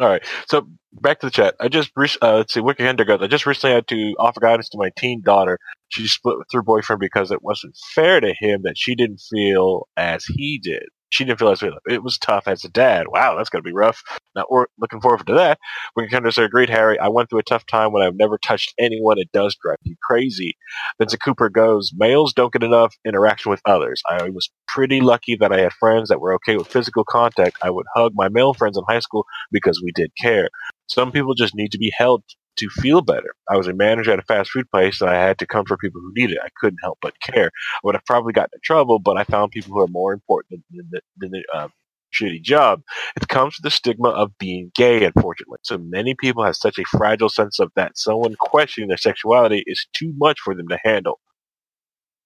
All 0.00 0.08
right. 0.08 0.22
So 0.48 0.66
back 0.94 1.20
to 1.20 1.26
the 1.26 1.30
chat. 1.30 1.54
I 1.60 1.68
just 1.68 1.90
re- 1.96 2.08
uh, 2.22 2.36
let's 2.38 2.54
see. 2.54 2.60
Wiki 2.60 2.82
Hender 2.84 3.04
goes. 3.04 3.20
I 3.22 3.26
just 3.28 3.46
recently 3.46 3.74
had 3.74 3.86
to 3.88 4.14
offer 4.18 4.40
guidance 4.40 4.68
to 4.70 4.78
my 4.78 4.90
teen 4.98 5.22
daughter. 5.22 5.58
She 5.88 6.08
split 6.08 6.38
with 6.38 6.48
her 6.52 6.62
boyfriend 6.62 7.00
because 7.00 7.30
it 7.30 7.42
wasn't 7.42 7.76
fair 7.94 8.20
to 8.20 8.34
him 8.38 8.62
that 8.64 8.78
she 8.78 8.94
didn't 8.94 9.20
feel 9.30 9.88
as 9.96 10.24
he 10.24 10.58
did. 10.62 10.84
She 11.14 11.24
didn't 11.24 11.38
feel 11.38 11.50
as 11.50 11.62
well. 11.62 11.78
It 11.88 12.02
was 12.02 12.18
tough 12.18 12.48
as 12.48 12.64
a 12.64 12.68
dad. 12.68 13.06
Wow, 13.08 13.36
that's 13.36 13.48
gonna 13.48 13.62
be 13.62 13.72
rough. 13.72 14.02
Now 14.34 14.46
we're 14.50 14.66
looking 14.80 15.00
forward 15.00 15.24
to 15.28 15.34
that. 15.34 15.60
Wiki 15.94 16.10
Hender 16.12 16.32
said, 16.32 16.42
"Agreed, 16.42 16.70
Harry. 16.70 16.98
I 16.98 17.06
went 17.06 17.30
through 17.30 17.38
a 17.38 17.44
tough 17.44 17.64
time 17.66 17.92
when 17.92 18.02
I've 18.02 18.16
never 18.16 18.36
touched 18.36 18.74
anyone. 18.80 19.18
It 19.20 19.30
does 19.32 19.56
drive 19.62 19.76
you 19.84 19.94
crazy." 20.02 20.56
Vincent 20.98 21.22
Cooper 21.22 21.48
goes, 21.48 21.92
"Males 21.94 22.32
don't 22.32 22.52
get 22.52 22.64
enough 22.64 22.96
interaction 23.06 23.50
with 23.50 23.62
others. 23.64 24.02
I 24.10 24.28
was 24.30 24.50
pretty 24.66 25.00
lucky 25.00 25.36
that 25.36 25.52
I 25.52 25.60
had 25.60 25.72
friends 25.74 26.08
that 26.08 26.20
were 26.20 26.34
okay 26.34 26.56
with 26.56 26.66
physical 26.66 27.04
contact. 27.04 27.58
I 27.62 27.70
would 27.70 27.86
hug 27.94 28.10
my 28.16 28.28
male 28.28 28.52
friends 28.52 28.76
in 28.76 28.82
high 28.88 28.98
school 28.98 29.24
because 29.52 29.80
we 29.80 29.92
did 29.94 30.10
care. 30.20 30.48
Some 30.88 31.12
people 31.12 31.34
just 31.34 31.54
need 31.54 31.70
to 31.70 31.78
be 31.78 31.92
held 31.96 32.24
to 32.58 32.68
feel 32.70 33.02
better. 33.02 33.34
I 33.50 33.56
was 33.56 33.68
a 33.68 33.74
manager 33.74 34.12
at 34.12 34.18
a 34.18 34.22
fast 34.22 34.50
food 34.50 34.70
place 34.70 35.00
and 35.00 35.10
I 35.10 35.14
had 35.14 35.38
to 35.38 35.46
comfort 35.46 35.80
people 35.80 36.00
who 36.00 36.12
needed 36.14 36.36
it. 36.36 36.42
I 36.44 36.50
couldn't 36.60 36.78
help 36.82 36.98
but 37.02 37.14
care. 37.22 37.46
I 37.48 37.80
would 37.84 37.94
have 37.94 38.04
probably 38.06 38.32
gotten 38.32 38.50
in 38.54 38.60
trouble, 38.64 38.98
but 38.98 39.16
I 39.16 39.24
found 39.24 39.52
people 39.52 39.72
who 39.74 39.80
are 39.80 39.88
more 39.88 40.12
important 40.12 40.62
than 40.70 40.88
the, 40.90 41.00
than 41.18 41.30
the 41.32 41.44
uh, 41.54 41.68
shitty 42.14 42.42
job. 42.42 42.82
It 43.16 43.28
comes 43.28 43.56
with 43.58 43.64
the 43.64 43.70
stigma 43.70 44.10
of 44.10 44.36
being 44.38 44.70
gay, 44.74 45.04
unfortunately. 45.04 45.58
So 45.62 45.78
many 45.78 46.14
people 46.14 46.44
have 46.44 46.56
such 46.56 46.78
a 46.78 46.84
fragile 46.96 47.28
sense 47.28 47.58
of 47.60 47.70
that 47.76 47.98
someone 47.98 48.36
questioning 48.38 48.88
their 48.88 48.96
sexuality 48.98 49.62
is 49.66 49.86
too 49.96 50.12
much 50.16 50.38
for 50.44 50.54
them 50.54 50.68
to 50.68 50.78
handle. 50.84 51.20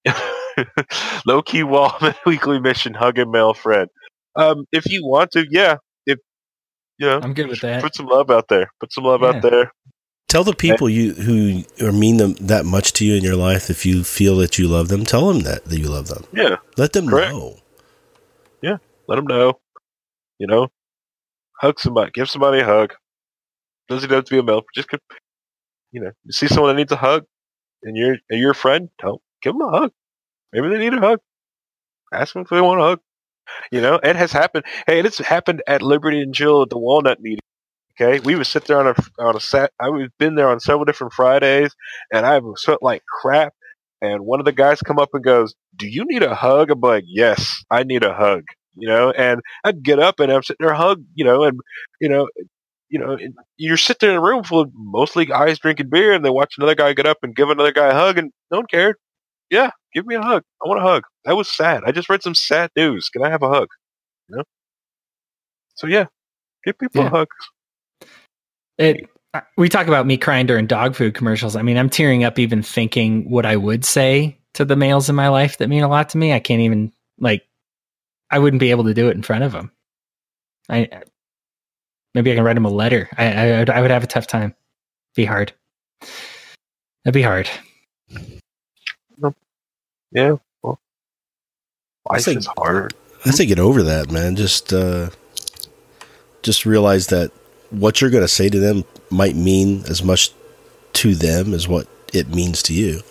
Low 1.25 1.41
key 1.41 1.63
Wallman 1.63 2.15
weekly 2.25 2.59
mission, 2.59 2.93
hug 2.93 3.19
a 3.19 3.25
male 3.25 3.53
friend. 3.53 3.89
Um, 4.35 4.65
if 4.71 4.85
you 4.87 5.05
want 5.05 5.31
to, 5.31 5.45
yeah. 5.49 5.77
If 6.05 6.19
you 6.97 7.07
know, 7.07 7.19
I'm 7.19 7.33
good 7.33 7.47
with 7.47 7.61
that. 7.61 7.81
Put 7.81 7.95
some 7.95 8.07
love 8.07 8.29
out 8.29 8.47
there. 8.49 8.71
Put 8.79 8.93
some 8.93 9.05
love 9.05 9.21
Yeah. 9.21 9.29
out 9.29 9.41
there. 9.41 9.71
Tell 10.29 10.43
the 10.43 10.53
people 10.53 10.87
you 10.87 11.13
who 11.15 11.63
or 11.81 11.91
mean 11.91 12.17
them 12.17 12.35
that 12.35 12.63
much 12.63 12.93
to 12.93 13.05
you 13.05 13.15
in 13.15 13.23
your 13.23 13.35
life. 13.35 13.71
If 13.71 13.83
you 13.83 14.03
feel 14.03 14.37
that 14.37 14.59
you 14.59 14.67
love 14.67 14.87
them, 14.87 15.03
tell 15.03 15.27
them 15.27 15.39
that 15.41 15.65
that 15.65 15.79
you 15.79 15.87
love 15.89 16.07
them. 16.07 16.23
Yeah, 16.31 16.57
Let 16.77 16.93
them 16.93 17.07
Correct. 17.09 17.33
know. 17.33 17.57
Yeah, 18.61 18.77
let 19.07 19.15
them 19.15 19.25
know. 19.25 19.59
You 20.37 20.45
know, 20.45 20.67
hug 21.59 21.79
somebody. 21.79 22.11
Give 22.13 22.29
somebody 22.29 22.59
a 22.59 22.65
hug. 22.65 22.93
Doesn't 23.89 24.09
have 24.11 24.25
to 24.25 24.31
be 24.31 24.37
a 24.37 24.43
male. 24.43 24.61
Just 24.75 24.89
you 25.91 26.01
know, 26.01 26.11
you 26.23 26.31
see 26.31 26.47
someone 26.47 26.75
that 26.75 26.79
needs 26.79 26.91
a 26.91 26.95
hug, 26.95 27.25
and 27.81 27.97
you're 27.97 28.51
a 28.51 28.55
friend. 28.55 28.89
Tell 29.01 29.23
give 29.41 29.53
them 29.53 29.63
a 29.63 29.71
hug. 29.71 29.91
Maybe 30.53 30.69
they 30.69 30.77
need 30.77 30.93
a 30.93 30.99
hug. 30.99 31.19
Ask 32.13 32.33
them 32.33 32.43
if 32.43 32.49
they 32.49 32.61
want 32.61 32.79
a 32.79 32.83
hug. 32.83 32.99
You 33.71 33.81
know, 33.81 33.95
it 33.95 34.15
has 34.15 34.31
happened. 34.31 34.65
Hey, 34.85 34.99
it's 34.99 35.17
happened 35.17 35.63
at 35.65 35.81
Liberty 35.81 36.21
and 36.21 36.35
Jill 36.35 36.61
at 36.61 36.69
the 36.69 36.77
Walnut 36.77 37.19
meeting. 37.19 37.39
Okay, 38.01 38.19
we 38.21 38.35
would 38.35 38.47
sit 38.47 38.65
there 38.65 38.79
on 38.79 38.87
a 38.87 38.95
on 39.21 39.35
a 39.35 39.39
set. 39.39 39.71
I 39.79 39.89
was 39.89 40.09
been 40.19 40.35
there 40.35 40.49
on 40.49 40.59
several 40.59 40.85
different 40.85 41.13
Fridays, 41.13 41.75
and 42.13 42.25
I 42.25 42.39
was 42.39 42.63
felt 42.63 42.81
like 42.81 43.03
crap. 43.21 43.53
And 44.01 44.21
one 44.25 44.39
of 44.39 44.45
the 44.45 44.53
guys 44.53 44.79
come 44.81 44.99
up 44.99 45.09
and 45.13 45.23
goes, 45.23 45.53
"Do 45.75 45.85
you 45.87 46.05
need 46.07 46.23
a 46.23 46.33
hug?" 46.35 46.71
I'm 46.71 46.79
like, 46.79 47.03
"Yes, 47.07 47.61
I 47.69 47.83
need 47.83 48.03
a 48.03 48.13
hug." 48.13 48.43
You 48.75 48.87
know, 48.87 49.11
and 49.11 49.41
I'd 49.65 49.83
get 49.83 49.99
up 49.99 50.19
and 50.21 50.31
I'm 50.31 50.43
sitting 50.43 50.65
there 50.65 50.75
hug. 50.75 51.03
You 51.15 51.25
know, 51.25 51.43
and 51.43 51.59
you 51.99 52.07
know, 52.07 52.29
you 52.89 52.99
know, 52.99 53.17
you're 53.57 53.75
sitting 53.77 54.09
in 54.09 54.15
a 54.15 54.21
room 54.21 54.43
full 54.45 54.61
of 54.61 54.71
mostly 54.73 55.25
guys 55.25 55.59
drinking 55.59 55.89
beer, 55.89 56.13
and 56.13 56.23
they 56.23 56.29
watch 56.29 56.53
another 56.57 56.75
guy 56.75 56.93
get 56.93 57.05
up 57.07 57.17
and 57.21 57.35
give 57.35 57.49
another 57.49 57.73
guy 57.73 57.87
a 57.89 57.93
hug, 57.93 58.17
and 58.17 58.31
no 58.51 58.59
one 58.59 58.67
cared. 58.67 58.95
Yeah, 59.49 59.71
give 59.93 60.05
me 60.05 60.15
a 60.15 60.21
hug. 60.21 60.43
I 60.63 60.69
want 60.69 60.79
a 60.79 60.83
hug. 60.83 61.03
That 61.25 61.35
was 61.35 61.51
sad. 61.53 61.83
I 61.85 61.91
just 61.91 62.09
read 62.09 62.23
some 62.23 62.35
sad 62.35 62.71
news. 62.77 63.09
Can 63.09 63.23
I 63.23 63.29
have 63.29 63.43
a 63.43 63.49
hug? 63.49 63.67
You 64.29 64.37
know. 64.37 64.43
So 65.75 65.87
yeah, 65.87 66.05
give 66.65 66.77
people 66.79 67.01
Yeah. 67.01 67.07
a 67.07 67.11
hug. 67.11 67.27
It, 68.79 69.07
we 69.57 69.69
talk 69.69 69.85
about 69.87 70.07
me 70.07 70.17
crying 70.17 70.47
during 70.47 70.65
dog 70.65 70.95
food 70.95 71.13
commercials. 71.13 71.55
I 71.55 71.61
mean, 71.61 71.77
I'm 71.77 71.89
tearing 71.89 72.23
up 72.23 72.39
even 72.39 72.63
thinking 72.63 73.29
what 73.29 73.45
I 73.45 73.55
would 73.55 73.85
say 73.85 74.39
to 74.55 74.65
the 74.65 74.75
males 74.75 75.07
in 75.09 75.15
my 75.15 75.27
life 75.29 75.59
that 75.59 75.67
mean 75.67 75.83
a 75.83 75.87
lot 75.87 76.09
to 76.09 76.17
me. 76.17 76.33
I 76.33 76.39
can't 76.39 76.61
even 76.61 76.91
like. 77.19 77.45
I 78.31 78.39
wouldn't 78.39 78.59
be 78.59 78.71
able 78.71 78.85
to 78.85 78.93
do 78.93 79.07
it 79.09 79.15
in 79.15 79.21
front 79.21 79.43
of 79.43 79.51
them. 79.51 79.71
I 80.69 80.89
maybe 82.15 82.31
I 82.31 82.35
can 82.35 82.43
write 82.43 82.53
them 82.55 82.65
a 82.65 82.69
letter. 82.69 83.07
I 83.17 83.25
I, 83.33 83.59
would- 83.59 83.69
I 83.69 83.81
would 83.81 83.91
have 83.91 84.03
a 84.03 84.07
tough 84.07 84.25
time. 84.27 84.55
Be 85.15 85.25
hard. 85.25 85.53
That'd 87.03 87.13
be 87.13 87.21
hard. 87.21 87.49
Yeah. 90.11 90.35
Well, 90.63 90.79
I 92.09 92.13
life 92.15 92.25
think- 92.25 92.39
is 92.39 92.47
hard. 92.57 92.93
I 93.25 93.31
say 93.31 93.45
get 93.45 93.59
over 93.59 93.83
that, 93.83 94.09
man. 94.11 94.35
Just 94.37 94.71
uh, 94.71 95.09
just 96.41 96.65
realize 96.65 97.07
that 97.07 97.31
what 97.69 98.01
you're 98.01 98.09
going 98.09 98.23
to 98.23 98.27
say 98.27 98.49
to 98.49 98.59
them 98.59 98.83
might 99.09 99.35
mean 99.35 99.83
as 99.89 100.03
much 100.03 100.31
to 100.93 101.15
them 101.15 101.53
as 101.53 101.67
what 101.67 101.87
it 102.13 102.29
means 102.29 102.63
to 102.63 102.73
you, 102.73 103.01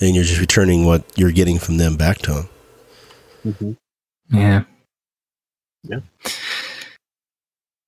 and 0.00 0.14
you're 0.14 0.24
just 0.24 0.40
returning 0.40 0.84
what 0.84 1.04
you're 1.16 1.32
getting 1.32 1.58
from 1.58 1.76
them 1.76 1.96
back 1.96 2.18
to 2.18 2.32
them. 2.32 2.48
Mm-hmm. 3.46 4.36
Yeah. 4.36 4.64
Yeah. 5.82 6.00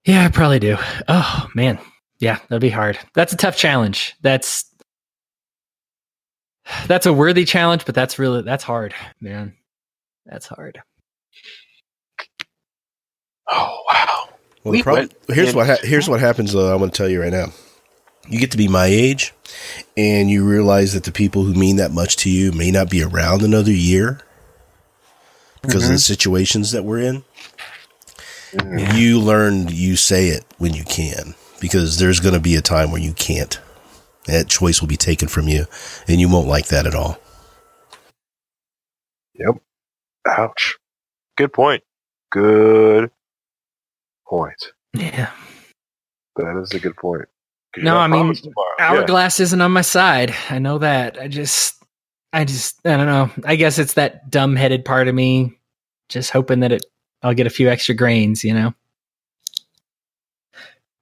Yeah, 0.04 0.24
I 0.24 0.28
probably 0.28 0.60
do. 0.60 0.76
Oh 1.08 1.48
man. 1.54 1.78
Yeah, 2.18 2.38
that'd 2.48 2.60
be 2.60 2.70
hard. 2.70 2.98
That's 3.14 3.32
a 3.32 3.36
tough 3.36 3.56
challenge. 3.56 4.14
That's 4.22 4.64
that's 6.86 7.06
a 7.06 7.12
worthy 7.12 7.44
challenge, 7.44 7.84
but 7.84 7.94
that's 7.94 8.18
really 8.18 8.42
that's 8.42 8.64
hard, 8.64 8.94
man. 9.20 9.54
That's 10.24 10.46
hard. 10.46 10.80
Oh 13.50 13.82
wow. 13.90 14.28
Well, 14.66 14.72
We 14.72 14.82
problem, 14.82 15.10
here's 15.28 15.54
what 15.54 15.68
ha- 15.68 15.76
here's 15.84 16.08
what 16.08 16.18
happens 16.18 16.52
though. 16.52 16.72
I'm 16.72 16.78
going 16.78 16.90
to 16.90 16.96
tell 16.96 17.08
you 17.08 17.22
right 17.22 17.30
now. 17.30 17.52
You 18.28 18.40
get 18.40 18.50
to 18.50 18.56
be 18.56 18.66
my 18.66 18.86
age, 18.86 19.32
and 19.96 20.28
you 20.28 20.44
realize 20.44 20.92
that 20.94 21.04
the 21.04 21.12
people 21.12 21.44
who 21.44 21.54
mean 21.54 21.76
that 21.76 21.92
much 21.92 22.16
to 22.16 22.30
you 22.30 22.50
may 22.50 22.72
not 22.72 22.90
be 22.90 23.00
around 23.00 23.42
another 23.42 23.70
year 23.70 24.22
because 25.62 25.84
of 25.84 25.90
the 25.90 25.94
mm-hmm. 25.94 25.98
situations 25.98 26.72
that 26.72 26.84
we're 26.84 26.98
in. 26.98 27.22
Mm-hmm. 28.54 28.96
You 28.96 29.20
learn 29.20 29.68
you 29.68 29.94
say 29.94 30.30
it 30.30 30.44
when 30.58 30.74
you 30.74 30.82
can 30.82 31.36
because 31.60 32.00
there's 32.00 32.18
going 32.18 32.34
to 32.34 32.40
be 32.40 32.56
a 32.56 32.60
time 32.60 32.90
where 32.90 33.00
you 33.00 33.12
can't. 33.12 33.60
That 34.24 34.48
choice 34.48 34.80
will 34.80 34.88
be 34.88 34.96
taken 34.96 35.28
from 35.28 35.46
you, 35.46 35.66
and 36.08 36.20
you 36.20 36.28
won't 36.28 36.48
like 36.48 36.66
that 36.66 36.88
at 36.88 36.94
all. 36.96 37.20
Yep. 39.36 39.62
Ouch. 40.26 40.76
Good 41.36 41.52
point. 41.52 41.84
Good 42.32 43.12
point. 44.28 44.72
Yeah. 44.94 45.30
That 46.36 46.60
is 46.62 46.72
a 46.72 46.80
good 46.80 46.96
point. 46.96 47.26
No, 47.78 47.96
I 47.96 48.06
mean, 48.06 48.34
tomorrow. 48.34 48.74
Yeah. 48.78 48.90
Hourglass 48.90 49.40
isn't 49.40 49.60
on 49.60 49.72
my 49.72 49.82
side. 49.82 50.34
I 50.48 50.58
know 50.58 50.78
that. 50.78 51.20
I 51.20 51.28
just 51.28 51.82
I 52.32 52.44
just 52.44 52.80
I 52.86 52.96
don't 52.96 53.06
know. 53.06 53.30
I 53.44 53.56
guess 53.56 53.78
it's 53.78 53.94
that 53.94 54.30
dumb 54.30 54.56
headed 54.56 54.84
part 54.84 55.08
of 55.08 55.14
me 55.14 55.58
just 56.08 56.30
hoping 56.30 56.60
that 56.60 56.72
it 56.72 56.86
I'll 57.22 57.34
get 57.34 57.46
a 57.46 57.50
few 57.50 57.68
extra 57.68 57.94
grains, 57.94 58.44
you 58.44 58.54
know. 58.54 58.74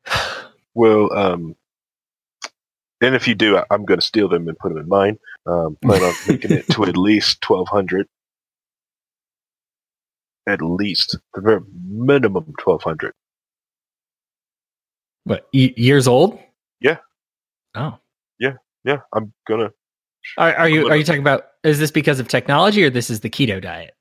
Well, 0.76 1.16
um, 1.16 1.54
and 3.00 3.14
if 3.14 3.28
you 3.28 3.36
do, 3.36 3.58
I, 3.58 3.64
I'm 3.70 3.84
going 3.84 4.00
to 4.00 4.04
steal 4.04 4.28
them 4.28 4.48
and 4.48 4.58
put 4.58 4.70
them 4.70 4.78
in 4.78 4.88
mine. 4.88 5.20
Um, 5.46 5.78
plan 5.80 6.02
on 6.02 6.12
making 6.26 6.50
it 6.50 6.66
to 6.70 6.82
at 6.82 6.96
least 6.96 7.48
1,200. 7.48 8.08
At 10.46 10.60
least. 10.62 11.18
The 11.34 11.40
very 11.40 11.60
minimum 11.86 12.44
1,200. 12.64 13.12
But 15.26 15.46
y- 15.54 15.72
years 15.76 16.06
old? 16.06 16.38
Yeah. 16.80 16.98
Oh. 17.74 17.98
Yeah, 18.38 18.54
yeah. 18.84 18.98
I'm 19.12 19.32
going 19.48 19.60
to. 19.60 19.72
Are, 20.38 20.54
are 20.54 20.68
you 20.68 20.88
are 20.88 20.96
you 20.96 21.04
talking 21.04 21.20
about 21.20 21.44
is 21.64 21.78
this 21.78 21.90
because 21.90 22.18
of 22.18 22.28
technology 22.28 22.82
or 22.82 22.88
this 22.88 23.10
is 23.10 23.20
the 23.20 23.28
keto 23.28 23.60
diet? 23.60 23.92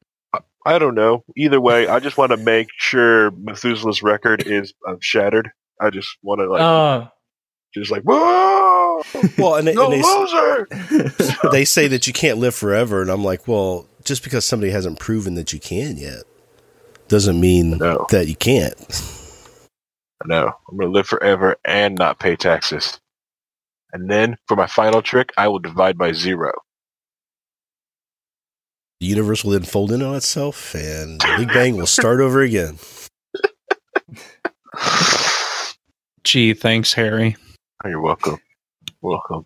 I 0.65 0.80
don't 0.80 0.95
know. 0.95 1.24
Either 1.36 1.60
way, 1.60 1.88
I 1.88 1.99
just 1.99 2.18
want 2.18 2.32
to 2.32 2.38
make 2.38 2.70
sure 2.78 3.32
Methuselah's 3.32 4.02
record 4.02 4.44
is 4.48 4.74
uh, 4.88 4.95
shattered. 5.02 5.52
I 5.82 5.90
just 5.90 6.07
want 6.22 6.40
to, 6.40 6.49
like, 6.49 6.61
Oh, 6.61 7.10
just 7.76 7.91
like, 7.91 8.03
whoa! 8.03 9.02
Well, 9.38 9.56
and 9.56 9.68
they, 9.68 9.74
no 9.74 9.91
and 9.91 9.94
they, 9.94 10.02
loser. 10.02 11.28
they 11.52 11.65
say 11.65 11.88
that 11.90 12.07
you 12.07 12.14
can't 12.14 12.38
live 12.38 12.56
forever, 12.56 13.02
and 13.02 13.11
I'm 13.11 13.24
like, 13.24 13.48
well, 13.48 13.90
just 14.06 14.24
because 14.24 14.45
somebody 14.45 14.72
hasn't 14.72 14.99
proven 14.99 15.34
that 15.36 15.52
you 15.52 15.60
can 15.60 15.98
yet, 15.98 16.24
doesn't 17.08 17.40
mean 17.40 17.78
that 17.78 18.26
you 18.28 18.36
can't. 18.36 18.76
No, 20.26 20.54
I'm 20.70 20.78
going 20.78 20.90
to 20.90 20.94
live 20.94 21.08
forever 21.08 21.58
and 21.66 21.96
not 21.96 22.20
pay 22.20 22.36
taxes. 22.36 23.00
And 23.92 24.10
then 24.10 24.38
for 24.48 24.56
my 24.56 24.68
final 24.68 25.02
trick, 25.02 25.32
I 25.38 25.48
will 25.48 25.60
divide 25.60 25.98
by 25.98 26.14
zero. 26.14 26.52
The 29.00 29.08
universe 29.08 29.44
will 29.44 29.52
then 29.52 29.64
fold 29.64 29.92
in 29.92 30.02
on 30.02 30.16
itself, 30.16 30.74
and 30.74 31.20
the 31.20 31.36
Big 31.38 31.50
Bang 31.50 31.76
will 31.76 31.86
start 31.86 32.22
over 32.22 32.42
again. 32.42 32.80
Gee, 36.24 36.54
thanks, 36.54 36.94
Harry. 36.94 37.36
Oh, 37.84 37.90
You're 37.90 38.02
welcome. 38.02 38.38
Welcome. 39.02 39.46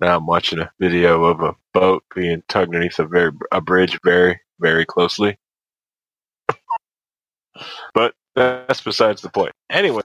Now 0.00 0.16
I'm 0.16 0.26
watching 0.26 0.58
a 0.58 0.72
video 0.80 1.24
of 1.24 1.40
a 1.40 1.54
boat 1.72 2.02
being 2.14 2.42
tugged 2.48 2.74
underneath 2.74 2.98
a 2.98 3.06
very 3.06 3.30
a 3.52 3.60
bridge 3.60 3.98
very 4.04 4.40
very 4.60 4.84
closely. 4.84 5.38
But 7.94 8.14
that's 8.34 8.80
besides 8.82 9.22
the 9.22 9.30
point. 9.30 9.52
Anyway, 9.70 10.02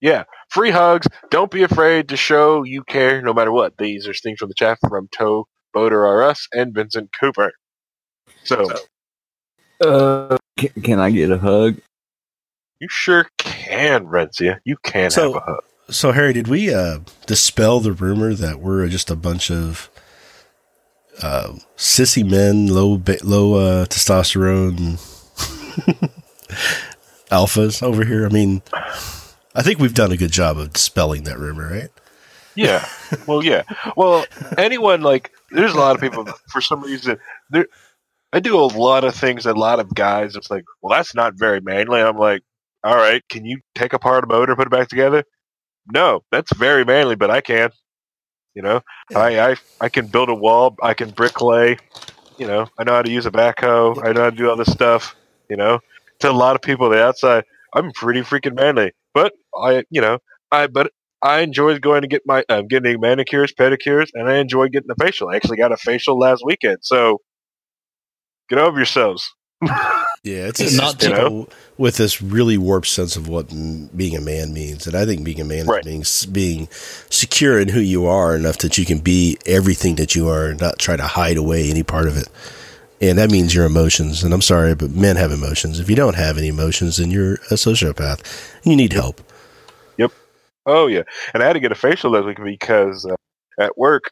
yeah, 0.00 0.24
free 0.50 0.70
hugs. 0.70 1.06
Don't 1.30 1.50
be 1.50 1.62
afraid 1.62 2.08
to 2.10 2.16
show 2.16 2.62
you 2.64 2.82
care, 2.84 3.22
no 3.22 3.32
matter 3.32 3.52
what. 3.52 3.76
These 3.78 4.06
are 4.08 4.14
things 4.14 4.38
from 4.38 4.48
the 4.48 4.54
chat 4.54 4.78
from 4.88 5.08
Toe 5.16 5.46
Boater 5.74 6.06
R 6.06 6.22
Us 6.22 6.48
and 6.52 6.74
Vincent 6.74 7.10
Cooper. 7.18 7.52
So 8.44 8.66
Uh, 9.80 10.36
can, 10.56 10.70
can 10.82 10.98
I 11.00 11.10
get 11.10 11.30
a 11.30 11.38
hug? 11.38 11.78
you 12.80 12.88
sure 12.90 13.26
can, 13.38 14.06
Rencia. 14.06 14.58
You 14.64 14.76
can 14.82 15.10
So- 15.10 15.32
have 15.34 15.42
a 15.42 15.44
hug. 15.46 15.64
So, 15.88 16.10
Harry, 16.10 16.32
did 16.32 16.48
we 16.48 16.74
uh, 16.74 16.98
dispel 17.26 17.78
the 17.78 17.92
rumor 17.92 18.34
that 18.34 18.58
we're 18.58 18.88
just 18.88 19.08
a 19.08 19.14
bunch 19.14 19.52
of 19.52 19.88
uh, 21.22 21.52
sissy 21.76 22.28
men, 22.28 22.66
low 22.66 23.00
low 23.22 23.54
uh, 23.54 23.84
testosterone 23.86 24.98
alphas 27.30 27.82
over 27.82 28.04
here? 28.04 28.26
I 28.26 28.28
mean, 28.28 28.62
I 29.54 29.62
think 29.62 29.78
we've 29.78 29.94
done 29.94 30.12
a 30.12 30.16
good 30.16 30.32
job 30.32 30.58
of 30.58 30.72
dispelling 30.72 31.24
that 31.24 31.38
rumor, 31.38 31.68
right? 31.68 31.90
Yeah. 32.54 32.86
Well, 33.28 33.44
yeah. 33.44 33.62
Well, 33.96 34.26
anyone 34.58 35.00
like 35.00 35.30
there's 35.52 35.72
a 35.72 35.78
lot 35.78 35.94
of 35.94 36.00
people 36.00 36.26
for 36.50 36.60
some 36.60 36.80
reason 36.82 37.18
there. 37.50 37.66
I 38.32 38.40
do 38.40 38.58
a 38.58 38.66
lot 38.66 39.04
of 39.04 39.14
things. 39.14 39.46
A 39.46 39.52
lot 39.52 39.78
of 39.78 39.94
guys. 39.94 40.34
It's 40.34 40.50
like, 40.50 40.64
well, 40.82 40.96
that's 40.96 41.14
not 41.14 41.34
very 41.34 41.60
manly. 41.60 42.00
I'm 42.00 42.16
like, 42.16 42.42
all 42.82 42.96
right, 42.96 43.22
can 43.28 43.44
you 43.44 43.60
take 43.76 43.92
apart 43.92 44.24
a 44.24 44.26
motor, 44.26 44.56
put 44.56 44.66
it 44.66 44.70
back 44.70 44.88
together? 44.88 45.22
No, 45.92 46.22
that's 46.32 46.52
very 46.56 46.84
manly, 46.84 47.14
but 47.14 47.30
I 47.30 47.40
can. 47.40 47.70
You 48.54 48.62
know, 48.62 48.80
I, 49.14 49.52
I 49.52 49.56
I 49.80 49.88
can 49.88 50.06
build 50.06 50.30
a 50.30 50.34
wall. 50.34 50.74
I 50.82 50.94
can 50.94 51.12
bricklay. 51.12 51.78
You 52.38 52.46
know, 52.46 52.66
I 52.78 52.84
know 52.84 52.92
how 52.92 53.02
to 53.02 53.10
use 53.10 53.26
a 53.26 53.30
backhoe. 53.30 54.04
I 54.04 54.12
know 54.12 54.22
how 54.24 54.30
to 54.30 54.36
do 54.36 54.50
all 54.50 54.56
this 54.56 54.72
stuff. 54.72 55.14
You 55.48 55.56
know, 55.56 55.80
to 56.20 56.30
a 56.30 56.32
lot 56.32 56.56
of 56.56 56.62
people 56.62 56.86
on 56.86 56.92
the 56.92 57.02
outside, 57.02 57.44
I'm 57.74 57.92
pretty 57.92 58.20
freaking 58.22 58.54
manly. 58.54 58.92
But 59.14 59.32
I, 59.56 59.84
you 59.90 60.00
know, 60.00 60.18
I 60.52 60.66
but 60.66 60.92
I 61.22 61.40
enjoy 61.40 61.78
going 61.78 62.02
to 62.02 62.08
get 62.08 62.22
my 62.26 62.44
um, 62.48 62.66
getting 62.68 63.00
manicures, 63.00 63.52
pedicures, 63.52 64.08
and 64.14 64.28
I 64.28 64.36
enjoy 64.36 64.68
getting 64.68 64.90
a 64.90 65.04
facial. 65.04 65.28
I 65.28 65.36
actually 65.36 65.56
got 65.56 65.72
a 65.72 65.76
facial 65.76 66.18
last 66.18 66.42
weekend, 66.44 66.78
so 66.82 67.20
get 68.48 68.58
over 68.58 68.76
yourselves. 68.76 69.28
Yeah, 70.24 70.48
it's 70.48 70.60
It's 70.60 70.72
just 70.72 71.00
not 71.00 71.00
people 71.00 71.48
with 71.78 71.98
this 71.98 72.20
really 72.20 72.58
warped 72.58 72.88
sense 72.88 73.14
of 73.14 73.28
what 73.28 73.52
m- 73.52 73.86
being 73.94 74.16
a 74.16 74.20
man 74.20 74.52
means, 74.52 74.86
and 74.86 74.96
I 74.96 75.06
think 75.06 75.22
being 75.22 75.40
a 75.40 75.44
man 75.44 75.66
Right. 75.66 75.86
is 75.86 76.26
being 76.26 76.32
being 76.32 76.68
secure 77.10 77.60
in 77.60 77.68
who 77.68 77.78
you 77.80 78.06
are 78.06 78.34
enough 78.34 78.58
that 78.58 78.76
you 78.76 78.84
can 78.84 78.98
be 78.98 79.38
everything 79.46 79.94
that 79.96 80.16
you 80.16 80.28
are 80.28 80.46
and 80.48 80.60
not 80.60 80.80
try 80.80 80.96
to 80.96 81.04
hide 81.04 81.36
away 81.36 81.70
any 81.70 81.84
part 81.84 82.08
of 82.08 82.16
it. 82.16 82.28
And 83.00 83.18
that 83.18 83.30
means 83.30 83.54
your 83.54 83.66
emotions. 83.66 84.24
And 84.24 84.32
I'm 84.32 84.42
sorry, 84.42 84.74
but 84.74 84.90
men 84.90 85.16
have 85.16 85.30
emotions. 85.30 85.78
If 85.78 85.90
you 85.90 85.96
don't 85.96 86.16
have 86.16 86.38
any 86.38 86.48
emotions, 86.48 86.96
then 86.96 87.10
you're 87.10 87.34
a 87.34 87.54
sociopath. 87.54 88.54
And 88.62 88.70
you 88.70 88.76
need 88.76 88.92
help. 88.92 89.20
Yep. 89.98 90.12
Oh 90.64 90.86
yeah, 90.86 91.02
and 91.32 91.42
I 91.42 91.46
had 91.46 91.52
to 91.52 91.60
get 91.60 91.72
a 91.72 91.76
facial 91.76 92.10
last 92.10 92.26
week 92.26 92.38
because 92.42 93.06
uh, 93.06 93.14
at 93.60 93.78
work 93.78 94.10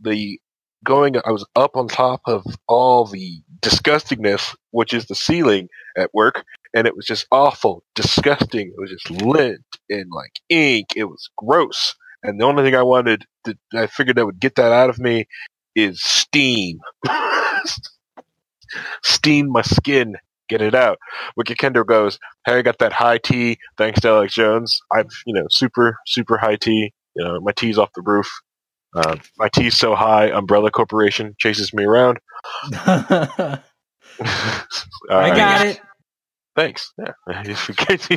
the 0.00 0.38
going 0.84 1.16
I 1.16 1.30
was 1.30 1.44
up 1.56 1.76
on 1.76 1.88
top 1.88 2.20
of 2.26 2.44
all 2.68 3.06
the 3.06 3.40
disgustingness, 3.60 4.54
which 4.70 4.92
is 4.92 5.06
the 5.06 5.14
ceiling 5.14 5.68
at 5.96 6.10
work, 6.14 6.44
and 6.74 6.86
it 6.86 6.94
was 6.94 7.06
just 7.06 7.26
awful, 7.32 7.82
disgusting. 7.94 8.68
It 8.68 8.80
was 8.80 8.90
just 8.90 9.10
lint 9.10 9.64
and 9.90 10.10
like 10.12 10.32
ink. 10.48 10.88
It 10.94 11.04
was 11.04 11.28
gross, 11.36 11.94
and 12.22 12.40
the 12.40 12.44
only 12.44 12.62
thing 12.62 12.76
I 12.76 12.82
wanted, 12.82 13.24
to, 13.44 13.56
I 13.74 13.86
figured 13.86 14.16
that 14.16 14.26
would 14.26 14.40
get 14.40 14.54
that 14.56 14.72
out 14.72 14.90
of 14.90 14.98
me, 14.98 15.26
is 15.74 16.02
steam. 16.02 16.78
steam 19.04 19.50
my 19.50 19.62
skin, 19.62 20.16
get 20.48 20.62
it 20.62 20.74
out. 20.74 20.98
Wicked 21.36 21.58
Kendo 21.58 21.84
goes, 21.86 22.18
Harry 22.44 22.62
got 22.62 22.78
that 22.78 22.92
high 22.92 23.18
tea 23.18 23.58
thanks 23.76 24.00
to 24.00 24.08
Alex 24.08 24.34
Jones. 24.34 24.80
I'm, 24.92 25.08
you 25.26 25.34
know, 25.34 25.46
super, 25.50 25.98
super 26.06 26.38
high 26.38 26.56
tea. 26.56 26.92
You 27.14 27.24
know, 27.24 27.40
my 27.40 27.52
tea's 27.52 27.78
off 27.78 27.90
the 27.94 28.02
roof. 28.02 28.28
Uh, 28.94 29.16
my 29.38 29.48
tea's 29.48 29.76
so 29.76 29.94
high, 29.94 30.30
Umbrella 30.30 30.70
Corporation 30.70 31.34
chases 31.38 31.72
me 31.74 31.84
around. 31.84 32.18
I 32.72 33.60
I 35.10 35.36
got 35.36 35.66
it. 35.66 35.80
Thanks. 36.56 36.94
Yeah. 36.98 37.42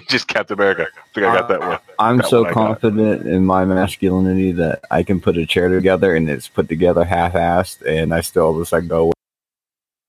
just 0.07 0.29
Captain 0.29 0.53
America. 0.57 0.87
I 0.87 1.13
think 1.13 1.27
I 1.27 1.35
got 1.35 1.49
that 1.49 1.59
one. 1.59 1.79
I'm 1.99 2.17
That 2.17 2.27
so 2.27 2.43
one 2.43 2.53
confident 2.53 3.27
in 3.27 3.45
my 3.45 3.65
masculinity 3.65 4.53
that 4.53 4.85
I 4.89 5.03
can 5.03 5.19
put 5.19 5.37
a 5.37 5.45
chair 5.45 5.67
together 5.67 6.15
and 6.15 6.29
it's 6.29 6.47
put 6.47 6.69
together 6.69 7.03
half-assed, 7.03 7.85
and 7.85 8.13
I 8.13 8.21
still 8.21 8.57
just 8.57 8.71
like 8.71 8.87
go. 8.87 9.11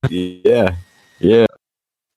Yeah, 0.09 0.77
yeah. 1.19 1.47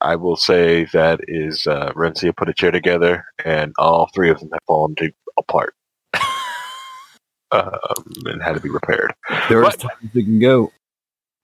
I 0.02 0.16
will 0.16 0.36
say 0.36 0.86
that 0.94 1.22
is 1.28 1.66
uh, 1.68 1.92
Rencia 1.94 2.36
put 2.36 2.50
a 2.50 2.54
chair 2.54 2.72
together, 2.72 3.26
and 3.44 3.74
all 3.78 4.10
three 4.14 4.30
of 4.30 4.40
them 4.40 4.50
have 4.52 4.60
fallen 4.68 4.96
to, 4.96 5.12
apart 5.38 5.74
um, 7.52 8.04
and 8.26 8.42
had 8.44 8.54
to 8.56 8.60
be 8.62 8.70
repaired. 8.70 9.14
There's 9.50 9.66
But- 9.66 9.80
times 9.80 10.12
it 10.14 10.24
can 10.24 10.40
go. 10.40 10.72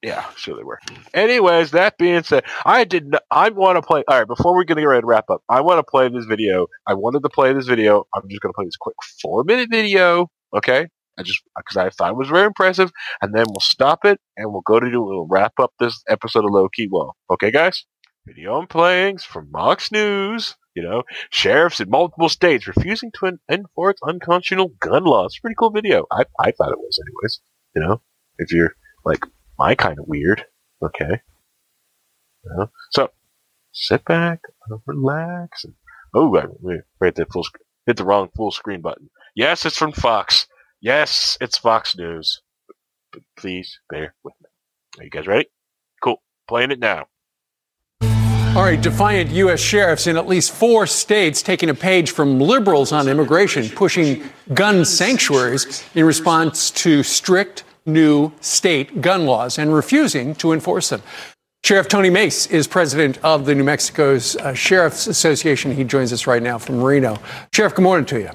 Yeah, 0.02 0.24
sure 0.38 0.56
they 0.56 0.64
were. 0.64 0.80
Anyways, 1.14 1.72
that 1.72 1.98
being 1.98 2.24
said, 2.24 2.46
I 2.66 2.86
did. 2.86 3.08
Not, 3.08 3.24
I 3.32 3.50
want 3.50 3.76
to 3.76 3.82
play. 3.82 4.02
All 4.08 4.18
right, 4.18 4.26
before 4.26 4.56
we're 4.56 4.64
gonna 4.64 4.80
get 4.80 4.88
ready 4.88 5.02
to 5.02 5.06
wrap 5.08 5.30
up, 5.30 5.42
I 5.50 5.60
want 5.60 5.80
to 5.80 5.84
play 5.84 6.08
this 6.08 6.24
video. 6.24 6.68
I 6.88 6.94
wanted 6.94 7.22
to 7.24 7.30
play 7.30 7.52
this 7.52 7.66
video. 7.66 8.06
I'm 8.16 8.22
just 8.30 8.40
gonna 8.42 8.54
play 8.54 8.64
this 8.64 8.78
quick 8.78 8.96
four 9.22 9.44
minute 9.44 9.68
video. 9.70 10.28
Okay, 10.56 10.88
I 11.20 11.24
just 11.24 11.42
because 11.58 11.78
I 11.78 11.90
thought 11.90 12.12
it 12.12 12.18
was 12.18 12.30
very 12.30 12.46
impressive, 12.46 12.92
and 13.22 13.36
then 13.36 13.46
we'll 13.50 13.60
stop 13.60 14.06
it 14.06 14.20
and 14.38 14.52
we'll 14.52 14.62
go 14.62 14.80
to 14.80 14.90
do. 14.90 15.02
We'll 15.02 15.28
wrap 15.28 15.54
up 15.60 15.74
this 15.80 16.02
episode 16.08 16.46
of 16.46 16.52
Low 16.52 16.70
Key 16.70 16.88
Well. 16.90 17.16
Okay, 17.30 17.52
guys. 17.52 17.86
Video 18.26 18.60
I'm 18.60 18.68
playing 18.68 19.18
from 19.18 19.50
Mox 19.52 19.92
News. 19.92 20.56
You 20.76 20.84
know, 20.84 21.04
sheriffs 21.30 21.82
in 21.82 21.90
multiple 21.90 22.30
states 22.30 22.68
refusing 22.68 23.12
to 23.20 23.26
en- 23.26 23.40
enforce 23.50 23.98
unconstitutional 24.08 24.74
gun 24.80 25.04
laws. 25.04 25.38
Pretty 25.40 25.56
cool 25.60 25.72
video. 25.72 26.06
I 26.12 26.24
I 26.40 26.52
thought 26.52 26.72
it 26.72 26.80
was, 26.80 27.00
anyways. 27.06 27.42
You 27.76 27.82
know, 27.82 28.02
if 28.38 28.52
you're 28.54 28.76
like 29.04 29.26
my 29.58 29.76
kind 29.76 30.00
of 30.00 30.08
weird. 30.08 30.46
Okay. 30.82 31.22
You 32.46 32.52
know? 32.56 32.70
So 32.92 33.10
sit 33.74 34.06
back, 34.06 34.40
relax. 34.86 35.66
And, 35.66 35.74
oh, 36.14 36.36
I 36.38 36.46
hit 37.06 37.16
the 37.16 37.26
full 37.26 37.44
sc- 37.44 37.60
hit 37.86 37.98
the 37.98 38.06
wrong 38.06 38.30
full 38.36 38.52
screen 38.52 38.82
button. 38.82 39.10
Yes, 39.36 39.66
it's 39.66 39.78
from 39.78 39.92
Fox. 39.92 40.48
Yes, 40.82 41.38
it's 41.42 41.58
Fox 41.58 41.98
News. 41.98 42.42
But 43.12 43.24
please 43.38 43.80
bear 43.90 44.14
with 44.24 44.34
me. 44.42 44.48
Are 45.00 45.04
you 45.04 45.10
guys 45.10 45.28
ready? 45.28 45.50
Cool. 46.02 46.22
Playing 46.48 46.72
it 46.72 46.80
now. 46.80 47.08
All 48.56 48.64
right, 48.64 48.82
defiant 48.82 49.30
U.S. 49.32 49.60
sheriffs 49.60 50.08
in 50.08 50.18
at 50.18 50.28
least 50.28 50.52
four 50.52 50.88
states 50.88 51.44
taking 51.44 51.70
a 51.70 51.74
page 51.74 52.12
from 52.12 52.40
liberals 52.40 52.92
on 52.92 53.08
immigration, 53.08 53.70
pushing 53.70 54.24
gun 54.54 54.84
sanctuaries 54.86 55.84
in 55.94 56.04
response 56.04 56.72
to 56.72 57.04
strict 57.04 57.64
new 57.86 58.32
state 58.42 59.02
gun 59.02 59.26
laws 59.26 59.60
and 59.60 59.74
refusing 59.74 60.34
to 60.36 60.52
enforce 60.52 60.90
them. 60.90 61.02
Sheriff 61.64 61.88
Tony 61.90 62.10
Mace 62.10 62.48
is 62.48 62.68
president 62.68 63.20
of 63.24 63.46
the 63.46 63.54
New 63.54 63.64
Mexico's 63.64 64.36
uh, 64.38 64.54
Sheriff's 64.54 65.08
Association. 65.08 65.72
He 65.72 65.84
joins 65.84 66.12
us 66.12 66.26
right 66.26 66.42
now 66.42 66.58
from 66.58 66.82
Reno. 66.82 67.20
Sheriff, 67.54 67.76
good 67.76 67.84
morning 67.84 68.06
to 68.08 68.20
you. 68.20 68.32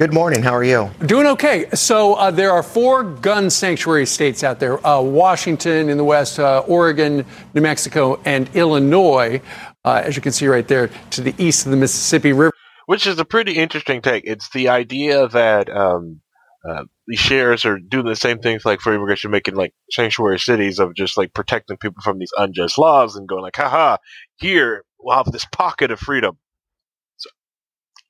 Good 0.00 0.14
morning. 0.14 0.44
How 0.44 0.54
are 0.54 0.62
you? 0.62 0.92
Doing 1.06 1.26
okay. 1.26 1.68
So 1.70 2.14
uh, 2.14 2.30
there 2.30 2.52
are 2.52 2.62
four 2.62 3.02
gun 3.02 3.50
sanctuary 3.50 4.06
states 4.06 4.44
out 4.44 4.60
there: 4.60 4.86
uh, 4.86 5.00
Washington 5.00 5.88
in 5.88 5.96
the 5.96 6.04
west, 6.04 6.38
uh, 6.38 6.62
Oregon, 6.68 7.26
New 7.52 7.60
Mexico, 7.60 8.20
and 8.24 8.48
Illinois. 8.54 9.42
Uh, 9.84 10.02
as 10.04 10.14
you 10.14 10.22
can 10.22 10.30
see 10.30 10.46
right 10.46 10.68
there 10.68 10.88
to 11.10 11.20
the 11.20 11.34
east 11.36 11.66
of 11.66 11.72
the 11.72 11.76
Mississippi 11.76 12.32
River. 12.32 12.52
Which 12.86 13.08
is 13.08 13.18
a 13.18 13.24
pretty 13.24 13.54
interesting 13.54 14.00
take. 14.00 14.22
It's 14.24 14.48
the 14.50 14.68
idea 14.68 15.26
that 15.26 15.68
um, 15.68 16.20
uh, 16.64 16.84
the 17.08 17.16
sheriffs 17.16 17.64
are 17.64 17.80
doing 17.80 18.06
the 18.06 18.14
same 18.14 18.38
things 18.38 18.64
like 18.64 18.78
for 18.78 18.94
immigration, 18.94 19.32
making 19.32 19.56
like 19.56 19.74
sanctuary 19.90 20.38
cities 20.38 20.78
of 20.78 20.94
just 20.94 21.16
like 21.16 21.34
protecting 21.34 21.76
people 21.76 22.02
from 22.04 22.20
these 22.20 22.30
unjust 22.38 22.78
laws 22.78 23.16
and 23.16 23.26
going 23.26 23.42
like, 23.42 23.56
haha, 23.56 23.96
here 24.36 24.84
we'll 25.00 25.16
have 25.16 25.32
this 25.32 25.44
pocket 25.46 25.90
of 25.90 25.98
freedom. 25.98 26.38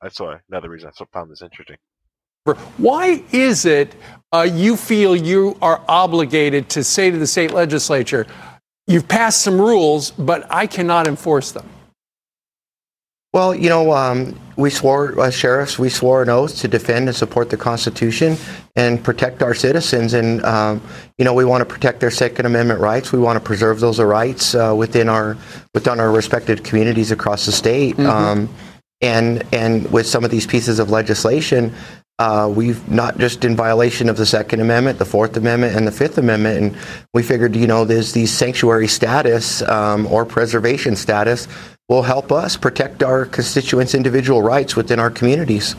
So 0.00 0.06
that's 0.06 0.20
why 0.20 0.40
another 0.48 0.70
reason 0.70 0.90
I 0.90 1.04
found 1.12 1.30
this 1.30 1.42
interesting. 1.42 1.76
Why 2.78 3.22
is 3.32 3.66
it 3.66 3.94
uh, 4.32 4.48
you 4.50 4.76
feel 4.76 5.14
you 5.14 5.58
are 5.60 5.82
obligated 5.88 6.68
to 6.70 6.84
say 6.84 7.10
to 7.10 7.18
the 7.18 7.26
state 7.26 7.52
legislature, 7.52 8.26
you've 8.86 9.08
passed 9.08 9.42
some 9.42 9.60
rules, 9.60 10.12
but 10.12 10.46
I 10.50 10.66
cannot 10.66 11.06
enforce 11.06 11.52
them? 11.52 11.68
Well, 13.34 13.54
you 13.54 13.68
know, 13.68 13.92
um, 13.92 14.40
we 14.56 14.70
swore, 14.70 15.20
uh, 15.20 15.30
sheriffs, 15.30 15.78
we 15.78 15.90
swore 15.90 16.22
an 16.22 16.30
oath 16.30 16.56
to 16.60 16.68
defend 16.68 17.08
and 17.08 17.16
support 17.16 17.50
the 17.50 17.58
Constitution 17.58 18.38
and 18.74 19.04
protect 19.04 19.42
our 19.42 19.52
citizens. 19.52 20.14
And, 20.14 20.42
um, 20.46 20.80
you 21.18 21.26
know, 21.26 21.34
we 21.34 21.44
want 21.44 21.60
to 21.60 21.66
protect 21.66 22.00
their 22.00 22.10
Second 22.10 22.46
Amendment 22.46 22.80
rights. 22.80 23.12
We 23.12 23.18
want 23.18 23.36
to 23.36 23.44
preserve 23.44 23.80
those 23.80 24.00
rights 24.00 24.54
uh, 24.54 24.74
within 24.74 25.10
our 25.10 25.36
within 25.74 26.00
our 26.00 26.10
respective 26.10 26.62
communities 26.62 27.10
across 27.10 27.44
the 27.44 27.52
state. 27.52 27.96
Mm-hmm. 27.96 28.06
Um, 28.06 28.48
and 29.00 29.44
and 29.52 29.90
with 29.92 30.06
some 30.06 30.24
of 30.24 30.30
these 30.30 30.46
pieces 30.46 30.78
of 30.78 30.90
legislation, 30.90 31.74
uh, 32.18 32.52
we've 32.52 32.88
not 32.90 33.18
just 33.18 33.44
in 33.44 33.54
violation 33.54 34.08
of 34.08 34.16
the 34.16 34.26
Second 34.26 34.60
Amendment, 34.60 34.98
the 34.98 35.04
Fourth 35.04 35.36
Amendment, 35.36 35.76
and 35.76 35.86
the 35.86 35.92
Fifth 35.92 36.18
Amendment, 36.18 36.58
and 36.58 36.76
we 37.14 37.22
figured, 37.22 37.54
you 37.54 37.66
know, 37.66 37.84
there's 37.84 38.12
these 38.12 38.32
sanctuary 38.32 38.88
status 38.88 39.62
um, 39.62 40.06
or 40.08 40.24
preservation 40.24 40.96
status 40.96 41.46
will 41.88 42.02
help 42.02 42.32
us 42.32 42.56
protect 42.56 43.02
our 43.02 43.24
constituents' 43.24 43.94
individual 43.94 44.42
rights 44.42 44.76
within 44.76 44.98
our 44.98 45.10
communities. 45.10 45.74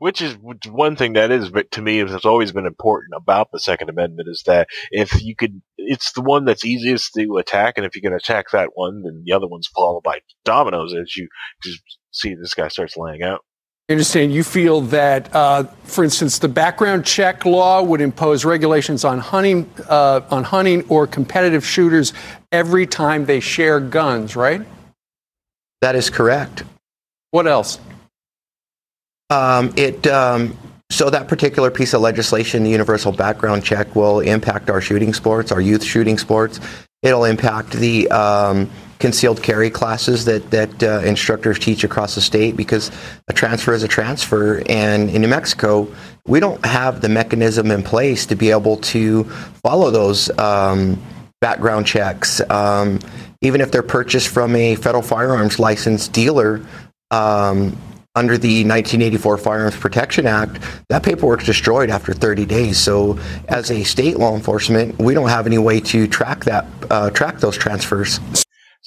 Which 0.00 0.22
is 0.22 0.36
one 0.70 0.94
thing 0.94 1.14
that 1.14 1.32
is, 1.32 1.50
but 1.50 1.72
to 1.72 1.82
me, 1.82 1.98
has 1.98 2.24
always 2.24 2.52
been 2.52 2.66
important 2.66 3.14
about 3.16 3.50
the 3.50 3.58
Second 3.58 3.90
Amendment 3.90 4.28
is 4.30 4.44
that 4.46 4.68
if 4.92 5.22
you 5.22 5.34
could, 5.34 5.60
it's 5.76 6.12
the 6.12 6.20
one 6.22 6.44
that's 6.44 6.64
easiest 6.64 7.14
to 7.14 7.36
attack, 7.38 7.74
and 7.76 7.84
if 7.84 7.96
you 7.96 8.02
can 8.02 8.12
attack 8.12 8.46
that 8.52 8.70
one, 8.74 9.02
then 9.02 9.22
the 9.26 9.32
other 9.32 9.48
ones 9.48 9.66
follow 9.66 10.00
by 10.00 10.20
dominoes 10.44 10.94
as 10.94 11.16
you 11.16 11.28
just 11.64 11.97
see 12.12 12.34
this 12.34 12.54
guy 12.54 12.68
starts 12.68 12.96
laying 12.96 13.22
out. 13.22 13.40
I 13.88 13.94
understand 13.94 14.34
you 14.34 14.44
feel 14.44 14.82
that, 14.82 15.34
uh, 15.34 15.64
for 15.84 16.04
instance, 16.04 16.38
the 16.38 16.48
background 16.48 17.06
check 17.06 17.46
law 17.46 17.82
would 17.82 18.02
impose 18.02 18.44
regulations 18.44 19.02
on 19.02 19.18
hunting, 19.18 19.70
uh, 19.88 20.20
on 20.30 20.44
hunting 20.44 20.84
or 20.90 21.06
competitive 21.06 21.64
shooters 21.64 22.12
every 22.52 22.86
time 22.86 23.24
they 23.24 23.40
share 23.40 23.80
guns, 23.80 24.36
right? 24.36 24.60
That 25.80 25.96
is 25.96 26.10
correct. 26.10 26.64
What 27.30 27.46
else? 27.46 27.78
Um, 29.30 29.72
it 29.76 30.06
um, 30.06 30.56
so 30.90 31.10
that 31.10 31.28
particular 31.28 31.70
piece 31.70 31.94
of 31.94 32.00
legislation, 32.00 32.64
the 32.64 32.70
universal 32.70 33.12
background 33.12 33.64
check, 33.64 33.94
will 33.94 34.20
impact 34.20 34.70
our 34.70 34.80
shooting 34.80 35.12
sports, 35.12 35.52
our 35.52 35.60
youth 35.60 35.82
shooting 35.82 36.18
sports. 36.18 36.60
It'll 37.02 37.24
impact 37.24 37.72
the 37.72 38.10
um, 38.10 38.70
concealed 38.98 39.42
carry 39.42 39.70
classes 39.70 40.24
that 40.24 40.50
that 40.50 40.82
uh, 40.82 41.00
instructors 41.04 41.58
teach 41.58 41.84
across 41.84 42.14
the 42.14 42.20
state 42.20 42.56
because 42.56 42.90
a 43.28 43.32
transfer 43.32 43.72
is 43.72 43.82
a 43.82 43.88
transfer, 43.88 44.62
and 44.68 45.10
in 45.10 45.22
New 45.22 45.28
Mexico, 45.28 45.88
we 46.26 46.40
don't 46.40 46.64
have 46.64 47.00
the 47.00 47.08
mechanism 47.08 47.70
in 47.70 47.82
place 47.82 48.26
to 48.26 48.36
be 48.36 48.50
able 48.50 48.76
to 48.78 49.24
follow 49.62 49.90
those 49.90 50.36
um, 50.38 51.00
background 51.40 51.86
checks, 51.86 52.40
um, 52.50 52.98
even 53.40 53.60
if 53.60 53.70
they're 53.70 53.82
purchased 53.82 54.28
from 54.28 54.54
a 54.56 54.74
federal 54.74 55.02
firearms 55.02 55.58
licensed 55.58 56.12
dealer. 56.12 56.60
Um, 57.10 57.76
under 58.14 58.36
the 58.36 58.64
1984 58.64 59.38
Firearms 59.38 59.76
Protection 59.76 60.26
Act, 60.26 60.58
that 60.88 61.04
paperwork's 61.04 61.46
destroyed 61.46 61.88
after 61.88 62.12
30 62.12 62.46
days. 62.46 62.76
So, 62.76 63.16
as 63.46 63.70
a 63.70 63.84
state 63.84 64.18
law 64.18 64.34
enforcement, 64.34 64.98
we 64.98 65.14
don't 65.14 65.28
have 65.28 65.46
any 65.46 65.58
way 65.58 65.78
to 65.80 66.08
track 66.08 66.44
that, 66.44 66.66
uh, 66.90 67.10
track 67.10 67.38
those 67.38 67.56
transfers. 67.56 68.18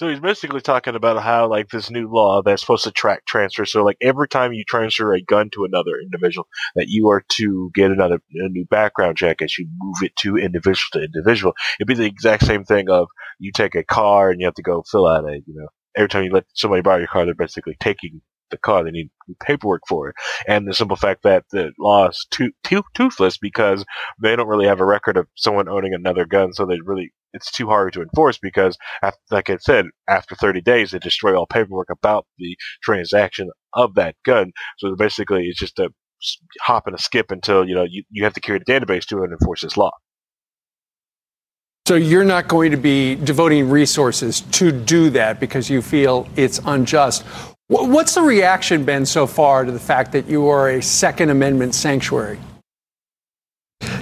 So 0.02 0.10
he's 0.10 0.19
basically 0.19 0.61
talking 0.61 0.95
about 0.95 1.22
how 1.22 1.48
like 1.48 1.69
this 1.69 1.91
new 1.91 2.11
law 2.11 2.41
that's 2.41 2.64
supposed 2.64 2.86
to 2.86 2.91
track 2.91 3.23
transfer. 3.28 3.65
So 3.65 3.84
like 3.84 3.98
every 4.02 4.28
time 4.28 4.52
you 4.52 4.64
transfer 4.68 5.14
a 5.14 5.22
gun 5.22 5.52
to 5.53 5.64
another 5.64 5.99
individual, 6.02 6.48
that 6.73 6.88
you 6.88 7.10
are 7.10 7.23
to 7.34 7.69
get 7.76 7.91
another 7.91 8.15
a 8.15 8.49
new 8.49 8.65
background 8.65 9.18
check 9.18 9.44
as 9.44 9.60
you 9.60 9.68
move 9.78 9.98
it 10.02 10.15
to 10.22 10.38
individual 10.38 10.90
to 10.94 11.03
individual. 11.03 11.53
It'd 11.80 11.88
be 11.88 11.94
the 11.94 12.06
exact 12.06 12.48
same 12.48 12.64
thing 12.64 12.90
of 12.90 13.10
you 13.38 13.52
take 13.52 13.76
a 13.76 13.84
car 13.84 14.32
and 14.32 14.41
you 14.41 14.48
have 14.48 14.56
to 14.56 14.64
go 14.64 14.84
fill 14.91 15.06
out 15.06 15.30
a 15.30 15.34
you 15.45 15.53
know 15.53 15.68
every 15.95 16.10
time 16.10 16.23
you 16.23 16.32
let 16.32 16.45
somebody 16.56 16.82
borrow 16.82 16.98
your 16.98 17.07
car, 17.07 17.26
they're 17.26 17.36
basically 17.36 17.78
taking 17.80 18.22
the 18.52 18.57
car. 18.57 18.84
They 18.84 18.91
need 18.91 19.10
paperwork 19.41 19.82
for 19.88 20.10
it. 20.10 20.15
And 20.48 20.68
the 20.68 20.73
simple 20.73 20.98
fact 20.98 21.23
that 21.23 21.45
the 21.52 21.72
law 21.80 22.10
is 22.10 22.26
too, 22.32 22.52
too, 22.64 22.84
toothless 22.94 23.38
because 23.38 23.86
they 24.22 24.36
don't 24.36 24.48
really 24.48 24.68
have 24.68 24.80
a 24.80 24.86
record 24.86 25.18
of 25.18 25.28
someone 25.36 25.68
owning 25.68 25.94
another 25.94 26.26
gun. 26.26 26.53
So 26.53 26.65
they 26.65 26.80
really, 26.84 27.11
it's 27.34 27.52
too 27.52 27.68
hard 27.68 27.94
to 27.94 28.02
enforce 28.02 28.38
because, 28.38 28.78
after, 29.02 29.19
like 29.30 29.49
I 29.49 29.57
said, 29.57 29.86
after 30.07 30.36
30 30.36 30.61
days, 30.61 30.91
they 30.91 30.99
destroy 30.99 31.36
all 31.36 31.48
paperwork 31.48 31.90
about 31.90 32.26
the 32.38 32.56
transaction 32.84 33.49
of 33.73 33.95
that 33.95 34.15
gun. 34.26 34.52
So 34.78 34.95
basically, 34.95 35.45
it's 35.45 35.60
just 35.60 35.80
a 35.80 35.90
hop 36.61 36.88
and 36.88 36.95
a 36.95 37.02
skip 37.02 37.32
until, 37.32 37.68
you 37.68 37.76
know, 37.76 37.86
you, 37.90 38.03
you 38.10 38.23
have 38.23 38.34
to 38.34 38.41
carry 38.41 38.60
the 38.60 38.65
database 38.65 39.06
to 39.06 39.23
enforce 39.23 39.61
this 39.61 39.78
law. 39.78 39.91
So 41.88 41.95
you're 41.95 42.23
not 42.23 42.48
going 42.48 42.72
to 42.72 42.78
be 42.78 43.15
devoting 43.15 43.69
resources 43.69 44.41
to 44.41 44.72
do 44.72 45.10
that 45.10 45.40
because 45.40 45.69
you 45.69 45.82
feel 45.82 46.28
it's 46.36 46.60
unjust. 46.65 47.26
What's 47.72 48.15
the 48.15 48.22
reaction 48.22 48.84
been 48.84 49.06
so 49.06 49.26
far 49.26 49.64
to 49.64 49.72
the 49.72 49.80
fact 49.80 50.11
that 50.11 50.27
you 50.27 50.49
are 50.49 50.72
a 50.72 50.81
Second 50.81 51.30
Amendment 51.30 51.73
sanctuary? 51.73 52.38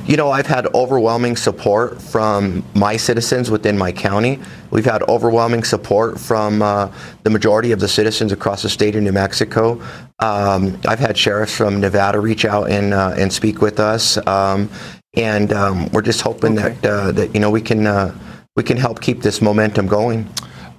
You 0.08 0.18
know, 0.18 0.32
I've 0.32 0.48
had 0.48 0.66
overwhelming 0.74 1.36
support 1.36 2.02
from 2.02 2.66
my 2.74 2.98
citizens 2.98 3.52
within 3.52 3.78
my 3.78 3.92
county. 3.92 4.40
We've 4.72 4.86
had 4.86 5.04
overwhelming 5.04 5.64
support 5.64 6.20
from 6.20 6.64
uh, 6.64 6.92
the 7.22 7.30
majority 7.30 7.72
of 7.72 7.80
the 7.80 7.88
citizens 7.88 8.32
across 8.32 8.64
the 8.64 8.70
state 8.70 8.96
of 8.96 9.04
New 9.04 9.12
Mexico. 9.12 9.80
Um, 10.18 10.82
I've 10.88 10.98
had 10.98 11.16
sheriffs 11.16 11.56
from 11.56 11.80
Nevada 11.80 12.20
reach 12.20 12.46
out 12.46 12.72
and 12.72 12.92
uh, 12.92 13.14
and 13.20 13.32
speak 13.32 13.62
with 13.62 13.80
us, 13.80 14.18
um, 14.26 14.68
and 15.16 15.54
um, 15.54 15.92
we're 15.92 16.02
just 16.02 16.22
hoping 16.22 16.58
okay. 16.58 16.76
that 16.82 16.90
uh, 16.90 17.12
that 17.12 17.36
you 17.36 17.40
know 17.40 17.52
we 17.52 17.62
can 17.62 17.86
uh, 17.86 18.18
we 18.56 18.64
can 18.64 18.78
help 18.78 19.00
keep 19.00 19.22
this 19.22 19.44
momentum 19.44 19.86
going. 19.86 20.28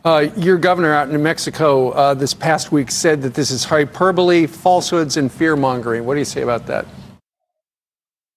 Uh, 0.05 0.29
your 0.37 0.57
governor 0.57 0.95
out 0.95 1.09
in 1.09 1.13
New 1.13 1.23
Mexico 1.23 1.91
uh, 1.91 2.15
this 2.15 2.33
past 2.33 2.73
week 2.73 2.91
said 2.91 3.21
that 3.23 3.35
this 3.35 3.51
is 3.51 3.65
hyperbole, 3.65 4.47
falsehoods, 4.47 5.19
and 5.19 5.31
fear 5.31 5.57
mongering. 5.57 6.07
What 6.07 6.15
do 6.15 6.21
you 6.21 6.25
say 6.25 6.41
about 6.43 6.67
that? 6.67 6.87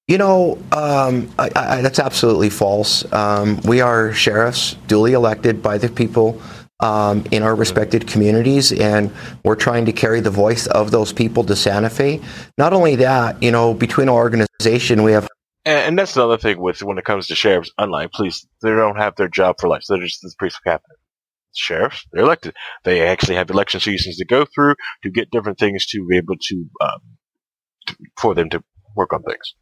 You 0.10 0.18
know, 0.18 0.58
um, 0.74 1.32
I, 1.40 1.50
I, 1.56 1.82
that's 1.82 2.00
absolutely 2.00 2.50
false. 2.50 3.10
Um, 3.14 3.62
we 3.62 3.80
are 3.80 4.12
sheriffs, 4.12 4.74
duly 4.88 5.14
elected 5.14 5.64
by 5.64 5.78
the 5.78 5.88
people 5.88 6.42
um, 6.82 7.24
in 7.32 7.44
our 7.44 7.56
respected 7.56 8.08
communities, 8.08 8.74
and 8.74 9.10
we're 9.46 9.56
trying 9.56 9.86
to 9.86 9.94
carry 9.94 10.20
the 10.20 10.30
voice 10.30 10.68
of 10.68 10.92
those 10.92 11.14
people 11.14 11.46
to 11.46 11.56
Santa 11.56 11.90
Fe. 11.90 12.20
Not 12.58 12.74
only 12.74 12.98
that, 12.98 13.42
you 13.42 13.52
know, 13.52 13.74
between 13.74 14.10
our 14.10 14.16
organization, 14.16 15.04
we 15.04 15.14
have 15.14 15.30
and, 15.66 15.80
and, 15.88 16.00
that's 16.00 16.18
another 16.18 16.38
thing 16.38 16.60
with 16.60 16.84
when 16.84 16.98
it 16.98 17.06
comes 17.06 17.28
to 17.28 17.36
sheriffs, 17.36 17.72
unlike 17.78 18.12
police, 18.12 18.46
they 18.62 18.72
don't 18.72 18.98
have 18.98 19.16
their 19.16 19.30
job 19.30 19.56
for 19.62 19.70
life. 19.70 19.84
So 19.84 19.94
they're 19.94 20.04
just 20.04 20.22
this 20.22 20.36
priest 20.36 20.58
of 20.58 20.64
cabinet 20.66 20.98
sheriffs. 21.56 22.06
They're 22.12 22.24
elected. 22.24 22.56
They 22.84 23.06
actually 23.06 23.36
have 23.36 23.50
election 23.50 23.80
seasons 23.80 24.18
to 24.18 24.26
go 24.26 24.46
through 24.46 24.76
to 25.04 25.10
get 25.10 25.32
different 25.32 25.60
things 25.60 25.86
to 25.88 26.06
be 26.06 26.18
able 26.18 26.36
to, 26.40 26.66
um, 26.82 27.00
to 27.88 27.96
for 28.18 28.36
them 28.36 28.50
to 28.50 28.64
work 28.96 29.14
on 29.14 29.24
things. 29.24 29.56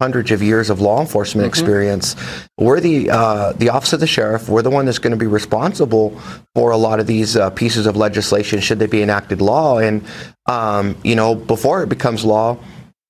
Hundreds 0.00 0.32
of 0.32 0.42
years 0.42 0.70
of 0.70 0.80
law 0.80 1.00
enforcement 1.00 1.44
mm-hmm. 1.44 1.50
experience. 1.50 2.16
We're 2.58 2.80
the 2.80 3.10
uh, 3.10 3.52
the 3.52 3.68
office 3.70 3.92
of 3.92 4.00
the 4.00 4.08
sheriff. 4.08 4.48
We're 4.48 4.62
the 4.62 4.70
one 4.70 4.86
that's 4.86 4.98
going 4.98 5.12
to 5.12 5.16
be 5.16 5.26
responsible 5.26 6.18
for 6.54 6.72
a 6.72 6.76
lot 6.76 6.98
of 6.98 7.06
these 7.06 7.36
uh, 7.36 7.50
pieces 7.50 7.86
of 7.86 7.96
legislation 7.96 8.60
should 8.60 8.80
they 8.80 8.86
be 8.86 9.02
enacted 9.02 9.40
law. 9.40 9.78
And 9.78 10.04
um, 10.46 10.96
you 11.04 11.14
know, 11.14 11.36
before 11.36 11.82
it 11.84 11.88
becomes 11.88 12.24
law, 12.24 12.58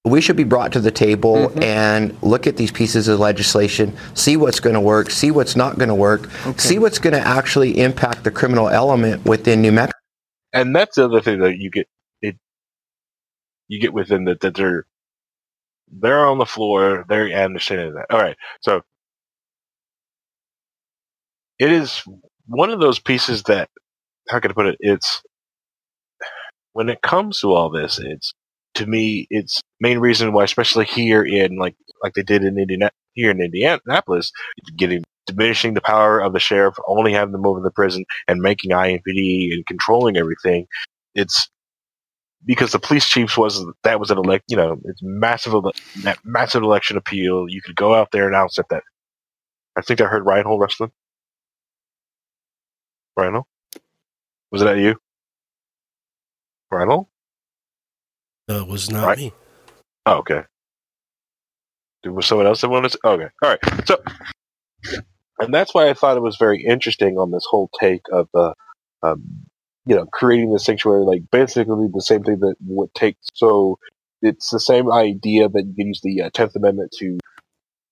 we 0.04 0.20
should 0.20 0.36
be 0.36 0.44
brought 0.44 0.72
to 0.72 0.80
the 0.80 0.90
table 0.90 1.48
mm-hmm. 1.48 1.62
and 1.62 2.22
look 2.22 2.46
at 2.46 2.56
these 2.56 2.70
pieces 2.70 3.08
of 3.08 3.18
legislation, 3.18 3.96
see 4.12 4.36
what's 4.36 4.60
going 4.60 4.74
to 4.74 4.80
work, 4.80 5.10
see 5.10 5.30
what's 5.30 5.56
not 5.56 5.78
going 5.78 5.88
to 5.88 5.94
work, 5.94 6.28
okay. 6.46 6.58
see 6.58 6.78
what's 6.78 6.98
going 6.98 7.14
to 7.14 7.26
actually 7.26 7.78
impact 7.78 8.22
the 8.22 8.30
criminal 8.30 8.68
element 8.68 9.24
within 9.24 9.62
New 9.62 9.72
Mexico. 9.72 9.98
And 10.52 10.76
that's 10.76 10.96
the 10.96 11.06
other 11.06 11.22
thing 11.22 11.40
that 11.40 11.56
you 11.56 11.70
get 11.70 11.88
it 12.20 12.36
you 13.68 13.80
get 13.80 13.94
within 13.94 14.24
that 14.24 14.40
that 14.40 14.54
they're 14.54 14.86
they're 15.90 16.26
on 16.26 16.38
the 16.38 16.46
floor, 16.46 17.04
they're 17.08 17.28
understanding 17.30 17.94
that. 17.94 18.06
All 18.10 18.20
right, 18.20 18.36
so 18.60 18.82
it 21.58 21.72
is 21.72 22.02
one 22.46 22.70
of 22.70 22.78
those 22.78 22.98
pieces 22.98 23.44
that 23.44 23.70
how 24.28 24.38
can 24.38 24.50
I 24.50 24.54
put 24.54 24.66
it? 24.66 24.76
It's 24.80 25.22
when 26.72 26.90
it 26.90 27.00
comes 27.00 27.40
to 27.40 27.52
all 27.52 27.70
this, 27.70 27.98
it's 27.98 28.34
to 28.74 28.86
me, 28.86 29.26
it's 29.30 29.60
main 29.80 29.98
reason 29.98 30.32
why, 30.32 30.44
especially 30.44 30.86
here 30.86 31.22
in 31.24 31.56
like 31.58 31.76
like 32.02 32.14
they 32.14 32.22
did 32.22 32.44
in 32.44 32.58
Indiana, 32.58 32.90
here 33.14 33.30
in 33.30 33.40
Indianapolis, 33.40 34.32
getting 34.76 35.04
diminishing 35.26 35.74
the 35.74 35.80
power 35.82 36.20
of 36.20 36.32
the 36.34 36.40
sheriff, 36.40 36.76
only 36.88 37.12
having 37.12 37.32
them 37.32 37.46
over 37.46 37.60
the 37.60 37.70
prison, 37.70 38.04
and 38.28 38.40
making 38.40 38.72
IMPD 38.72 39.52
and 39.54 39.66
controlling 39.66 40.16
everything. 40.16 40.66
It's 41.14 41.50
because 42.46 42.72
the 42.72 42.80
police 42.80 43.06
chiefs 43.06 43.36
was 43.38 43.64
that 43.84 44.00
was 44.00 44.10
an 44.10 44.18
elect, 44.18 44.44
you 44.48 44.56
know, 44.56 44.78
it's 44.84 45.00
massive 45.02 45.54
that 46.04 46.18
massive 46.24 46.62
election 46.62 46.96
appeal. 46.96 47.46
You 47.48 47.62
could 47.62 47.76
go 47.76 47.94
out 47.94 48.10
there 48.12 48.26
and 48.26 48.34
announce 48.34 48.56
that. 48.56 48.82
I 49.76 49.82
think 49.82 50.00
I 50.00 50.06
heard 50.06 50.26
Ryan 50.26 50.46
Hole 50.46 50.58
wrestling. 50.60 50.92
Ryan 53.16 53.34
Hole, 53.34 53.46
was 54.52 54.62
that 54.62 54.78
you? 54.78 54.96
Ryan 56.70 56.88
No, 58.48 58.60
it 58.60 58.68
was 58.68 58.90
not 58.90 59.06
right. 59.06 59.18
me. 59.18 59.32
Oh, 60.06 60.18
okay. 60.18 60.42
There 62.02 62.12
was 62.12 62.26
someone 62.26 62.46
else 62.46 62.60
that 62.60 62.68
wanted 62.68 62.92
to. 62.92 62.98
Okay, 63.04 63.28
all 63.42 63.50
right. 63.50 63.86
So, 63.86 64.02
and 65.38 65.52
that's 65.52 65.74
why 65.74 65.88
I 65.88 65.94
thought 65.94 66.16
it 66.16 66.22
was 66.22 66.36
very 66.36 66.62
interesting 66.62 67.16
on 67.16 67.30
this 67.30 67.46
whole 67.48 67.70
take 67.80 68.02
of 68.12 68.28
the, 68.34 68.54
um, 69.02 69.24
you 69.86 69.96
know, 69.96 70.06
creating 70.12 70.52
the 70.52 70.58
sanctuary. 70.58 71.04
Like 71.04 71.22
basically 71.32 71.88
the 71.92 72.02
same 72.02 72.22
thing 72.22 72.40
that 72.40 72.56
would 72.66 72.92
take. 72.94 73.16
So 73.32 73.78
it's 74.20 74.50
the 74.50 74.60
same 74.60 74.92
idea 74.92 75.48
that 75.48 75.64
you 75.66 75.74
can 75.74 75.86
use 75.88 76.00
the 76.02 76.22
uh, 76.22 76.30
Tenth 76.32 76.54
Amendment 76.56 76.92
to 76.98 77.18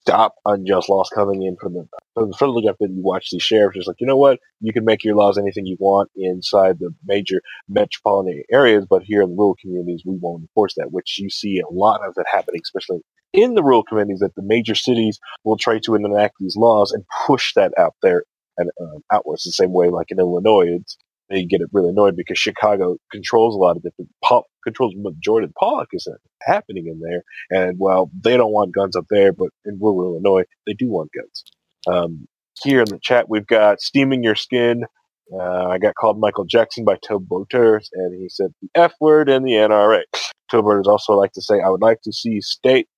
stop 0.05 0.35
unjust 0.45 0.89
laws 0.89 1.11
coming 1.15 1.43
in 1.43 1.57
from 1.57 1.75
the 1.75 1.87
from 2.15 2.31
the 2.31 2.37
federal 2.37 2.61
government. 2.61 2.97
You 2.97 3.03
watch 3.03 3.29
these 3.31 3.43
sheriffs, 3.43 3.77
just 3.77 3.89
like 3.89 4.01
you 4.01 4.07
know 4.07 4.17
what, 4.17 4.41
you 4.61 4.73
can 4.73 4.85
make 4.85 5.05
your 5.05 5.17
laws 5.17 5.39
anything 5.39 5.67
you 5.67 5.77
want 5.79 6.11
inside 6.17 6.79
the 6.79 6.91
major 7.05 7.41
metropolitan 7.69 8.43
areas, 8.51 8.87
but 8.89 9.03
here 9.03 9.23
in 9.23 9.31
the 9.31 9.37
rural 9.37 9.57
communities, 9.61 10.03
we 10.05 10.17
won't 10.21 10.43
enforce 10.43 10.75
that. 10.77 10.93
Which 10.93 11.19
you 11.19 11.31
see 11.31 11.61
a 11.61 11.73
lot 11.73 12.07
of 12.07 12.15
that 12.15 12.27
happening, 12.31 12.61
especially 12.65 13.01
in 13.33 13.55
the 13.55 13.63
rural 13.63 13.85
communities. 13.85 14.21
That 14.21 14.35
the 14.35 14.43
major 14.43 14.75
cities 14.75 15.19
will 15.45 15.57
try 15.57 15.79
to 15.85 15.95
enact 15.95 16.35
these 16.39 16.57
laws 16.57 16.93
and 16.93 17.05
push 17.27 17.55
that 17.55 17.73
out 17.79 17.95
there 18.03 18.25
and 18.59 18.71
um, 18.81 19.03
outwards. 19.13 19.45
The 19.45 19.53
same 19.53 19.73
way, 19.73 19.89
like 19.89 20.11
in 20.11 20.19
Illinois, 20.19 20.79
it's 20.81 20.97
they 21.33 21.45
get 21.45 21.61
it 21.61 21.69
really 21.73 21.91
annoyed 21.91 22.17
because 22.17 22.39
Chicago 22.39 22.97
controls 23.11 23.55
a 23.55 23.59
lot 23.59 23.77
of 23.77 23.83
different 23.83 24.11
pop 24.23 24.45
controls 24.65 24.95
majority 24.97 25.45
of 25.47 25.51
the 25.51 25.55
politics 25.55 26.07
happening 26.43 26.87
in 26.87 27.01
there. 27.01 27.23
And 27.51 27.79
well, 27.79 28.11
they 28.23 28.37
don't 28.37 28.53
want 28.53 28.75
guns 28.75 28.97
up 28.97 29.07
there, 29.11 29.33
but 29.33 29.49
in 29.65 29.79
rural 29.81 30.15
Illinois, 30.15 30.45
they 30.67 30.75
do 30.75 30.89
want 30.89 31.11
guns. 31.13 31.45
Um, 31.87 32.29
here 32.63 32.81
in 32.81 32.89
the 32.89 33.01
chat, 33.03 33.29
we've 33.29 33.47
got 33.47 33.81
steaming 33.81 34.23
your 34.23 34.37
skin. 34.37 34.85
Uh, 35.33 35.67
I 35.69 35.79
got 35.79 35.95
called 35.95 36.21
Michael 36.21 36.45
Jackson 36.45 36.85
by 36.85 36.97
Toe 36.97 37.19
Boters, 37.19 37.89
and 37.95 38.21
he 38.21 38.29
said 38.29 38.53
the 38.61 38.69
F 38.75 38.93
word 39.01 39.29
and 39.29 39.47
the 39.47 39.53
NRA. 39.53 40.03
Toe 40.51 40.63
Boters 40.63 40.87
also 40.87 41.15
like 41.15 41.33
to 41.33 41.43
say, 41.43 41.61
I 41.61 41.71
would 41.71 41.81
like 41.81 42.03
to 42.03 42.13
see 42.13 42.41
states 42.41 42.91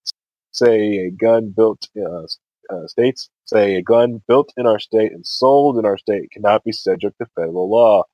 say 0.53 1.07
a 1.07 1.11
gun 1.11 1.53
built 1.57 1.89
uh, 1.97 2.25
uh, 2.73 2.87
states 2.87 3.29
say 3.45 3.77
a 3.77 3.83
gun 3.83 4.23
built 4.27 4.53
in 4.57 4.67
our 4.67 4.79
state 4.79 5.13
and 5.13 5.27
sold 5.27 5.79
in 5.79 5.85
our 5.85 5.99
state 5.99 6.31
cannot 6.33 6.65
be 6.65 6.73
subject 6.73 7.17
to 7.21 7.27
federal 7.35 7.71
law. 7.71 8.05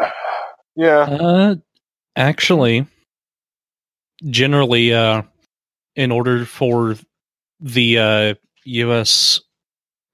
yeah. 0.76 1.00
Uh, 1.00 1.54
actually, 2.16 2.86
generally, 4.28 4.92
uh, 4.92 5.22
in 5.96 6.10
order 6.10 6.44
for 6.44 6.96
the 7.60 7.98
uh, 7.98 8.34
U.S. 8.64 9.40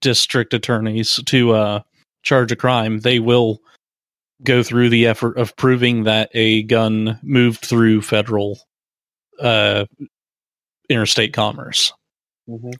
district 0.01 0.55
attorneys 0.55 1.21
to 1.27 1.53
uh, 1.53 1.81
charge 2.23 2.53
a 2.53 2.57
crime, 2.57 3.01
they 3.01 3.19
will 3.19 3.61
go 4.43 4.63
through 4.63 4.89
the 4.89 5.07
effort 5.07 5.37
of 5.37 5.57
proving 5.57 6.05
that 6.05 6.31
a 6.33 6.63
gun 6.63 7.19
moved 7.23 7.65
through 7.65 8.03
federal 8.03 8.59
uh, 9.41 9.85
interstate 10.89 11.33
commerce. 11.33 11.93
Mm-hmm. 12.49 12.71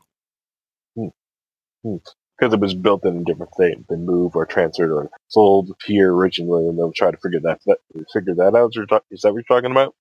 Because 2.41 2.55
it 2.55 2.61
was 2.61 2.73
built 2.73 3.05
in 3.05 3.19
a 3.19 3.25
different 3.25 3.53
state, 3.53 3.87
been 3.87 4.07
moved 4.07 4.35
or 4.35 4.47
transferred 4.47 4.91
or 4.91 5.11
sold 5.29 5.77
here 5.85 6.15
originally, 6.15 6.67
and 6.67 6.79
they'll 6.79 6.91
try 6.91 7.11
to 7.11 7.17
figure 7.19 7.41
that, 7.41 7.61
that 7.67 7.79
figure 8.15 8.35
that 8.35 8.55
out. 8.55 8.73
Is 9.11 9.21
that 9.21 9.35
what 9.35 9.35
you're 9.35 9.43
talking 9.43 9.71
about? 9.71 9.95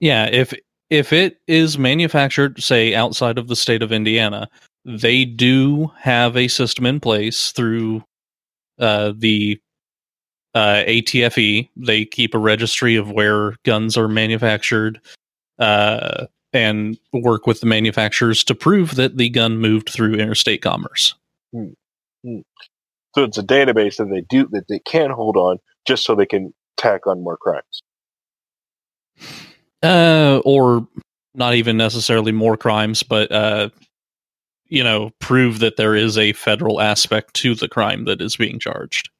Yeah, 0.00 0.26
if 0.26 0.52
if 0.90 1.12
it 1.12 1.38
is 1.46 1.78
manufactured, 1.78 2.60
say 2.62 2.94
outside 2.94 3.38
of 3.38 3.46
the 3.46 3.56
state 3.56 3.82
of 3.82 3.92
Indiana, 3.92 4.48
they 4.84 5.24
do 5.24 5.92
have 5.98 6.36
a 6.36 6.48
system 6.48 6.86
in 6.86 7.00
place 7.00 7.52
through 7.52 8.02
uh, 8.78 9.12
the 9.16 9.60
uh, 10.54 10.82
ATFE. 10.86 11.68
They 11.76 12.04
keep 12.04 12.34
a 12.34 12.38
registry 12.38 12.96
of 12.96 13.10
where 13.10 13.56
guns 13.64 13.96
are 13.96 14.08
manufactured 14.08 15.00
uh, 15.58 16.26
and 16.52 16.98
work 17.12 17.46
with 17.46 17.60
the 17.60 17.66
manufacturers 17.66 18.42
to 18.44 18.54
prove 18.54 18.94
that 18.94 19.16
the 19.16 19.28
gun 19.28 19.58
moved 19.58 19.90
through 19.90 20.14
interstate 20.14 20.62
commerce. 20.62 21.14
Hmm. 21.52 21.68
Hmm. 22.24 22.40
So 23.14 23.24
it's 23.24 23.38
a 23.38 23.42
database 23.42 23.96
that 23.96 24.10
they 24.10 24.20
do 24.20 24.48
that 24.52 24.68
they 24.68 24.80
can 24.80 25.10
hold 25.10 25.36
on 25.36 25.58
just 25.86 26.04
so 26.04 26.14
they 26.14 26.26
can 26.26 26.52
tack 26.76 27.06
on 27.06 27.22
more 27.24 27.36
crimes. 27.38 27.82
Uh, 29.82 30.40
or 30.44 30.86
not 31.34 31.54
even 31.54 31.76
necessarily 31.76 32.32
more 32.32 32.56
crimes, 32.56 33.02
but 33.02 33.30
uh, 33.32 33.70
you 34.68 34.82
know, 34.84 35.10
prove 35.20 35.60
that 35.60 35.76
there 35.76 35.94
is 35.94 36.18
a 36.18 36.32
federal 36.32 36.80
aspect 36.80 37.34
to 37.34 37.54
the 37.54 37.68
crime 37.68 38.04
that 38.04 38.20
is 38.20 38.36
being 38.36 38.58
charged. 38.58 39.10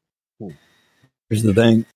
Here's 1.31 1.43
the 1.43 1.55
thing: 1.55 1.87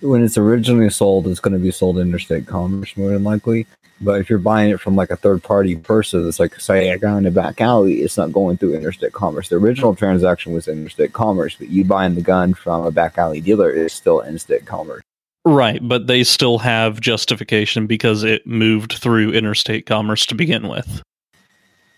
when 0.00 0.24
it's 0.24 0.38
originally 0.38 0.90
sold, 0.90 1.26
it's 1.26 1.40
going 1.40 1.54
to 1.54 1.60
be 1.60 1.70
sold 1.70 1.98
interstate 1.98 2.46
commerce 2.46 2.96
more 2.96 3.10
than 3.10 3.24
likely. 3.24 3.66
But 4.00 4.20
if 4.20 4.28
you're 4.28 4.38
buying 4.38 4.70
it 4.70 4.80
from 4.80 4.94
like 4.94 5.10
a 5.10 5.16
third 5.16 5.42
party 5.42 5.74
person, 5.76 6.28
it's 6.28 6.38
like 6.38 6.60
say 6.60 6.92
I 6.92 6.98
got 6.98 7.16
in 7.16 7.24
the 7.24 7.30
back 7.30 7.60
alley, 7.60 8.00
it's 8.00 8.16
not 8.16 8.32
going 8.32 8.58
through 8.58 8.74
interstate 8.74 9.12
commerce. 9.12 9.48
The 9.48 9.56
original 9.56 9.94
transaction 9.94 10.52
was 10.52 10.68
interstate 10.68 11.14
commerce, 11.14 11.56
but 11.56 11.68
you 11.68 11.84
buying 11.84 12.14
the 12.14 12.20
gun 12.20 12.52
from 12.52 12.84
a 12.84 12.90
back 12.90 13.16
alley 13.16 13.40
dealer 13.40 13.70
is 13.70 13.92
still 13.92 14.20
interstate 14.20 14.66
commerce. 14.66 15.02
Right, 15.46 15.80
but 15.80 16.08
they 16.08 16.24
still 16.24 16.58
have 16.58 17.00
justification 17.00 17.86
because 17.86 18.24
it 18.24 18.46
moved 18.46 18.94
through 18.94 19.32
interstate 19.32 19.86
commerce 19.86 20.26
to 20.26 20.34
begin 20.34 20.68
with. 20.68 21.02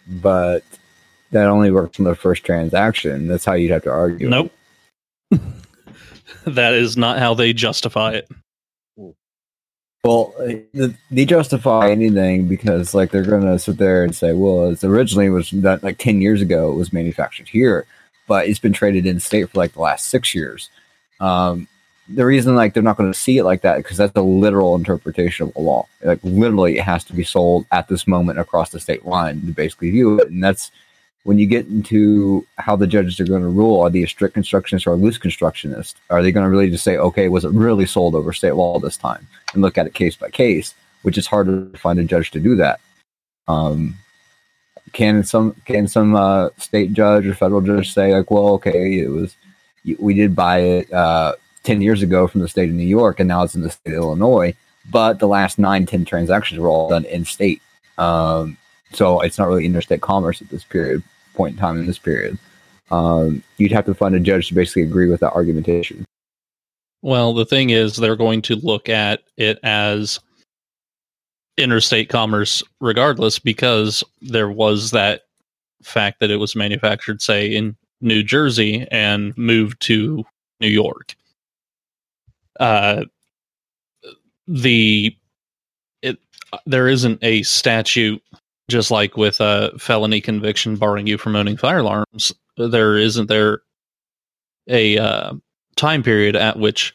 But 0.06 0.62
that 1.32 1.46
only 1.46 1.70
works 1.70 1.98
on 1.98 2.04
the 2.04 2.14
first 2.14 2.44
transaction. 2.44 3.26
That's 3.26 3.44
how 3.44 3.54
you'd 3.54 3.70
have 3.70 3.84
to 3.84 3.90
argue. 3.90 4.28
Nope. 4.28 4.52
that 6.46 6.74
is 6.74 6.96
not 6.96 7.18
how 7.18 7.34
they 7.34 7.52
justify 7.52 8.12
it. 8.12 8.28
Well, 10.04 10.32
uh, 10.40 10.88
they 11.10 11.24
justify 11.24 11.90
anything 11.90 12.46
because 12.46 12.94
like 12.94 13.10
they're 13.10 13.24
gonna 13.24 13.58
sit 13.58 13.78
there 13.78 14.04
and 14.04 14.14
say, 14.14 14.32
well, 14.32 14.70
it's 14.70 14.84
originally 14.84 15.28
was 15.28 15.50
that 15.50 15.82
like 15.82 15.98
ten 15.98 16.20
years 16.20 16.40
ago 16.40 16.70
it 16.70 16.76
was 16.76 16.92
manufactured 16.92 17.48
here, 17.48 17.84
but 18.26 18.46
it's 18.46 18.60
been 18.60 18.72
traded 18.72 19.06
in 19.06 19.18
state 19.20 19.50
for 19.50 19.58
like 19.58 19.72
the 19.72 19.80
last 19.80 20.06
six 20.06 20.34
years. 20.34 20.70
Um, 21.20 21.66
the 22.08 22.24
reason 22.24 22.54
like 22.54 22.72
they're 22.72 22.82
not 22.82 22.96
going 22.96 23.12
to 23.12 23.18
see 23.18 23.38
it 23.38 23.44
like 23.44 23.62
that 23.62 23.78
because 23.78 23.96
that's 23.96 24.16
a 24.16 24.22
literal 24.22 24.74
interpretation 24.76 25.48
of 25.48 25.54
the 25.54 25.60
law. 25.60 25.86
Like 26.02 26.20
literally, 26.22 26.78
it 26.78 26.84
has 26.84 27.04
to 27.04 27.12
be 27.12 27.24
sold 27.24 27.66
at 27.70 27.88
this 27.88 28.06
moment 28.06 28.38
across 28.38 28.70
the 28.70 28.80
state 28.80 29.04
line 29.04 29.40
to 29.42 29.52
basically 29.52 29.90
view 29.90 30.20
it, 30.20 30.30
and 30.30 30.42
that's 30.42 30.70
when 31.24 31.38
you 31.38 31.46
get 31.46 31.66
into 31.66 32.46
how 32.56 32.76
the 32.76 32.86
judges 32.86 33.20
are 33.20 33.24
going 33.26 33.42
to 33.42 33.48
rule, 33.48 33.80
are 33.80 33.90
they 33.90 34.02
a 34.02 34.08
strict 34.08 34.34
constructionist 34.34 34.86
or 34.86 34.92
a 34.92 34.96
loose 34.96 35.18
constructionist? 35.18 35.96
Are 36.10 36.22
they 36.22 36.32
going 36.32 36.44
to 36.44 36.50
really 36.50 36.70
just 36.70 36.84
say, 36.84 36.96
okay, 36.96 37.28
was 37.28 37.44
it 37.44 37.50
really 37.50 37.86
sold 37.86 38.14
over 38.14 38.32
state 38.32 38.54
law 38.54 38.78
this 38.78 38.96
time, 38.96 39.26
and 39.52 39.62
look 39.62 39.76
at 39.76 39.86
it 39.86 39.94
case 39.94 40.16
by 40.16 40.30
case, 40.30 40.74
which 41.02 41.18
is 41.18 41.26
harder 41.26 41.66
to 41.66 41.78
find 41.78 41.98
a 41.98 42.04
judge 42.04 42.30
to 42.32 42.40
do 42.40 42.56
that. 42.56 42.80
Um, 43.46 43.96
can 44.92 45.22
some 45.24 45.54
can 45.64 45.86
some 45.86 46.14
uh, 46.14 46.48
state 46.56 46.92
judge 46.92 47.26
or 47.26 47.34
federal 47.34 47.60
judge 47.60 47.92
say 47.92 48.14
like, 48.14 48.30
well, 48.30 48.48
okay, 48.54 48.98
it 48.98 49.08
was 49.08 49.36
we 49.98 50.14
did 50.14 50.34
buy 50.34 50.60
it 50.60 50.92
uh, 50.92 51.34
ten 51.62 51.80
years 51.80 52.02
ago 52.02 52.26
from 52.26 52.40
the 52.40 52.48
state 52.48 52.70
of 52.70 52.74
New 52.74 52.86
York, 52.86 53.20
and 53.20 53.28
now 53.28 53.42
it's 53.42 53.54
in 53.54 53.62
the 53.62 53.70
state 53.70 53.92
of 53.92 54.02
Illinois, 54.02 54.54
but 54.90 55.18
the 55.18 55.28
last 55.28 55.58
nine, 55.58 55.86
ten 55.86 56.04
transactions 56.04 56.58
were 56.58 56.68
all 56.68 56.88
done 56.88 57.04
in 57.04 57.24
state. 57.24 57.62
Um, 57.96 58.56
so 58.92 59.20
it's 59.20 59.38
not 59.38 59.48
really 59.48 59.66
interstate 59.66 60.00
commerce 60.00 60.40
at 60.40 60.48
this 60.48 60.64
period 60.64 61.02
point 61.34 61.54
in 61.54 61.58
time 61.58 61.78
in 61.78 61.86
this 61.86 61.98
period. 61.98 62.38
Um, 62.90 63.42
you'd 63.58 63.72
have 63.72 63.86
to 63.86 63.94
find 63.94 64.14
a 64.14 64.20
judge 64.20 64.48
to 64.48 64.54
basically 64.54 64.82
agree 64.82 65.08
with 65.08 65.20
that 65.20 65.32
argumentation. 65.32 66.04
Well, 67.02 67.32
the 67.32 67.44
thing 67.44 67.70
is, 67.70 67.96
they're 67.96 68.16
going 68.16 68.42
to 68.42 68.56
look 68.56 68.88
at 68.88 69.22
it 69.36 69.58
as 69.62 70.18
interstate 71.56 72.08
commerce 72.08 72.62
regardless 72.80 73.38
because 73.38 74.02
there 74.20 74.50
was 74.50 74.90
that 74.92 75.22
fact 75.82 76.20
that 76.20 76.30
it 76.30 76.36
was 76.36 76.56
manufactured, 76.56 77.22
say, 77.22 77.46
in 77.46 77.76
New 78.00 78.22
Jersey 78.22 78.86
and 78.90 79.36
moved 79.36 79.80
to 79.82 80.24
New 80.60 80.68
York. 80.68 81.14
Uh, 82.58 83.04
the 84.48 85.14
it 86.02 86.18
there 86.66 86.88
isn't 86.88 87.22
a 87.22 87.42
statute 87.42 88.22
just 88.68 88.90
like 88.90 89.16
with 89.16 89.40
a 89.40 89.72
felony 89.78 90.20
conviction 90.20 90.76
barring 90.76 91.06
you 91.06 91.18
from 91.18 91.36
owning 91.36 91.56
firearms, 91.56 92.32
there 92.56 92.96
isn't 92.96 93.26
there 93.26 93.62
a 94.68 94.98
uh, 94.98 95.32
time 95.76 96.02
period 96.02 96.36
at 96.36 96.58
which 96.58 96.94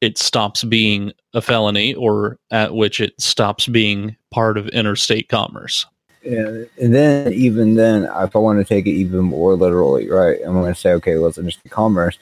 it 0.00 0.16
stops 0.16 0.64
being 0.64 1.12
a 1.34 1.42
felony 1.42 1.94
or 1.94 2.38
at 2.50 2.74
which 2.74 3.00
it 3.00 3.20
stops 3.20 3.66
being 3.66 4.16
part 4.30 4.56
of 4.56 4.68
interstate 4.68 5.28
commerce. 5.28 5.86
Yeah, 6.22 6.64
and 6.80 6.94
then 6.94 7.32
even 7.32 7.76
then, 7.76 8.04
if 8.04 8.36
I 8.36 8.38
want 8.38 8.58
to 8.58 8.64
take 8.64 8.86
it 8.86 8.90
even 8.90 9.20
more 9.20 9.54
literally, 9.54 10.08
right, 10.08 10.38
I'm 10.44 10.52
going 10.52 10.72
to 10.72 10.78
say, 10.78 10.92
okay, 10.94 11.16
well, 11.16 11.28
it's 11.28 11.38
interstate 11.38 11.72
commerce. 11.72 12.18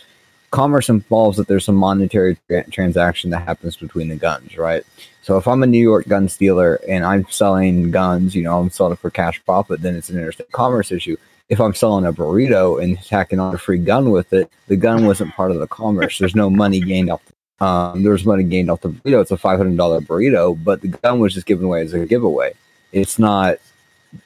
Commerce 0.50 0.88
involves 0.88 1.36
that 1.36 1.48
there's 1.48 1.64
some 1.64 1.74
monetary 1.74 2.38
tra- 2.48 2.70
transaction 2.70 3.30
that 3.30 3.44
happens 3.44 3.76
between 3.76 4.08
the 4.08 4.16
guns, 4.16 4.56
right? 4.56 4.84
So 5.28 5.36
if 5.36 5.46
I'm 5.46 5.62
a 5.62 5.66
New 5.66 5.76
York 5.76 6.08
gun 6.08 6.26
stealer 6.26 6.80
and 6.88 7.04
I'm 7.04 7.28
selling 7.28 7.90
guns, 7.90 8.34
you 8.34 8.42
know, 8.42 8.58
I'm 8.58 8.70
selling 8.70 8.94
it 8.94 8.98
for 8.98 9.10
cash 9.10 9.44
profit, 9.44 9.82
then 9.82 9.94
it's 9.94 10.08
an 10.08 10.16
interstate 10.16 10.50
commerce 10.52 10.90
issue. 10.90 11.18
If 11.50 11.60
I'm 11.60 11.74
selling 11.74 12.06
a 12.06 12.14
burrito 12.14 12.82
and 12.82 12.98
tacking 13.02 13.38
on 13.38 13.54
a 13.54 13.58
free 13.58 13.76
gun 13.76 14.10
with 14.10 14.32
it, 14.32 14.50
the 14.68 14.76
gun 14.76 15.04
wasn't 15.04 15.34
part 15.34 15.50
of 15.50 15.58
the 15.58 15.66
commerce. 15.66 16.16
There's 16.16 16.34
no 16.34 16.48
money 16.48 16.80
gained 16.80 17.10
off 17.10 17.20
the 17.26 17.66
Um, 17.66 18.02
there 18.04 18.12
was 18.12 18.24
money 18.24 18.42
gained 18.42 18.70
off 18.70 18.80
the 18.80 18.88
burrito. 18.88 19.20
It's 19.20 19.30
a 19.30 19.36
five 19.36 19.58
hundred 19.58 19.76
dollar 19.76 20.00
burrito, 20.00 20.58
but 20.64 20.80
the 20.80 20.88
gun 20.88 21.20
was 21.20 21.34
just 21.34 21.44
given 21.44 21.66
away 21.66 21.82
as 21.82 21.92
a 21.92 22.06
giveaway. 22.06 22.54
It's 22.92 23.18
not 23.18 23.58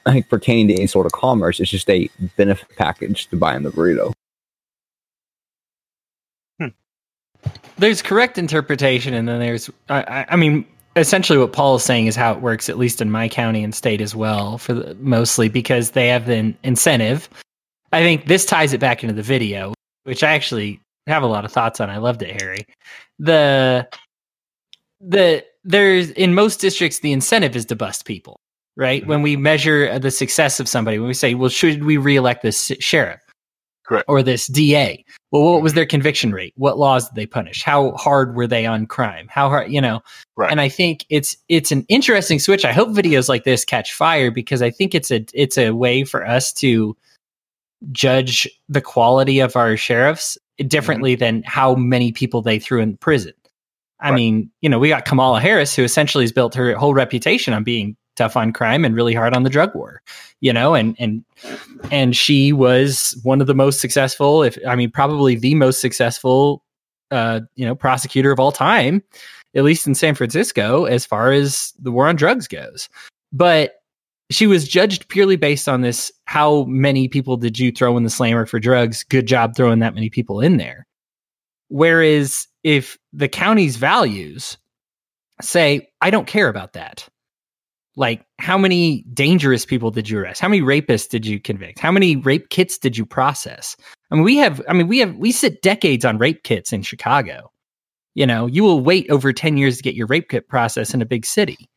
like 0.07 0.29
pertaining 0.29 0.69
to 0.69 0.75
any 0.75 0.87
sort 0.87 1.07
of 1.07 1.11
commerce. 1.11 1.59
It's 1.59 1.73
just 1.73 1.91
a 1.91 2.09
benefit 2.37 2.69
package 2.77 3.27
to 3.31 3.37
buying 3.37 3.65
the 3.65 3.73
burrito. 3.73 4.13
there's 7.77 8.03
correct 8.03 8.39
interpretation, 8.39 9.15
and 9.15 9.27
then 9.27 9.41
there's, 9.41 9.69
I, 9.89 10.27
I 10.29 10.37
mean, 10.37 10.65
essentially 10.97 11.39
what 11.39 11.53
Paul 11.53 11.77
is 11.77 11.83
saying 11.83 12.07
is 12.07 12.17
how 12.17 12.33
it 12.33 12.41
works, 12.41 12.69
at 12.69 12.79
least 12.79 13.01
in 13.01 13.11
my 13.11 13.29
county 13.29 13.65
and 13.65 13.75
state 13.75 14.01
as 14.01 14.15
well, 14.15 14.59
for 14.59 14.75
the, 14.75 14.95
mostly 14.97 15.49
because 15.49 15.93
they 15.93 16.09
have 16.09 16.29
an 16.29 16.57
incentive. 16.63 17.29
I 17.93 18.03
think 18.03 18.27
this 18.27 18.45
ties 18.45 18.73
it 18.73 18.81
back 18.81 19.03
into 19.03 19.15
the 19.15 19.23
video, 19.23 19.75
which 20.05 20.23
I 20.23 20.33
actually 20.33 20.81
have 21.07 21.23
a 21.23 21.27
lot 21.27 21.45
of 21.45 21.53
thoughts 21.53 21.81
on. 21.81 21.91
I 21.91 21.99
loved 21.99 22.23
it, 22.23 22.41
Harry. 22.41 22.67
The 23.19 23.89
the 25.01 25.45
there's 25.65 26.11
in 26.11 26.35
most 26.35 26.61
districts 26.61 27.01
the 27.01 27.13
incentive 27.13 27.57
is 27.57 27.67
to 27.67 27.77
bust 27.77 28.05
people, 28.05 28.37
right? 28.77 29.03
Mm-hmm. 29.03 29.11
When 29.11 29.23
we 29.23 29.37
measure 29.37 29.99
the 29.99 30.11
success 30.11 30.61
of 30.61 30.69
somebody, 30.69 30.99
when 30.99 31.09
we 31.09 31.15
say, 31.15 31.35
well, 31.35 31.49
should 31.49 31.85
we 31.85 31.97
reelect 31.97 32.43
this 32.43 32.73
sheriff? 32.81 33.21
Correct. 33.93 34.09
Or 34.09 34.23
this 34.23 34.47
DA. 34.47 35.05
Well, 35.33 35.43
what 35.43 35.63
was 35.63 35.73
mm-hmm. 35.73 35.77
their 35.77 35.87
conviction 35.87 36.33
rate? 36.33 36.55
What 36.57 36.79
laws 36.79 37.09
did 37.09 37.15
they 37.15 37.27
punish? 37.27 37.63
How 37.63 37.93
hard 37.93 38.35
were 38.35 38.47
they 38.47 38.65
on 38.65 38.87
crime? 38.87 39.29
How 39.29 39.51
hard, 39.51 39.71
you 39.71 39.83
know? 39.83 40.01
Right. 40.35 40.51
And 40.51 40.63
I 40.63 40.71
think 40.71 41.05
it's 41.11 41.37
it's 41.51 41.71
an 41.73 41.85
interesting 41.91 42.39
switch. 42.39 42.65
I 42.65 42.73
hope 42.73 42.89
videos 42.89 43.29
like 43.29 43.45
this 43.45 43.67
catch 43.67 43.93
fire 43.93 44.31
because 44.31 44.63
I 44.63 44.71
think 44.71 44.95
it's 44.95 45.11
a 45.11 45.27
it's 45.35 45.59
a 45.59 45.73
way 45.73 46.05
for 46.05 46.27
us 46.27 46.55
to 46.55 46.97
judge 47.91 48.49
the 48.67 48.81
quality 48.81 49.41
of 49.41 49.57
our 49.57 49.77
sheriffs 49.77 50.39
differently 50.67 51.13
mm-hmm. 51.13 51.21
than 51.21 51.43
how 51.45 51.75
many 51.75 52.13
people 52.13 52.41
they 52.41 52.59
threw 52.59 52.81
in 52.81 52.97
prison. 52.97 53.35
I 54.01 54.11
mean, 54.11 54.51
you 54.63 54.69
know, 54.69 54.81
we 54.81 54.89
got 54.89 55.05
Kamala 55.05 55.39
Harris, 55.39 55.77
who 55.77 55.85
essentially 55.85 56.25
has 56.25 56.33
built 56.33 56.55
her 56.55 56.75
whole 56.75 56.95
reputation 56.95 57.55
on 57.55 57.63
being 57.63 57.97
tough 58.17 58.37
on 58.37 58.53
crime 58.53 58.85
and 58.85 58.95
really 58.95 59.15
hard 59.15 59.35
on 59.35 59.43
the 59.43 59.51
drug 59.51 59.75
war, 59.75 60.03
you 60.41 60.53
know, 60.53 60.75
and 60.75 60.97
and 60.99 61.25
and 61.91 62.17
she 62.17 62.53
was 62.53 63.19
one 63.23 63.41
of 63.41 63.47
the 63.47 63.55
most 63.55 63.81
successful, 63.81 64.43
if 64.43 64.59
I 64.67 64.77
mean, 64.77 64.91
probably 64.91 65.35
the 65.37 65.55
most 65.55 65.81
successful, 65.81 66.63
uh, 67.11 67.41
you 67.55 67.67
know, 67.67 67.75
prosecutor 67.75 68.33
of 68.33 68.41
all 68.41 68.53
time, 68.53 69.03
at 69.55 69.65
least 69.65 69.87
in 69.87 69.95
San 69.95 70.15
Francisco, 70.15 70.85
as 70.85 71.07
far 71.07 71.33
as 71.33 71.73
the 71.79 71.93
war 71.93 72.09
on 72.09 72.17
drugs 72.17 72.49
goes. 72.49 72.89
But 73.33 73.83
she 74.33 74.47
was 74.47 74.67
judged 74.67 75.09
purely 75.09 75.37
based 75.37 75.69
on 75.69 75.83
this 75.83 76.11
how 76.25 76.65
many 76.65 77.09
people 77.09 77.37
did 77.37 77.59
you 77.59 77.71
throw 77.71 77.97
in 77.97 78.05
the 78.05 78.11
slammer 78.11 78.47
for 78.47 78.59
drugs 78.59 79.05
good 79.05 79.27
job 79.27 79.55
throwing 79.55 79.81
that 79.81 79.95
many 79.95 80.11
people 80.11 80.41
in 80.41 80.57
there 80.57 80.87
whereas 81.69 82.49
if 82.65 82.99
the 83.13 83.29
county's 83.29 83.77
values 83.77 84.57
say 85.41 85.89
i 86.01 86.11
don't 86.11 86.27
care 86.27 86.49
about 86.49 86.73
that 86.73 87.09
like 87.97 88.25
how 88.39 88.57
many 88.57 89.03
dangerous 89.13 89.67
people 89.67 89.91
did 89.91 90.09
you 90.09 90.19
arrest? 90.19 90.41
How 90.41 90.49
many 90.49 90.63
rapists 90.63 91.09
did 91.09 91.27
you 91.27 91.41
convict? 91.41 91.79
How 91.79 91.93
many 91.93 92.17
rape 92.17 92.49
kits 92.49 92.79
did 92.79 92.97
you 92.97 93.05
process? 93.05 93.77
I 94.11 94.15
mean 94.15 94.25
we 94.25 94.37
have 94.37 94.63
i 94.69 94.73
mean 94.73 94.89
we 94.89 94.99
have 94.99 95.17
we 95.17 95.33
sit 95.33 95.63
decades 95.63 96.05
on 96.05 96.19
rape 96.19 96.43
kits 96.43 96.73
in 96.73 96.83
chicago. 96.83 97.51
You 98.15 98.27
know 98.27 98.47
you 98.47 98.63
will 98.63 98.81
wait 98.81 99.11
over 99.11 99.33
10 99.33 99.57
years 99.57 99.77
to 99.77 99.83
get 99.83 99.95
your 99.95 100.07
rape 100.07 100.29
kit 100.29 100.49
process 100.49 100.95
in 100.95 101.03
a 101.03 101.07
big 101.07 101.27
city 101.27 101.69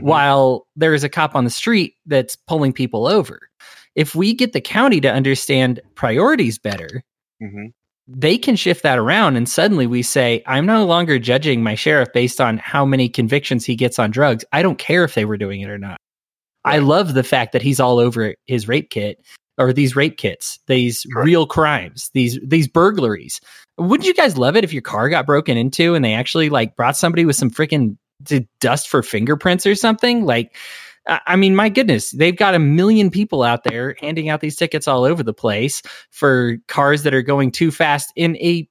while 0.00 0.66
there 0.74 0.92
is 0.92 1.04
a 1.04 1.08
cop 1.08 1.36
on 1.36 1.44
the 1.44 1.50
street 1.50 1.94
that's 2.06 2.34
pulling 2.34 2.72
people 2.72 3.06
over. 3.06 3.48
If 3.94 4.16
we 4.16 4.34
get 4.34 4.52
the 4.52 4.60
county 4.60 5.00
to 5.00 5.12
understand 5.12 5.80
priorities 5.94 6.58
better, 6.58 7.04
Mm-hmm. 7.42 7.66
They 8.06 8.36
can 8.36 8.56
shift 8.56 8.82
that 8.82 8.98
around 8.98 9.36
and 9.36 9.48
suddenly 9.48 9.86
we 9.86 10.02
say, 10.02 10.42
I'm 10.46 10.66
no 10.66 10.84
longer 10.84 11.18
judging 11.18 11.62
my 11.62 11.74
sheriff 11.74 12.08
based 12.12 12.40
on 12.40 12.58
how 12.58 12.84
many 12.84 13.08
convictions 13.08 13.64
he 13.64 13.76
gets 13.76 13.98
on 13.98 14.10
drugs. 14.10 14.44
I 14.52 14.62
don't 14.62 14.78
care 14.78 15.04
if 15.04 15.14
they 15.14 15.24
were 15.24 15.38
doing 15.38 15.62
it 15.62 15.70
or 15.70 15.78
not. 15.78 15.98
I 16.64 16.78
love 16.78 17.14
the 17.14 17.22
fact 17.22 17.52
that 17.52 17.62
he's 17.62 17.80
all 17.80 17.98
over 17.98 18.34
his 18.46 18.68
rape 18.68 18.90
kit 18.90 19.24
or 19.58 19.72
these 19.72 19.94
rape 19.94 20.16
kits, 20.16 20.58
these 20.66 21.06
real 21.14 21.46
crimes, 21.46 22.10
these 22.14 22.38
these 22.42 22.68
burglaries. 22.68 23.40
Wouldn't 23.78 24.06
you 24.06 24.14
guys 24.14 24.38
love 24.38 24.56
it 24.56 24.64
if 24.64 24.72
your 24.72 24.82
car 24.82 25.08
got 25.08 25.26
broken 25.26 25.56
into 25.56 25.94
and 25.94 26.04
they 26.04 26.14
actually 26.14 26.48
like 26.50 26.76
brought 26.76 26.96
somebody 26.96 27.24
with 27.24 27.36
some 27.36 27.50
freaking 27.50 27.96
dust 28.60 28.88
for 28.88 29.02
fingerprints 29.02 29.66
or 29.66 29.74
something? 29.74 30.24
Like 30.24 30.56
I 31.08 31.20
I 31.26 31.36
mean, 31.36 31.56
my 31.56 31.68
goodness, 31.68 32.10
they've 32.12 32.36
got 32.36 32.54
a 32.54 32.58
million 32.58 33.10
people 33.10 33.42
out 33.42 33.64
there 33.64 33.96
handing 34.00 34.28
out 34.28 34.40
these 34.40 34.56
tickets 34.56 34.88
all 34.88 35.04
over 35.04 35.22
the 35.22 35.34
place 35.34 35.82
for 36.10 36.56
cars 36.68 37.02
that 37.02 37.14
are 37.14 37.22
going 37.22 37.50
too 37.50 37.70
fast 37.70 38.12
in 38.16 38.36
a 38.36 38.68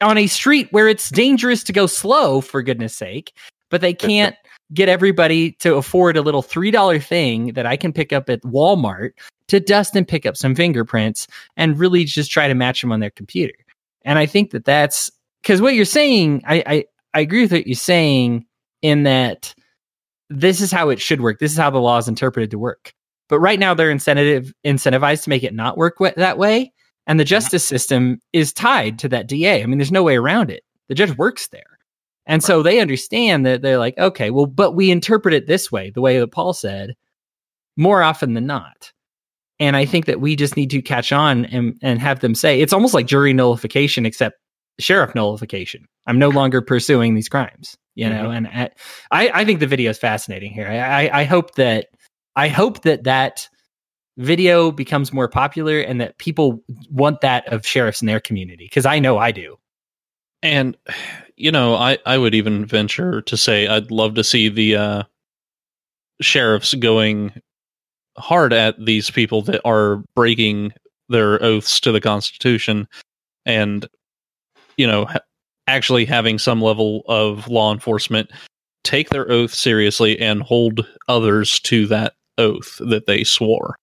on 0.00 0.18
a 0.18 0.26
street 0.26 0.68
where 0.70 0.88
it's 0.88 1.10
dangerous 1.10 1.62
to 1.64 1.72
go 1.72 1.86
slow, 1.86 2.40
for 2.40 2.62
goodness 2.62 2.94
sake. 2.94 3.32
But 3.70 3.80
they 3.80 3.94
can't 3.94 4.36
get 4.72 4.88
everybody 4.88 5.52
to 5.52 5.76
afford 5.76 6.16
a 6.16 6.22
little 6.22 6.42
three 6.42 6.70
dollar 6.70 6.98
thing 6.98 7.54
that 7.54 7.66
I 7.66 7.76
can 7.76 7.92
pick 7.92 8.12
up 8.12 8.28
at 8.30 8.42
Walmart 8.42 9.12
to 9.48 9.60
dust 9.60 9.94
and 9.96 10.06
pick 10.06 10.26
up 10.26 10.36
some 10.36 10.54
fingerprints 10.54 11.26
and 11.56 11.78
really 11.78 12.04
just 12.04 12.30
try 12.30 12.48
to 12.48 12.54
match 12.54 12.80
them 12.80 12.92
on 12.92 13.00
their 13.00 13.10
computer. 13.10 13.54
And 14.02 14.18
I 14.18 14.26
think 14.26 14.50
that 14.50 14.64
that's 14.64 15.10
because 15.42 15.60
what 15.60 15.74
you're 15.74 15.84
saying, 15.84 16.42
I, 16.46 16.62
I 16.66 16.84
I 17.14 17.20
agree 17.20 17.42
with 17.42 17.52
what 17.52 17.66
you're 17.66 17.74
saying 17.76 18.46
in 18.82 19.04
that 19.04 19.54
this 20.34 20.60
is 20.60 20.72
how 20.72 20.88
it 20.88 21.00
should 21.00 21.20
work. 21.20 21.38
This 21.38 21.52
is 21.52 21.58
how 21.58 21.70
the 21.70 21.78
law 21.78 21.98
is 21.98 22.08
interpreted 22.08 22.50
to 22.50 22.58
work. 22.58 22.92
But 23.28 23.40
right 23.40 23.58
now 23.58 23.74
they're 23.74 23.90
incentive 23.90 24.52
incentivized 24.66 25.24
to 25.24 25.30
make 25.30 25.44
it 25.44 25.54
not 25.54 25.78
work 25.78 25.96
that 25.98 26.38
way, 26.38 26.72
and 27.06 27.18
the 27.18 27.24
mm-hmm. 27.24 27.28
justice 27.28 27.64
system 27.64 28.20
is 28.32 28.52
tied 28.52 28.98
to 29.00 29.08
that 29.08 29.28
DA. 29.28 29.62
I 29.62 29.66
mean, 29.66 29.78
there's 29.78 29.92
no 29.92 30.02
way 30.02 30.16
around 30.16 30.50
it. 30.50 30.62
The 30.88 30.94
judge 30.94 31.16
works 31.16 31.48
there, 31.48 31.78
and 32.26 32.42
so 32.42 32.62
they 32.62 32.80
understand 32.80 33.46
that 33.46 33.62
they're 33.62 33.78
like, 33.78 33.96
okay, 33.96 34.30
well, 34.30 34.46
but 34.46 34.72
we 34.72 34.90
interpret 34.90 35.34
it 35.34 35.46
this 35.46 35.72
way, 35.72 35.90
the 35.90 36.02
way 36.02 36.18
that 36.18 36.32
Paul 36.32 36.52
said, 36.52 36.94
more 37.76 38.02
often 38.02 38.34
than 38.34 38.46
not. 38.46 38.92
And 39.58 39.76
I 39.76 39.84
mm-hmm. 39.84 39.92
think 39.92 40.06
that 40.06 40.20
we 40.20 40.36
just 40.36 40.56
need 40.56 40.70
to 40.70 40.82
catch 40.82 41.12
on 41.12 41.46
and 41.46 41.78
and 41.82 42.00
have 42.00 42.20
them 42.20 42.34
say 42.34 42.60
it's 42.60 42.72
almost 42.72 42.94
like 42.94 43.06
jury 43.06 43.32
nullification, 43.32 44.04
except 44.04 44.38
sheriff 44.78 45.14
nullification. 45.14 45.86
I'm 46.06 46.18
no 46.18 46.28
longer 46.28 46.60
pursuing 46.60 47.14
these 47.14 47.28
crimes, 47.28 47.76
you 47.94 48.08
know. 48.08 48.30
And 48.30 48.46
uh, 48.46 48.68
I, 49.10 49.30
I 49.32 49.44
think 49.44 49.60
the 49.60 49.66
video 49.66 49.90
is 49.90 49.98
fascinating 49.98 50.52
here. 50.52 50.66
I, 50.66 51.06
I, 51.06 51.20
I 51.20 51.24
hope 51.24 51.54
that 51.54 51.88
I 52.36 52.48
hope 52.48 52.82
that 52.82 53.04
that 53.04 53.48
video 54.16 54.70
becomes 54.70 55.12
more 55.12 55.28
popular 55.28 55.80
and 55.80 56.00
that 56.00 56.18
people 56.18 56.62
want 56.90 57.20
that 57.22 57.52
of 57.52 57.66
sheriffs 57.66 58.00
in 58.00 58.06
their 58.06 58.20
community 58.20 58.66
because 58.66 58.86
I 58.86 58.98
know 58.98 59.18
I 59.18 59.32
do. 59.32 59.56
And 60.42 60.76
you 61.36 61.50
know, 61.50 61.74
I 61.74 61.98
I 62.06 62.18
would 62.18 62.34
even 62.34 62.66
venture 62.66 63.22
to 63.22 63.36
say 63.36 63.66
I'd 63.66 63.90
love 63.90 64.14
to 64.14 64.24
see 64.24 64.48
the 64.48 64.76
uh 64.76 65.02
sheriffs 66.20 66.74
going 66.74 67.32
hard 68.16 68.52
at 68.52 68.76
these 68.84 69.10
people 69.10 69.42
that 69.42 69.60
are 69.64 70.02
breaking 70.14 70.72
their 71.08 71.42
oaths 71.42 71.80
to 71.80 71.92
the 71.92 72.00
constitution 72.00 72.88
and 73.44 73.86
you 74.76 74.86
know 74.86 75.06
actually 75.66 76.04
having 76.04 76.38
some 76.38 76.60
level 76.60 77.02
of 77.06 77.48
law 77.48 77.72
enforcement 77.72 78.30
take 78.82 79.10
their 79.10 79.30
oath 79.30 79.52
seriously 79.52 80.18
and 80.18 80.42
hold 80.42 80.86
others 81.08 81.58
to 81.60 81.86
that 81.86 82.14
oath 82.38 82.76
that 82.80 83.06
they 83.06 83.24
swore 83.24 83.76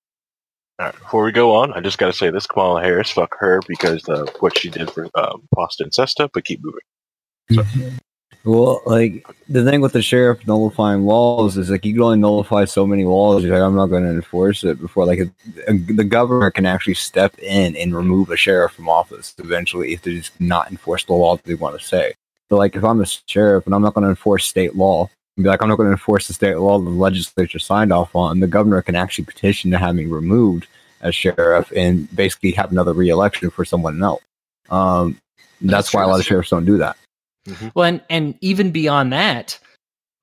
All 0.79 0.87
right, 0.87 0.95
before 0.95 1.23
we 1.23 1.31
go 1.31 1.55
on, 1.55 1.73
I 1.73 1.79
just 1.79 1.97
got 1.97 2.07
to 2.07 2.13
say 2.13 2.29
this: 2.29 2.47
Kamala 2.47 2.81
Harris, 2.81 3.11
fuck 3.11 3.35
her 3.39 3.61
because 3.67 4.03
of 4.09 4.29
what 4.39 4.57
she 4.57 4.69
did 4.69 4.89
for 4.89 5.09
um, 5.15 5.47
FOSTA 5.55 5.81
and 5.81 5.93
SESTA. 5.93 6.29
But 6.33 6.45
keep 6.45 6.59
moving. 6.63 7.99
Well, 8.43 8.81
like 8.87 9.25
the 9.47 9.63
thing 9.63 9.81
with 9.81 9.93
the 9.93 10.01
sheriff 10.01 10.47
nullifying 10.47 11.05
laws 11.05 11.57
is 11.57 11.69
like 11.69 11.85
you 11.85 11.93
can 11.93 12.01
only 12.01 12.17
nullify 12.17 12.65
so 12.65 12.87
many 12.87 13.03
laws. 13.03 13.43
You're 13.43 13.53
like, 13.53 13.63
I'm 13.63 13.75
not 13.75 13.87
going 13.87 14.03
to 14.03 14.09
enforce 14.09 14.63
it 14.63 14.81
before 14.81 15.05
like 15.05 15.19
a, 15.19 15.73
the 15.73 16.03
governor 16.03 16.49
can 16.49 16.65
actually 16.65 16.95
step 16.95 17.37
in 17.37 17.75
and 17.75 17.95
remove 17.95 18.31
a 18.31 18.37
sheriff 18.37 18.71
from 18.71 18.89
office 18.89 19.35
eventually 19.37 19.93
if 19.93 20.01
they 20.01 20.15
just 20.15 20.39
not 20.41 20.71
enforce 20.71 21.03
the 21.03 21.13
law 21.13 21.35
that 21.35 21.45
they 21.45 21.53
want 21.53 21.79
to 21.79 21.85
say. 21.85 22.15
So 22.49 22.57
like 22.57 22.75
if 22.75 22.83
I'm 22.83 22.99
a 22.99 23.05
sheriff 23.05 23.67
and 23.67 23.75
I'm 23.75 23.83
not 23.83 23.93
going 23.93 24.03
to 24.03 24.09
enforce 24.09 24.45
state 24.45 24.75
law, 24.75 25.07
and 25.37 25.43
be 25.43 25.49
like 25.49 25.61
I'm 25.61 25.69
not 25.69 25.77
going 25.77 25.89
to 25.89 25.93
enforce 25.93 26.27
the 26.27 26.33
state 26.33 26.55
law 26.55 26.79
the 26.79 26.89
legislature 26.89 27.59
signed 27.59 27.93
off 27.93 28.15
on, 28.15 28.39
the 28.39 28.47
governor 28.47 28.81
can 28.81 28.95
actually 28.95 29.25
petition 29.25 29.69
to 29.69 29.77
have 29.77 29.93
me 29.93 30.05
removed 30.05 30.65
as 31.01 31.13
sheriff 31.13 31.71
and 31.75 32.13
basically 32.15 32.51
have 32.51 32.71
another 32.71 32.93
reelection 32.93 33.51
for 33.51 33.65
someone 33.65 34.01
else. 34.01 34.23
Um, 34.71 35.19
that's, 35.61 35.93
why 35.93 36.03
a 36.03 36.07
lot 36.07 36.19
of 36.19 36.25
sheriffs 36.25 36.49
don't 36.49 36.65
do 36.65 36.79
that. 36.79 36.97
Mm-hmm. 37.47 37.69
Well, 37.73 37.85
and, 37.85 38.01
and 38.09 38.37
even 38.41 38.71
beyond 38.71 39.13
that, 39.13 39.59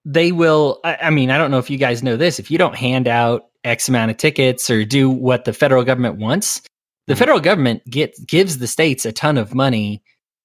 they 0.04 0.32
will. 0.32 0.80
I, 0.84 0.98
I 1.02 1.10
mean, 1.10 1.30
I 1.30 1.38
don't 1.38 1.50
know 1.50 1.58
if 1.58 1.70
you 1.70 1.78
guys 1.78 2.02
know 2.02 2.16
this. 2.16 2.38
If 2.38 2.50
you 2.50 2.58
don't 2.58 2.76
hand 2.76 3.08
out 3.08 3.46
X 3.64 3.88
amount 3.88 4.10
of 4.10 4.16
tickets 4.16 4.70
or 4.70 4.84
do 4.84 5.10
what 5.10 5.44
the 5.44 5.52
federal 5.52 5.84
government 5.84 6.16
wants, 6.16 6.60
the 7.06 7.14
mm-hmm. 7.14 7.18
federal 7.18 7.40
government 7.40 7.82
get 7.88 8.14
gives 8.26 8.58
the 8.58 8.66
states 8.66 9.04
a 9.04 9.12
ton 9.12 9.36
of 9.36 9.54
money 9.54 10.02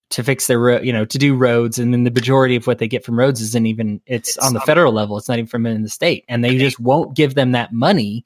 to 0.10 0.24
fix 0.24 0.48
their 0.48 0.60
ro- 0.60 0.82
you 0.82 0.94
know 0.94 1.06
to 1.06 1.18
do 1.18 1.36
roads, 1.36 1.80
and 1.80 1.94
then 1.94 2.04
the 2.04 2.12
majority 2.12 2.56
of 2.56 2.68
what 2.68 2.80
they 2.80 2.88
get 2.88 3.06
from 3.06 3.18
roads 3.18 3.42
isn't 3.42 3.66
even 3.66 4.02
it's, 4.06 4.38
on 4.38 4.54
the 4.54 4.62
federal 4.62 4.94
level. 4.94 5.18
It's 5.18 5.30
not 5.30 5.38
even 5.38 5.48
from 5.48 5.66
in 5.66 5.84
the 5.84 5.90
state, 5.90 6.26
and 6.28 6.44
they 6.44 6.58
just 6.58 6.80
won't 6.80 7.16
give 7.16 7.36
them 7.36 7.52
that 7.52 7.72
money 7.74 8.26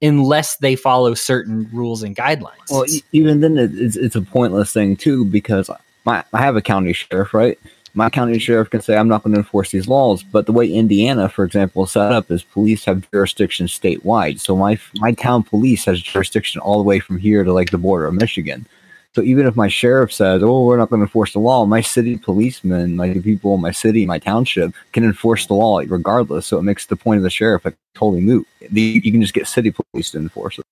unless 0.00 0.56
they 0.58 0.76
follow 0.76 1.14
certain 1.14 1.68
rules 1.72 2.02
and 2.02 2.16
guidelines. 2.16 2.70
Well, 2.70 2.86
e- 2.88 3.02
even 3.12 3.40
then, 3.40 3.58
it's 3.58 3.96
it's 3.96 4.16
a 4.16 4.22
pointless 4.22 4.72
thing 4.72 4.96
too 4.96 5.24
because 5.24 5.70
my 6.04 6.24
I 6.32 6.42
have 6.42 6.56
a 6.56 6.62
county 6.62 6.92
sheriff, 6.92 7.34
right? 7.34 7.58
My 7.98 8.08
county 8.08 8.38
sheriff 8.38 8.70
can 8.70 8.80
say 8.80 8.96
I'm 8.96 9.08
not 9.08 9.24
going 9.24 9.34
to 9.34 9.40
enforce 9.40 9.72
these 9.72 9.88
laws. 9.88 10.22
But 10.22 10.46
the 10.46 10.52
way 10.52 10.72
Indiana, 10.72 11.28
for 11.28 11.44
example, 11.44 11.84
is 11.84 11.90
set 11.90 12.12
up 12.12 12.30
is 12.30 12.44
police 12.44 12.84
have 12.84 13.10
jurisdiction 13.10 13.66
statewide. 13.66 14.38
So 14.38 14.56
my 14.56 14.78
my 14.94 15.12
town 15.12 15.42
police 15.42 15.84
has 15.86 16.00
jurisdiction 16.00 16.60
all 16.60 16.78
the 16.78 16.84
way 16.84 17.00
from 17.00 17.18
here 17.18 17.42
to 17.42 17.52
like 17.52 17.70
the 17.70 17.78
border 17.78 18.06
of 18.06 18.14
Michigan. 18.14 18.66
So 19.14 19.22
even 19.22 19.46
if 19.46 19.56
my 19.56 19.66
sheriff 19.66 20.12
says, 20.12 20.44
"Oh, 20.44 20.64
we're 20.64 20.76
not 20.76 20.90
going 20.90 21.00
to 21.00 21.06
enforce 21.06 21.32
the 21.32 21.40
law," 21.40 21.66
my 21.66 21.80
city 21.80 22.16
policemen, 22.16 22.96
like 22.96 23.14
the 23.14 23.20
people 23.20 23.54
in 23.56 23.60
my 23.60 23.72
city, 23.72 24.06
my 24.06 24.20
township, 24.20 24.72
can 24.92 25.02
enforce 25.02 25.46
the 25.46 25.54
law 25.54 25.82
regardless. 25.84 26.46
So 26.46 26.56
it 26.58 26.62
makes 26.62 26.86
the 26.86 26.96
point 26.96 27.18
of 27.18 27.24
the 27.24 27.30
sheriff 27.30 27.64
like 27.64 27.76
totally 27.96 28.20
moot. 28.20 28.46
The, 28.70 28.80
you 28.80 29.10
can 29.10 29.22
just 29.22 29.34
get 29.34 29.48
city 29.48 29.72
police 29.72 30.12
to 30.12 30.18
enforce 30.18 30.60
it. 30.60 30.64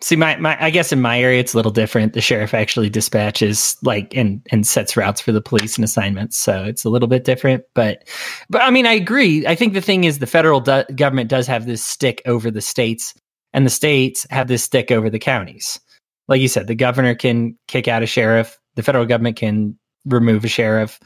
See, 0.00 0.14
my, 0.14 0.36
my, 0.36 0.56
I 0.62 0.70
guess 0.70 0.92
in 0.92 1.00
my 1.00 1.20
area 1.20 1.40
it's 1.40 1.52
a 1.52 1.56
little 1.56 1.72
different. 1.72 2.12
The 2.12 2.20
sheriff 2.20 2.54
actually 2.54 2.88
dispatches 2.88 3.76
like 3.82 4.16
and 4.16 4.46
and 4.52 4.64
sets 4.64 4.96
routes 4.96 5.20
for 5.20 5.32
the 5.32 5.40
police 5.40 5.76
and 5.76 5.84
assignments, 5.84 6.36
so 6.36 6.62
it's 6.62 6.84
a 6.84 6.88
little 6.88 7.08
bit 7.08 7.24
different. 7.24 7.64
But, 7.74 8.08
but 8.48 8.62
I 8.62 8.70
mean, 8.70 8.86
I 8.86 8.92
agree. 8.92 9.46
I 9.46 9.56
think 9.56 9.72
the 9.74 9.80
thing 9.80 10.04
is 10.04 10.20
the 10.20 10.26
federal 10.26 10.60
do- 10.60 10.84
government 10.94 11.28
does 11.28 11.48
have 11.48 11.66
this 11.66 11.82
stick 11.82 12.22
over 12.24 12.52
the 12.52 12.60
states, 12.60 13.14
and 13.52 13.66
the 13.66 13.70
states 13.70 14.26
have 14.30 14.46
this 14.46 14.62
stick 14.62 14.92
over 14.92 15.10
the 15.10 15.18
counties. 15.18 15.80
Like 16.28 16.40
you 16.40 16.48
said, 16.48 16.68
the 16.68 16.76
governor 16.76 17.16
can 17.16 17.58
kick 17.66 17.88
out 17.88 18.04
a 18.04 18.06
sheriff. 18.06 18.58
The 18.76 18.84
federal 18.84 19.06
government 19.06 19.36
can 19.36 19.76
remove 20.04 20.44
a 20.44 20.48
sheriff. 20.48 21.00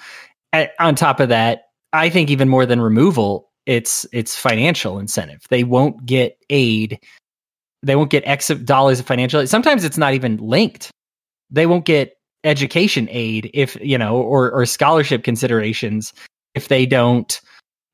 At, 0.53 0.73
on 0.79 0.95
top 0.95 1.21
of 1.21 1.31
that, 1.31 1.63
I 1.95 2.11
think 2.11 2.29
even 2.29 2.51
more 2.51 2.67
than 2.67 2.83
removal, 2.83 3.51
it's 3.65 4.05
it's 4.13 4.37
financial 4.37 4.99
incentive. 4.99 5.41
They 5.49 5.65
won't 5.65 6.05
get 6.05 6.37
aid 6.51 6.99
they 7.83 7.97
won't 7.97 8.11
get 8.11 8.23
X 8.27 8.51
of 8.51 8.65
dollars 8.65 9.01
of 9.01 9.07
financial 9.07 9.41
aid. 9.41 9.49
Sometimes 9.49 9.85
it's 9.85 9.99
not 9.99 10.15
even 10.15 10.37
linked. 10.37 10.91
They 11.51 11.67
won't 11.67 11.85
get 11.85 12.17
education 12.45 13.09
aid 13.11 13.51
if, 13.55 13.77
you 13.81 13.99
know, 13.99 14.17
or, 14.17 14.51
or 14.51 14.67
scholarship 14.67 15.25
considerations 15.25 16.13
if 16.55 16.69
they 16.69 16.87
don't, 16.87 17.41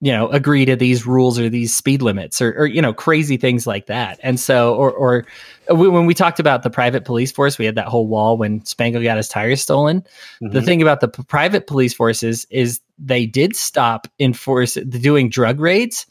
you 0.01 0.12
know, 0.12 0.28
agree 0.28 0.65
to 0.65 0.77
these 0.77 1.06
rules 1.06 1.39
or 1.39 1.48
these 1.48 1.74
speed 1.74 2.02
limits 2.02 2.40
or, 2.40 2.52
or 2.52 2.66
you 2.66 2.81
know, 2.81 2.93
crazy 2.93 3.36
things 3.36 3.66
like 3.66 3.86
that. 3.86 4.20
And 4.23 4.39
so, 4.39 4.74
or, 4.74 4.93
or 4.93 5.27
when 5.69 6.06
we 6.06 6.15
talked 6.15 6.39
about 6.39 6.62
the 6.62 6.70
private 6.70 7.05
police 7.05 7.32
force, 7.32 7.59
we 7.59 7.65
had 7.65 7.74
that 7.74 7.89
whole 7.89 8.06
wall 8.06 8.36
when 8.36 8.65
Spangle 8.65 9.02
got 9.02 9.16
his 9.16 9.28
tires 9.28 9.60
stolen. 9.60 10.02
Mm-hmm. 10.43 10.51
The 10.51 10.62
thing 10.62 10.82
about 10.82 11.01
the 11.01 11.09
p- 11.09 11.24
private 11.24 11.66
police 11.66 11.94
forces 11.94 12.47
is 12.51 12.81
they 12.98 13.27
did 13.27 13.56
stop 13.56 14.06
enforce 14.20 14.74
doing 14.74 15.31
drug 15.31 15.60
raids 15.60 16.06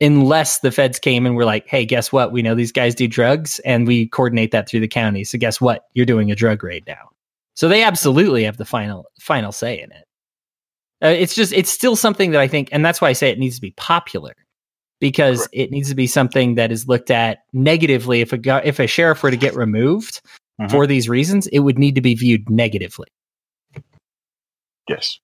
unless 0.00 0.60
the 0.60 0.70
feds 0.70 0.98
came 0.98 1.26
and 1.26 1.36
were 1.36 1.44
like, 1.44 1.66
hey, 1.66 1.84
guess 1.84 2.12
what? 2.12 2.32
We 2.32 2.42
know 2.42 2.54
these 2.54 2.72
guys 2.72 2.94
do 2.94 3.08
drugs 3.08 3.58
and 3.60 3.86
we 3.86 4.08
coordinate 4.08 4.50
that 4.50 4.68
through 4.68 4.80
the 4.80 4.88
county. 4.88 5.24
So 5.24 5.38
guess 5.38 5.60
what? 5.60 5.84
You're 5.94 6.06
doing 6.06 6.30
a 6.30 6.36
drug 6.36 6.62
raid 6.62 6.84
now. 6.86 7.08
So 7.54 7.68
they 7.68 7.82
absolutely 7.82 8.44
have 8.44 8.58
the 8.58 8.66
final 8.66 9.06
final 9.20 9.50
say 9.50 9.80
in 9.80 9.90
it. 9.90 10.04
Uh, 11.02 11.08
it's 11.08 11.34
just 11.34 11.52
it's 11.52 11.70
still 11.70 11.96
something 11.96 12.30
that 12.30 12.40
I 12.40 12.48
think, 12.48 12.68
and 12.72 12.84
that's 12.84 13.00
why 13.00 13.08
I 13.08 13.12
say 13.12 13.30
it 13.30 13.38
needs 13.38 13.56
to 13.56 13.60
be 13.60 13.72
popular 13.72 14.34
because 15.00 15.38
Correct. 15.38 15.54
it 15.54 15.70
needs 15.70 15.88
to 15.88 15.94
be 15.94 16.06
something 16.06 16.54
that 16.54 16.72
is 16.72 16.88
looked 16.88 17.10
at 17.10 17.38
negatively. 17.52 18.20
If 18.20 18.32
a 18.32 18.66
if 18.66 18.78
a 18.78 18.86
sheriff 18.86 19.22
were 19.22 19.30
to 19.30 19.36
get 19.36 19.54
removed 19.54 20.20
mm-hmm. 20.60 20.70
for 20.70 20.86
these 20.86 21.08
reasons, 21.08 21.46
it 21.48 21.60
would 21.60 21.78
need 21.78 21.94
to 21.94 22.00
be 22.00 22.14
viewed 22.14 22.48
negatively. 22.48 23.08
Yes. 24.88 25.18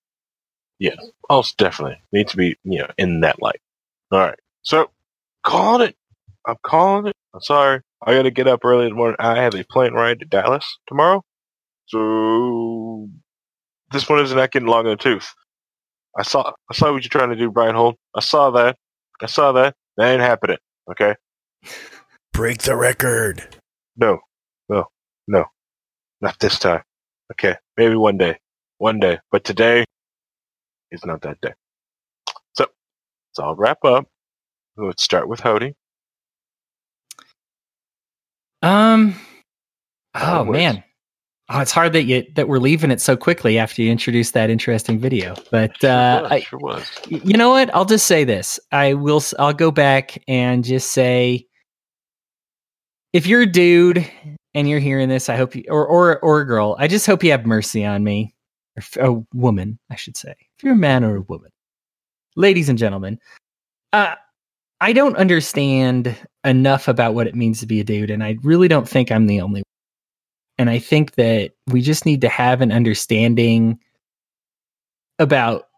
Yeah. 0.78 0.96
Most 1.30 1.56
definitely 1.56 2.02
needs 2.12 2.32
to 2.32 2.36
be 2.36 2.56
you 2.64 2.80
know 2.80 2.88
in 2.98 3.20
that 3.20 3.40
light. 3.40 3.60
All 4.10 4.18
right. 4.20 4.38
So, 4.62 4.90
calling 5.44 5.88
it. 5.88 5.96
I'm 6.46 6.56
calling 6.64 7.06
it. 7.08 7.16
I'm 7.34 7.40
sorry. 7.42 7.80
I 8.06 8.14
gotta 8.14 8.30
get 8.30 8.48
up 8.48 8.64
early 8.64 8.84
in 8.86 8.90
the 8.90 8.96
morning. 8.96 9.16
I 9.20 9.36
have 9.42 9.54
a 9.54 9.64
plane 9.64 9.94
ride 9.94 10.20
to 10.20 10.26
Dallas 10.26 10.66
tomorrow. 10.88 11.22
So, 11.86 13.08
this 13.92 14.08
one 14.08 14.20
is 14.20 14.34
not 14.34 14.52
getting 14.52 14.68
long 14.68 14.86
in 14.86 14.92
the 14.92 14.96
tooth. 14.96 15.28
I 16.18 16.22
saw, 16.22 16.52
I 16.70 16.74
saw 16.74 16.92
what 16.92 17.04
you're 17.04 17.10
trying 17.10 17.30
to 17.30 17.36
do, 17.36 17.50
Brian 17.50 17.74
Holt. 17.74 17.96
I 18.16 18.20
saw 18.20 18.50
that. 18.52 18.76
I 19.22 19.26
saw 19.26 19.52
that. 19.52 19.74
That 19.96 20.12
ain't 20.12 20.22
happening. 20.22 20.58
Okay. 20.90 21.14
Break 22.32 22.58
the 22.62 22.76
record. 22.76 23.56
No, 23.96 24.20
no, 24.68 24.86
no, 25.28 25.46
not 26.20 26.38
this 26.40 26.58
time. 26.58 26.82
Okay, 27.32 27.56
maybe 27.76 27.96
one 27.96 28.18
day, 28.18 28.38
one 28.78 29.00
day, 29.00 29.18
but 29.30 29.44
today 29.44 29.84
is 30.92 31.04
not 31.04 31.22
that 31.22 31.40
day. 31.42 31.54
So, 32.54 32.64
let's 33.30 33.38
all 33.40 33.56
wrap 33.56 33.84
up. 33.84 34.06
Let's 34.76 35.02
start 35.02 35.28
with 35.28 35.40
Hody. 35.40 35.74
Um. 38.62 39.14
Oh 40.14 40.44
man. 40.44 40.82
Oh, 41.48 41.60
it's 41.60 41.72
hard 41.72 41.92
that 41.92 42.04
you 42.04 42.24
that 42.36 42.48
we're 42.48 42.58
leaving 42.58 42.90
it 42.90 43.00
so 43.00 43.16
quickly 43.16 43.58
after 43.58 43.82
you 43.82 43.90
introduced 43.90 44.32
that 44.34 44.48
interesting 44.48 44.98
video. 44.98 45.34
But 45.50 45.82
uh, 45.84 46.20
sure 46.20 46.30
was, 46.30 46.42
sure 46.42 46.58
was. 46.60 46.90
I, 47.04 47.20
you 47.24 47.36
know 47.36 47.50
what? 47.50 47.74
I'll 47.74 47.84
just 47.84 48.06
say 48.06 48.24
this. 48.24 48.58
I 48.70 48.94
will. 48.94 49.22
I'll 49.38 49.52
go 49.52 49.70
back 49.70 50.22
and 50.28 50.64
just 50.64 50.92
say, 50.92 51.46
if 53.12 53.26
you're 53.26 53.42
a 53.42 53.46
dude 53.46 54.08
and 54.54 54.68
you're 54.68 54.78
hearing 54.78 55.10
this, 55.10 55.28
I 55.28 55.36
hope 55.36 55.54
you, 55.54 55.64
or 55.68 55.86
or 55.86 56.18
or 56.20 56.40
a 56.40 56.46
girl, 56.46 56.76
I 56.78 56.88
just 56.88 57.06
hope 57.06 57.22
you 57.22 57.32
have 57.32 57.44
mercy 57.44 57.84
on 57.84 58.02
me, 58.04 58.34
or 58.96 59.04
a 59.04 59.22
woman, 59.34 59.78
I 59.90 59.96
should 59.96 60.16
say. 60.16 60.34
If 60.56 60.64
you're 60.64 60.74
a 60.74 60.76
man 60.76 61.04
or 61.04 61.16
a 61.16 61.22
woman, 61.22 61.50
ladies 62.36 62.70
and 62.70 62.78
gentlemen, 62.78 63.18
uh, 63.92 64.14
I 64.82 64.92
don't 64.92 65.14
understand 65.16 66.16
enough 66.42 66.88
about 66.88 67.14
what 67.14 67.28
it 67.28 67.36
means 67.36 67.60
to 67.60 67.66
be 67.66 67.78
a 67.78 67.84
dude, 67.84 68.10
and 68.10 68.24
I 68.24 68.36
really 68.42 68.66
don't 68.66 68.88
think 68.88 69.12
I'm 69.12 69.28
the 69.28 69.40
only 69.40 69.60
one. 69.60 69.64
And 70.58 70.68
I 70.68 70.80
think 70.80 71.14
that 71.14 71.52
we 71.68 71.82
just 71.82 72.04
need 72.04 72.20
to 72.22 72.28
have 72.28 72.60
an 72.60 72.72
understanding 72.72 73.78
about. 75.20 75.68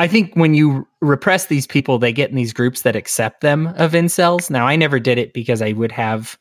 I 0.00 0.08
think 0.08 0.34
when 0.34 0.54
you 0.54 0.88
repress 1.00 1.46
these 1.46 1.68
people, 1.68 2.00
they 2.00 2.12
get 2.12 2.30
in 2.30 2.36
these 2.36 2.52
groups 2.52 2.82
that 2.82 2.96
accept 2.96 3.42
them 3.42 3.68
of 3.76 3.92
incels. 3.92 4.50
Now, 4.50 4.66
I 4.66 4.74
never 4.74 4.98
did 4.98 5.16
it 5.16 5.32
because 5.32 5.62
I 5.62 5.70
would 5.70 5.92
have. 5.92 6.36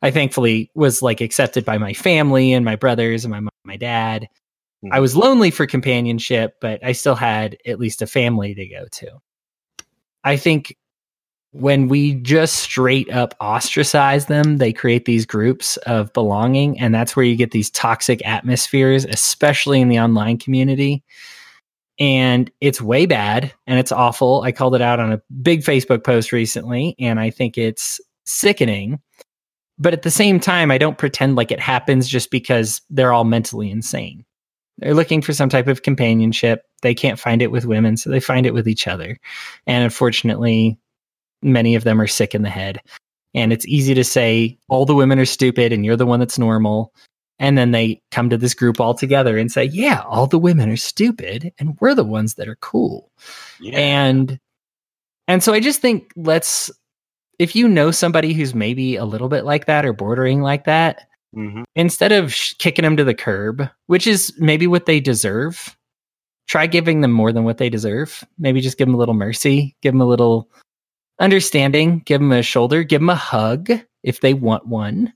I 0.00 0.10
thankfully 0.10 0.70
was 0.74 1.02
like 1.02 1.20
accepted 1.20 1.66
by 1.66 1.76
my 1.76 1.92
family 1.92 2.54
and 2.54 2.64
my 2.64 2.76
brothers 2.76 3.22
and 3.22 3.32
my 3.32 3.40
mom, 3.40 3.50
my 3.64 3.76
dad. 3.76 4.22
Mm-hmm. 4.82 4.94
I 4.94 5.00
was 5.00 5.14
lonely 5.14 5.50
for 5.50 5.66
companionship, 5.66 6.54
but 6.62 6.82
I 6.82 6.92
still 6.92 7.16
had 7.16 7.58
at 7.66 7.78
least 7.78 8.00
a 8.00 8.06
family 8.06 8.54
to 8.54 8.66
go 8.66 8.86
to. 8.92 9.10
I 10.24 10.38
think 10.38 10.74
when 11.60 11.88
we 11.88 12.14
just 12.14 12.56
straight 12.56 13.10
up 13.10 13.34
ostracize 13.40 14.26
them, 14.26 14.58
they 14.58 14.72
create 14.72 15.06
these 15.06 15.24
groups 15.24 15.76
of 15.78 16.12
belonging. 16.12 16.78
And 16.78 16.94
that's 16.94 17.16
where 17.16 17.24
you 17.24 17.34
get 17.34 17.50
these 17.50 17.70
toxic 17.70 18.24
atmospheres, 18.26 19.06
especially 19.06 19.80
in 19.80 19.88
the 19.88 19.98
online 19.98 20.36
community. 20.38 21.02
And 21.98 22.50
it's 22.60 22.82
way 22.82 23.06
bad 23.06 23.54
and 23.66 23.78
it's 23.78 23.92
awful. 23.92 24.42
I 24.42 24.52
called 24.52 24.74
it 24.74 24.82
out 24.82 25.00
on 25.00 25.12
a 25.12 25.22
big 25.40 25.62
Facebook 25.62 26.04
post 26.04 26.30
recently, 26.30 26.94
and 26.98 27.18
I 27.18 27.30
think 27.30 27.56
it's 27.56 28.00
sickening. 28.26 29.00
But 29.78 29.94
at 29.94 30.02
the 30.02 30.10
same 30.10 30.38
time, 30.38 30.70
I 30.70 30.78
don't 30.78 30.98
pretend 30.98 31.36
like 31.36 31.50
it 31.50 31.60
happens 31.60 32.06
just 32.06 32.30
because 32.30 32.82
they're 32.90 33.14
all 33.14 33.24
mentally 33.24 33.70
insane. 33.70 34.26
They're 34.78 34.94
looking 34.94 35.22
for 35.22 35.32
some 35.32 35.48
type 35.48 35.68
of 35.68 35.82
companionship. 35.82 36.64
They 36.82 36.94
can't 36.94 37.18
find 37.18 37.40
it 37.40 37.50
with 37.50 37.64
women, 37.64 37.96
so 37.96 38.10
they 38.10 38.20
find 38.20 38.44
it 38.44 38.52
with 38.52 38.68
each 38.68 38.86
other. 38.86 39.18
And 39.66 39.84
unfortunately, 39.84 40.78
many 41.42 41.74
of 41.74 41.84
them 41.84 42.00
are 42.00 42.06
sick 42.06 42.34
in 42.34 42.42
the 42.42 42.50
head. 42.50 42.80
And 43.34 43.52
it's 43.52 43.66
easy 43.66 43.94
to 43.94 44.04
say 44.04 44.58
all 44.68 44.86
the 44.86 44.94
women 44.94 45.18
are 45.18 45.26
stupid 45.26 45.72
and 45.72 45.84
you're 45.84 45.96
the 45.96 46.06
one 46.06 46.20
that's 46.20 46.38
normal. 46.38 46.92
And 47.38 47.58
then 47.58 47.72
they 47.72 48.00
come 48.10 48.30
to 48.30 48.38
this 48.38 48.54
group 48.54 48.80
all 48.80 48.94
together 48.94 49.36
and 49.36 49.52
say, 49.52 49.64
yeah, 49.64 50.02
all 50.06 50.26
the 50.26 50.38
women 50.38 50.70
are 50.70 50.76
stupid 50.76 51.52
and 51.58 51.76
we're 51.80 51.94
the 51.94 52.04
ones 52.04 52.34
that 52.34 52.48
are 52.48 52.56
cool. 52.56 53.10
Yeah. 53.60 53.78
And 53.78 54.40
and 55.28 55.42
so 55.42 55.52
I 55.52 55.60
just 55.60 55.80
think 55.80 56.12
let's 56.16 56.70
if 57.38 57.54
you 57.54 57.68
know 57.68 57.90
somebody 57.90 58.32
who's 58.32 58.54
maybe 58.54 58.96
a 58.96 59.04
little 59.04 59.28
bit 59.28 59.44
like 59.44 59.66
that 59.66 59.84
or 59.84 59.92
bordering 59.92 60.40
like 60.40 60.64
that, 60.64 61.08
mm-hmm. 61.36 61.64
instead 61.74 62.12
of 62.12 62.32
sh- 62.32 62.54
kicking 62.54 62.84
them 62.84 62.96
to 62.96 63.04
the 63.04 63.14
curb, 63.14 63.68
which 63.86 64.06
is 64.06 64.32
maybe 64.38 64.66
what 64.66 64.86
they 64.86 65.00
deserve, 65.00 65.76
try 66.46 66.66
giving 66.66 67.02
them 67.02 67.12
more 67.12 67.32
than 67.32 67.44
what 67.44 67.58
they 67.58 67.68
deserve. 67.68 68.24
Maybe 68.38 68.60
just 68.60 68.78
give 68.78 68.86
them 68.86 68.94
a 68.94 68.98
little 68.98 69.14
mercy, 69.14 69.76
give 69.82 69.92
them 69.92 70.00
a 70.00 70.06
little 70.06 70.48
understanding, 71.18 72.02
give 72.04 72.20
them 72.20 72.32
a 72.32 72.42
shoulder, 72.42 72.82
give 72.82 73.00
them 73.00 73.10
a 73.10 73.14
hug 73.14 73.70
if 74.02 74.20
they 74.20 74.34
want 74.34 74.66
one, 74.66 75.12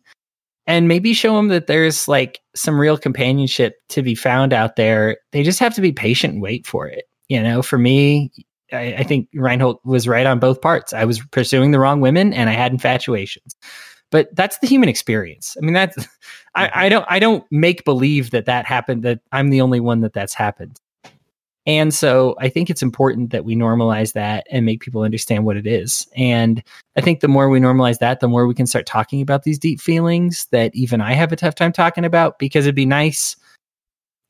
and 0.67 0.89
maybe 0.89 1.13
show 1.13 1.37
them 1.37 1.49
that 1.49 1.67
there's 1.67 2.09
like 2.09 2.41
some 2.55 2.79
real 2.79 2.97
companionship 2.97 3.75
to 3.91 4.03
be 4.03 4.15
found 4.15 4.53
out 4.53 4.77
there. 4.77 5.19
They 5.33 5.43
just 5.43 5.59
have 5.59 5.75
to 5.75 5.81
be 5.81 5.93
patient 5.93 6.35
and 6.35 6.43
wait 6.43 6.67
for 6.67 6.87
it. 6.87 7.05
You 7.29 7.43
know, 7.43 7.63
for 7.63 7.79
me, 7.79 8.33
I, 8.73 8.95
I 8.99 9.03
think 9.03 9.29
Reinhold 9.35 9.79
was 9.85 10.09
right 10.09 10.27
on 10.27 10.39
both 10.39 10.61
parts. 10.61 10.93
I 10.93 11.05
was 11.05 11.21
pursuing 11.31 11.71
the 11.71 11.79
wrong 11.79 12.01
women 12.01 12.33
and 12.33 12.51
I 12.51 12.55
had 12.55 12.73
infatuations. 12.73 13.55
But 14.11 14.35
that's 14.35 14.59
the 14.59 14.67
human 14.67 14.89
experience. 14.89 15.57
I 15.57 15.65
mean, 15.65 15.75
that's 15.75 15.97
I, 16.55 16.87
I 16.87 16.89
don't 16.89 17.07
I 17.09 17.21
don't 17.21 17.45
make 17.51 17.85
believe 17.85 18.33
that 18.33 18.47
that 18.47 18.67
happened. 18.67 19.05
That 19.05 19.21
I'm 19.31 19.51
the 19.51 19.61
only 19.61 19.81
one 19.81 20.01
that 20.01 20.13
that's 20.13 20.35
happened. 20.35 20.81
And 21.67 21.93
so 21.93 22.37
I 22.39 22.49
think 22.49 22.71
it's 22.71 22.83
important 22.83 23.31
that 23.31 23.45
we 23.45 23.55
normalize 23.55 24.15
that 24.15 24.47
and 24.51 24.65
make 24.65 24.81
people 24.81 25.03
understand 25.03 25.45
what 25.45 25.57
it 25.57 25.67
is. 25.67 26.09
And 26.17 26.63
I 26.97 27.01
think 27.01 27.21
the 27.21 27.29
more 27.29 27.49
we 27.49 27.61
normalize 27.61 27.99
that, 27.99 28.21
the 28.21 28.29
more 28.29 28.47
we 28.47 28.55
can 28.55 28.67
start 28.67 28.87
talking 28.87 29.21
about 29.21 29.43
these 29.43 29.59
deep 29.59 29.81
feelings 29.81 30.47
that 30.53 30.75
even 30.75 31.01
I 31.01 31.13
have 31.13 31.33
a 31.33 31.37
tough 31.37 31.55
time 31.55 31.73
talking 31.73 32.05
about 32.05 32.39
because 32.39 32.65
it'd 32.65 32.75
be 32.75 32.87
nice 32.87 33.37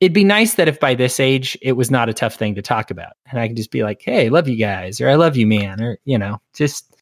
it'd 0.01 0.13
be 0.13 0.23
nice 0.23 0.55
that 0.55 0.67
if 0.67 0.79
by 0.79 0.95
this 0.95 1.19
age 1.19 1.55
it 1.61 1.73
was 1.73 1.91
not 1.91 2.09
a 2.09 2.13
tough 2.13 2.33
thing 2.33 2.55
to 2.55 2.61
talk 2.61 2.89
about 2.89 3.13
and 3.29 3.39
I 3.39 3.47
could 3.47 3.55
just 3.55 3.71
be 3.71 3.83
like, 3.83 4.01
hey, 4.01 4.29
love 4.29 4.47
you 4.47 4.57
guys, 4.57 4.99
or 4.99 5.07
I 5.07 5.15
love 5.15 5.37
you, 5.37 5.45
man, 5.45 5.79
or, 5.79 5.99
you 6.05 6.17
know, 6.17 6.41
just 6.55 6.95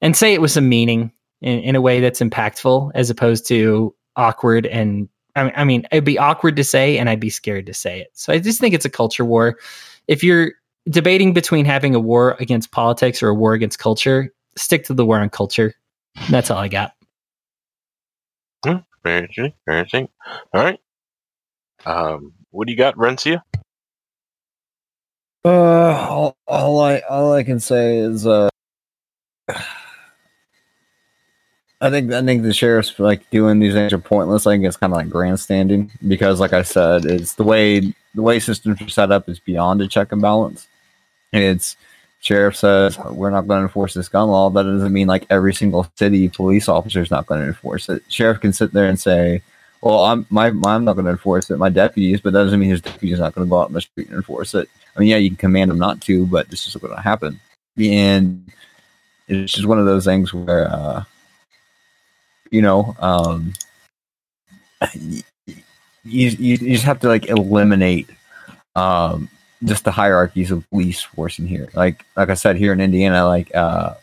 and 0.00 0.16
say 0.16 0.32
it 0.32 0.40
with 0.40 0.52
some 0.52 0.68
meaning 0.68 1.12
in, 1.42 1.58
in 1.58 1.76
a 1.76 1.80
way 1.80 2.00
that's 2.00 2.20
impactful 2.20 2.92
as 2.94 3.10
opposed 3.10 3.48
to 3.48 3.94
awkward 4.16 4.64
and 4.66 5.08
I 5.36 5.44
mean, 5.44 5.52
I 5.56 5.64
mean, 5.64 5.86
it'd 5.92 6.04
be 6.04 6.18
awkward 6.18 6.56
to 6.56 6.64
say 6.64 6.98
and 6.98 7.08
I'd 7.08 7.20
be 7.20 7.30
scared 7.30 7.66
to 7.66 7.74
say 7.74 8.00
it. 8.00 8.10
So 8.14 8.32
I 8.32 8.38
just 8.38 8.60
think 8.60 8.74
it's 8.74 8.84
a 8.84 8.90
culture 8.90 9.24
war. 9.24 9.58
If 10.08 10.24
you're 10.24 10.52
debating 10.88 11.32
between 11.32 11.64
having 11.64 11.94
a 11.94 12.00
war 12.00 12.36
against 12.40 12.72
politics 12.72 13.22
or 13.22 13.28
a 13.28 13.34
war 13.34 13.54
against 13.54 13.78
culture, 13.78 14.32
stick 14.56 14.84
to 14.84 14.94
the 14.94 15.04
war 15.04 15.18
on 15.18 15.30
culture. 15.30 15.74
That's 16.30 16.50
all 16.50 16.58
I 16.58 16.68
got. 16.68 16.94
Hmm, 18.64 18.78
very 19.02 19.20
interesting. 19.20 19.52
Very 19.66 19.78
interesting. 19.78 20.08
All 20.52 20.62
right. 20.62 20.80
Um, 21.86 22.32
what 22.50 22.66
do 22.66 22.72
you 22.72 22.78
got, 22.78 22.96
Rencia? 22.96 23.42
Uh, 25.42 25.48
all, 25.48 26.36
all 26.46 26.80
I 26.80 26.98
all 26.98 27.32
I 27.32 27.44
can 27.44 27.60
say 27.60 27.98
is, 27.98 28.26
uh, 28.26 28.49
I 31.82 31.88
think 31.88 32.12
I 32.12 32.22
think 32.22 32.42
the 32.42 32.52
sheriff's 32.52 32.98
like 32.98 33.28
doing 33.30 33.58
these 33.58 33.72
things 33.72 33.92
are 33.92 33.98
pointless. 33.98 34.46
I 34.46 34.52
think 34.52 34.64
it's 34.64 34.76
kind 34.76 34.92
of 34.92 34.98
like 34.98 35.08
grandstanding 35.08 35.90
because, 36.06 36.38
like 36.38 36.52
I 36.52 36.62
said, 36.62 37.06
it's 37.06 37.34
the 37.34 37.44
way 37.44 37.80
the 38.14 38.22
way 38.22 38.38
systems 38.38 38.82
are 38.82 38.88
set 38.88 39.10
up 39.10 39.28
is 39.28 39.38
beyond 39.38 39.80
a 39.80 39.88
check 39.88 40.12
and 40.12 40.20
balance. 40.20 40.68
It's 41.32 41.76
sheriff 42.20 42.54
says 42.54 42.98
we're 42.98 43.30
not 43.30 43.48
going 43.48 43.60
to 43.60 43.62
enforce 43.62 43.94
this 43.94 44.08
gun 44.08 44.28
law. 44.28 44.50
That 44.50 44.64
doesn't 44.64 44.92
mean 44.92 45.06
like 45.06 45.24
every 45.30 45.54
single 45.54 45.90
city 45.96 46.28
police 46.28 46.68
officer 46.68 47.00
is 47.00 47.10
not 47.10 47.26
going 47.26 47.40
to 47.40 47.46
enforce 47.46 47.88
it. 47.88 48.02
Sheriff 48.08 48.40
can 48.40 48.52
sit 48.52 48.72
there 48.72 48.86
and 48.86 49.00
say, 49.00 49.42
"Well, 49.80 50.04
I'm 50.04 50.26
my, 50.28 50.48
I'm 50.48 50.84
not 50.84 50.94
going 50.94 51.06
to 51.06 51.12
enforce 51.12 51.50
it. 51.50 51.58
My 51.58 51.70
deputies, 51.70 52.20
but 52.20 52.34
that 52.34 52.44
doesn't 52.44 52.60
mean 52.60 52.70
his 52.70 52.82
deputies 52.82 53.20
not 53.20 53.34
going 53.34 53.46
to 53.46 53.50
go 53.50 53.60
out 53.60 53.68
in 53.68 53.74
the 53.74 53.80
street 53.80 54.08
and 54.08 54.16
enforce 54.16 54.54
it. 54.54 54.68
I 54.94 55.00
mean, 55.00 55.08
yeah, 55.08 55.16
you 55.16 55.30
can 55.30 55.36
command 55.36 55.70
them 55.70 55.78
not 55.78 56.00
to, 56.02 56.26
but 56.26 56.50
this 56.50 56.66
is 56.66 56.76
going 56.76 56.94
to 56.94 57.00
happen. 57.00 57.40
And 57.78 58.50
it's 59.28 59.52
just 59.52 59.66
one 59.66 59.78
of 59.78 59.86
those 59.86 60.04
things 60.04 60.34
where, 60.34 60.68
uh, 60.70 61.04
you 62.50 62.62
know, 62.62 62.96
um, 62.98 63.52
you, 64.94 65.22
you 66.04 66.58
just 66.58 66.84
have 66.84 67.00
to 67.00 67.08
like 67.08 67.26
eliminate 67.26 68.08
um 68.76 69.28
just 69.64 69.84
the 69.84 69.90
hierarchies 69.90 70.50
of 70.50 70.68
police 70.70 71.02
force 71.02 71.38
in 71.38 71.46
here. 71.46 71.68
Like 71.74 72.04
like 72.16 72.30
I 72.30 72.34
said, 72.34 72.56
here 72.56 72.72
in 72.72 72.80
Indiana, 72.80 73.26
like 73.26 73.54
uh, 73.54 73.94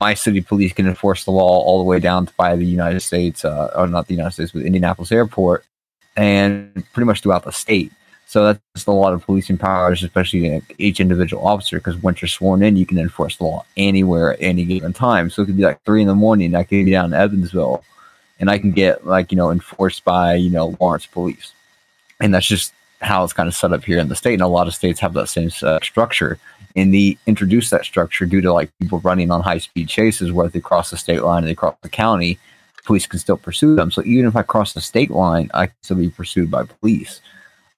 my 0.00 0.14
city 0.14 0.40
police 0.40 0.72
can 0.72 0.86
enforce 0.86 1.24
the 1.24 1.30
law 1.30 1.62
all 1.62 1.78
the 1.78 1.84
way 1.84 2.00
down 2.00 2.26
to 2.26 2.32
by 2.34 2.56
the 2.56 2.64
United 2.64 3.00
States, 3.00 3.44
uh, 3.44 3.72
or 3.74 3.86
not 3.86 4.06
the 4.06 4.14
United 4.14 4.32
States, 4.32 4.52
but 4.52 4.62
Indianapolis 4.62 5.12
Airport, 5.12 5.64
and 6.16 6.72
pretty 6.92 7.06
much 7.06 7.20
throughout 7.20 7.44
the 7.44 7.52
state. 7.52 7.92
So 8.28 8.44
that's 8.44 8.60
just 8.76 8.86
a 8.86 8.92
lot 8.92 9.14
of 9.14 9.24
policing 9.24 9.56
powers, 9.56 10.02
especially 10.02 10.62
each 10.76 11.00
individual 11.00 11.46
officer. 11.46 11.78
Because 11.78 11.96
once 11.96 12.20
you're 12.20 12.28
sworn 12.28 12.62
in, 12.62 12.76
you 12.76 12.84
can 12.84 12.98
enforce 12.98 13.38
the 13.38 13.44
law 13.44 13.64
anywhere 13.78 14.34
at 14.34 14.42
any 14.42 14.66
given 14.66 14.92
time. 14.92 15.30
So 15.30 15.40
it 15.40 15.46
could 15.46 15.56
be 15.56 15.62
like 15.62 15.82
three 15.84 16.02
in 16.02 16.08
the 16.08 16.14
morning. 16.14 16.54
I 16.54 16.62
could 16.62 16.84
be 16.84 16.90
down 16.90 17.06
in 17.06 17.14
Evansville, 17.14 17.82
and 18.38 18.50
I 18.50 18.58
can 18.58 18.72
get 18.72 19.06
like 19.06 19.32
you 19.32 19.38
know 19.38 19.50
enforced 19.50 20.04
by 20.04 20.34
you 20.34 20.50
know 20.50 20.76
Lawrence 20.78 21.06
Police, 21.06 21.54
and 22.20 22.34
that's 22.34 22.46
just 22.46 22.74
how 23.00 23.24
it's 23.24 23.32
kind 23.32 23.48
of 23.48 23.54
set 23.54 23.72
up 23.72 23.82
here 23.82 23.98
in 23.98 24.10
the 24.10 24.16
state. 24.16 24.34
And 24.34 24.42
a 24.42 24.46
lot 24.46 24.66
of 24.66 24.74
states 24.74 25.00
have 25.00 25.14
that 25.14 25.30
same 25.30 25.50
uh, 25.62 25.78
structure. 25.82 26.38
And 26.76 26.92
they 26.92 27.16
introduce 27.26 27.70
that 27.70 27.86
structure 27.86 28.26
due 28.26 28.42
to 28.42 28.52
like 28.52 28.70
people 28.78 29.00
running 29.00 29.30
on 29.30 29.40
high 29.40 29.58
speed 29.58 29.88
chases 29.88 30.32
where 30.32 30.48
they 30.48 30.60
cross 30.60 30.90
the 30.90 30.98
state 30.98 31.22
line 31.22 31.38
and 31.38 31.48
they 31.48 31.54
cross 31.54 31.76
the 31.80 31.88
county, 31.88 32.38
police 32.84 33.06
can 33.06 33.18
still 33.18 33.38
pursue 33.38 33.74
them. 33.74 33.90
So 33.90 34.02
even 34.04 34.26
if 34.26 34.36
I 34.36 34.42
cross 34.42 34.74
the 34.74 34.82
state 34.82 35.10
line, 35.10 35.50
I 35.54 35.68
can 35.68 35.76
still 35.82 35.96
be 35.96 36.10
pursued 36.10 36.50
by 36.50 36.64
police 36.64 37.20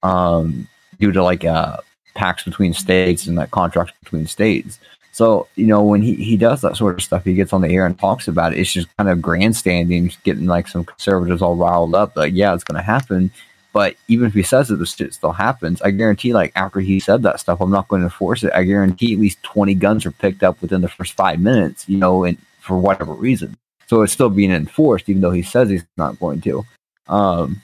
um, 0.03 0.69
due 0.99 1.13
to 1.13 1.23
like 1.23 1.45
uh, 1.45 1.79
pacts 2.15 2.45
between 2.45 2.73
states 2.73 3.27
and 3.27 3.37
like 3.37 3.51
contracts 3.51 3.95
between 4.03 4.27
states. 4.27 4.79
So, 5.13 5.49
you 5.57 5.67
know, 5.67 5.83
when 5.83 6.03
he, 6.03 6.15
he 6.15 6.37
does 6.37 6.61
that 6.63 6.77
sort 6.77 6.95
of 6.95 7.03
stuff, 7.03 7.25
he 7.25 7.35
gets 7.35 7.53
on 7.53 7.63
the 7.63 7.69
air 7.69 7.85
and 7.85 7.99
talks 7.99 8.29
about 8.29 8.53
it. 8.53 8.59
It's 8.59 8.73
just 8.73 8.95
kind 8.97 9.09
of 9.09 9.21
grandstanding, 9.21 10.13
getting 10.25 10.47
like 10.47 10.69
some 10.69 10.85
conservatives 10.85 11.43
all 11.43 11.57
riled 11.57 11.95
up. 11.95 12.17
Like, 12.17 12.33
yeah, 12.33 12.55
it's 12.55 12.65
going 12.65 12.77
to 12.77 12.83
happen. 12.83 13.31
But 13.73 13.97
even 14.09 14.27
if 14.27 14.35
he 14.35 14.43
says 14.43 14.71
it, 14.71 14.79
the 14.79 14.87
shit 14.87 15.15
still 15.15 15.33
happens. 15.33 15.81
I 15.83 15.91
guarantee, 15.91 16.33
like 16.33 16.53
after 16.57 16.81
he 16.81 17.01
said 17.01 17.23
that 17.23 17.41
stuff, 17.41 17.61
I'm 17.61 17.71
not 17.71 17.89
going 17.89 18.01
to 18.01 18.07
enforce 18.07 18.43
it. 18.43 18.53
I 18.55 18.65
guarantee 18.65 19.15
at 19.15 19.21
least 19.21 19.43
20 19.43 19.75
guns 19.75 20.07
are 20.07 20.11
picked 20.11 20.43
up 20.43 20.61
within 20.61 20.81
the 20.81 20.89
first 20.89 21.13
five 21.15 21.41
minutes, 21.41 21.89
you 21.89 21.99
know, 21.99 22.25
and 22.25 22.39
for 22.61 22.79
whatever 22.79 23.13
reason. 23.13 23.57
So 23.87 24.03
it's 24.03 24.13
still 24.13 24.31
being 24.31 24.53
enforced, 24.53 25.09
even 25.09 25.23
though 25.23 25.31
he 25.31 25.43
says 25.43 25.69
he's 25.69 25.85
not 25.97 26.19
going 26.19 26.41
to. 26.43 26.65
Um, 27.09 27.63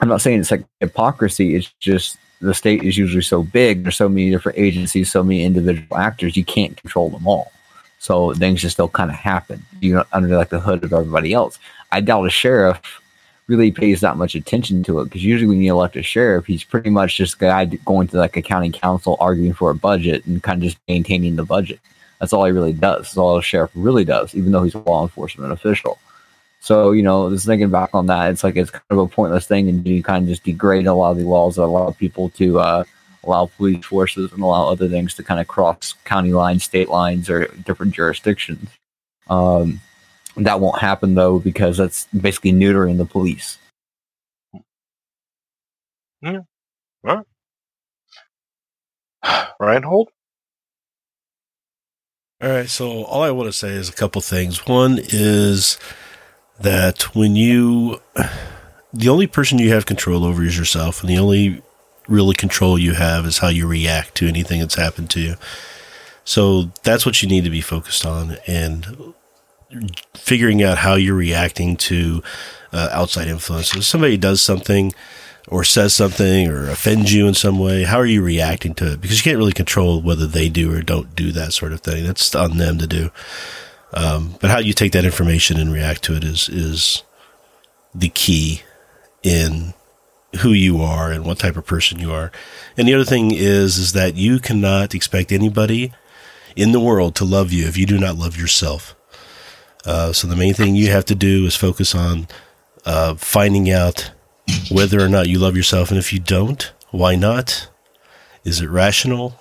I'm 0.00 0.08
not 0.08 0.20
saying 0.20 0.40
it's 0.40 0.50
like 0.50 0.64
hypocrisy. 0.80 1.54
It's 1.54 1.72
just 1.80 2.18
the 2.40 2.54
state 2.54 2.82
is 2.82 2.98
usually 2.98 3.22
so 3.22 3.42
big. 3.42 3.82
There's 3.82 3.96
so 3.96 4.08
many 4.08 4.30
different 4.30 4.58
agencies, 4.58 5.10
so 5.10 5.22
many 5.22 5.44
individual 5.44 5.96
actors. 5.96 6.36
You 6.36 6.44
can't 6.44 6.76
control 6.76 7.10
them 7.10 7.26
all. 7.26 7.52
So 7.98 8.34
things 8.34 8.60
just 8.60 8.74
still 8.74 8.88
kind 8.88 9.10
of 9.10 9.16
happen. 9.16 9.64
You 9.80 9.94
know, 9.94 10.04
under 10.12 10.36
like 10.36 10.50
the 10.50 10.60
hood 10.60 10.84
of 10.84 10.92
everybody 10.92 11.32
else. 11.32 11.58
I 11.92 12.00
doubt 12.00 12.26
a 12.26 12.30
sheriff 12.30 12.80
really 13.46 13.70
pays 13.70 14.00
that 14.00 14.16
much 14.16 14.34
attention 14.34 14.82
to 14.82 15.00
it 15.00 15.04
because 15.04 15.24
usually 15.24 15.48
when 15.48 15.60
you 15.60 15.72
elect 15.72 15.96
a 15.96 16.02
sheriff, 16.02 16.46
he's 16.46 16.64
pretty 16.64 16.90
much 16.90 17.16
just 17.16 17.38
guy 17.38 17.64
going 17.64 18.08
to 18.08 18.16
like 18.16 18.36
a 18.36 18.42
county 18.42 18.70
council 18.70 19.16
arguing 19.20 19.52
for 19.52 19.70
a 19.70 19.74
budget 19.74 20.24
and 20.26 20.42
kind 20.42 20.62
of 20.62 20.64
just 20.64 20.78
maintaining 20.88 21.36
the 21.36 21.44
budget. 21.44 21.80
That's 22.20 22.32
all 22.32 22.44
he 22.44 22.52
really 22.52 22.72
does. 22.72 23.02
That's 23.02 23.16
all 23.16 23.36
a 23.36 23.42
sheriff 23.42 23.70
really 23.74 24.04
does, 24.04 24.34
even 24.34 24.52
though 24.52 24.62
he's 24.62 24.74
a 24.74 24.78
law 24.78 25.02
enforcement 25.02 25.52
official. 25.52 25.98
So, 26.64 26.92
you 26.92 27.02
know, 27.02 27.28
just 27.28 27.44
thinking 27.44 27.68
back 27.68 27.90
on 27.92 28.06
that, 28.06 28.30
it's 28.30 28.42
like 28.42 28.56
it's 28.56 28.70
kind 28.70 28.82
of 28.88 28.96
a 28.96 29.06
pointless 29.06 29.46
thing 29.46 29.68
and 29.68 29.86
you 29.86 30.02
kind 30.02 30.24
of 30.24 30.30
just 30.30 30.44
degrade 30.44 30.86
a 30.86 30.94
lot 30.94 31.10
of 31.10 31.18
the 31.18 31.24
laws 31.24 31.56
that 31.56 31.64
allow 31.64 31.90
people 31.90 32.30
to 32.30 32.58
uh, 32.58 32.84
allow 33.22 33.50
police 33.58 33.84
forces 33.84 34.32
and 34.32 34.42
allow 34.42 34.70
other 34.70 34.88
things 34.88 35.12
to 35.12 35.22
kind 35.22 35.40
of 35.40 35.46
cross 35.46 35.92
county 36.06 36.32
lines, 36.32 36.64
state 36.64 36.88
lines, 36.88 37.28
or 37.28 37.48
different 37.66 37.94
jurisdictions. 37.94 38.70
Um, 39.28 39.78
that 40.38 40.58
won't 40.58 40.80
happen 40.80 41.14
though 41.14 41.38
because 41.38 41.76
that's 41.76 42.06
basically 42.06 42.52
neutering 42.54 42.96
the 42.96 43.04
police. 43.04 43.58
Yeah. 46.22 46.38
All 47.06 47.24
right. 49.22 49.46
Reinhold? 49.60 50.08
All 52.40 52.48
right, 52.48 52.70
so 52.70 53.04
all 53.04 53.22
I 53.22 53.30
want 53.32 53.48
to 53.48 53.52
say 53.52 53.68
is 53.68 53.90
a 53.90 53.92
couple 53.92 54.22
things. 54.22 54.66
One 54.66 54.98
is 54.98 55.78
that 56.60 57.14
when 57.14 57.36
you, 57.36 58.00
the 58.92 59.08
only 59.08 59.26
person 59.26 59.58
you 59.58 59.72
have 59.72 59.86
control 59.86 60.24
over 60.24 60.42
is 60.42 60.56
yourself, 60.56 61.00
and 61.00 61.10
the 61.10 61.18
only 61.18 61.62
really 62.06 62.34
control 62.34 62.78
you 62.78 62.94
have 62.94 63.26
is 63.26 63.38
how 63.38 63.48
you 63.48 63.66
react 63.66 64.14
to 64.16 64.28
anything 64.28 64.60
that's 64.60 64.74
happened 64.74 65.10
to 65.10 65.20
you. 65.20 65.34
So 66.24 66.70
that's 66.82 67.04
what 67.04 67.22
you 67.22 67.28
need 67.28 67.44
to 67.44 67.50
be 67.50 67.60
focused 67.60 68.06
on. 68.06 68.36
And 68.46 69.14
figuring 70.14 70.62
out 70.62 70.78
how 70.78 70.94
you're 70.94 71.14
reacting 71.14 71.76
to 71.76 72.22
uh, 72.72 72.88
outside 72.92 73.28
influences. 73.28 73.78
If 73.78 73.84
somebody 73.84 74.16
does 74.16 74.40
something 74.40 74.92
or 75.48 75.64
says 75.64 75.92
something 75.92 76.48
or 76.48 76.70
offends 76.70 77.12
you 77.12 77.26
in 77.26 77.34
some 77.34 77.58
way, 77.58 77.84
how 77.84 77.98
are 77.98 78.06
you 78.06 78.22
reacting 78.22 78.74
to 78.74 78.92
it? 78.92 79.00
Because 79.00 79.18
you 79.18 79.24
can't 79.24 79.38
really 79.38 79.52
control 79.52 80.00
whether 80.00 80.26
they 80.26 80.48
do 80.48 80.72
or 80.72 80.82
don't 80.82 81.14
do 81.14 81.32
that 81.32 81.52
sort 81.52 81.72
of 81.72 81.80
thing. 81.80 82.04
That's 82.04 82.34
on 82.34 82.56
them 82.56 82.78
to 82.78 82.86
do. 82.86 83.10
Um, 83.94 84.34
but 84.40 84.50
how 84.50 84.58
you 84.58 84.72
take 84.72 84.92
that 84.92 85.04
information 85.04 85.58
and 85.58 85.72
react 85.72 86.02
to 86.04 86.16
it 86.16 86.24
is 86.24 86.48
is 86.48 87.02
the 87.94 88.08
key 88.08 88.62
in 89.22 89.72
who 90.40 90.50
you 90.50 90.82
are 90.82 91.12
and 91.12 91.24
what 91.24 91.38
type 91.38 91.56
of 91.56 91.64
person 91.64 92.00
you 92.00 92.12
are. 92.12 92.32
And 92.76 92.88
the 92.88 92.94
other 92.94 93.04
thing 93.04 93.30
is 93.32 93.78
is 93.78 93.92
that 93.92 94.16
you 94.16 94.40
cannot 94.40 94.94
expect 94.94 95.30
anybody 95.30 95.92
in 96.56 96.72
the 96.72 96.80
world 96.80 97.14
to 97.16 97.24
love 97.24 97.52
you 97.52 97.66
if 97.66 97.76
you 97.76 97.86
do 97.86 97.98
not 97.98 98.16
love 98.16 98.36
yourself. 98.36 98.96
Uh, 99.86 100.12
so 100.12 100.26
the 100.26 100.36
main 100.36 100.54
thing 100.54 100.74
you 100.74 100.90
have 100.90 101.04
to 101.04 101.14
do 101.14 101.46
is 101.46 101.54
focus 101.54 101.94
on 101.94 102.26
uh, 102.84 103.14
finding 103.14 103.70
out 103.70 104.10
whether 104.70 105.00
or 105.00 105.08
not 105.08 105.28
you 105.28 105.38
love 105.38 105.56
yourself, 105.56 105.90
and 105.90 105.98
if 105.98 106.12
you 106.12 106.18
don't, 106.18 106.72
why 106.90 107.14
not? 107.16 107.68
Is 108.44 108.60
it 108.60 108.68
rational? 108.68 109.38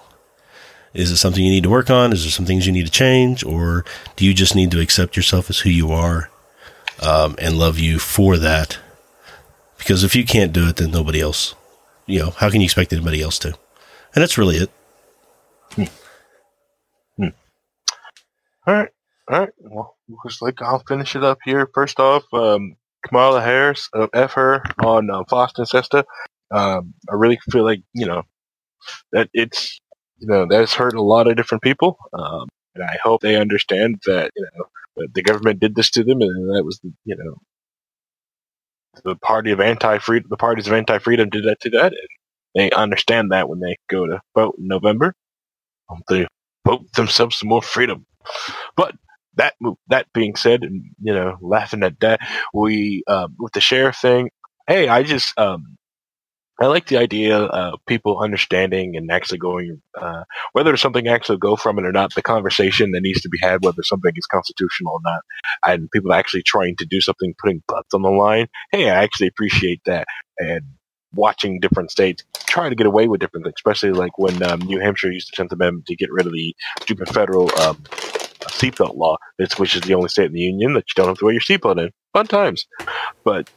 Is 0.93 1.11
it 1.11 1.17
something 1.17 1.43
you 1.43 1.49
need 1.49 1.63
to 1.63 1.69
work 1.69 1.89
on? 1.89 2.13
Is 2.13 2.23
there 2.23 2.31
some 2.31 2.45
things 2.45 2.67
you 2.67 2.71
need 2.71 2.85
to 2.85 2.91
change, 2.91 3.43
or 3.43 3.83
do 4.15 4.25
you 4.25 4.33
just 4.33 4.55
need 4.55 4.71
to 4.71 4.79
accept 4.79 5.15
yourself 5.15 5.49
as 5.49 5.59
who 5.59 5.69
you 5.69 5.91
are 5.91 6.29
um, 7.01 7.35
and 7.39 7.57
love 7.57 7.79
you 7.79 7.97
for 7.99 8.37
that? 8.37 8.77
Because 9.77 10.03
if 10.03 10.15
you 10.15 10.23
can't 10.23 10.53
do 10.53 10.67
it, 10.67 10.75
then 10.75 10.91
nobody 10.91 11.19
else. 11.19 11.55
You 12.05 12.19
know, 12.19 12.29
how 12.31 12.49
can 12.49 12.61
you 12.61 12.65
expect 12.65 12.93
anybody 12.93 13.21
else 13.21 13.39
to? 13.39 13.47
And 13.47 14.21
that's 14.21 14.37
really 14.37 14.57
it. 14.57 14.69
Hmm. 15.71 15.83
Hmm. 17.17 17.27
All 18.67 18.73
right. 18.75 18.89
All 19.29 19.39
right. 19.39 19.49
Well, 19.57 19.97
looks 20.07 20.41
like 20.41 20.61
I'll 20.61 20.83
finish 20.87 21.15
it 21.15 21.23
up 21.23 21.39
here. 21.43 21.67
First 21.73 21.99
off, 21.99 22.23
um, 22.33 22.75
Kamala 23.05 23.41
Harris, 23.41 23.89
uh, 23.93 24.07
F 24.13 24.33
her 24.33 24.61
on 24.83 25.09
uh, 25.09 25.23
FOSTA 25.23 25.59
and 25.59 25.67
SESTA. 25.67 26.05
Um, 26.51 26.93
I 27.09 27.15
really 27.15 27.39
feel 27.51 27.63
like, 27.63 27.81
you 27.93 28.05
know, 28.05 28.23
that 29.11 29.29
it's, 29.33 29.81
you 30.19 30.27
know, 30.27 30.47
that's 30.49 30.73
hurt 30.73 30.95
a 30.95 31.01
lot 31.03 31.27
of 31.27 31.37
different 31.37 31.63
people. 31.63 31.97
Um, 32.13 32.49
and 32.75 32.83
I 32.83 32.97
hope 33.03 33.21
they 33.21 33.35
understand 33.35 34.01
that, 34.05 34.31
you 34.35 34.47
know, 34.55 35.07
the 35.13 35.23
government 35.23 35.59
did 35.59 35.75
this 35.75 35.91
to 35.91 36.03
them 36.03 36.21
and 36.21 36.55
that 36.55 36.63
was, 36.65 36.79
you 37.05 37.15
know, 37.17 37.37
the 39.03 39.15
party 39.17 39.51
of 39.51 39.59
anti 39.59 39.99
freedom, 39.99 40.27
the 40.29 40.37
parties 40.37 40.67
of 40.67 40.73
anti 40.73 40.99
freedom 40.99 41.29
did 41.29 41.45
that 41.45 41.59
to 41.61 41.69
that. 41.71 41.93
And 41.93 42.07
they 42.55 42.71
understand 42.71 43.31
that 43.31 43.49
when 43.49 43.59
they 43.59 43.77
go 43.89 44.07
to 44.07 44.21
vote 44.35 44.55
in 44.59 44.67
November, 44.67 45.15
um, 45.89 46.03
they 46.09 46.27
vote 46.65 46.91
themselves 46.93 47.37
some 47.37 47.49
more 47.49 47.61
freedom. 47.63 48.05
But 48.77 48.95
that 49.35 49.55
that 49.89 50.07
being 50.13 50.35
said, 50.37 50.63
and 50.63 50.85
you 51.01 51.13
know, 51.13 51.37
laughing 51.41 51.83
at 51.83 51.99
that, 52.01 52.21
we 52.53 53.03
um, 53.07 53.35
with 53.39 53.53
the 53.53 53.61
sheriff 53.61 53.97
thing. 53.97 54.31
Hey, 54.67 54.89
I 54.89 55.03
just 55.03 55.37
um, 55.39 55.77
I 56.61 56.67
like 56.67 56.87
the 56.87 56.97
idea 56.97 57.37
of 57.37 57.79
people 57.87 58.19
understanding 58.19 58.95
and 58.95 59.11
actually 59.11 59.39
going, 59.39 59.81
uh, 59.99 60.23
whether 60.53 60.77
something 60.77 61.07
actually 61.07 61.39
go 61.39 61.55
from 61.55 61.79
it 61.79 61.85
or 61.85 61.91
not, 61.91 62.13
the 62.13 62.21
conversation 62.21 62.91
that 62.91 63.01
needs 63.01 63.21
to 63.21 63.29
be 63.29 63.39
had, 63.41 63.63
whether 63.63 63.81
something 63.83 64.11
is 64.15 64.25
constitutional 64.27 64.93
or 64.93 64.99
not, 65.03 65.21
and 65.65 65.89
people 65.91 66.13
actually 66.13 66.43
trying 66.43 66.75
to 66.77 66.85
do 66.85 67.01
something, 67.01 67.33
putting 67.41 67.63
butts 67.67 67.93
on 67.93 68.03
the 68.03 68.09
line. 68.09 68.47
Hey, 68.71 68.89
I 68.89 69.03
actually 69.03 69.27
appreciate 69.27 69.81
that. 69.85 70.05
And 70.37 70.61
watching 71.13 71.59
different 71.59 71.91
states 71.91 72.23
try 72.47 72.69
to 72.69 72.75
get 72.75 72.87
away 72.87 73.07
with 73.07 73.19
different 73.19 73.45
things, 73.45 73.55
especially 73.57 73.91
like 73.91 74.17
when 74.17 74.41
um, 74.43 74.59
New 74.61 74.79
Hampshire 74.79 75.11
used 75.11 75.31
the 75.35 75.43
10th 75.43 75.53
Amendment 75.53 75.87
to 75.87 75.95
get 75.95 76.11
rid 76.11 76.27
of 76.27 76.33
the 76.33 76.55
stupid 76.81 77.09
federal 77.09 77.43
um, 77.59 77.77
seatbelt 78.49 78.95
law, 78.95 79.17
which 79.57 79.75
is 79.75 79.81
the 79.81 79.95
only 79.95 80.09
state 80.09 80.27
in 80.27 80.33
the 80.33 80.39
union 80.39 80.73
that 80.73 80.85
you 80.87 80.93
don't 80.95 81.07
have 81.07 81.17
to 81.17 81.25
wear 81.25 81.33
your 81.33 81.41
seatbelt 81.41 81.83
in. 81.83 81.91
Fun 82.13 82.27
times. 82.27 82.67
But 83.23 83.49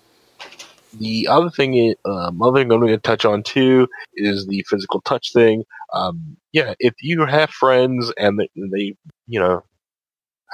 the 0.99 1.29
other 1.29 1.51
thing, 1.51 1.95
um, 2.05 2.43
other 2.43 2.61
thing 2.61 2.73
I'm 2.73 2.81
going 2.81 2.89
to 2.89 2.99
touch 2.99 3.25
on 3.25 3.43
too 3.43 3.89
is 4.15 4.47
the 4.47 4.65
physical 4.69 5.01
touch 5.03 5.33
thing. 5.33 5.65
Um, 5.93 6.37
yeah, 6.53 6.75
if 6.79 6.95
you 7.01 7.25
have 7.27 7.51
friends 7.51 8.13
and 8.17 8.39
they, 8.39 8.49
they, 8.55 8.95
you 9.27 9.41
know, 9.41 9.63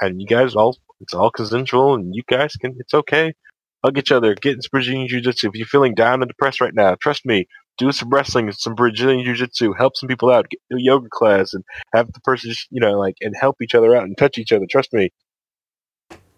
and 0.01 0.21
you 0.21 0.27
guys 0.27 0.55
all, 0.55 0.77
it's 0.99 1.13
all 1.13 1.31
consensual 1.31 1.95
and 1.95 2.15
you 2.15 2.23
guys 2.27 2.55
can, 2.55 2.75
it's 2.79 2.93
okay. 2.93 3.33
Hug 3.83 3.97
each 3.97 4.11
other, 4.11 4.33
get 4.35 4.53
in 4.55 4.61
some 4.61 4.69
Brazilian 4.71 5.07
Jiu 5.07 5.21
Jitsu. 5.21 5.49
If 5.49 5.55
you're 5.55 5.67
feeling 5.67 5.93
down 5.93 6.21
and 6.21 6.29
depressed 6.29 6.61
right 6.61 6.73
now, 6.73 6.95
trust 6.95 7.25
me, 7.25 7.47
do 7.77 7.91
some 7.91 8.09
wrestling, 8.09 8.51
some 8.53 8.75
Brazilian 8.75 9.25
Jiu 9.25 9.33
Jitsu, 9.33 9.73
help 9.73 9.97
some 9.97 10.07
people 10.07 10.31
out, 10.31 10.49
get 10.49 10.59
a 10.71 10.75
yoga 10.77 11.09
class, 11.11 11.53
and 11.53 11.63
have 11.93 12.11
the 12.13 12.21
person 12.21 12.49
just, 12.51 12.67
you 12.71 12.79
know, 12.79 12.93
like, 12.97 13.15
and 13.21 13.33
help 13.39 13.57
each 13.61 13.75
other 13.75 13.95
out 13.95 14.03
and 14.03 14.17
touch 14.17 14.37
each 14.37 14.53
other. 14.53 14.65
Trust 14.69 14.93
me, 14.93 15.09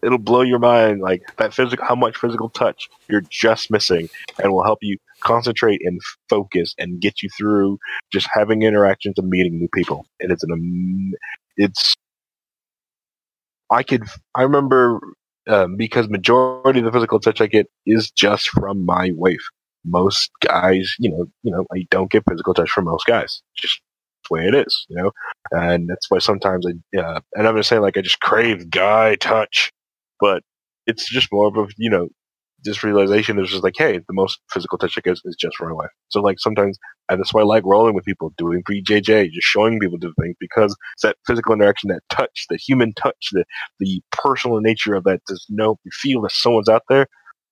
it'll 0.05 0.17
blow 0.17 0.41
your 0.41 0.59
mind 0.59 1.01
like 1.01 1.23
that 1.37 1.53
physical 1.53 1.85
how 1.85 1.95
much 1.95 2.17
physical 2.17 2.49
touch 2.49 2.89
you're 3.09 3.23
just 3.29 3.71
missing 3.71 4.07
and 4.41 4.51
will 4.51 4.63
help 4.63 4.79
you 4.81 4.97
concentrate 5.21 5.81
and 5.83 5.99
focus 6.29 6.73
and 6.77 7.01
get 7.01 7.21
you 7.21 7.29
through 7.37 7.79
just 8.11 8.27
having 8.31 8.61
interactions 8.61 9.15
and 9.17 9.29
meeting 9.29 9.57
new 9.57 9.67
people. 9.73 10.05
And 10.19 10.31
it's 10.31 10.43
an 10.43 11.13
it's 11.57 11.95
i 13.71 13.81
could 13.81 14.03
i 14.35 14.43
remember 14.43 14.99
um, 15.47 15.77
because 15.77 16.09
majority 16.09 16.79
of 16.79 16.85
the 16.85 16.91
physical 16.91 17.19
touch 17.19 17.39
i 17.39 17.47
get 17.47 17.67
is 17.85 18.11
just 18.11 18.49
from 18.49 18.85
my 18.85 19.11
wife. 19.15 19.43
Most 19.85 20.31
guys 20.41 20.95
you 20.99 21.09
know 21.09 21.25
you 21.43 21.51
know 21.51 21.65
i 21.73 21.85
don't 21.89 22.11
get 22.11 22.23
physical 22.29 22.53
touch 22.53 22.69
from 22.69 22.85
most 22.85 23.05
guys. 23.05 23.41
Just 23.55 23.81
way 24.31 24.47
it 24.47 24.55
is 24.55 24.85
you 24.89 24.95
know? 24.97 25.11
And 25.51 25.87
that's 25.89 26.09
why 26.09 26.19
sometimes 26.19 26.65
i 26.67 26.97
uh, 26.99 27.21
and 27.35 27.47
i'm 27.47 27.53
gonna 27.53 27.63
say 27.63 27.79
like 27.79 27.97
i 27.97 28.01
just 28.01 28.19
crave 28.19 28.69
guy 28.69 29.15
touch 29.15 29.71
but 30.19 30.43
it's 30.87 31.09
just 31.09 31.29
more 31.31 31.47
of 31.47 31.55
a 31.57 31.67
you 31.77 31.89
know 31.89 32.07
this 32.63 32.83
realization 32.83 33.39
is 33.39 33.49
just 33.49 33.63
like 33.63 33.75
hey 33.77 33.97
the 33.97 34.13
most 34.13 34.39
physical 34.51 34.77
touch 34.77 34.95
i 34.97 35.01
get 35.01 35.17
is 35.25 35.35
just 35.39 35.55
for 35.57 35.67
my 35.67 35.73
wife 35.73 35.89
so 36.09 36.21
like 36.21 36.39
sometimes 36.39 36.77
and 37.09 37.19
that's 37.19 37.33
why 37.33 37.41
i 37.41 37.45
like 37.45 37.63
rolling 37.65 37.93
with 37.93 38.05
people 38.05 38.33
doing 38.37 38.63
bjj 38.69 39.29
just 39.31 39.47
showing 39.47 39.79
people 39.79 39.97
different 39.97 40.17
things 40.21 40.35
because 40.39 40.75
it's 40.93 41.03
that 41.03 41.17
physical 41.27 41.53
interaction 41.53 41.89
that 41.89 42.01
touch 42.09 42.45
the 42.49 42.57
human 42.57 42.93
touch 42.93 43.29
the 43.33 43.45
the 43.79 44.01
personal 44.11 44.59
nature 44.61 44.95
of 44.95 45.03
that 45.03 45.21
just 45.29 45.45
know 45.49 45.77
you 45.83 45.91
feel 45.93 46.21
that 46.21 46.31
someone's 46.31 46.69
out 46.69 46.83
there 46.89 47.07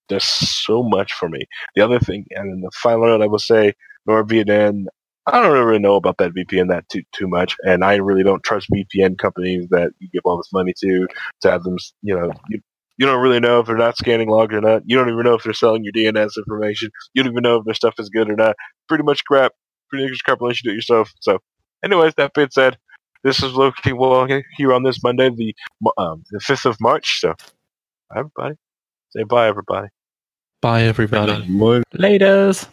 does 0.09 0.25
so 0.25 0.83
much 0.83 1.13
for 1.13 1.29
me. 1.29 1.39
The 1.75 1.81
other 1.81 1.99
thing 1.99 2.25
and 2.31 2.63
the 2.63 2.71
final 2.81 3.07
note 3.07 3.21
i 3.23 3.27
will 3.27 3.39
say 3.39 3.73
NordVPN, 4.07 4.85
I 5.25 5.41
don't 5.41 5.65
really 5.65 5.79
know 5.79 5.95
about 5.95 6.17
that 6.17 6.33
VPN 6.33 6.69
that 6.69 6.87
too 6.89 7.03
too 7.13 7.27
much, 7.27 7.55
and 7.63 7.83
I 7.83 7.95
really 7.95 8.23
don't 8.23 8.43
trust 8.43 8.67
VPN 8.69 9.17
companies 9.17 9.67
that 9.69 9.91
you 9.99 10.09
give 10.11 10.23
all 10.25 10.37
this 10.37 10.51
money 10.51 10.73
to 10.81 11.07
to 11.41 11.51
have 11.51 11.63
them. 11.63 11.77
You 12.01 12.19
know, 12.19 12.31
you, 12.49 12.59
you 12.97 13.05
don't 13.05 13.21
really 13.21 13.39
know 13.39 13.59
if 13.59 13.67
they're 13.67 13.77
not 13.77 13.97
scanning 13.97 14.29
logs 14.29 14.53
or 14.53 14.61
not. 14.61 14.83
You 14.85 14.97
don't 14.97 15.09
even 15.09 15.23
know 15.23 15.35
if 15.35 15.43
they're 15.43 15.53
selling 15.53 15.83
your 15.83 15.93
DNS 15.93 16.37
information. 16.37 16.89
You 17.13 17.23
don't 17.23 17.31
even 17.31 17.43
know 17.43 17.57
if 17.57 17.65
their 17.65 17.73
stuff 17.73 17.95
is 17.99 18.09
good 18.09 18.29
or 18.29 18.35
not. 18.35 18.55
Pretty 18.89 19.03
much 19.03 19.23
crap. 19.23 19.53
Pretty 19.89 20.09
much 20.09 20.23
crap 20.25 20.41
unless 20.41 20.61
you 20.61 20.69
do 20.69 20.73
it 20.73 20.77
yourself. 20.77 21.11
So, 21.21 21.39
anyways, 21.83 22.15
that 22.15 22.33
being 22.33 22.49
said, 22.51 22.77
this 23.23 23.41
is 23.41 23.53
Loki 23.53 23.93
Well 23.93 24.27
here 24.57 24.73
on 24.73 24.83
this 24.83 25.01
Monday, 25.01 25.29
the 25.29 25.55
um, 25.97 26.23
the 26.31 26.41
fifth 26.41 26.65
of 26.65 26.81
March. 26.81 27.21
So, 27.21 27.33
bye 28.09 28.19
everybody, 28.19 28.55
say 29.11 29.23
bye, 29.23 29.47
everybody. 29.47 29.87
Bye, 30.61 30.83
everybody. 30.83 31.31
Laters. 31.93 32.67